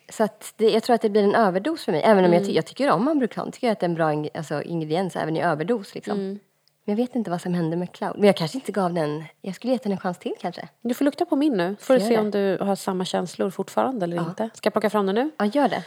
Så 0.09 0.23
att 0.23 0.53
det, 0.57 0.69
jag 0.69 0.83
tror 0.83 0.93
att 0.95 1.01
det 1.01 1.09
blir 1.09 1.23
en 1.23 1.35
överdos 1.35 1.85
för 1.85 1.91
mig. 1.91 2.01
Även 2.05 2.25
om 2.25 2.31
jag, 2.33 2.41
Mm. 2.41 2.47
ty, 2.47 2.53
jag 2.55 2.65
tycker 2.65 2.91
om 2.91 3.07
Ambroxan. 3.07 3.51
tycker 3.51 3.67
jag 3.67 3.71
att 3.71 3.79
det 3.79 3.83
är 3.85 3.89
en 3.89 3.95
bra 3.95 4.09
ing- 4.11 4.29
alltså, 4.33 4.61
ingrediens 4.63 5.15
även 5.15 5.37
i 5.37 5.41
överdos. 5.43 5.95
Liksom. 5.95 6.19
Mm. 6.19 6.39
Men 6.85 6.97
jag 6.97 7.05
vet 7.05 7.15
inte 7.15 7.31
vad 7.31 7.41
som 7.41 7.53
hände 7.53 7.77
med 7.77 7.91
Cloud. 7.91 8.15
Men 8.17 8.25
jag 8.27 8.37
kanske 8.37 8.57
inte 8.57 8.71
gav 8.71 8.93
den... 8.93 9.23
Jag 9.41 9.55
skulle 9.55 9.73
gett 9.73 9.83
den 9.83 9.91
en 9.91 9.97
chans 9.97 10.17
till 10.17 10.33
kanske. 10.39 10.67
Du 10.81 10.93
får 10.93 11.05
lukta 11.05 11.25
på 11.25 11.35
min 11.35 11.53
nu. 11.53 11.75
Får 11.79 11.93
du 11.93 11.99
se 11.99 12.07
det. 12.09 12.17
om 12.19 12.31
du 12.31 12.57
har 12.61 12.75
samma 12.75 13.05
känslor 13.05 13.49
fortfarande 13.49 14.03
eller 14.03 14.17
inte. 14.17 14.49
Ska 14.53 14.67
jag 14.67 14.73
plocka 14.73 14.89
fram 14.89 15.05
den 15.05 15.15
nu? 15.15 15.31
Ja, 15.37 15.45
gör 15.45 15.69
det. 15.69 15.83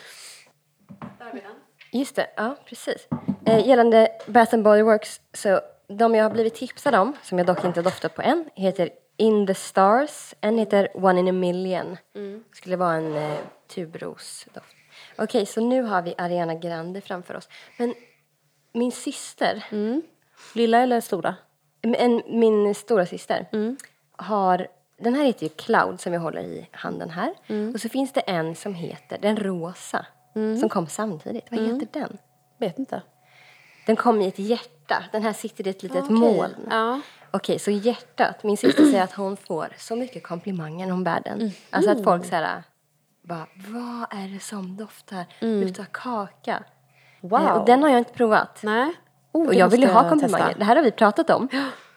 Just 1.93 2.17
det, 2.17 2.31
ja 2.37 2.57
precis. 2.69 3.09
Eh, 3.47 3.69
gällande 3.69 4.09
Bath 4.27 4.55
and 4.55 4.65
Body 4.65 4.83
Works, 4.83 5.21
så 5.33 5.61
de 5.89 6.15
jag 6.15 6.25
har 6.25 6.31
blivit 6.31 6.55
tipsad 6.55 6.95
om, 6.95 7.17
som 7.23 7.39
jag 7.39 7.47
dock 7.47 7.65
inte 7.65 7.83
doftat 7.83 8.15
på 8.15 8.23
än, 8.23 8.51
heter 8.55 8.91
In 9.17 9.47
the 9.47 9.55
Stars. 9.55 10.35
En 10.41 10.59
heter 10.59 10.89
One 10.95 11.21
in 11.21 11.29
a 11.29 11.33
Million. 11.33 11.97
skulle 12.53 12.77
vara 12.77 12.95
en 12.95 13.17
eh, 13.17 13.39
tubrosdoft. 13.75 14.77
Okej, 15.19 15.47
så 15.47 15.61
nu 15.61 15.83
har 15.83 16.03
vi 16.03 16.15
Ariana 16.19 16.55
Grande 16.55 17.01
framför 17.01 17.37
oss. 17.37 17.49
Men 17.79 17.95
min 18.73 18.93
syster, 18.93 19.65
Lilla 20.55 20.79
eller 20.79 21.01
stora? 21.01 21.35
en, 21.83 22.23
min 22.27 22.75
stora 22.75 23.07
syster 23.07 23.47
har 24.17 24.67
Den 24.99 25.15
här 25.15 25.25
heter 25.25 25.43
ju 25.43 25.49
Cloud 25.49 26.01
som 26.01 26.13
jag 26.13 26.21
håller 26.21 26.41
i 26.41 26.69
handen 26.73 27.11
här. 27.11 27.35
Mm. 27.47 27.75
Och 27.75 27.81
så 27.81 27.89
finns 27.89 28.13
det 28.13 28.21
en 28.21 28.55
som 28.55 28.75
heter 28.75 29.19
den 29.19 29.37
rosa. 29.37 30.07
Som 30.61 30.69
kom 30.69 30.87
samtidigt. 30.87 31.45
Vad 31.51 31.61
Mm. 31.61 31.81
heter 31.81 32.01
den? 32.01 32.19
Vet 32.59 32.79
inte. 32.79 33.03
Den 33.87 33.97
kom 33.97 34.21
i 34.23 34.29
ett 34.29 34.39
hjärta. 34.39 35.05
Den 35.13 35.23
här 35.23 35.33
sitter 35.33 35.67
i 35.67 35.71
ett 35.71 35.83
litet 35.83 36.05
Okej. 36.05 36.17
moln. 36.17 36.55
Ja. 36.71 37.01
Okej, 37.31 37.59
så 37.59 37.71
hjärtat. 37.71 38.43
Min 38.45 38.57
syster 38.57 38.85
säger 38.85 39.03
att 39.03 39.13
hon 39.13 39.37
får 39.37 39.69
så 39.79 39.97
mycket 39.97 40.23
komplimanger 40.23 40.87
när 40.87 40.93
hon 40.93 41.05
bär 41.05 41.21
den. 41.25 41.51
Alltså 41.71 41.91
att 41.91 42.05
folk 42.05 42.25
säger 42.25 42.63
bara, 43.23 43.47
vad 43.69 44.21
är 44.23 44.35
det 44.35 44.41
som 44.41 44.77
doftar? 44.77 45.25
Luktar 45.41 45.87
kaka. 45.93 46.63
Wow. 47.21 47.41
Eh, 47.41 47.53
Och 47.53 47.67
den 47.67 47.83
har 47.83 47.89
jag 47.91 47.99
inte 47.99 48.13
provat. 48.13 48.61
Nej. 48.63 48.93
Oh, 49.33 49.47
Och 49.47 49.55
jag 49.55 49.69
vill 49.69 49.81
ju 49.81 49.87
ha 49.89 50.09
komplimanger. 50.09 50.45
testa. 50.47 50.59
Det 50.59 50.65
här 50.65 50.77
har 50.77 50.83
vi 50.83 50.91
pratat 50.91 51.31
om. 51.31 51.49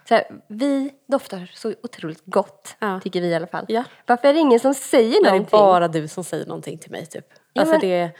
Så 0.08 0.16
här, 0.16 0.24
vi 0.48 0.92
doftar 1.08 1.52
så 1.56 1.74
otroligt 1.84 2.22
gott, 2.26 2.76
Ja. 2.80 3.00
tycker 3.00 3.22
vi 3.22 3.28
i 3.28 3.36
alla 3.36 3.48
fall. 3.48 3.66
Ja. 3.68 3.84
Varför 4.06 4.28
är 4.28 4.34
det 4.34 4.40
ingen 4.40 4.60
som 4.60 4.74
säger 4.74 5.10
Det 5.12 5.28
är 5.28 5.32
någonting? 5.32 5.48
bara 5.60 5.88
du 5.88 6.08
som 6.08 6.24
säger 6.24 6.46
någonting 6.46 6.78
till 6.78 6.92
mig 6.92 7.06
typ. 7.06 7.26
Ja, 7.54 7.62
alltså 7.62 7.74
men- 7.74 7.82
det 7.82 8.12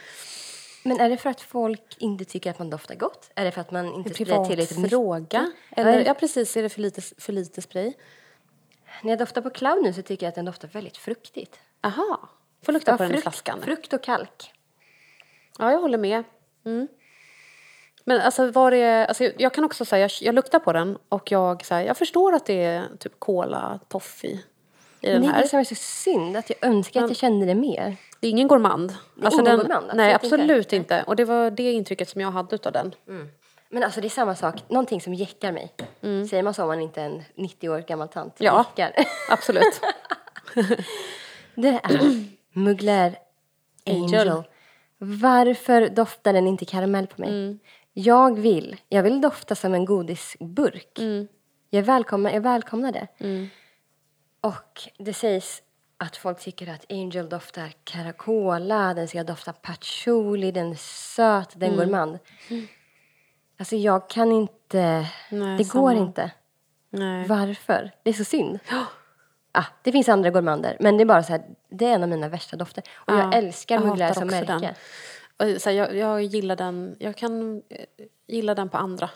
Men 0.84 1.00
är 1.00 1.10
det 1.10 1.16
för 1.16 1.30
att 1.30 1.40
folk 1.40 1.96
inte 1.98 2.24
tycker 2.24 2.50
att 2.50 2.58
man 2.58 2.70
doftar 2.70 2.94
gott? 2.94 3.30
Är 3.34 3.44
det 3.44 3.50
för 3.50 3.60
att 3.60 3.70
man 3.70 3.94
inte 3.94 4.10
privat 4.14 4.48
tillräckligt 4.48 4.78
mycket? 4.78 4.90
fråga. 4.90 5.52
Eller, 5.70 6.04
ja 6.06 6.14
precis, 6.14 6.56
är 6.56 6.62
det 6.62 6.68
för 6.68 6.80
lite, 6.80 7.00
för 7.18 7.32
lite 7.32 7.62
spray? 7.62 7.92
När 9.02 9.10
jag 9.10 9.18
doftar 9.18 9.40
på 9.42 9.50
Cloud 9.50 9.82
nu 9.82 9.92
så 9.92 10.02
tycker 10.02 10.26
jag 10.26 10.28
att 10.28 10.34
den 10.34 10.44
doftar 10.44 10.68
väldigt 10.68 10.96
fruktigt. 10.96 11.58
Aha. 11.82 12.28
Får 12.62 12.72
lukta 12.72 12.90
Ja, 12.90 12.96
på 12.96 13.02
den 13.02 13.10
frukt, 13.12 13.22
flaskan. 13.22 13.62
Frukt 13.62 13.92
och 13.92 14.02
kalk. 14.02 14.52
Ja, 15.58 15.70
jag 15.72 15.80
håller 15.80 15.98
med. 15.98 16.24
Mm. 16.64 16.88
Men 18.04 18.20
alltså 18.20 18.50
var 18.50 18.70
det, 18.70 19.06
alltså 19.06 19.24
jag- 19.38 19.54
kan 19.54 19.64
också 19.64 19.84
säga, 19.84 20.00
jag, 20.04 20.10
jag 20.20 20.34
luktar 20.34 20.58
på 20.58 20.72
den 20.72 20.98
och 21.08 21.32
jag, 21.32 21.64
så 21.66 21.74
här, 21.74 21.82
jag 21.82 21.96
förstår 21.96 22.32
att 22.34 22.46
det 22.46 22.62
är 22.64 22.88
typ 22.98 23.12
cola, 23.18 23.80
toffee 23.88 24.28
i 24.30 24.42
Men 25.02 25.12
den 25.12 25.24
är 25.24 25.28
här. 25.34 25.48
det 25.50 25.56
är 25.56 25.64
så 25.64 25.74
synd, 25.74 26.36
att 26.36 26.50
jag 26.50 26.58
önskar 26.70 27.02
att 27.04 27.10
jag 27.10 27.16
kände 27.16 27.46
det 27.46 27.54
mer. 27.54 27.96
Det 28.20 28.26
är 28.26 28.30
ingen 28.30 28.48
gourmand. 28.48 28.94
Alltså 29.22 29.40
ingen 29.40 29.44
den, 29.44 29.58
gourmand, 29.58 29.90
Nej, 29.94 30.14
absolut 30.14 30.72
inte. 30.72 30.76
inte. 30.76 31.04
Och 31.06 31.16
det 31.16 31.24
var 31.24 31.50
det 31.50 31.72
intrycket 31.72 32.08
som 32.08 32.20
jag 32.20 32.30
hade 32.30 32.54
utav 32.54 32.72
den. 32.72 32.94
Men 33.68 33.82
alltså 33.82 34.00
det 34.00 34.06
är 34.06 34.08
samma 34.08 34.34
sak, 34.34 34.68
någonting 34.68 35.00
som 35.00 35.14
jäckar 35.14 35.52
mig. 35.52 35.74
Säger 36.00 36.42
man 36.42 36.54
så 36.54 36.62
om 36.62 36.68
man 36.68 36.80
inte 36.80 37.00
är 37.00 37.06
en 37.06 37.22
90 37.34 37.68
år 37.68 37.78
gammal 37.78 38.08
tant? 38.08 38.40
Mm. 38.40 38.54
Ja. 38.54 38.64
Jäckar. 38.76 39.04
Absolut. 39.30 39.80
Det 41.54 41.68
är 41.68 42.24
Mugler 42.52 43.18
Angel. 43.86 44.28
Angel. 44.28 44.42
Varför 44.98 45.88
doftar 45.88 46.32
den 46.32 46.46
inte 46.46 46.64
karamell 46.64 47.06
på 47.06 47.20
mig? 47.20 47.30
Mm. 47.30 47.58
Jag 47.92 48.38
vill, 48.38 48.76
jag 48.88 49.02
vill 49.02 49.20
dofta 49.20 49.54
som 49.54 49.74
en 49.74 49.84
godisburk. 49.84 50.98
Mm. 50.98 51.28
Jag, 51.70 51.82
välkomnar, 51.82 52.30
jag 52.30 52.40
välkomnar 52.40 52.92
det. 52.92 53.06
Och 54.40 54.82
det 54.98 55.14
sägs 55.14 55.62
att 56.04 56.16
folk 56.16 56.40
tycker 56.40 56.72
att 56.72 56.92
Angel 56.92 57.28
doftar 57.28 57.72
caracola, 57.84 58.94
den 58.94 59.08
ska 59.08 59.24
dofta 59.24 59.52
patchouli, 59.52 60.52
den 60.52 60.70
är 60.72 60.76
söt, 60.76 61.50
den 61.60 61.72
Mm. 61.72 61.76
gourmand. 61.80 62.18
Alltså 63.58 63.76
jag 63.76 64.08
kan 64.10 64.32
inte, 64.32 65.06
Nej, 65.30 65.58
det 65.58 65.64
samma. 65.64 65.82
går 65.82 65.92
inte. 65.94 66.30
nej. 66.90 67.26
Varför? 67.28 67.90
Det 68.02 68.10
är 68.10 68.14
så 68.14 68.24
synd. 68.24 68.58
Ah, 69.52 69.64
det 69.82 69.92
finns 69.92 70.08
andra 70.08 70.30
gourmander, 70.30 70.76
men 70.80 70.96
det 70.96 71.02
är 71.02 71.06
bara 71.06 71.22
så 71.22 71.32
här, 71.32 71.42
det 71.70 71.86
är 71.86 71.94
en 71.94 72.02
av 72.02 72.08
mina 72.08 72.28
värsta 72.28 72.56
dofter. 72.56 72.84
Och 72.94 73.14
jag 73.14 73.34
älskar 73.34 73.74
jag 73.74 73.86
Mugler 73.86 74.06
hatar 74.06 74.20
som 74.20 74.28
märke. 74.28 74.74
den. 75.38 75.54
Och 75.54 75.60
så 75.62 75.70
här, 75.70 75.76
jag, 75.76 75.96
jag 75.96 76.22
gillar 76.22 76.56
den, 76.56 76.96
jag 76.98 77.16
kan 77.16 77.62
eh, 77.68 77.84
gilla 78.28 78.54
den 78.54 78.68
på 78.68 78.78
andra. 78.78 79.10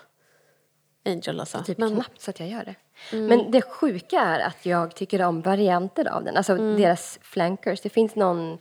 Angel 1.05 1.39
alltså. 1.39 1.63
Typ 1.63 1.77
Men, 1.77 1.95
knappt 1.95 2.21
så 2.21 2.29
att 2.31 2.39
jag 2.39 2.49
gör 2.49 2.65
det. 2.65 2.75
Men 3.17 3.51
det 3.51 3.61
sjuka 3.61 4.19
är 4.19 4.39
att 4.39 4.65
jag 4.65 4.95
tycker 4.95 5.21
om 5.21 5.41
varianter 5.41 6.07
av 6.07 6.23
den. 6.23 6.37
Alltså 6.37 6.53
Mm. 6.53 6.81
deras 6.81 7.19
flankers. 7.21 7.81
Det 7.81 7.89
finns 7.89 8.15
någon 8.15 8.57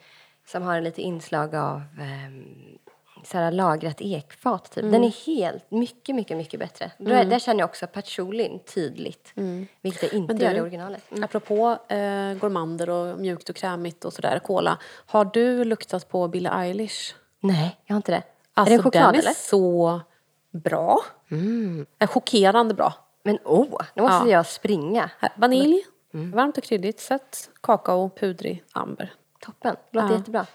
som 0.46 0.62
har 0.62 0.80
lite 0.80 1.02
inslag 1.02 1.54
av 1.54 1.82
um, 2.26 2.78
så 3.24 3.38
här 3.38 3.50
lagrat 3.52 4.00
ekfat. 4.00 4.64
Typ. 4.72 4.82
Mm. 4.82 4.92
Den 4.92 5.04
är 5.04 5.26
helt, 5.26 5.70
mycket, 5.70 6.14
mycket, 6.14 6.36
mycket 6.36 6.60
bättre. 6.60 6.90
Där, 6.98 7.24
där 7.24 7.38
känner 7.38 7.60
jag 7.60 7.68
också 7.68 7.86
patchoulin 7.86 8.58
tydligt. 8.74 9.32
Vilket 9.82 10.02
jag 10.02 10.12
inte 10.12 10.14
Mm. 10.14 10.26
Men 10.26 10.36
gör 10.38 10.50
du, 10.50 10.56
i 10.56 10.60
originalet. 10.60 11.02
Mm. 11.10 11.24
Apropå 11.24 11.78
eh, 11.88 12.34
gourmander 12.34 12.90
och 12.90 13.18
mjukt 13.18 13.50
och 13.50 13.56
krämigt 13.56 14.04
och 14.04 14.12
sådär, 14.12 14.38
cola. 14.38 14.78
Har 15.06 15.24
du 15.24 15.64
luktat 15.64 16.08
på 16.08 16.28
Billie 16.28 16.50
Eilish? 16.52 17.14
Nej, 17.40 17.76
jag 17.84 17.94
har 17.94 17.96
inte 17.96 18.12
det. 18.12 18.22
Alltså 18.54 18.74
är 18.74 18.78
det 18.78 18.82
choklad 18.82 19.02
den 19.02 19.14
är 19.14 19.18
eller? 19.18 19.28
Mm. 19.28 19.34
så 19.34 20.00
bra. 20.54 21.00
Är 21.98 22.06
chockerande 22.06 22.74
bra. 22.74 22.94
Men 23.22 23.38
åh, 23.44 23.80
nu 23.94 24.02
måste 24.02 24.28
Ja. 24.28 24.36
jag 24.36 24.46
springa. 24.46 25.10
Vanilj, 25.36 25.84
Mm. 26.14 26.30
varmt 26.30 26.58
och 26.58 26.64
kryddigt, 26.64 27.00
sött, 27.00 27.50
kakao, 27.60 28.10
pudrig, 28.16 28.64
amber. 28.72 29.12
Toppen, 29.40 29.76
låter 29.90 30.08
Ja. 30.08 30.16
jättebra. 30.18 30.46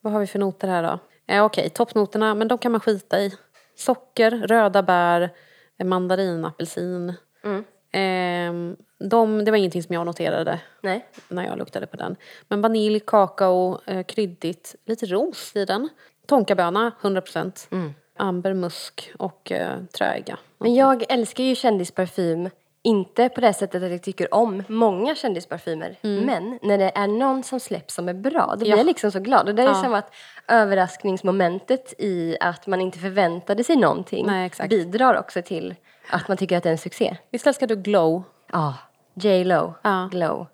Vad 0.00 0.12
har 0.12 0.20
vi 0.20 0.26
för 0.26 0.38
noter 0.38 0.68
här 0.68 0.82
då? 0.82 0.98
Eh, 1.34 1.44
Okej, 1.44 1.70
toppnoterna, 1.70 2.34
men 2.34 2.48
de 2.48 2.58
kan 2.58 2.72
man 2.72 2.80
skita 2.80 3.20
i. 3.20 3.32
Socker, 3.76 4.30
röda 4.30 4.82
bär, 4.82 5.30
eh, 5.78 5.86
mandarin, 5.86 6.44
apelsin. 6.44 7.14
Mm. 7.44 7.64
Ehm, 7.92 8.76
de, 8.98 9.44
det 9.44 9.50
var 9.50 9.58
ingenting 9.58 9.82
som 9.82 9.94
jag 9.94 10.06
noterade 10.06 10.60
Nej. 10.82 11.06
när 11.28 11.44
jag 11.46 11.58
luktade 11.58 11.86
på 11.86 11.96
den. 11.96 12.16
Men 12.48 12.60
vanilj, 12.60 13.00
kakao, 13.00 13.80
eh, 13.86 14.02
kryddigt, 14.04 14.74
lite 14.84 15.06
ros 15.06 15.56
i 15.56 15.64
den. 15.64 15.88
Tonkaböna, 16.26 16.92
100%. 17.00 17.68
Mm. 17.70 17.94
Amber, 18.18 18.54
musk 18.54 19.12
och 19.18 19.52
eh, 19.52 19.78
träiga. 19.98 20.38
Men 20.58 20.74
jag 20.74 21.04
älskar 21.08 21.44
ju 21.44 21.54
kändisparfym. 21.54 22.50
Inte 22.84 23.28
på 23.28 23.40
det 23.40 23.52
sättet 23.54 23.82
att 23.82 23.90
jag 23.90 24.02
tycker 24.02 24.34
om 24.34 24.62
många 24.68 25.14
kändisparfymer. 25.14 25.96
Men 26.02 26.58
när 26.62 26.78
det 26.78 26.92
är 26.94 27.06
någon 27.06 27.42
som 27.42 27.60
släpps 27.60 27.94
som 27.94 28.08
är 28.08 28.14
bra, 28.14 28.46
då 28.50 28.56
blir 28.56 28.70
Ja. 28.70 28.76
jag 28.76 28.86
liksom 28.86 29.12
så 29.12 29.20
glad. 29.20 29.48
Och 29.48 29.54
det 29.54 29.62
är 29.62 29.66
Ja. 29.66 29.74
som 29.74 29.94
att 29.94 30.14
överraskningsmomentet 30.48 31.94
i 31.98 32.36
att 32.40 32.66
man 32.66 32.80
inte 32.80 32.98
förväntade 32.98 33.64
sig 33.64 33.76
någonting 33.76 34.26
Nej, 34.26 34.50
bidrar 34.68 35.18
också 35.18 35.42
till 35.42 35.74
att 36.10 36.28
man 36.28 36.36
tycker 36.36 36.56
att 36.56 36.62
det 36.62 36.68
är 36.68 36.72
en 36.72 36.78
succé. 36.78 37.16
Visst 37.30 37.46
älskar 37.46 37.66
du 37.66 37.76
glow? 37.76 38.22
Ja, 38.52 38.74
J 39.14 39.44
Lo, 39.44 39.74
Ja. 39.82 40.08
Glow. 40.12 40.46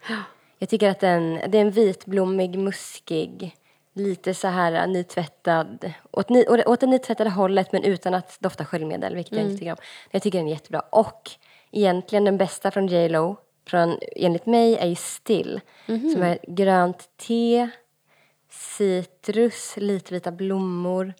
Jag 0.58 0.68
tycker 0.68 0.90
att 0.90 1.00
den, 1.00 1.34
det 1.48 1.58
är 1.58 1.62
en 1.62 1.70
vitblommig, 1.70 2.58
muskig, 2.58 3.56
lite 3.98 4.34
så 4.34 4.48
här 4.48 4.86
nytvättad, 4.86 5.92
åt, 6.10 6.28
ny, 6.28 6.44
åt 6.44 6.80
det 6.80 6.86
nytvättade 6.86 7.30
hållet 7.30 7.72
men 7.72 7.84
utan 7.84 8.14
att 8.14 8.40
dofta 8.40 8.64
sköljmedel, 8.64 9.14
vilket 9.14 9.32
jag 9.32 9.42
inte 9.42 9.58
tycker 9.58 9.72
om. 9.72 9.78
Jag 10.10 10.22
tycker 10.22 10.38
den 10.38 10.48
är 10.48 10.52
jättebra. 10.52 10.80
Och 10.80 11.30
egentligen 11.72 12.24
den 12.24 12.38
bästa 12.38 12.70
från 12.70 12.86
J 12.86 13.08
Lo, 13.08 13.36
från, 13.66 13.98
enligt 14.16 14.46
mig, 14.46 14.76
är 14.76 14.86
ju 14.86 14.94
Still. 14.94 15.60
Som 15.86 16.22
är 16.22 16.38
grönt 16.42 17.08
te, 17.16 17.68
citrus, 18.50 19.74
lite 19.76 20.14
vita 20.14 20.30
blommor. 20.30 21.14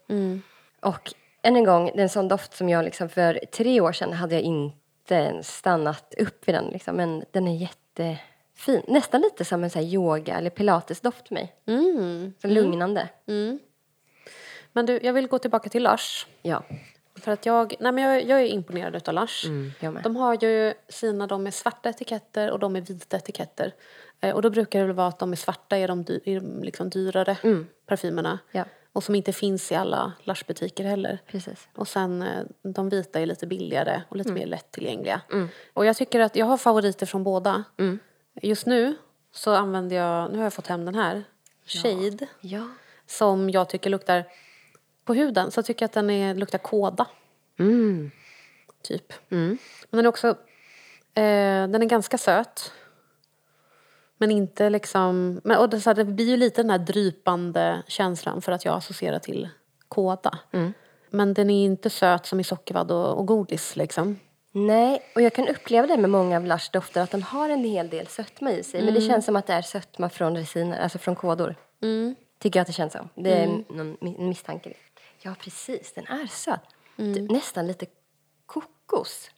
Och 0.80 1.12
än 1.42 1.56
en 1.56 1.64
gång, 1.64 1.86
det 1.86 1.98
är 1.98 2.02
en 2.02 2.08
sån 2.08 2.28
doft 2.28 2.56
som 2.56 2.68
jag 2.68 2.84
liksom 2.84 3.08
för 3.08 3.40
tre 3.52 3.80
år 3.80 3.92
sedan 3.92 4.12
hade 4.12 4.34
jag 4.34 4.42
inte 4.42 5.14
ens 5.14 5.56
stannat 5.56 6.14
upp 6.18 6.48
vid 6.48 6.54
den. 6.54 6.64
Liksom. 6.64 6.96
Men 6.96 7.24
den 7.30 7.48
är 7.48 7.56
jättefin. 8.58 8.82
Nästan 8.94 9.20
lite 9.20 9.44
som 9.44 9.64
en 9.64 9.70
så 9.70 9.80
yoga 9.80 10.36
eller 10.38 10.50
pilatesdoft 10.50 11.28
för 11.28 11.34
mig. 11.34 11.54
Mm. 11.66 12.32
Så 12.42 12.48
lugnande. 12.48 13.08
Men 14.72 14.86
du, 14.86 15.00
jag 15.02 15.12
vill 15.12 15.26
gå 15.28 15.38
tillbaka 15.38 15.68
till 15.68 15.82
Lush. 15.82 16.26
Ja. 16.42 16.62
För 17.16 17.32
att 17.32 17.46
jag, 17.46 17.74
nej 17.80 17.92
men 17.92 18.04
jag, 18.04 18.24
jag 18.24 18.40
är 18.40 18.46
imponerad 18.46 18.96
utav 18.96 19.14
Lush. 19.14 19.46
Mm, 19.46 19.94
med. 19.94 20.02
De 20.02 20.16
har 20.16 20.42
ju 20.42 20.74
sina, 20.88 21.26
de 21.26 21.46
är 21.46 21.50
svarta 21.50 21.88
etiketter 21.88 22.50
och 22.50 22.58
de 22.58 22.76
är 22.76 22.80
vita 22.80 23.16
etiketter. 23.16 23.74
Eh, 24.20 24.34
och 24.34 24.42
då 24.42 24.50
brukar 24.50 24.80
det 24.80 24.86
väl 24.86 24.94
vara 24.94 25.08
att 25.08 25.18
de 25.18 25.32
är 25.32 25.36
svarta 25.36 25.76
är 25.76 25.88
de, 25.88 26.04
dy, 26.04 26.20
är 26.24 26.40
de 26.40 26.62
liksom 26.62 26.90
dyrare 26.90 27.36
parfymerna. 27.86 28.28
Mm. 28.28 28.38
Ja. 28.52 28.64
Och 28.92 29.04
som 29.04 29.14
inte 29.14 29.32
finns 29.32 29.72
i 29.72 29.74
alla 29.74 30.12
Lush-butiker 30.24 30.84
heller. 30.84 31.18
Precis. 31.26 31.68
Och 31.74 31.88
sen 31.88 32.22
eh, 32.22 32.44
de 32.62 32.88
vita 32.88 33.20
är 33.20 33.26
lite 33.26 33.46
billigare 33.46 34.02
och 34.08 34.16
Mm. 34.16 34.18
lite 34.18 34.32
mer 34.32 34.46
lättillgängliga. 34.46 35.20
Och 35.72 35.86
jag 35.86 35.96
tycker 35.96 36.20
att 36.20 36.36
jag 36.36 36.46
har 36.46 36.56
favoriter 36.56 37.06
från 37.06 37.24
båda. 37.24 37.64
Mm. 37.78 37.98
Just 38.42 38.66
nu 38.66 38.96
så 39.32 39.54
använder 39.54 39.96
jag, 39.96 40.30
nu 40.30 40.36
har 40.36 40.44
jag 40.44 40.52
fått 40.52 40.66
hem 40.66 40.84
den 40.84 40.94
här, 40.94 41.24
Shade. 41.66 42.26
Ja. 42.40 42.68
Som 43.06 43.50
jag 43.50 43.68
tycker 43.68 43.90
luktar, 43.90 44.24
på 45.04 45.14
huden 45.14 45.50
så 45.50 45.62
tycker 45.62 45.82
jag 45.82 45.88
att 45.88 45.92
den 45.92 46.10
är, 46.10 46.34
luktar 46.34 46.58
kåda. 46.58 47.06
Mm. 47.58 48.10
Typ. 48.82 49.12
Men 49.90 49.98
den 49.98 50.04
är 50.04 50.08
också, 50.08 50.28
eh, 50.28 51.68
den 51.68 51.82
är 51.82 51.86
ganska 51.86 52.18
söt. 52.18 52.72
Men 54.18 54.30
inte 54.30 54.70
liksom, 54.70 55.40
men, 55.44 55.58
och 55.58 55.70
det, 55.70 55.80
så 55.80 55.90
här, 55.90 55.94
det 55.94 56.04
blir 56.04 56.28
ju 56.28 56.36
lite 56.36 56.62
den 56.62 56.70
här 56.70 56.78
drypande 56.78 57.82
känslan 57.86 58.42
för 58.42 58.52
att 58.52 58.64
jag 58.64 58.74
associerar 58.76 59.18
till 59.18 59.48
kåda. 59.88 60.38
Men 61.10 61.34
den 61.34 61.50
är 61.50 61.64
inte 61.64 61.90
söt 61.90 62.26
som 62.26 62.40
i 62.40 62.44
sockervadd 62.44 62.90
och, 62.90 63.18
och 63.18 63.26
godis 63.26 63.76
liksom. 63.76 64.18
Nej, 64.66 65.02
och 65.14 65.22
jag 65.22 65.32
kan 65.32 65.48
uppleva 65.48 65.86
det 65.86 65.96
med 65.96 66.10
många 66.10 66.36
av 66.36 66.44
Lush 66.46 66.70
dofter 66.72 67.00
att 67.02 67.10
de 67.10 67.22
har 67.22 67.48
en 67.50 67.64
hel 67.64 67.88
del 67.88 68.06
sötma 68.06 68.52
i 68.52 68.62
sig. 68.62 68.84
Men 68.84 68.94
det 68.94 69.00
känns 69.00 69.24
som 69.24 69.36
att 69.36 69.46
det 69.46 69.52
är 69.52 69.62
sötma 69.62 70.08
från 70.08 70.36
resiner, 70.36 70.80
alltså 70.80 70.98
från 70.98 71.16
kådor. 71.16 71.54
Tycker 72.38 72.58
jag 72.58 72.62
att 72.62 72.66
det 72.66 72.72
känns 72.72 72.92
som. 72.92 73.08
Det 73.14 73.32
är 73.34 73.46
någon 73.46 73.96
mi- 73.96 74.20
misstanke. 74.28 74.72
Ja, 75.22 75.34
precis. 75.40 75.92
Den 75.92 76.06
är 76.06 76.26
söt. 76.26 76.60
Du, 76.96 77.22
nästan 77.28 77.66
lite 77.66 77.86
kokos. 78.46 79.30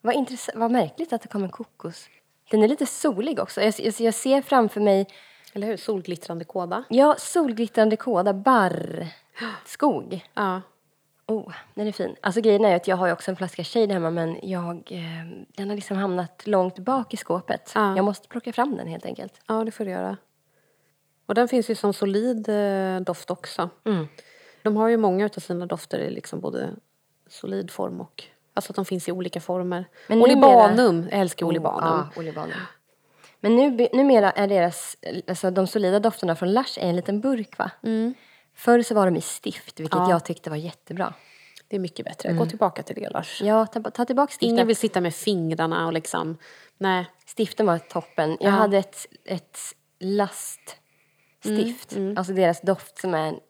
Vad, 0.00 0.14
intress- 0.14 0.50
vad 0.54 0.70
märkligt 0.70 1.12
att 1.12 1.22
det 1.22 1.28
kommer 1.28 1.48
kokos. 1.48 2.08
Den 2.50 2.62
är 2.62 2.68
lite 2.68 2.86
solig 2.86 3.40
också. 3.40 3.60
Jag, 3.62 3.74
jag, 3.78 3.94
jag 3.98 4.14
ser 4.14 4.42
framför 4.42 4.80
mig, 4.80 5.06
Eller 5.52 5.66
hur? 5.66 5.76
Solglittrande 5.76 6.44
kåda. 6.44 6.84
ja, 6.88 7.14
solglittrande 7.18 7.96
kåda, 7.96 8.32
barr, 8.34 9.06
skog. 9.66 10.26
Ja. 10.34 10.60
Oh, 11.26 11.52
den 11.74 11.86
är 11.86 11.92
fin. 11.92 12.16
Alltså 12.20 12.40
grejen 12.40 12.64
är 12.64 12.76
att 12.76 12.88
jag 12.88 12.96
har 12.96 13.12
också 13.12 13.30
en 13.30 13.36
flaska 13.36 13.64
Shade 13.64 13.94
hemma 13.94 14.10
men 14.10 14.38
jag, 14.42 14.76
eh, 14.90 15.44
den 15.56 15.68
har 15.68 15.76
liksom 15.76 15.96
hamnat 15.96 16.46
långt 16.46 16.78
bak 16.78 17.14
i 17.14 17.16
skåpet. 17.16 17.72
Ja. 17.74 17.96
Jag 17.96 18.04
måste 18.04 18.28
plocka 18.28 18.52
fram 18.52 18.76
den 18.76 18.86
helt 18.86 19.06
enkelt. 19.06 19.40
ja, 19.46 19.64
det 19.64 19.70
får 19.70 19.84
du 19.84 19.90
göra. 19.90 20.16
Och 21.26 21.34
den 21.34 21.48
finns 21.48 21.70
ju 21.70 21.74
som 21.74 21.92
solid 21.92 22.48
eh, 22.48 23.00
doft 23.00 23.30
också. 23.30 23.70
Mm. 23.84 24.06
De 24.62 24.76
har 24.76 24.88
ju 24.88 24.96
många 24.96 25.24
av 25.36 25.40
sina 25.40 25.66
dofter 25.66 25.98
i 25.98 26.10
liksom 26.10 26.40
både 26.40 26.70
solid 27.28 27.70
form 27.70 28.00
och... 28.00 28.24
Alltså 28.54 28.72
att 28.72 28.76
de 28.76 28.84
finns 28.84 29.08
i 29.08 29.12
olika 29.12 29.40
former. 29.40 29.84
Men 30.08 30.22
Olibanum, 30.22 31.08
jag 31.10 31.20
älskar 31.20 31.46
olibanum. 31.46 32.00
Oh, 32.00 32.06
ja, 32.14 32.20
olibanum. 32.20 32.56
Men 33.40 33.56
nu, 33.56 33.88
numera 33.92 34.30
är 34.30 34.48
deras, 34.48 34.96
alltså 35.28 35.50
de 35.50 35.66
solida 35.66 36.00
dofterna 36.00 36.36
från 36.36 36.52
Lush 36.52 36.78
i 36.78 36.82
en 36.82 36.96
liten 36.96 37.20
burk 37.20 37.58
va? 37.58 37.70
Förr 38.54 38.82
så 38.82 38.94
var 38.94 39.04
de 39.06 39.16
i 39.16 39.20
stift, 39.20 39.80
vilket 39.80 39.98
Ja. 39.98 40.10
jag 40.10 40.24
tyckte 40.24 40.50
var 40.50 40.56
jättebra. 40.56 41.14
Det 41.68 41.76
är 41.76 41.80
mycket 41.80 42.04
bättre. 42.06 42.28
Mm. 42.28 42.38
Gå 42.38 42.46
tillbaka 42.46 42.82
till 42.82 42.94
det 42.96 43.08
Lars. 43.10 43.42
Ja, 43.42 43.66
ta, 43.66 43.90
ta 43.90 44.04
tillbaka 44.04 44.30
stiften. 44.30 44.48
Ingen 44.48 44.66
vill 44.66 44.76
sitta 44.76 45.00
med 45.00 45.14
fingrarna 45.14 45.86
och 45.86 45.92
liksom... 45.92 46.36
Nej. 46.78 47.06
Stiften 47.36 47.66
var 47.66 47.78
toppen. 47.78 48.30
Jag 48.40 48.52
Ja. 48.52 48.56
hade 48.56 48.78
ett, 48.78 49.06
ett 49.24 49.58
laststift, 50.00 51.96
alltså 52.16 52.32
deras 52.32 52.60
doft 52.60 52.98
som 52.98 53.14
är 53.14 53.28
en 53.28 53.40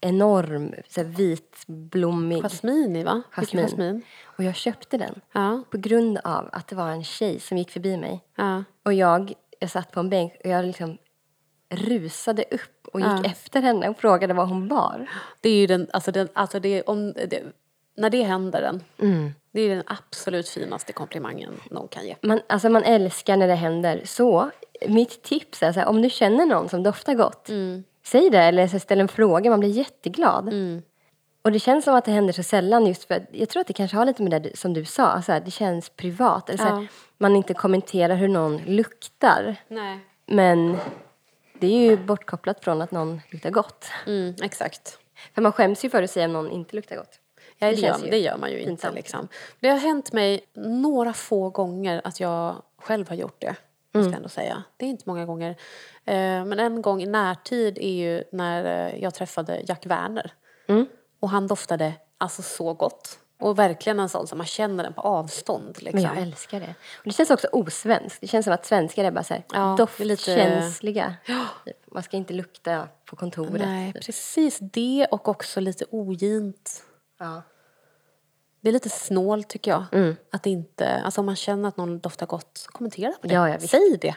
enorm, 0.00 0.74
så 0.88 1.00
här 1.00 1.08
vitblommig 1.08 2.42
Jasmin 2.42 3.04
va? 3.04 3.22
Jasmin. 3.36 3.64
jasmin? 3.64 4.02
Och 4.24 4.44
jag 4.44 4.54
köpte 4.54 4.98
den 4.98 5.20
Ja. 5.32 5.62
på 5.70 5.76
grund 5.78 6.18
av 6.24 6.48
att 6.52 6.68
det 6.68 6.76
var 6.76 6.88
en 6.90 7.04
tjej 7.04 7.40
som 7.40 7.58
gick 7.58 7.70
förbi 7.70 7.96
mig. 7.96 8.24
Ja. 8.36 8.64
Och 8.82 8.92
jag, 8.92 9.32
jag 9.60 9.70
satt 9.70 9.90
på 9.92 10.00
en 10.00 10.10
bänk 10.10 10.32
och 10.44 10.50
jag 10.50 10.64
liksom 10.64 10.98
rusade 11.76 12.44
upp 12.50 12.88
och 12.92 13.00
gick 13.00 13.08
Ja. 13.08 13.24
efter 13.24 13.62
henne 13.62 13.88
och 13.88 13.98
frågade 13.98 14.34
vad 14.34 14.48
hon 14.48 14.68
bar. 14.68 15.10
Det 15.40 15.48
är 15.48 15.56
ju 15.56 15.66
den, 15.66 15.86
alltså 15.92 16.12
den, 16.12 16.28
alltså 16.32 16.60
det, 16.60 16.82
om, 16.82 17.12
det, 17.12 17.42
när 17.96 18.10
det 18.10 18.22
händer 18.22 18.60
den, 18.62 18.84
det 19.52 19.60
är 19.60 19.68
den 19.74 19.84
absolut 19.86 20.48
finaste 20.48 20.92
komplimangen 20.92 21.60
någon 21.70 21.88
kan 21.88 22.06
ge. 22.06 22.16
Man, 22.22 22.40
alltså 22.46 22.68
man 22.68 22.82
älskar 22.82 23.36
när 23.36 23.48
det 23.48 23.54
händer. 23.54 24.02
Så 24.04 24.50
mitt 24.88 25.22
tips 25.22 25.62
är 25.62 25.72
så 25.72 25.80
här, 25.80 25.86
om 25.88 26.02
du 26.02 26.10
känner 26.10 26.46
någon 26.46 26.68
som 26.68 26.82
doftar 26.82 27.14
gott, 27.14 27.48
säg 28.06 28.30
det 28.30 28.38
eller 28.38 28.68
så 28.68 28.78
ställ 28.78 29.00
en 29.00 29.08
fråga, 29.08 29.50
man 29.50 29.60
blir 29.60 29.70
jätteglad. 29.70 30.50
Och 31.42 31.52
det 31.52 31.58
känns 31.58 31.84
som 31.84 31.94
att 31.94 32.04
det 32.04 32.12
händer 32.12 32.32
så 32.32 32.42
sällan 32.42 32.86
just 32.86 33.04
för 33.04 33.14
att 33.14 33.22
jag 33.32 33.48
tror 33.48 33.60
att 33.60 33.66
det 33.66 33.72
kanske 33.72 33.96
har 33.96 34.04
lite 34.04 34.22
med 34.22 34.42
det 34.42 34.58
som 34.58 34.74
du 34.74 34.84
sa, 34.84 35.06
alltså 35.06 35.32
att 35.32 35.44
det 35.44 35.50
känns 35.50 35.88
privat. 35.90 36.48
Eller 36.48 36.58
så 36.58 36.64
här, 36.64 36.80
Ja. 36.80 36.86
Man 37.18 37.36
inte 37.36 37.54
kommenterar 37.54 38.14
hur 38.14 38.28
någon 38.28 38.56
luktar. 38.56 39.56
Nej. 39.68 39.98
Men 40.26 40.76
det 41.58 41.66
är 41.66 41.90
ju 41.90 41.96
bortkopplat 41.96 42.64
från 42.64 42.82
att 42.82 42.90
någon 42.90 43.20
luktar 43.30 43.50
gott. 43.50 43.86
Mm, 44.06 44.34
exakt. 44.42 44.98
För 45.34 45.42
man 45.42 45.52
skäms 45.52 45.84
ju 45.84 45.90
för 45.90 46.02
att 46.02 46.10
säga 46.10 46.26
om 46.26 46.32
någon 46.32 46.50
inte 46.50 46.76
luktar 46.76 46.96
gott. 46.96 47.20
Ja, 47.58 47.70
det, 47.70 47.76
känns 47.76 48.02
gör, 48.02 48.10
det 48.10 48.18
gör 48.18 48.36
man 48.36 48.50
ju 48.50 48.58
inte. 48.58 48.90
Liksom. 48.90 49.28
Det 49.60 49.68
har 49.68 49.78
hänt 49.78 50.12
mig 50.12 50.44
några 50.54 51.12
få 51.12 51.50
gånger 51.50 52.00
att 52.04 52.20
jag 52.20 52.62
själv 52.78 53.08
har 53.08 53.16
gjort 53.16 53.40
det. 53.40 53.56
Måste 53.92 54.10
jag 54.10 54.16
ändå 54.16 54.28
säga. 54.28 54.62
Det 54.76 54.86
är 54.86 54.90
inte 54.90 55.04
många 55.06 55.26
gånger. 55.26 55.50
Eh, 56.04 56.44
men 56.44 56.58
en 56.58 56.82
gång 56.82 57.02
i 57.02 57.06
närtid 57.06 57.78
är 57.78 57.92
ju 57.92 58.24
när 58.32 58.88
eh, 58.88 59.02
jag 59.02 59.14
träffade 59.14 59.62
Jack 59.66 59.86
Werner. 59.86 60.32
Och 61.20 61.30
han 61.30 61.46
doftade 61.46 61.92
alltså 62.18 62.42
så 62.42 62.74
gott. 62.74 63.18
Och 63.44 63.58
verkligen 63.58 64.00
en 64.00 64.08
sån 64.08 64.26
som 64.26 64.38
man 64.38 64.46
känner 64.46 64.84
den 64.84 64.92
på 64.92 65.00
avstånd. 65.00 65.82
Liksom. 65.82 66.02
Men 66.02 66.14
jag 66.14 66.22
älskar 66.22 66.60
det. 66.60 66.74
Och 66.98 67.04
det 67.04 67.12
känns 67.12 67.30
också 67.30 67.48
osvenskt. 67.52 68.20
Det 68.20 68.26
känns 68.26 68.44
som 68.44 68.54
att 68.54 68.66
svenskar 68.66 69.04
är 69.04 69.10
bara 69.10 69.24
så 69.24 69.34
här 69.34 69.44
Ja, 69.52 69.72
är 69.98 70.04
lite- 70.04 70.34
doftkänsliga. 70.34 71.14
Typ. 71.64 71.76
Man 71.92 72.02
ska 72.02 72.16
inte 72.16 72.32
lukta 72.34 72.88
på 73.04 73.16
kontoret. 73.16 73.62
Nej, 73.62 73.92
typ. 73.92 74.06
precis 74.06 74.58
det 74.60 75.06
och 75.10 75.28
också 75.28 75.60
lite 75.60 75.84
ogint. 75.90 76.82
Ja. 77.18 77.42
Det 78.60 78.68
är 78.68 78.72
lite 78.72 78.88
snålt 78.88 79.48
tycker 79.48 79.70
jag. 79.70 79.84
Mm. 79.92 80.16
Att 80.32 80.46
inte, 80.46 80.88
alltså 81.04 81.20
om 81.20 81.26
man 81.26 81.36
känner 81.36 81.68
att 81.68 81.76
någon 81.76 81.98
doftar 81.98 82.26
gott, 82.26 82.66
kommentera 82.72 83.12
på 83.20 83.26
det. 83.26 83.34
Ja, 83.34 83.48
ja. 83.48 83.58
Säg 83.60 83.98
det. 84.00 84.14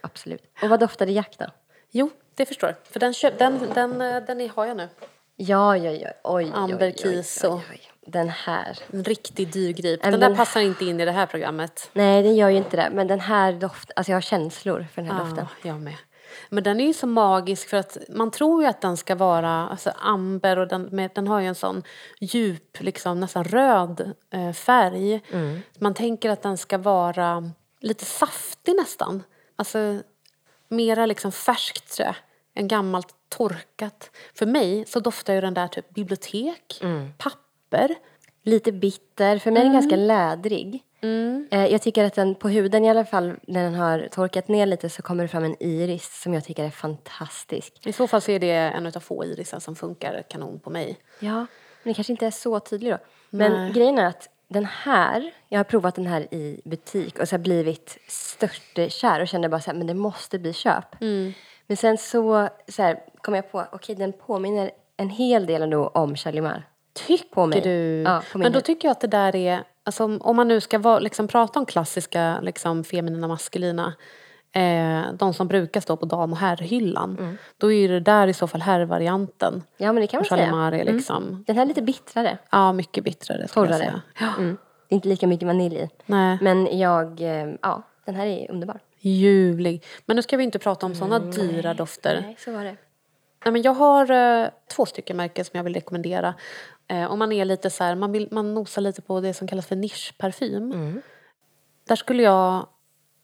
Absolut. 0.00 0.42
Och 0.62 0.68
vad 0.68 0.80
doftade 0.80 1.12
Jack 1.12 1.36
då? 1.38 1.46
Jo, 1.90 2.10
det 2.34 2.46
förstår 2.46 2.68
jag. 2.68 2.76
För 2.92 3.00
den, 3.00 3.14
köp, 3.14 3.38
den, 3.38 3.58
den, 3.74 4.00
eh, 4.00 4.22
den 4.24 4.40
är- 4.40 4.48
har 4.48 4.66
jag 4.66 4.76
nu. 4.76 4.88
Ja, 5.36 5.76
ja, 5.76 5.90
ja. 5.90 6.10
Oj, 6.24 6.50
Amber 6.54 6.86
oj, 6.86 6.94
oj, 7.04 7.24
oj, 7.44 7.62
oj. 7.70 7.80
Den 8.10 8.28
här. 8.28 8.78
En 8.92 9.04
riktig 9.04 9.52
dyrgrip. 9.52 10.02
Men 10.02 10.10
Den 10.10 10.20
där 10.20 10.28
den- 10.28 10.36
passar 10.36 10.60
inte 10.60 10.84
in 10.84 11.00
i 11.00 11.04
det 11.04 11.12
här 11.12 11.26
programmet. 11.26 11.90
Nej, 11.92 12.22
den 12.22 12.36
gör 12.36 12.48
ju 12.48 12.56
inte 12.56 12.76
det. 12.76 12.90
Men 12.92 13.06
den 13.06 13.20
här 13.20 13.52
doften, 13.52 13.92
alltså 13.96 14.12
jag 14.12 14.16
har 14.16 14.20
känslor 14.20 14.86
för 14.94 15.02
den 15.02 15.10
här 15.10 15.24
doften. 15.24 15.46
Ja, 15.62 15.68
jag 15.68 15.80
med. 15.80 15.94
Men 16.50 16.64
den 16.64 16.80
är 16.80 16.86
ju 16.86 16.92
så 16.92 17.06
magisk 17.06 17.68
för 17.68 17.76
att 17.76 17.96
man 18.08 18.30
tror 18.30 18.62
ju 18.62 18.68
att 18.68 18.80
den 18.80 18.96
ska 18.96 19.14
vara 19.14 19.50
alltså 19.68 19.90
amber 19.90 20.58
och 20.58 20.68
den, 20.68 20.82
med, 20.82 21.10
den 21.14 21.28
har 21.28 21.40
ju 21.40 21.46
en 21.46 21.54
sån 21.54 21.82
djup, 22.20 22.80
liksom 22.80 23.20
nästan 23.20 23.44
röd 23.44 24.12
eh, 24.30 24.52
färg. 24.52 25.20
Man 25.78 25.94
tänker 25.94 26.30
att 26.30 26.42
den 26.42 26.58
ska 26.58 26.78
vara 26.78 27.50
lite 27.80 28.04
saftig 28.04 28.76
nästan. 28.76 29.22
Alltså 29.56 30.00
mera 30.68 31.06
liksom 31.06 31.32
färskt 31.32 31.96
trä 31.96 32.14
än 32.54 32.68
gammalt 32.68 33.08
torkat. 33.28 34.10
För 34.34 34.46
mig 34.46 34.84
så 34.86 35.00
doftar 35.00 35.34
ju 35.34 35.40
den 35.40 35.54
där 35.54 35.68
typ 35.68 35.90
bibliotek, 35.94 36.80
papper. 37.18 37.47
Lite 38.42 38.72
bitter. 38.72 39.38
För 39.38 39.50
mig 39.50 39.60
är 39.60 39.64
den 39.64 39.72
ganska 39.72 39.96
lädrig. 39.96 40.82
Mm. 41.00 41.48
Eh, 41.50 41.66
Jag 41.66 41.82
tycker 41.82 42.04
att 42.04 42.14
den 42.14 42.34
på 42.34 42.48
huden 42.48 42.84
i 42.84 42.90
alla 42.90 43.04
fall, 43.04 43.34
när 43.46 43.64
den 43.64 43.74
har 43.74 44.08
torkat 44.12 44.48
ner 44.48 44.66
lite 44.66 44.88
så 44.88 45.02
kommer 45.02 45.24
det 45.24 45.28
fram 45.28 45.44
en 45.44 45.62
iris 45.62 46.20
som 46.22 46.34
jag 46.34 46.44
tycker 46.44 46.64
är 46.64 46.70
fantastisk. 46.70 47.86
I 47.86 47.92
så 47.92 48.06
fall 48.06 48.20
så 48.20 48.30
är 48.30 48.38
det 48.38 48.50
en 48.50 48.86
av 48.86 49.00
få 49.00 49.24
irisar 49.24 49.58
som 49.58 49.76
funkar 49.76 50.22
kanon 50.28 50.60
på 50.60 50.70
mig. 50.70 50.98
Ja, 51.20 51.36
men 51.36 51.46
det 51.92 51.94
kanske 51.94 52.12
inte 52.12 52.26
är 52.26 52.30
så 52.30 52.60
tydlig 52.60 52.92
då. 52.92 52.98
Men 53.30 53.52
Nej. 53.52 53.72
grejen 53.72 53.98
är 53.98 54.04
att 54.06 54.28
den 54.48 54.64
här, 54.64 55.30
jag 55.48 55.58
har 55.58 55.64
provat 55.64 55.94
den 55.94 56.06
här 56.06 56.34
i 56.34 56.60
butik 56.64 57.18
och 57.18 57.28
så 57.28 57.34
har 57.34 57.38
blivit 57.40 57.98
störtkär 58.08 59.20
och 59.20 59.28
kände 59.28 59.48
bara 59.48 59.60
så 59.60 59.70
här, 59.70 59.78
men 59.78 59.86
det 59.86 59.94
måste 59.94 60.38
bli 60.38 60.52
köp. 60.52 61.00
Mm. 61.00 61.32
Men 61.66 61.76
sen 61.76 61.98
så, 61.98 62.48
så 62.68 62.82
här, 62.82 63.00
kom 63.20 63.34
jag 63.34 63.52
på, 63.52 63.64
okej 63.72 63.94
den 63.94 64.12
påminner 64.12 64.70
en 64.96 65.10
hel 65.10 65.46
del 65.46 65.62
ändå 65.62 65.88
om 65.88 66.16
Shalimar. 66.16 66.62
Tycker 67.06 67.28
På 67.34 67.46
mig. 67.46 67.60
du? 67.60 68.02
Ja, 68.06 68.22
på 68.32 68.38
Men 68.38 68.52
då 68.52 68.60
tycker 68.60 68.88
jag 68.88 68.92
att 68.92 69.00
det 69.00 69.06
där 69.06 69.36
är, 69.36 69.62
alltså, 69.84 70.04
om- 70.20 70.36
man 70.36 70.48
nu 70.48 70.60
ska 70.60 70.78
vara, 70.78 70.98
liksom, 70.98 71.28
prata 71.28 71.58
om 71.58 71.66
klassiska 71.66 72.40
liksom, 72.42 72.84
feminina 72.84 73.28
maskulina, 73.28 73.94
eh, 74.52 75.02
de 75.14 75.34
som 75.34 75.48
brukar 75.48 75.80
stå 75.80 75.96
på 75.96 76.06
dam 76.06 76.32
och 76.32 76.38
herrhyllan, 76.38 77.16
Mm. 77.18 77.36
då 77.58 77.72
är 77.72 77.88
det 77.88 78.00
där 78.00 78.26
i 78.28 78.32
så 78.34 78.46
fall 78.46 78.60
herrvarianten. 78.60 79.62
Ja, 79.76 79.92
men 79.92 80.00
det 80.00 80.06
kan 80.06 80.18
man 80.18 80.24
säga. 80.24 80.40
Shalimar 80.40 80.72
är 80.72 80.84
liksom, 80.84 81.44
Den 81.46 81.56
här 81.56 81.62
är 81.62 81.66
lite 81.66 81.82
bittrare, 81.82 82.38
ja 82.50 82.72
mycket 82.72 83.04
bittrare 83.04 83.46
torrare. 83.48 84.00
Ja. 84.20 84.34
Mm. 84.38 84.56
Det 84.88 84.94
är 84.94 84.96
inte 84.96 85.08
lika 85.08 85.26
mycket 85.26 85.46
vanilj 85.46 85.76
i. 85.76 85.88
Nej, 86.06 86.38
Men 86.40 86.78
jag, 86.78 87.20
eh, 87.20 87.48
ja, 87.62 87.82
den 88.04 88.14
här 88.14 88.26
är 88.26 88.50
underbar. 88.50 88.80
ljuvlig. 89.00 89.84
Men 90.06 90.16
nu 90.16 90.22
ska 90.22 90.36
vi 90.36 90.44
inte 90.44 90.58
prata 90.58 90.86
om 90.86 90.94
sådana 90.94 91.18
dyra 91.18 91.74
dofter. 91.74 92.20
Nej, 92.26 92.36
så 92.38 92.52
var 92.52 92.64
det. 92.64 92.76
Nej, 93.44 93.52
men 93.52 93.62
jag 93.62 93.72
har 93.74 94.10
eh, 94.10 94.48
två 94.76 94.86
stycken 94.86 95.16
märken 95.16 95.44
som 95.44 95.56
jag 95.56 95.64
vill 95.64 95.74
rekommendera. 95.74 96.34
Eh, 96.88 97.10
om 97.10 97.18
man 97.18 97.32
är 97.32 97.44
lite 97.44 97.70
så 97.70 97.84
här, 97.84 97.94
man, 97.94 98.12
vill, 98.12 98.28
man 98.30 98.54
nosar 98.54 98.82
lite 98.82 99.02
på 99.02 99.20
det 99.20 99.34
som 99.34 99.48
kallas 99.48 99.66
för 99.66 99.76
nischparfym. 99.76 100.72
Där 101.84 101.96
skulle 101.96 102.22
jag 102.22 102.66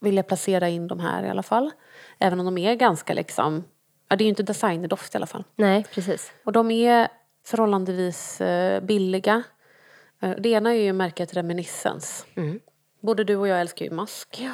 vilja 0.00 0.22
placera 0.22 0.68
in 0.68 0.86
de 0.88 1.00
här 1.00 1.24
i 1.24 1.28
alla 1.28 1.42
fall. 1.42 1.70
Även 2.18 2.40
om 2.40 2.46
de 2.46 2.58
är 2.58 2.74
ganska 2.74 3.14
liksom, 3.14 3.64
ja 4.08 4.16
det 4.16 4.22
är 4.22 4.26
ju 4.26 4.30
inte 4.30 4.42
designerdoft 4.42 5.14
i 5.14 5.16
alla 5.16 5.26
fall. 5.26 5.44
Nej, 5.56 5.86
precis. 5.94 6.32
Och 6.44 6.52
de 6.52 6.70
är 6.70 7.08
förhållandevis 7.46 8.40
eh, 8.40 8.80
billiga. 8.80 9.42
Eh, 10.20 10.30
det 10.38 10.48
ena 10.48 10.70
är 10.70 10.82
ju 10.82 10.92
märket 10.92 11.34
Reminiscence. 11.34 12.24
Både 13.00 13.24
du 13.24 13.36
och 13.36 13.48
jag 13.48 13.60
älskar 13.60 13.84
ju 13.84 13.90
mask. 13.90 14.40
Ja. 14.40 14.52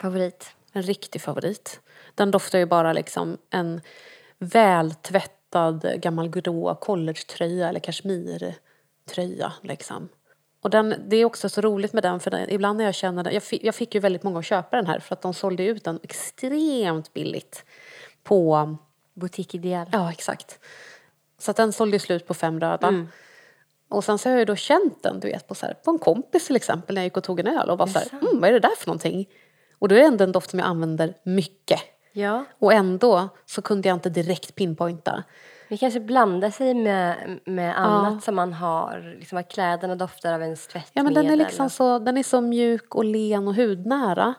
Favorit. 0.00 0.56
En 0.72 0.82
riktig 0.82 1.22
favorit. 1.22 1.80
Den 2.14 2.30
doftar 2.30 2.58
ju 2.58 2.66
bara 2.66 2.92
liksom 2.92 3.38
en 3.50 3.80
vältvättad 5.52 6.00
gammal 6.00 6.28
grå 6.28 6.74
collegetröja 6.74 7.68
eller 7.68 7.80
kashmirtröja. 7.80 9.52
Liksom. 9.62 10.08
Och 10.62 10.70
den, 10.70 10.94
det 11.08 11.16
är 11.16 11.24
också 11.24 11.48
så 11.48 11.60
roligt 11.60 11.92
med 11.92 12.02
den 12.02 12.20
för 12.20 12.30
den, 12.30 12.50
ibland 12.50 12.78
när 12.78 12.84
jag 12.84 12.94
känner 12.94 13.24
den, 13.24 13.34
jag 13.34 13.42
fick, 13.42 13.64
jag 13.64 13.74
fick 13.74 13.94
ju 13.94 14.00
väldigt 14.00 14.22
många 14.22 14.38
att 14.38 14.46
köpa 14.46 14.76
den 14.76 14.86
här 14.86 14.98
för 14.98 15.14
att 15.14 15.22
de 15.22 15.34
sålde 15.34 15.64
ut 15.64 15.84
den 15.84 16.00
extremt 16.02 17.12
billigt 17.12 17.64
på, 18.22 18.76
Boutique 19.14 19.58
Ideal. 19.58 19.86
ja 19.92 20.10
exakt. 20.10 20.58
Så 21.38 21.50
att 21.50 21.56
den 21.56 21.72
sålde 21.72 21.98
slut 21.98 22.26
på 22.26 22.34
fem 22.34 22.60
röda. 22.60 23.06
Och 23.88 24.04
sen 24.04 24.18
så 24.18 24.28
har 24.28 24.32
jag 24.32 24.38
ju 24.38 24.44
då 24.44 24.56
känt 24.56 25.02
den, 25.02 25.20
du 25.20 25.28
vet, 25.28 25.48
på, 25.48 25.54
så 25.54 25.66
här, 25.66 25.74
på 25.74 25.90
en 25.90 25.98
kompis 25.98 26.46
till 26.46 26.56
exempel 26.56 26.94
när 26.94 27.02
jag 27.02 27.06
gick 27.06 27.16
och 27.16 27.24
tog 27.24 27.40
en 27.40 27.46
öl 27.46 27.70
och 27.70 27.78
var 27.78 27.86
så 27.86 27.98
här, 27.98 28.08
mm, 28.12 28.40
vad 28.40 28.50
är 28.50 28.52
det 28.52 28.60
där 28.60 28.76
för 28.78 28.86
någonting? 28.86 29.28
Och 29.78 29.88
då 29.88 29.94
är 29.94 29.98
det 29.98 30.06
ändå 30.06 30.24
en 30.24 30.32
doft 30.32 30.50
som 30.50 30.58
jag 30.58 30.68
använder 30.68 31.14
mycket. 31.22 31.80
Ja. 32.12 32.44
Och 32.58 32.72
ändå 32.72 33.28
så 33.46 33.62
kunde 33.62 33.88
jag 33.88 33.96
inte 33.96 34.10
direkt 34.10 34.54
pinpointa. 34.54 35.24
Vi 35.68 35.78
kanske 35.78 36.00
blandar 36.00 36.50
sig 36.50 36.74
med, 36.74 37.38
med 37.44 37.80
annat 37.80 38.24
som 38.24 38.34
man 38.34 38.52
har. 38.52 39.14
Liksom 39.18 39.38
att 39.38 39.48
kläderna 39.50 39.94
doftar 39.94 40.32
av 40.32 40.42
ens 40.42 40.66
tvättmedel. 40.66 40.90
Ja 40.92 41.02
men 41.02 41.14
den 41.14 41.32
är 41.32 41.36
liksom 41.36 41.70
så, 41.70 41.98
den 41.98 42.16
är 42.16 42.22
så 42.22 42.40
mjuk 42.40 42.94
och 42.94 43.04
len 43.04 43.48
och 43.48 43.54
hudnära. 43.54 44.34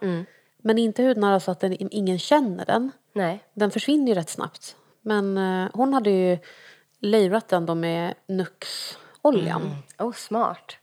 Men 0.58 0.78
inte 0.78 1.04
hudnära 1.04 1.40
så 1.40 1.52
att 1.52 1.60
den, 1.60 1.94
ingen 1.94 2.20
känner 2.20 2.66
den. 2.66 2.92
Nej. 3.14 3.44
Den 3.54 3.72
försvinner 3.72 4.08
ju 4.08 4.14
rätt 4.14 4.30
snabbt. 4.30 4.76
Men 5.02 5.38
eh, 5.38 5.70
hon 5.74 5.94
hade 5.94 6.10
ju 6.10 6.38
layrat 7.00 7.48
den 7.48 7.66
då 7.66 7.76
med 7.76 8.14
Nux-oljan. 8.28 9.62
Oh, 10.00 10.14
smart. 10.14 10.78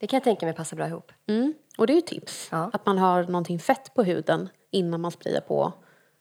Det 0.00 0.06
kan 0.06 0.16
jag 0.16 0.24
tänka 0.24 0.46
mig 0.46 0.54
passar 0.54 0.76
bra 0.76 0.86
ihop. 0.86 1.12
Mm. 1.28 1.54
Och 1.78 1.86
det 1.86 1.92
är 1.92 1.94
ju 1.94 2.00
tips. 2.00 2.48
Ja. 2.50 2.70
Att 2.72 2.86
man 2.86 2.98
har 2.98 3.22
någonting 3.22 3.58
fett 3.58 3.94
på 3.94 4.02
huden 4.02 4.48
innan 4.70 5.00
man 5.00 5.10
sprayar 5.10 5.40
på 5.40 5.72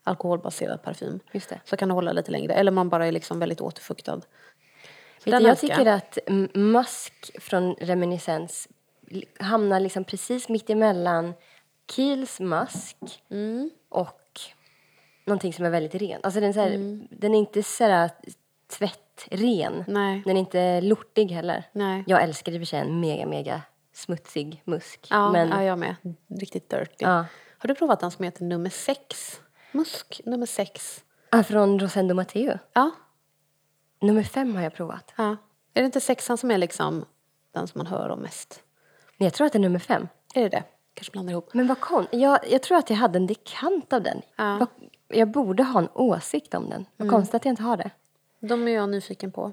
alkoholbaserad 0.07 0.83
parfym. 0.83 1.19
Just 1.31 1.49
det. 1.49 1.59
Så 1.65 1.77
kan 1.77 1.87
det 1.87 1.93
hålla 1.93 2.11
lite 2.11 2.31
längre. 2.31 2.53
Eller 2.53 2.71
man 2.71 2.89
bara 2.89 3.07
är 3.07 3.11
liksom 3.11 3.39
väldigt 3.39 3.61
återfuktad. 3.61 4.21
Den 5.23 5.43
jag 5.43 5.57
tycker 5.59 5.85
att 5.85 6.17
m- 6.27 6.49
musk 6.53 7.31
från 7.41 7.73
Reminiscence 7.75 8.69
hamnar 9.39 9.79
liksom 9.79 10.03
precis 10.03 10.49
mitt 10.49 10.69
emellan 10.69 11.33
Kiehl's 11.91 12.41
musk 12.41 12.97
Mm. 13.29 13.69
och 13.89 14.21
någonting 15.25 15.53
som 15.53 15.65
är 15.65 15.69
väldigt 15.69 15.95
ren. 15.95 16.19
Alltså 16.23 16.39
den, 16.39 16.49
är 16.49 16.53
här, 16.53 16.69
den 17.11 17.33
är 17.35 17.39
inte 17.39 17.63
så 17.63 17.83
här 17.83 18.11
tvättren. 18.71 19.83
Nej. 19.87 20.21
Den 20.25 20.35
är 20.35 20.39
inte 20.39 20.81
lortig 20.81 21.31
heller. 21.31 21.63
Nej. 21.71 22.03
Jag 22.07 22.23
älskar 22.23 22.51
i 22.51 22.55
och 22.57 22.61
för 22.61 22.65
sig 22.65 22.79
en 22.79 22.99
mega, 22.99 23.25
mega 23.25 23.61
smutsig 23.93 24.61
musk. 24.65 25.07
Ja, 25.09 25.31
men 25.31 25.49
ja, 25.49 25.63
jag 25.63 25.79
med. 25.79 25.95
Riktigt 26.39 26.69
dirty. 26.69 26.95
Ja. 26.97 27.25
Har 27.57 27.67
du 27.67 27.75
provat 27.75 27.99
den 27.99 28.11
som 28.11 28.25
heter 28.25 28.43
nummer 28.43 28.69
sex? 28.69 29.39
Musk 29.77 30.21
nummer 30.25 30.45
sex. 30.45 31.03
ah, 31.29 31.43
från 31.43 31.79
Rosendo 31.79 32.15
Matteo. 32.15 32.57
Ja. 32.73 32.91
Nummer 34.01 34.23
fem 34.23 34.55
har 34.55 34.63
jag 34.63 34.73
provat. 34.73 35.13
ja. 35.17 35.37
Är 35.73 35.81
det 35.81 35.85
inte 35.85 36.01
sexan 36.01 36.37
som 36.37 36.51
är 36.51 36.57
liksom 36.57 37.05
den 37.51 37.67
som 37.67 37.79
man 37.79 37.87
hör 37.87 38.09
om 38.09 38.19
mest? 38.19 38.63
Nej, 39.17 39.27
jag 39.27 39.33
tror 39.33 39.47
att 39.47 39.53
det 39.53 39.57
är 39.59 39.61
nummer 39.61 39.79
fem. 39.79 40.07
Är 40.33 40.41
det 40.43 40.49
det? 40.49 40.63
Kanske 40.93 41.11
blandar 41.11 41.31
ihop. 41.31 41.53
Men 41.53 41.67
vad 41.67 41.79
kon... 41.79 42.07
jag, 42.11 42.39
jag 42.51 42.61
tror 42.63 42.77
att 42.77 42.89
jag 42.89 42.97
hade 42.97 43.17
en 43.19 43.27
dekant 43.27 43.93
av 43.93 44.03
den. 44.03 44.21
Ja. 44.35 44.57
Vad- 44.59 44.89
Jag 45.07 45.31
borde 45.31 45.63
ha 45.63 45.79
en 45.79 45.89
åsikt 45.93 46.53
om 46.53 46.69
den. 46.69 46.85
Vad 46.97 47.09
konstigt 47.09 47.35
att 47.35 47.45
jag 47.45 47.51
inte 47.51 47.63
har 47.63 47.77
det. 47.77 47.89
De 48.39 48.67
är 48.67 48.71
jag 48.71 48.89
nyfiken 48.89 49.31
på. 49.31 49.51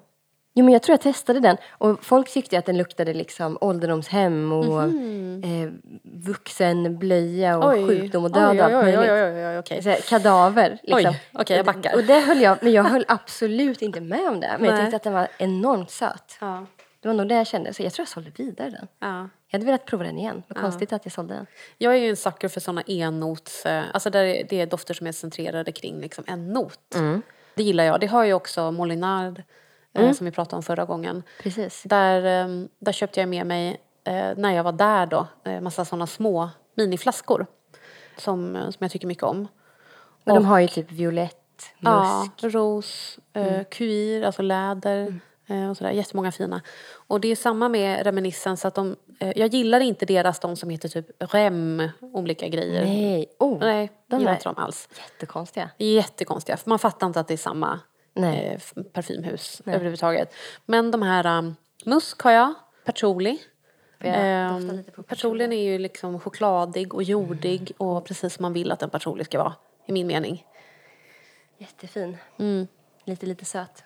Jo, 0.56 0.64
men 0.64 0.72
jag 0.72 0.82
tror 0.82 0.92
jag 0.92 1.00
testade 1.00 1.40
den 1.40 1.56
och 1.70 2.04
folk 2.04 2.30
tyckte 2.30 2.58
att 2.58 2.66
den 2.66 2.76
luktade 2.78 3.14
liksom 3.14 3.58
ålderdomshem 3.60 4.52
och 4.52 4.82
eh, 4.82 5.70
vuxenblöja 6.02 7.58
och 7.58 7.70
Oj. 7.72 7.86
sjukdom 7.88 8.24
och 8.24 8.30
död 8.32 8.50
Oj, 8.50 8.60
oj, 8.62 8.76
oj, 8.76 8.82
möjligt. 8.82 8.98
oj, 9.00 9.22
oj, 9.22 9.46
oj, 9.46 9.58
okej. 9.58 9.82
Så 9.82 9.88
här, 9.88 10.00
Kadaver. 10.08 10.78
Liksom. 10.82 11.10
Oj, 11.12 11.20
okej, 11.32 11.56
jag 11.56 11.66
backar. 11.66 11.94
Och 11.94 12.04
det 12.04 12.20
höll 12.20 12.40
jag, 12.40 12.58
men 12.62 12.72
jag 12.72 12.84
höll 12.84 13.04
absolut 13.08 13.82
inte 13.82 14.00
med 14.00 14.28
om 14.28 14.40
det. 14.40 14.56
Men 14.58 14.64
jag 14.68 14.74
Nej. 14.74 14.84
tyckte 14.84 14.96
att 14.96 15.02
den 15.02 15.12
var 15.12 15.28
enormt 15.38 15.90
söt. 15.90 16.36
Ja. 16.40 16.66
Det 17.00 17.08
var 17.08 17.14
nog 17.14 17.28
det 17.28 17.34
jag 17.34 17.46
kände. 17.46 17.74
Så 17.74 17.82
jag 17.82 17.92
tror 17.92 18.02
jag 18.02 18.08
sålde 18.08 18.30
vidare 18.36 18.70
den. 18.70 18.88
Ja. 19.00 19.28
Jag 19.48 19.58
hade 19.58 19.66
velat 19.66 19.84
prova 19.86 20.04
den 20.04 20.18
igen. 20.18 20.42
Vad 20.48 20.58
konstigt 20.58 20.92
att 20.92 21.04
jag 21.04 21.12
sålde 21.12 21.34
den. 21.34 21.46
Jag 21.78 21.92
är 21.94 21.98
ju 21.98 22.10
en 22.10 22.16
sucker 22.16 22.48
för 22.48 22.60
såna 22.60 22.82
ennots, 22.86 23.66
eh, 23.66 23.82
alltså 23.92 24.10
där 24.10 24.24
är- 24.24 24.46
det 24.48 24.60
är 24.60 24.66
dofter 24.66 24.94
som 24.94 25.06
är 25.06 25.12
centrerade 25.12 25.72
kring 25.72 26.00
liksom 26.00 26.24
en 26.26 26.48
not. 26.52 26.96
Det 27.54 27.62
gillar 27.62 27.84
jag. 27.84 28.00
Det 28.00 28.06
har 28.06 28.24
ju 28.24 28.32
också 28.32 28.70
Molinard 28.72 29.42
eh, 29.94 30.12
som 30.12 30.24
vi 30.24 30.30
pratade 30.30 30.56
om 30.56 30.62
förra 30.62 30.84
gången. 30.84 31.22
Precis. 31.42 31.82
Där, 31.82 32.44
eh, 32.44 32.64
där 32.78 32.92
köpte 32.92 33.20
jag 33.20 33.28
med 33.28 33.46
mig, 33.46 33.80
eh, 34.04 34.30
när 34.36 34.50
jag 34.50 34.64
var 34.64 34.72
där 34.72 35.06
då, 35.06 35.26
massa 35.60 35.84
såna 35.84 36.06
små 36.06 36.50
miniflaskor. 36.74 37.46
Som, 38.16 38.54
som 38.54 38.76
jag 38.78 38.90
tycker 38.90 39.06
mycket 39.06 39.24
om. 39.24 39.48
Men 40.24 40.34
de 40.34 40.44
har 40.44 40.58
ju 40.58 40.68
typ 40.68 40.92
violett, 40.92 41.36
Ja, 41.78 42.24
musk. 42.42 42.54
ros, 42.54 43.18
eh, 43.32 43.64
cuir, 43.70 44.22
alltså 44.24 44.42
läder 44.42 45.20
eh, 45.46 45.70
och 45.70 45.76
sådär. 45.76 45.90
Jättemånga 45.90 46.32
fina. 46.32 46.60
Och 47.06 47.20
det 47.20 47.28
är 47.28 47.36
samma 47.36 47.68
med 47.68 48.04
Reminiscence. 48.04 48.68
Att 48.68 48.74
de, 48.74 48.96
jag 49.18 49.54
gillar 49.54 49.80
inte 49.80 50.06
deras, 50.06 50.40
de 50.40 50.56
som 50.56 50.70
heter 50.70 50.88
typ 50.88 51.06
Rem, 51.32 51.88
olika 52.00 52.48
grejer. 52.48 52.84
Nej. 52.84 53.26
Oh, 53.38 53.58
Nej, 53.60 53.90
de 54.06 54.18
gillar 54.20 54.32
inte 54.32 54.44
dem 54.48 54.54
alls. 54.58 54.88
jättekonstiga. 54.98 55.70
Jättekonstiga, 55.78 56.56
för 56.56 56.68
man 56.70 56.78
fattar 56.78 57.06
inte 57.06 57.20
att 57.20 57.28
det 57.28 57.34
är 57.34 57.38
samma 57.38 57.80
Nej. 58.14 58.58
parfymhus 58.92 59.62
överhuvudtaget. 59.66 60.34
Men 60.66 60.90
de 60.90 61.02
här, 61.02 61.38
um, 61.38 61.56
musk 61.84 62.20
har 62.20 62.30
jag, 62.30 62.54
patchouli. 62.84 63.38
Får 64.00 64.10
jag 64.10 64.16
Ehm, 64.16 64.84
patchoulin 65.08 65.52
är 65.52 65.62
ju 65.72 65.78
liksom 65.78 66.20
chokladig 66.20 66.94
och 66.94 67.02
jordig 67.02 67.72
och 67.76 68.04
precis 68.04 68.34
som 68.34 68.42
man 68.42 68.52
vill 68.52 68.72
att 68.72 68.82
en 68.82 68.90
patchouli 68.90 69.24
ska 69.24 69.38
vara, 69.38 69.54
i 69.86 69.92
min 69.92 70.06
mening. 70.06 70.46
Jättefin. 71.58 72.16
Mm. 72.38 72.66
Lite, 73.04 73.26
lite 73.26 73.44
söt. 73.44 73.84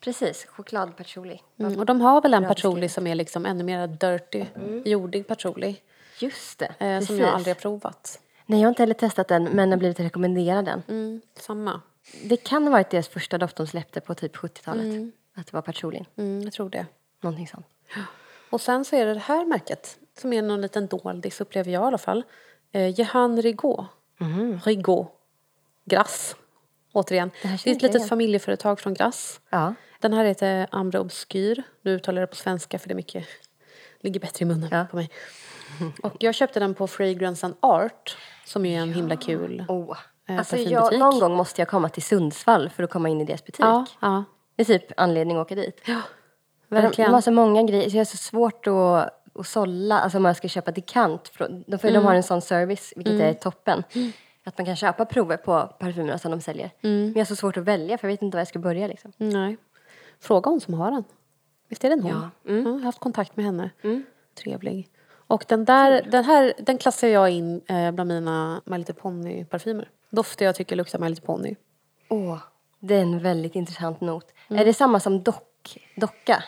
Precis, 0.00 0.46
chokladpatchouli. 0.46 1.40
Mm, 1.58 1.78
och 1.78 1.86
de 1.86 2.00
har 2.00 2.22
väl 2.22 2.34
en 2.34 2.44
patchouli 2.44 2.88
som 2.88 3.06
är 3.06 3.14
liksom 3.14 3.46
ännu 3.46 3.64
mer 3.64 3.86
dirty, 3.86 4.44
jordig 4.84 5.26
patchouli. 5.26 5.76
Just 6.20 6.58
det. 6.58 6.74
Eh, 6.78 7.00
som 7.00 7.18
jag 7.18 7.28
aldrig 7.28 7.56
har 7.56 7.60
provat. 7.60 8.20
Nej, 8.46 8.60
jag 8.60 8.66
har 8.66 8.68
inte 8.68 8.82
heller 8.82 8.94
testat 8.94 9.28
den, 9.28 9.44
men 9.44 9.70
har 9.70 9.78
blivit 9.78 10.00
rekommenderad 10.00 10.64
den. 10.64 10.82
Mm, 10.88 11.20
samma. 11.34 11.80
Det 12.24 12.36
kan 12.36 12.62
ha 12.64 12.70
varit 12.70 12.90
deras 12.90 13.08
första 13.08 13.38
doft 13.38 13.56
de 13.56 13.66
släppte 13.66 14.00
på 14.00 14.14
typ 14.14 14.36
70-talet. 14.36 15.14
Att 15.34 15.46
det 15.46 15.52
var 15.52 15.62
patchoulin. 15.62 16.04
Mm, 16.16 16.42
jag 16.42 16.52
tror 16.52 16.70
det. 16.70 16.86
Någonting 17.20 17.48
sånt. 17.48 17.66
Och 18.50 18.60
sen 18.60 18.84
så 18.84 18.96
är 18.96 19.06
det 19.06 19.14
det 19.14 19.20
här 19.20 19.44
märket 19.44 19.98
som 20.18 20.32
är 20.32 20.42
någon 20.42 20.60
liten 20.60 20.86
doldis 20.86 21.40
upplever 21.40 21.70
jag 21.72 21.82
i 21.82 21.86
alla 21.86 21.98
fall. 21.98 22.22
Eh, 22.72 22.98
Jehan 23.00 23.42
Rigaud. 23.42 23.84
Rigaud. 24.64 25.06
Grass. 25.84 26.36
Återigen. 26.92 27.30
Det 27.42 27.48
Det, 27.64 27.70
är 27.70 27.74
ett 27.76 27.82
litet 27.82 28.08
familjeföretag 28.08 28.80
från 28.80 28.94
Grass. 28.94 29.40
Ja. 29.50 29.74
Den 30.00 30.12
här 30.12 30.24
heter 30.24 30.66
Ambre 30.70 30.98
Obscure. 30.98 31.62
Nu 31.82 31.94
uttalar 31.94 32.20
jag 32.22 32.28
det 32.28 32.30
på 32.30 32.36
svenska 32.36 32.78
för 32.78 32.88
det 32.88 32.92
är 32.92 32.96
mycket, 32.96 33.26
ligger 34.00 34.20
bättre 34.20 34.42
i 34.42 34.46
munnen 34.46 34.68
Ja. 34.72 34.86
på 34.90 34.96
mig. 34.96 35.10
Och 36.02 36.16
jag 36.18 36.34
köpte 36.34 36.60
den 36.60 36.74
på 36.74 36.86
Fragrance 36.86 37.46
and 37.46 37.54
Art 37.60 38.16
som 38.44 38.66
är 38.66 38.80
en 38.80 38.92
himla 38.94 39.16
kul 39.16 39.64
Oh. 39.68 39.96
Alltså 40.28 40.56
jag, 40.56 40.98
någon 40.98 41.20
gång 41.20 41.36
måste 41.36 41.60
jag 41.60 41.68
komma 41.68 41.88
till 41.88 42.02
Sundsvall 42.02 42.70
för 42.70 42.82
att 42.82 42.90
komma 42.90 43.08
in 43.08 43.20
i 43.20 43.24
deras 43.24 43.44
butik. 43.44 43.60
Ja, 43.64 43.86
ja. 44.00 44.24
Det 44.56 44.62
är 44.62 44.78
typ 44.78 44.92
anledning 44.96 45.36
att 45.36 45.46
åka 45.46 45.54
dit. 45.54 45.80
ja 45.84 46.00
Men 46.68 46.82
de, 46.82 46.86
verkligen. 46.86 47.10
de 47.10 47.14
har 47.14 47.20
så 47.20 47.30
många 47.30 47.62
grejer, 47.62 47.90
så 47.90 47.96
det 47.96 48.00
är 48.00 48.04
så 48.04 48.16
svårt 48.16 48.66
att, 48.66 49.10
att 49.34 49.46
sålla. 49.46 50.00
Alltså 50.00 50.18
om 50.18 50.22
man 50.22 50.34
ska 50.34 50.48
köpa 50.48 50.70
dekant. 50.72 51.32
De, 51.66 51.78
för 51.78 51.92
de 51.92 52.04
har 52.04 52.14
en 52.14 52.22
sån 52.22 52.40
service, 52.42 52.92
vilket 52.96 53.20
är 53.20 53.32
toppen. 53.32 53.82
Att 54.44 54.58
man 54.58 54.64
kan 54.64 54.76
köpa 54.76 55.04
prover 55.04 55.36
på 55.36 55.74
parfymerna 55.78 56.18
som 56.18 56.30
de 56.30 56.40
säljer. 56.40 56.70
Men 56.80 57.12
jag 57.12 57.20
har 57.20 57.24
så 57.24 57.36
svårt 57.36 57.56
att 57.56 57.64
välja 57.64 57.98
för 57.98 58.08
jag 58.08 58.12
vet 58.12 58.22
inte 58.22 58.36
var 58.36 58.40
jag 58.40 58.48
ska 58.48 58.58
börja. 58.58 58.86
Liksom. 58.86 59.12
Nej. 59.16 59.56
Fråga 60.20 60.50
hon 60.50 60.60
som 60.60 60.74
har 60.74 60.90
den. 60.90 61.04
Visst 61.68 61.84
är 61.84 61.88
det 61.88 61.94
en 61.94 62.02
hon? 62.02 62.30
Ja. 62.44 62.54
jag 62.54 62.62
har 62.72 62.80
haft 62.80 62.98
kontakt 62.98 63.36
med 63.36 63.44
henne. 63.44 63.70
Trevlig. 64.42 64.88
Och 65.28 65.44
den 65.48 65.64
där, 65.64 66.02
den 66.10 66.24
här, 66.24 66.52
den 66.58 66.78
klassar 66.78 67.08
jag 67.08 67.30
in 67.30 67.60
eh, 67.68 67.90
bland 67.92 68.08
mina 68.08 68.60
My 68.64 68.78
Little 68.78 68.94
Pony-parfymer. 68.94 69.88
Dofter 70.16 70.44
jag 70.44 70.54
tycker 70.54 70.76
luktar 70.76 70.98
My 70.98 71.08
Little 71.08 71.26
Pony. 71.26 71.54
Åh, 72.08 72.38
det 72.80 72.94
är 72.94 73.02
en 73.02 73.18
väldigt 73.18 73.54
intressant 73.54 74.00
not. 74.00 74.26
Är 74.48 74.64
det 74.64 74.74
samma 74.74 75.00
som 75.00 75.22
dock, 75.22 75.78
docka? 75.96 76.44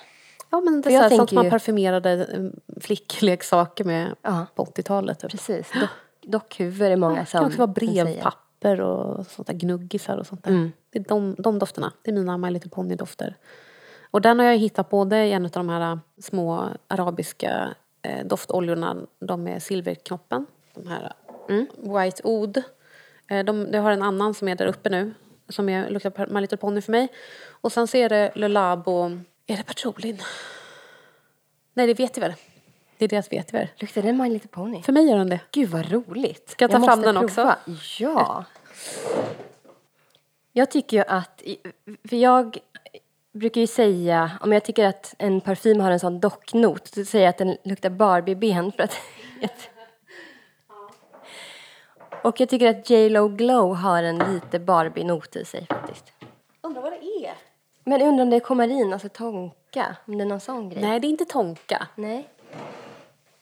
Ja 0.50 0.60
men 0.60 0.80
det 0.80 0.94
är 0.94 1.08
så 1.10 1.16
sånt 1.16 1.28
som 1.30 1.34
man 1.36 1.44
ju- 1.44 1.50
parfymerade 1.50 2.12
eh, 2.12 2.80
flickleksaker 2.80 3.84
med 3.84 4.14
Ja. 4.22 4.46
på 4.54 4.64
80-talet. 4.64 5.18
Typ. 5.18 5.30
Precis, 5.30 5.70
dock, 5.80 5.90
dockhuvud 6.22 6.82
är 6.92 6.96
många 6.96 7.20
Det 7.20 7.26
som 7.26 7.38
kan 7.40 7.46
också 7.46 7.58
vara 7.58 7.66
brevpapper 7.66 8.80
och 8.80 9.26
sånt 9.26 9.46
där 9.48 9.54
gnuggisar 9.54 10.16
och 10.16 10.26
sånt 10.26 10.44
där. 10.44 10.50
Mm. 10.50 10.72
Det 10.90 10.98
är 10.98 11.04
de, 11.04 11.34
de 11.38 11.58
dofterna. 11.58 11.92
Det 12.02 12.10
är 12.10 12.14
mina 12.14 12.36
My 12.38 12.50
Little 12.50 12.70
Pony-dofter. 12.70 13.34
Och 14.10 14.20
den 14.20 14.38
har 14.38 14.46
jag 14.46 14.56
hittat 14.58 14.88
både 14.90 15.26
i 15.26 15.32
en 15.32 15.44
av 15.44 15.50
de 15.50 15.68
här 15.68 15.98
små 16.22 16.68
arabiska 16.88 17.68
eh, 18.02 18.26
doftoljorna, 18.26 18.96
de 19.20 19.42
med 19.42 19.62
silverknoppen. 19.62 20.46
De 20.74 20.86
här 20.88 21.12
Mm. 21.48 21.66
White 21.76 22.22
Oud. 22.24 22.62
Eh, 23.28 23.44
de, 23.44 23.72
de 23.72 23.78
har 23.78 23.92
en 23.92 24.02
annan 24.02 24.34
som 24.34 24.48
är 24.48 24.54
där 24.54 24.66
uppe 24.66 24.88
nu, 24.88 25.14
som 25.48 25.68
är, 25.68 25.90
luktar 25.90 26.26
My 26.26 26.40
Little 26.40 26.58
Pony 26.58 26.80
för 26.80 26.92
mig. 26.92 27.08
Och 27.48 27.72
sen 27.72 27.86
så 27.86 27.96
är 27.96 28.08
det 28.08 28.32
Le 28.34 28.48
Labo, 28.48 29.04
är 29.46 29.56
det 29.56 29.62
patchoulin? 29.62 30.22
Nej, 31.74 31.86
det 31.86 31.94
vet 31.94 32.16
jag 32.16 32.20
väl. 32.20 32.34
Det 32.98 33.04
är 33.04 33.08
deras 33.08 33.32
vetiver. 33.32 33.72
Luktar 33.76 34.02
den 34.02 34.16
My 34.16 34.28
Little 34.28 34.48
Pony? 34.48 34.82
För 34.82 34.92
mig 34.92 35.08
gör 35.08 35.18
den 35.18 35.28
det. 35.28 35.40
Gud 35.50 35.68
vad 35.68 35.92
roligt. 35.92 36.50
Ska 36.50 36.64
jag 36.64 36.70
ta 36.70 36.76
fram 36.76 36.98
måste 36.98 37.12
den 37.12 37.16
också? 37.16 37.34
prova. 37.34 37.56
Ja. 37.98 38.44
Jag 40.52 40.70
tycker 40.70 40.96
ju 40.96 41.04
att, 41.08 41.42
för 42.08 42.16
jag 42.16 42.58
brukar 43.32 43.60
ju 43.60 43.66
säga, 43.66 44.30
om 44.40 44.52
jag 44.52 44.64
tycker 44.64 44.86
att 44.86 45.14
en 45.18 45.40
parfym 45.40 45.80
har 45.80 45.90
en 45.90 46.00
sån 46.00 46.20
docknot, 46.20 46.88
så 46.88 47.04
säger 47.04 47.24
jag 47.24 47.30
att 47.30 47.38
den 47.38 47.56
luktar 47.64 47.90
Barbie-ben 47.90 48.72
för 48.72 48.82
att 48.82 48.96
Och 52.24 52.40
jag 52.40 52.48
tycker 52.48 52.66
att 52.66 52.90
J 52.90 53.08
Lo 53.08 53.28
Glow 53.28 53.74
har 53.74 54.02
en 54.02 54.18
lite 54.18 54.58
Barbie-not 54.58 55.36
i 55.36 55.44
sig 55.44 55.66
faktiskt. 55.66 56.12
Undrar 56.60 56.82
vad 56.82 56.92
det 56.92 57.26
är? 57.26 57.34
Men 57.84 58.02
undrar 58.02 58.22
om 58.22 58.30
det 58.30 58.36
är 58.36 58.40
komarin, 58.40 58.92
alltså 58.92 59.08
tonka, 59.08 59.96
om 60.06 60.18
det 60.18 60.24
är 60.24 60.26
någon 60.28 60.40
sån 60.40 60.68
grej? 60.68 60.82
Nej, 60.82 61.00
det 61.00 61.06
är 61.06 61.10
inte 61.10 61.24
tonka. 61.24 61.88
Nej. 61.94 62.28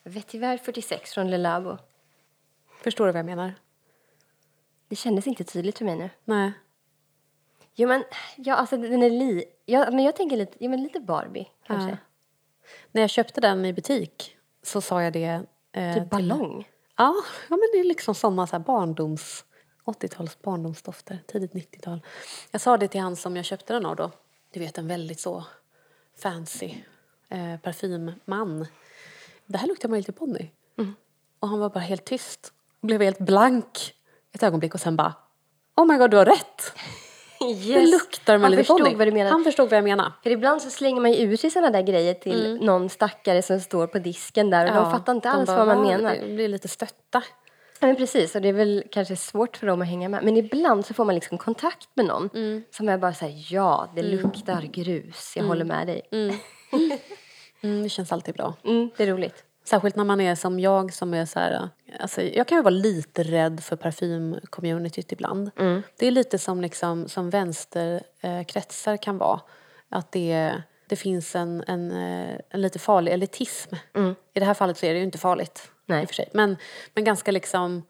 Vetiver 0.05 0.57
46 0.57 1.15
från 1.15 1.31
Le 1.31 1.39
Labo. 1.39 1.79
Förstår 2.83 3.07
du 3.07 3.13
vad 3.13 3.19
jag 3.19 3.27
menar? 3.27 3.55
Det 4.89 4.97
kändes 4.97 5.27
inte 5.27 5.45
tydligt 5.45 5.79
för 5.79 5.85
mig 5.85 5.97
nu. 5.97 6.11
Nej. 6.25 6.53
Jo 7.75 7.89
men, 7.89 8.05
ja 8.37 8.55
alltså 8.55 8.77
den 8.77 9.03
är 9.03 9.11
li... 9.11 9.45
Ja, 9.65 9.91
men 9.91 10.05
jag 10.05 10.17
tänker 10.17 10.37
lite, 10.37 10.65
ja, 10.65 10.71
men 10.71 10.83
lite 10.83 11.01
Barbie 11.01 11.49
kanske. 11.67 11.91
Ja. 11.91 11.97
När 12.93 13.01
jag 13.01 13.11
köpte 13.11 13.41
den 13.41 13.65
i 13.65 13.73
butik 13.73 14.37
så 14.63 14.81
sa 14.81 15.03
jag 15.03 15.13
det. 15.13 15.41
Eh, 15.73 15.95
Typ 15.95 16.11
ballong. 16.11 16.69
Ja, 16.97 17.15
ja 17.49 17.57
men 17.57 17.69
det 17.73 17.79
är 17.81 17.85
liksom 17.85 18.15
såna 18.15 18.47
så 18.47 18.57
här 18.57 18.65
barndoms... 18.65 19.45
80-tals 19.85 20.43
barndomsdofter, 20.43 21.19
tidigt 21.27 21.53
90-tal. 21.53 22.01
Jag 22.51 22.61
sa 22.61 22.77
det 22.77 22.89
till 22.89 23.01
han 23.01 23.17
som 23.17 23.37
jag 23.37 23.45
köpte 23.45 23.73
den 23.73 23.87
av 23.87 23.97
då. 23.97 24.11
Du 24.51 24.61
vet 24.61 24.79
en 24.79 24.89
väldigt 24.89 25.21
så 25.21 25.45
fancy 26.23 26.75
eh, 27.29 27.57
parfymman. 27.57 28.67
Det 29.47 29.59
här 29.59 29.69
luktar 29.69 29.89
My 29.89 29.97
Little 29.97 30.13
Pony. 30.15 30.49
Och 31.41 31.49
han 31.49 31.59
var 31.59 31.71
bara 31.71 31.81
helt 31.81 32.05
tyst. 32.05 32.53
Blev 32.81 33.03
helt 33.03 33.19
blank 33.19 33.95
ett 34.33 34.43
ögonblick 34.43 34.75
och 34.75 34.81
sen 34.81 34.97
bara 34.97 35.15
Oh 35.75 35.87
my 35.87 35.97
god, 35.97 36.11
du 36.11 36.17
har 36.17 36.25
rätt! 36.25 36.73
Det 37.55 37.87
luktar 37.87 38.39
My 38.39 38.43
Han 38.43 38.51
Little 38.51 38.65
förstod 38.65 38.97
vad 38.99 39.07
du 39.07 39.13
menade. 39.13 39.31
Han 39.31 39.45
förstod 39.45 39.71
vad 39.71 39.77
jag 39.77 39.85
menar. 39.85 40.13
För 40.23 40.31
ibland 40.31 40.63
så 40.63 40.71
slänger 40.71 41.01
man 41.01 41.13
ju 41.13 41.19
ur 41.19 41.37
sig 41.37 41.51
sådana 41.51 41.71
där 41.71 41.83
grejer 41.83 42.15
till 42.15 42.59
någon 42.61 42.89
stackare 42.89 43.43
som 43.43 43.61
står 43.61 43.87
på 43.87 43.99
disken 43.99 44.51
där 44.51 44.69
och 44.69 44.75
de 44.85 44.91
fattar 44.91 45.13
inte 45.13 45.29
de 45.29 45.35
alls 45.35 45.47
bara, 45.47 45.57
vad 45.65 45.67
man 45.67 45.77
"Va?" 45.77 45.83
menar. 45.83 46.15
Det 46.15 46.35
blir 46.35 46.49
lite 46.49 46.69
stötta. 46.69 47.23
Ja, 47.81 47.87
men 47.87 47.97
precis, 47.97 48.35
och 48.35 48.43
det 48.43 48.49
är 48.49 48.53
väl 48.53 48.85
kanske 48.91 49.17
svårt 49.17 49.57
för 49.57 49.67
dem 49.67 49.83
att 49.83 49.89
hänga 49.89 50.09
med. 50.09 50.25
Men 50.25 50.37
ibland 50.37 50.87
så 50.87 50.95
får 50.95 51.05
man 51.05 51.15
liksom 51.15 51.39
kontakt 51.39 51.89
med 51.95 52.07
någon 52.07 52.31
som 52.71 52.89
är 52.89 52.99
bara 52.99 53.15
säger 53.15 53.55
ja, 53.55 53.93
det 53.97 54.03
luktar 54.03 54.63
grus, 54.63 55.33
jag 55.37 55.45
håller 55.45 55.65
med 55.65 55.87
dig. 55.87 56.03
Mm. 56.13 56.35
Mm, 57.63 57.83
det 57.83 57.89
känns 57.89 58.13
alltid 58.13 58.35
bra. 58.35 58.55
det 58.97 59.03
är 59.03 59.07
roligt. 59.07 59.45
Särskilt 59.69 59.97
när 59.97 60.05
man 60.05 60.21
är 60.21 60.35
som 60.35 60.61
jag 60.61 60.93
som 60.93 61.15
är 61.15 61.25
så 61.25 61.39
här, 61.39 61.69
alltså 62.01 62.23
jag 62.23 62.47
kan 62.49 62.59
ju 62.59 62.63
vara 62.63 62.75
lite 62.75 63.23
rädd 63.23 63.61
för 63.61 63.77
parfymcommunityt 63.77 65.13
ibland. 65.13 65.51
Det 65.97 66.07
är 66.07 66.11
lite 66.11 66.39
som, 66.39 66.61
liksom, 66.61 67.09
som 67.09 67.31
vänsterkretsar 67.31 68.97
kan 68.97 69.19
vara. 69.19 69.41
Att 69.89 70.13
det, 70.13 70.63
det 70.89 70.97
finns 70.97 71.37
en, 71.37 71.65
en, 71.67 71.91
eh, 71.91 72.41
en 72.51 72.61
lite 72.61 72.79
farlig 72.79 73.13
elitism. 73.13 73.75
I 74.35 74.41
det 74.41 74.45
här 74.45 74.55
fallet 74.55 74.79
så 74.79 74.87
är 74.87 74.93
det 74.93 74.99
ju 74.99 75.05
inte 75.05 75.19
farligt. 75.19 75.71
Nej. 75.87 76.05
I 76.05 76.07
för 76.07 76.15
sig. 76.15 76.29
Men, 76.33 76.57
men 76.95 77.05
ganska 77.05 77.31
liksom 77.31 77.83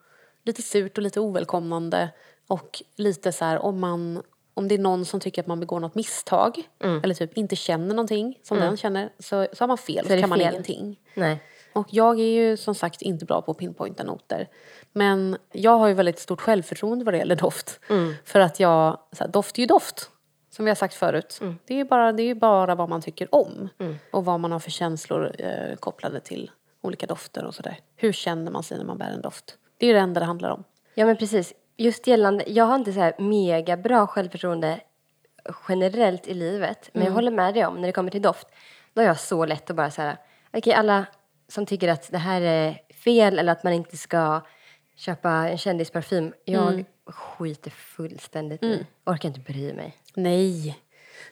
lite 0.44 0.62
surt 0.62 0.98
och 0.98 1.02
lite 1.02 1.20
ovälkomnande. 1.20 2.08
Och 2.48 2.82
lite 2.96 3.32
så 3.32 3.44
här 3.44 3.58
om 3.58 3.80
man 3.80 4.22
om 4.54 4.68
det 4.68 4.74
är 4.74 4.78
någon 4.78 5.04
som 5.04 5.20
tycker 5.20 5.42
att 5.42 5.46
man 5.46 5.60
begår 5.60 5.80
något 5.80 5.94
misstag 5.94 6.68
eller 7.02 7.14
typ 7.14 7.36
inte 7.38 7.56
känner 7.56 7.94
någonting 7.94 8.38
som 8.42 8.58
den 8.58 8.76
känner 8.76 9.10
så, 9.18 9.46
så 9.52 9.62
har 9.62 9.68
man 9.68 9.78
fel, 9.78 10.06
så, 10.06 10.12
det 10.14 10.20
kan 10.20 10.28
man 10.28 10.38
fel. 10.38 10.48
ingenting. 10.52 11.00
Nej. 11.14 11.42
Och 11.76 11.86
jag 11.90 12.20
är 12.20 12.24
ju 12.24 12.56
som 12.56 12.74
sagt 12.74 13.02
inte 13.02 13.24
bra 13.24 13.42
på 13.42 13.50
att 13.50 13.58
pinpointa 13.58 14.04
noter. 14.04 14.48
Men 14.92 15.36
jag 15.52 15.78
har 15.78 15.88
ju 15.88 15.94
väldigt 15.94 16.18
stort 16.18 16.40
självförtroende 16.40 17.04
vad 17.04 17.14
det 17.14 17.18
gäller 17.18 17.36
doft. 17.36 17.80
För 18.24 18.40
att 18.40 18.60
jag, 18.60 18.98
så 19.12 19.24
här, 19.24 19.30
doft 19.30 19.58
är 19.58 19.60
ju 19.60 19.66
doft. 19.66 20.10
Som 20.50 20.64
vi 20.64 20.70
har 20.70 20.76
sagt 20.76 20.94
förut. 20.94 21.40
Det 21.66 21.80
är 21.80 21.84
bara, 21.84 22.12
det 22.12 22.22
är 22.22 22.34
bara 22.34 22.74
vad 22.74 22.88
man 22.88 23.02
tycker 23.02 23.34
om. 23.34 23.68
Och 24.12 24.24
vad 24.24 24.40
man 24.40 24.52
har 24.52 24.58
för 24.58 24.70
känslor 24.70 25.32
eh, 25.38 25.76
kopplade 25.76 26.20
till 26.20 26.50
olika 26.82 27.06
dofter 27.06 27.44
och 27.44 27.54
sådär. 27.54 27.78
Hur 27.96 28.12
känner 28.12 28.50
man 28.50 28.62
sig 28.62 28.78
när 28.78 28.84
man 28.84 28.98
bär 28.98 29.10
en 29.10 29.20
doft? 29.20 29.56
Det 29.78 29.86
är 29.86 29.88
ju 29.88 29.94
det 29.94 30.00
enda 30.00 30.20
det 30.20 30.26
handlar 30.26 30.50
om. 30.50 30.64
Ja 30.94 31.06
men 31.06 31.16
precis. 31.16 31.52
Just 31.76 32.06
gällande, 32.06 32.44
jag 32.46 32.64
har 32.64 32.74
inte 32.74 32.92
så 32.92 33.00
här 33.00 33.14
mega 33.18 33.76
bra 33.76 34.06
självförtroende 34.06 34.80
generellt 35.68 36.26
i 36.26 36.34
livet. 36.34 36.90
Men 36.92 37.04
jag 37.04 37.12
håller 37.12 37.30
med 37.30 37.54
dig 37.54 37.66
om, 37.66 37.74
när 37.74 37.86
det 37.86 37.92
kommer 37.92 38.10
till 38.10 38.22
doft, 38.22 38.48
då 38.94 39.00
har 39.00 39.06
jag 39.06 39.18
så 39.20 39.44
lätt 39.44 39.70
att 39.70 39.76
bara 39.76 39.90
säga, 39.90 40.16
okej 40.52 40.72
alla 40.72 41.06
som 41.48 41.66
tycker 41.66 41.88
att 41.88 42.10
det 42.12 42.18
här 42.18 42.40
är 42.40 42.78
fel 43.04 43.38
eller 43.38 43.52
att 43.52 43.64
man 43.64 43.72
inte 43.72 43.96
ska 43.96 44.40
köpa 44.96 45.30
en 45.30 45.58
kändisparfym, 45.58 46.32
jag 46.44 46.84
skiter 47.06 47.70
fullständigt 47.70 48.62
i. 48.62 48.86
Orkar 49.06 49.28
inte 49.28 49.40
bry 49.40 49.72
mig. 49.72 49.96
Nej. 50.14 50.78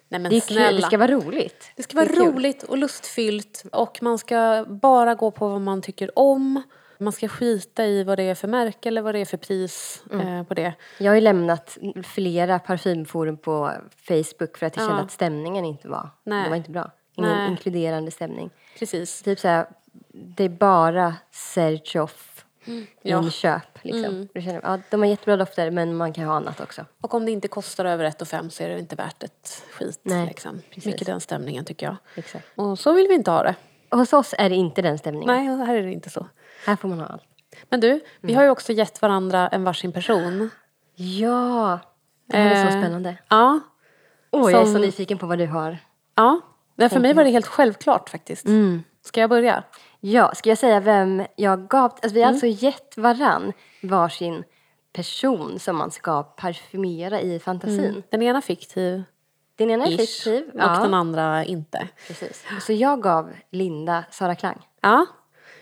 Nej 0.09 0.21
men 0.21 0.31
Det 0.31 0.37
är 0.37 0.41
snälla. 0.41 0.69
kul, 0.69 0.77
det 0.81 0.83
ska 0.87 0.99
vara 0.99 1.11
roligt. 1.11 1.73
Det 1.77 1.83
ska 1.83 1.97
vara 1.97 2.07
kul. 2.07 2.17
roligt 2.19 2.63
och 2.63 2.79
lustfyllt 2.79 3.65
och 3.73 3.99
man 4.03 4.19
ska 4.19 4.65
bara 4.69 5.15
gå 5.15 5.31
på 5.31 5.49
vad 5.49 5.61
man 5.61 5.83
tycker 5.83 6.19
om. 6.19 6.63
Man 6.99 7.13
ska 7.13 7.29
skita 7.29 7.87
i 7.87 8.05
vad 8.05 8.19
det 8.19 8.23
är 8.23 8.35
för 8.35 8.49
märke 8.49 8.89
eller 8.89 9.03
vad 9.03 9.15
det 9.15 9.19
är 9.19 9.25
för 9.25 9.37
pris 9.37 10.03
Mm. 10.13 10.29
eh, 10.29 10.45
på 10.45 10.55
det. 10.55 10.75
Jag 10.99 11.11
har 11.11 11.15
ju 11.15 11.21
lämnat 11.21 11.79
flera 12.05 12.59
parfymforum 12.59 13.37
på 13.37 13.73
Facebook 14.09 14.57
för 14.59 14.67
att 14.67 14.77
jag 14.77 14.85
Ja. 14.85 14.89
kände 14.89 15.03
att 15.03 15.11
stämningen 15.11 15.65
inte 15.65 15.89
var, 15.89 16.11
Nej. 16.25 16.45
det 16.45 16.49
var 16.51 16.57
inte 16.57 16.71
bra. 16.71 16.91
Ingen 17.17 17.31
Nej. 17.31 17.51
inkluderande 17.51 18.11
stämning. 18.11 18.51
Precis. 18.79 19.23
Typ 19.23 19.39
såhär, 19.41 19.67
det 20.13 20.45
är 20.45 20.49
bara 20.49 21.15
off 21.95 22.31
Ja. 23.03 23.19
inköp. 23.23 23.63
Liksom. 23.83 24.29
Du 24.35 24.43
känner, 24.43 24.61
ja, 24.63 24.79
de 24.91 25.01
har 25.01 25.07
jättebra 25.09 25.37
dofter 25.37 25.71
men 25.71 25.97
man 25.97 26.13
kan 26.13 26.25
ha 26.25 26.35
annat 26.37 26.61
också. 26.61 26.85
Och 27.01 27.15
om 27.15 27.25
det 27.27 27.33
inte 27.33 27.49
kostar 27.49 27.85
över 27.85 28.05
1 28.05 28.29
fem 28.29 28.51
så 28.51 28.63
är 28.63 28.69
det 28.69 28.79
inte 28.79 28.97
värt 28.97 29.23
ett 29.23 29.63
skit. 29.71 30.01
Nej, 30.03 30.27
liksom. 30.27 30.61
precis. 30.69 30.87
Mycket 30.87 31.07
den 31.07 31.21
stämningen 31.21 31.65
tycker 31.65 31.87
jag. 31.87 31.97
Exakt. 32.15 32.45
Och 32.55 32.79
så 32.79 32.93
vill 32.93 33.07
vi 33.09 33.15
inte 33.15 33.31
ha 33.31 33.43
det. 33.43 33.55
Och 33.91 33.99
hos 33.99 34.13
oss 34.13 34.35
är 34.39 34.49
det 34.49 34.55
inte 34.57 34.83
den 34.83 34.99
stämningen. 34.99 35.27
Nej, 35.57 35.67
här 35.67 35.75
är 35.77 35.83
det 35.83 35.93
inte 35.93 36.11
så. 36.11 36.27
Här 36.67 36.77
får 36.77 36.89
man 36.89 37.01
ha 37.01 37.07
allt. 37.07 37.23
Men 37.69 37.81
du, 37.81 38.01
vi 38.21 38.29
Mm. 38.33 38.37
har 38.37 38.45
ju 38.45 38.51
också 38.51 38.73
gett 38.73 39.03
varandra 39.03 39.49
en 39.49 39.65
varsin 39.65 39.93
person. 39.93 40.51
Ja, 40.95 41.79
det 42.27 42.37
här 42.37 42.51
är 42.51 42.71
så 42.71 42.77
Eh, 42.77 42.83
spännande. 42.83 43.17
Ja. 43.29 43.61
Åh, 44.31 44.53
jag 44.53 44.63
är 44.63 44.67
så 44.67 44.79
nyfiken 44.79 45.19
på 45.19 45.27
vad 45.27 45.39
du 45.39 45.47
har. 45.47 45.79
Ja. 46.15 46.41
Men 46.77 46.91
för 46.91 47.01
mig 47.01 47.13
var 47.15 47.25
det 47.25 47.31
helt 47.31 47.47
självklart 47.47 48.09
faktiskt. 48.11 48.47
Mm. 48.47 48.83
Ska 49.03 49.21
jag 49.21 49.31
börja? 49.31 49.63
Ja, 50.07 50.33
ska 50.35 50.49
jag 50.49 50.59
säga 50.59 50.81
vem 50.81 51.23
jag 51.37 51.69
gav? 51.69 51.91
Alltså, 51.93 52.09
vi 52.15 52.23
har 52.23 52.29
alltså 52.29 52.47
gett 52.47 52.97
varann 52.97 53.53
varsin 53.83 54.45
person 54.93 55.59
som 55.59 55.77
man 55.77 55.91
ska 55.91 56.23
parfymera 56.23 57.21
i 57.21 57.39
fantasin. 57.39 58.03
Den 58.11 58.23
ena 58.23 58.41
fiktiv, 58.43 59.03
Den 59.57 59.71
ena 59.71 59.87
är 59.87 59.97
fiktiv. 59.97 60.45
och 60.55 60.61
Ja, 60.61 60.79
den 60.83 60.95
andra 60.95 61.45
inte. 61.45 61.89
precis. 62.07 62.45
Så 62.61 62.73
jag 62.73 63.03
gav 63.03 63.33
Linda 63.51 64.05
Sara 64.11 64.35
Klang. 64.35 64.69
Ja, 64.81 65.07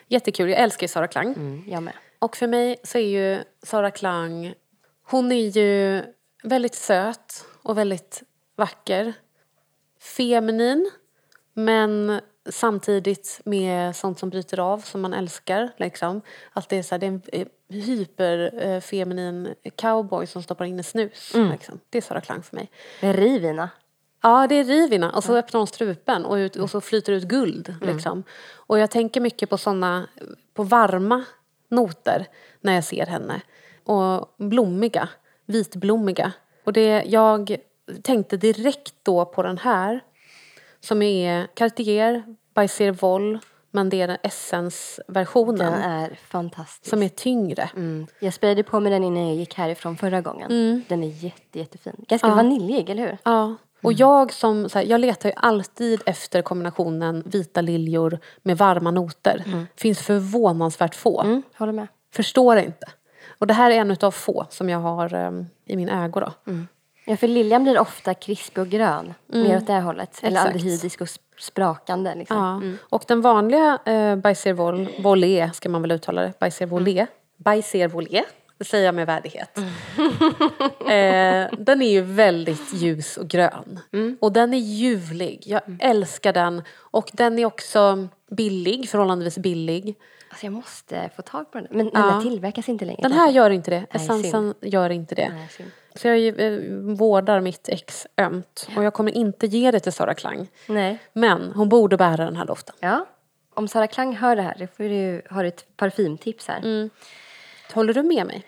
jättekul. 0.09 0.51
Jag 0.51 0.59
älskar 0.60 0.85
ju 0.85 0.89
Sara 0.89 1.09
Klang. 1.09 1.27
Mm, 1.27 1.64
jag 1.66 1.82
med. 1.82 1.94
Och 2.19 2.36
för 2.36 2.47
mig 2.47 2.77
så 2.85 2.98
är 2.98 3.02
ju 3.06 3.43
Sara 3.62 3.90
Klang, 3.90 4.55
hon 5.10 5.32
är 5.32 5.48
ju 5.48 6.02
väldigt 6.44 6.74
söt 6.74 7.47
och 7.62 7.78
väldigt 7.78 8.23
vacker. 8.56 9.12
Feminin, 10.16 10.90
men 11.55 12.20
samtidigt 12.51 13.40
med 13.44 13.97
sånt 13.97 14.19
som 14.19 14.31
bryter 14.31 14.60
av, 14.60 14.78
som 14.78 15.01
man 15.01 15.14
älskar. 15.14 15.70
Liksom. 15.77 16.20
Att 16.52 16.69
det 16.69 16.78
är, 16.78 16.82
så 16.82 16.94
här, 16.94 16.98
det 16.98 17.06
är 17.06 17.10
en 17.10 17.23
eh, 17.32 17.47
hyperfeminin 17.69 19.55
cowboy 19.77 20.27
som 20.27 20.43
stoppar 20.43 20.64
in 20.64 20.78
en 20.78 20.85
snus. 20.85 21.32
Liksom. 21.35 21.81
Det 21.90 21.98
är 21.98 22.02
Sara 22.02 22.20
Klang 22.20 22.43
för 22.43 22.56
mig. 22.56 22.70
Rivina. 23.01 23.70
Ja, 24.23 24.47
det 24.47 24.55
är 24.55 24.64
rivina. 24.64 25.10
Och 25.10 25.24
så 25.24 25.36
öppnar 25.36 25.60
hon 25.60 25.66
strupen 25.66 26.24
och, 26.24 26.35
ut, 26.35 26.56
och 26.56 26.70
så 26.70 26.81
flyter 26.81 27.12
ut 27.12 27.24
guld. 27.24 27.74
Liksom. 27.81 28.24
Och 28.55 28.78
jag 28.78 28.90
tänker 28.90 29.20
mycket 29.20 29.51
på 29.51 29.59
såna, 29.59 30.06
på 30.55 30.62
varma 30.62 31.24
noter 31.69 32.27
när 32.60 32.74
jag 32.74 32.85
ser 32.85 33.06
henne. 33.06 33.40
Och 33.85 34.35
blommiga, 34.36 35.09
vitblommiga. 35.47 36.32
Och 36.64 36.73
det, 36.73 37.02
jag 37.06 37.56
tänkte 38.02 38.36
direkt 38.36 38.94
då 39.02 39.24
på 39.24 39.43
den 39.43 39.59
här 39.59 40.01
som 40.85 41.03
är 41.03 41.47
Cartier 41.55 42.23
by 42.55 42.69
Servol, 42.69 43.39
men 43.71 43.89
det 43.89 44.01
är 44.01 44.09
den 44.09 44.19
Essence-versionen 44.23 45.73
Den 45.73 45.75
är 45.75 46.19
fantastisk. 46.27 46.91
som 46.91 47.03
är 47.03 47.09
tyngre. 47.09 47.71
Mm. 47.77 48.07
Jag 48.21 48.35
sprayade 48.35 48.63
på 48.63 48.81
mig 48.81 48.93
den 48.93 49.05
innan 49.05 49.27
jag 49.27 49.37
gick 49.37 49.55
härifrån 49.55 49.97
förra 49.97 50.21
gången. 50.21 50.51
Mm. 50.51 50.83
Den 50.89 51.05
är 51.05 51.09
jätte, 51.09 51.59
jättefin. 51.59 52.05
Ganska 52.09 52.29
vaniljig, 52.29 52.91
eller 52.91 53.03
hur? 53.03 53.19
Ja. 53.23 53.55
Och 53.83 53.93
jag 53.93 54.33
som, 54.33 54.69
så 54.69 54.79
här, 54.79 54.87
jag 54.87 55.01
letar 55.01 55.29
ju 55.29 55.35
alltid 55.37 56.03
efter 56.07 56.43
kombinationen 56.43 57.23
vita 57.27 57.61
liljor 57.61 58.19
med 58.43 58.59
varma 58.59 58.91
noter. 58.91 59.67
Finns 59.77 59.99
förvånansvärt 59.99 60.95
få. 60.95 61.21
Mm, 61.21 61.43
håller 61.57 61.73
med. 61.73 61.87
Förstår 62.15 62.57
inte. 62.57 62.87
Och 63.39 63.47
det 63.47 63.55
här 63.55 63.71
är 63.71 63.75
en 63.75 63.91
utav 63.91 64.11
få 64.11 64.47
som 64.51 64.69
jag 64.69 64.79
har 64.79 65.15
em, 65.15 65.47
i 65.67 65.77
min 65.77 65.89
ägo 65.89 66.21
då. 66.21 66.53
Ja, 67.05 67.16
för 67.16 67.29
liljan 67.29 67.62
blir 67.62 67.79
ofta 67.79 68.15
krispig 68.15 68.62
och 68.62 68.69
grön. 68.69 69.15
Mer 69.27 69.57
åt 69.57 69.66
det 69.66 69.81
hållet. 69.81 70.19
Eller 70.23 70.37
Exakt. 70.37 70.55
aldehydisk 70.55 71.01
och 71.01 71.07
sp- 71.07 71.19
sprakande. 71.39 72.15
Liksom. 72.15 72.37
Ja. 72.37 72.79
Och 72.89 73.05
den 73.09 73.20
vanliga 73.20 73.79
eh, 73.87 74.16
Baiser 74.16 74.53
Vol, 74.53 74.89
Volé 74.99 75.51
ska 75.55 75.69
man 75.69 75.83
väl 75.83 75.93
uttala 75.93 76.23
det. 76.23 76.33
Baiser 76.39 76.66
Volé. 76.66 77.07
Baiser 77.37 77.89
Volé. 77.89 78.23
Det 78.59 78.65
säger 78.65 78.85
jag 78.85 78.95
med 78.95 79.07
värdighet. 79.07 79.59
eh, 80.81 81.59
den 81.59 81.83
är 81.83 81.91
ju 81.91 82.01
väldigt 82.01 82.73
ljus 82.74 83.16
och 83.16 83.29
grön. 83.29 83.81
Och 84.20 84.33
den 84.33 84.55
är 84.55 84.59
ljuvlig. 84.59 85.43
Jag 85.47 85.61
älskar 85.81 86.33
den. 86.33 86.62
Och 86.74 87.11
den 87.12 87.39
är 87.39 87.45
också 87.45 88.09
billig, 88.31 88.89
förhållandevis 88.89 89.39
billig. 89.39 89.95
Alltså 90.33 90.47
jag 90.47 90.53
måste 90.53 91.11
få 91.17 91.23
tag 91.23 91.51
på 91.51 91.59
den. 91.59 91.67
Men 91.71 91.91
den 91.91 92.03
där 92.03 92.21
tillverkas 92.21 92.69
inte 92.69 92.85
längre. 92.85 93.03
Den 93.03 93.13
här 93.13 93.31
gör 93.31 93.51
inte 93.51 93.71
det. 93.71 93.87
Essensen 93.91 94.55
gör 94.61 94.91
inte 94.91 95.15
det. 95.15 95.29
Nej. 95.29 95.49
Så 95.95 96.09
jag 96.09 96.41
eh, 96.41 96.59
vårdar 96.97 97.41
mitt 97.41 97.69
ex 97.69 98.07
ömt. 98.17 98.69
Och 98.77 98.85
jag 98.85 98.95
kommer 98.95 99.13
inte 99.17 99.47
ge 99.47 99.71
det 99.71 99.81
till 99.81 99.93
Sara 99.93 100.15
Klang. 100.15 100.49
Nej. 100.67 100.99
Men 101.13 101.53
hon 101.53 101.69
borde 101.69 101.97
bära 101.97 102.25
den 102.25 102.37
här 102.37 102.45
doften. 102.45 102.75
Ja. 102.81 103.07
Om 103.55 103.69
Sara 103.69 103.87
Klang 103.87 104.17
hör 104.17 104.37
det 104.37 104.43
här, 104.43 104.57
då 104.59 104.67
får 104.67 104.85
du, 104.85 105.23
har 105.31 105.43
du 105.43 105.49
ett 105.49 105.77
parfymtips 105.77 106.49
här. 106.49 106.59
Mm. 106.59 106.91
Håller 107.73 107.95
du 107.95 108.03
med 108.03 108.27
mig? 108.27 108.45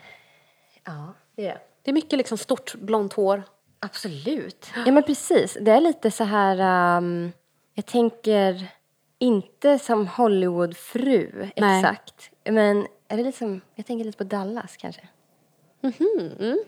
Ja, 0.84 1.14
det 1.36 1.46
är 1.46 1.52
det. 1.54 1.58
Det 1.82 1.90
är 1.90 1.94
mycket 1.94 2.18
liksom 2.18 2.38
stort 2.38 2.74
blont 2.74 3.12
hår. 3.12 3.42
Absolut. 3.80 4.70
Ja, 4.86 4.92
men 4.92 5.02
precis. 5.02 5.58
Det 5.60 5.70
är 5.70 5.80
lite 5.80 6.10
så 6.10 6.24
här... 6.24 6.58
ehm, 6.96 7.32
jag 7.74 7.86
tänker 7.86 8.66
inte 9.24 9.78
som 9.78 10.06
Hollywoodfru 10.06 11.50
exakt. 11.56 12.30
Men 12.44 12.86
Är 13.08 13.16
det 13.16 13.22
lite 13.22 13.38
som, 13.38 13.60
jag 13.74 13.86
tänker 13.86 14.04
lite 14.04 14.18
på 14.18 14.24
Dallas 14.24 14.76
kanske. 14.76 15.08
Mm. 15.82 16.58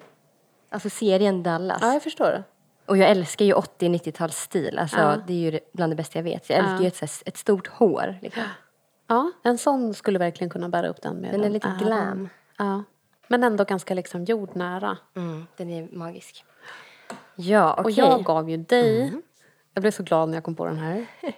Alltså 0.71 0.91
serien 0.91 1.43
Dallas. 1.43 1.79
Ja, 1.83 1.93
jag 1.93 2.03
förstår. 2.03 2.45
Och 2.87 2.97
jag 2.97 3.11
älskar 3.11 3.45
ju 3.45 3.55
80-90-talsstil. 3.55 4.79
Alltså, 4.79 4.97
Ja. 4.97 5.17
Det 5.27 5.33
är 5.33 5.53
ju 5.53 5.61
bland 5.73 5.93
det 5.93 5.97
bästa 5.97 6.19
jag 6.19 6.25
vet. 6.25 6.51
Jag 6.51 6.59
älskar 6.59 6.81
ju 6.81 6.87
ett, 6.87 7.23
ett 7.27 7.37
stort 7.37 7.67
hår. 7.67 8.19
Liksom. 8.23 8.43
Ja, 9.07 9.33
en 9.43 9.59
sån 9.59 9.95
skulle 9.95 10.19
verkligen 10.19 10.51
kunna 10.51 10.69
bära 10.69 10.89
upp 10.89 11.03
den 11.03 11.17
med 11.17 11.33
Den 11.35 11.45
är 11.45 11.51
lite 11.51 11.69
ära. 11.69 11.75
glam. 11.77 12.29
Ja. 12.59 12.83
Men 13.29 13.45
ändå 13.45 13.65
ganska 13.65 13.95
liksom 13.95 14.25
jordnära. 14.25 14.99
Mm, 15.17 15.47
den 15.57 15.71
är 15.71 15.89
magisk. 15.93 16.45
Ja, 17.37 17.73
okej. 17.73 17.85
Och 17.85 17.91
jag 17.91 18.25
gav 18.25 18.51
ju 18.51 18.57
dig, 18.57 19.13
jag 19.75 19.81
blev 19.81 19.91
så 19.91 20.03
glad 20.03 20.29
när 20.29 20.37
jag 20.37 20.45
kom 20.45 20.55
på 20.55 20.67
den 20.67 20.79
här. 20.79 21.07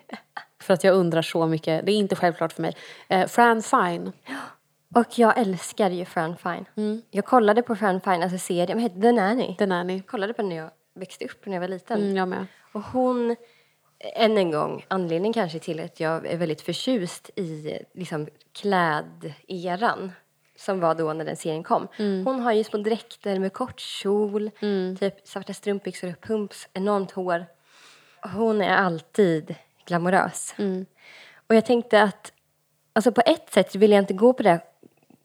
För 0.63 0.75
att 0.75 0.85
jag 0.85 0.95
undrar 0.95 1.23
så 1.23 1.47
mycket, 1.47 1.87
det 1.87 1.93
är 1.93 1.97
inte 1.97 2.17
självklart 2.17 2.53
för 2.53 2.63
mig. 2.63 2.77
Eh, 3.09 3.27
Fran 3.27 3.63
Fine. 3.63 4.13
Och 4.95 5.19
jag 5.19 5.39
älskar 5.39 5.91
ju 5.91 6.05
Fran 6.05 6.37
Fine. 6.37 7.03
Jag 7.11 7.25
kollade 7.25 7.63
på 7.63 7.77
Fran 7.77 8.01
Fine, 8.01 8.23
alltså 8.23 8.39
serien, 8.39 8.79
vad 8.79 8.83
heter 8.83 9.01
The 9.01 9.13
Nanny. 9.13 9.57
The 9.57 9.67
Nanny. 9.67 9.97
Jag 9.97 10.07
kollade 10.07 10.33
på 10.33 10.43
den 10.43 10.49
när 10.49 10.57
jag 10.57 10.71
växte 10.95 11.25
upp, 11.25 11.47
när 11.47 11.55
jag 11.55 11.61
var 11.61 11.69
liten. 11.69 12.01
Mm, 12.03 12.17
jag 12.17 12.29
med. 12.29 12.47
Och 12.73 12.83
hon, 12.83 13.37
än 14.15 14.39
en 14.39 14.51
gång, 14.51 14.85
anledning 14.89 15.33
kanske 15.33 15.59
till 15.59 15.81
att 15.81 16.01
jag 16.01 16.27
är 16.27 16.37
väldigt 16.37 16.61
förtjust 16.61 17.31
i 17.37 17.79
liksom, 17.95 18.29
kläderan 18.53 20.13
som 20.57 20.81
var 20.81 20.95
då 20.95 21.13
när 21.13 21.25
den 21.25 21.37
serien 21.37 21.63
kom. 21.63 21.89
Hon 21.99 22.41
har 22.41 22.53
ju 22.53 22.65
små 22.65 22.79
dräkter 22.79 23.39
med 23.39 23.53
kort 23.53 23.81
kjol, 23.81 24.51
typ 25.01 25.15
svarta 25.25 25.55
strumpbyxor 25.55 26.11
och 26.11 26.21
pumps, 26.21 26.69
enormt 26.73 27.11
hår. 27.11 27.47
Hon 28.23 28.61
är 28.61 28.77
alltid 28.77 29.55
glamorös. 29.89 30.55
Och 31.47 31.55
jag 31.55 31.67
tänkte 31.67 32.03
att, 32.03 32.33
alltså 32.93 33.13
på 33.13 33.23
ett 33.27 33.53
sätt 33.53 33.75
vill 33.75 33.91
jag 33.91 33.99
inte 33.99 34.15
gå 34.15 34.33
på 34.33 34.43
det 34.43 34.61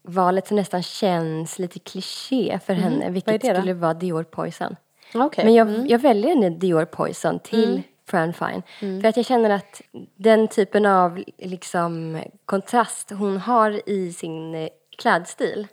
valet 0.02 0.46
som 0.46 0.56
nästan 0.56 0.82
känns 0.82 1.58
lite 1.58 1.78
kliché 1.78 2.58
för 2.66 2.74
henne, 2.74 3.10
vilket 3.10 3.42
det 3.42 3.52
då? 3.52 3.58
skulle 3.58 3.74
vara 3.74 3.94
Dior 3.94 4.24
Poison. 4.24 4.76
Okej. 5.14 5.44
Men 5.44 5.54
jag, 5.54 5.90
jag 5.90 5.98
väljer 5.98 6.50
Dior 6.50 6.84
Poison 6.84 7.38
till 7.38 7.82
Fran 8.06 8.32
Fine. 8.32 8.62
För 9.00 9.08
att 9.08 9.16
jag 9.16 9.26
känner 9.26 9.50
att 9.50 9.82
den 10.16 10.48
typen 10.48 10.86
av 10.86 11.24
liksom, 11.38 12.22
kontrast 12.44 13.10
hon 13.10 13.36
har 13.36 13.88
i 13.88 14.12
sin 14.12 14.54
eh, 14.54 14.68
klädstil. 14.98 15.66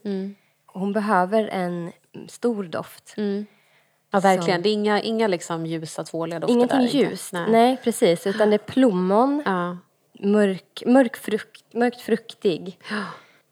Hon 0.65 0.93
behöver 0.93 1.47
en 1.47 1.91
mm, 2.15 2.27
stor 2.27 2.63
doft. 2.63 3.15
Ja, 4.11 4.19
verkligen. 4.19 4.61
Det 4.61 4.69
är 4.69 4.73
inga, 4.73 5.01
inga 5.01 5.27
liksom 5.27 5.65
ljusa 5.65 6.03
tvåliga 6.03 6.39
dofter 6.39 6.53
Ingenting 6.53 6.77
där. 6.79 6.85
inte. 6.85 6.97
ljust. 6.97 7.33
Nej. 7.33 7.77
precis. 7.83 8.27
Utan 8.27 8.49
det 8.49 8.55
är 8.55 8.57
plommon, 8.57 9.43
Ja. 9.45 9.77
mörk, 10.19 10.83
mörk 10.85 11.17
frukt, 11.17 11.73
mörkt 11.73 12.01
fruktig. 12.01 12.79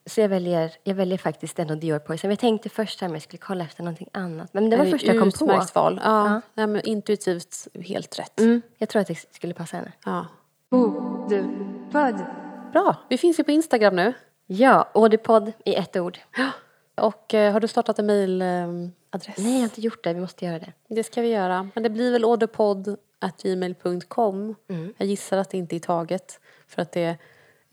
Så 0.06 0.20
jag 0.20 0.28
väljer, 0.28 0.72
jag 0.84 0.94
väljer 0.94 1.18
faktiskt 1.18 1.58
ändå 1.58 1.74
Dior 1.74 1.98
Poison. 1.98 2.30
Jag 2.30 2.38
tänkte 2.38 2.68
först 2.68 3.00
här 3.00 3.08
om 3.08 3.14
jag 3.14 3.22
skulle 3.22 3.38
kolla 3.38 3.64
efter 3.64 3.82
någonting 3.82 4.08
annat. 4.12 4.54
Men 4.54 4.70
det 4.70 4.76
var 4.76 4.84
det 4.84 4.90
första 4.90 5.06
jag 5.06 5.18
kom 5.18 5.30
på. 5.32 5.44
Utmärkt 5.44 5.74
val. 5.74 6.00
Ja, 6.04 6.40
Nej, 6.54 6.66
men 6.66 6.80
intuitivt 6.80 7.68
helt 7.86 8.18
rätt. 8.18 8.40
Mm, 8.40 8.62
jag 8.78 8.88
tror 8.88 9.02
att 9.02 9.08
det 9.08 9.14
skulle 9.34 9.54
passa 9.54 9.76
henne. 9.76 9.92
Ja. 10.04 10.26
Bra. 12.72 12.94
Vi 13.08 13.18
finns 13.18 13.38
ju 13.40 13.44
på 13.44 13.50
Instagram 13.50 13.96
nu. 13.96 14.12
Ja, 14.46 14.90
Audipodd 14.94 15.52
i 15.64 15.74
ett 15.74 15.96
ord. 15.96 16.18
Och 17.00 17.34
eh, 17.34 17.52
har 17.52 17.60
du 17.60 17.68
startat 17.68 17.98
en 17.98 18.06
mejladress? 18.06 19.38
Nej, 19.38 19.52
jag 19.52 19.58
har 19.58 19.64
inte 19.64 19.80
gjort 19.80 20.04
det. 20.04 20.12
Vi 20.12 20.20
måste 20.20 20.44
göra 20.44 20.58
det. 20.58 20.72
Det 20.88 21.04
ska 21.04 21.22
vi 21.22 21.28
göra. 21.28 21.68
Men 21.74 21.82
det 21.82 21.90
blir 21.90 22.12
väl 22.12 22.24
orderpodd.gmail.com. 22.24 24.54
Mm. 24.68 24.94
Jag 24.96 25.08
gissar 25.08 25.38
att 25.38 25.50
det 25.50 25.58
inte 25.58 25.76
är 25.76 25.80
taget. 25.80 26.40
För 26.68 26.82
att 26.82 26.92
det 26.92 27.18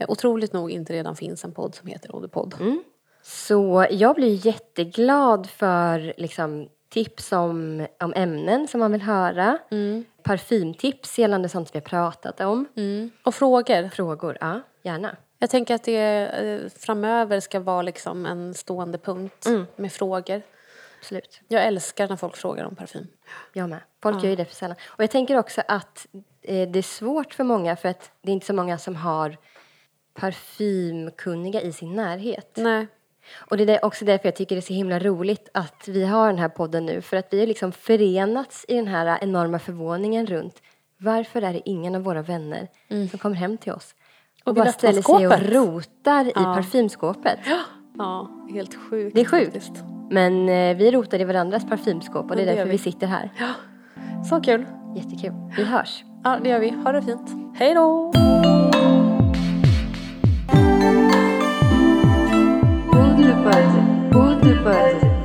otroligt 0.07 0.53
nog 0.53 0.71
inte 0.71 0.93
redan 0.93 1.15
finns 1.15 1.43
en 1.43 1.51
podd 1.51 1.75
som 1.75 1.87
heter 1.87 2.15
Orderpodd. 2.15 2.55
Mm. 2.59 2.83
Så 3.23 3.87
jag 3.91 4.15
blir 4.15 4.45
jätteglad 4.45 5.49
för 5.49 6.13
liksom, 6.17 6.69
tips 6.89 7.31
om, 7.31 7.87
om 7.99 8.13
ämnen 8.15 8.67
som 8.67 8.79
man 8.79 8.91
vill 8.91 9.01
höra. 9.01 9.57
Parfymtips 10.23 11.19
gällande 11.19 11.49
sånt 11.49 11.67
som 11.67 11.73
vi 11.73 11.79
har 11.79 11.89
pratat 11.89 12.41
om. 12.41 12.65
Mm. 12.75 13.11
Och 13.23 13.35
frågor. 13.35 13.89
Frågor, 13.89 14.37
ja, 14.41 14.61
gärna. 14.83 15.15
Jag 15.39 15.49
tänker 15.49 15.75
att 15.75 15.83
det 15.83 16.27
eh, 16.27 16.69
framöver 16.69 17.39
ska 17.39 17.59
vara 17.59 17.81
liksom 17.81 18.25
en 18.25 18.53
stående 18.53 18.97
punkt 18.97 19.45
Mm. 19.45 19.65
med 19.75 19.91
frågor. 19.91 20.41
Absolut. 20.99 21.41
Jag 21.47 21.65
älskar 21.65 22.07
när 22.07 22.15
folk 22.15 22.35
frågar 22.37 22.65
om 22.65 22.75
parfym. 22.75 23.07
Jag 23.53 23.69
med. 23.69 23.79
Folk 24.03 24.23
gör 24.23 24.29
ju 24.29 24.35
det 24.35 24.45
för 24.45 24.55
sällan. 24.55 24.77
Och 24.85 25.03
jag 25.03 25.11
tänker 25.11 25.37
också 25.37 25.61
att 25.67 26.07
eh, 26.41 26.69
det 26.69 26.79
är 26.79 26.83
svårt 26.83 27.33
för 27.33 27.43
många 27.43 27.75
för 27.75 27.89
att 27.89 28.11
det 28.21 28.31
är 28.31 28.33
inte 28.33 28.45
så 28.45 28.53
många 28.53 28.77
som 28.77 28.95
har 28.95 29.37
parfymkunniga 30.13 31.61
i 31.61 31.73
sin 31.73 31.93
närhet. 31.95 32.51
Nej. 32.55 32.87
Och 33.37 33.57
det 33.57 33.75
är 33.75 33.85
också 33.85 34.05
därför 34.05 34.27
jag 34.27 34.35
tycker 34.35 34.55
det 34.55 34.59
är 34.59 34.61
så 34.61 34.73
himla 34.73 34.99
roligt 34.99 35.49
att 35.53 35.87
vi 35.87 36.05
har 36.05 36.27
den 36.27 36.37
här 36.39 36.49
podden 36.49 36.85
nu. 36.85 37.01
För 37.01 37.17
att 37.17 37.27
vi 37.33 37.39
har 37.39 37.47
liksom 37.47 37.71
förenats 37.71 38.65
i 38.67 38.75
den 38.75 38.87
här 38.87 39.19
enorma 39.21 39.59
förvåningen 39.59 40.27
runt 40.27 40.61
varför 40.97 41.41
är 41.41 41.53
det 41.53 41.69
ingen 41.69 41.95
av 41.95 42.01
våra 42.01 42.21
vänner 42.21 42.67
som 43.09 43.19
kommer 43.19 43.35
hem 43.35 43.57
till 43.57 43.71
oss 43.71 43.95
och 44.47 44.55
bara 44.55 44.71
ställer 44.71 45.01
sig 45.01 45.27
och 45.27 45.53
rotar 45.53 46.23
ja. 46.23 46.29
i 46.29 46.43
parfymskåpet. 46.43 47.39
Ja, 47.97 48.29
helt 48.53 48.75
sjukt. 48.75 49.15
Det 49.15 49.21
är 49.21 49.25
sjukt. 49.25 49.53
Faktiskt. 49.53 49.83
Men 50.09 50.49
eh, 50.49 50.77
vi 50.77 50.91
rotar 50.91 51.21
i 51.21 51.23
varandras 51.23 51.65
parfymskåp 51.65 52.29
och 52.29 52.35
det 52.35 52.41
är 52.41 52.45
det 52.45 52.51
därför 52.51 52.65
vi. 52.65 52.71
vi. 52.71 52.77
sitter 52.77 53.07
här. 53.07 53.31
Ja. 53.39 53.49
Så 54.29 54.41
kul. 54.41 54.65
Jättekul. 54.95 55.33
Vi 55.57 55.63
hörs. 55.63 56.03
Ja, 56.23 56.37
det 56.43 56.49
gör 56.49 56.59
vi. 56.59 56.69
Ha 56.69 56.91
det 56.91 57.01
fint. 57.01 57.31
Hej 57.55 57.73
då! 57.73 58.11
Både 64.11 65.16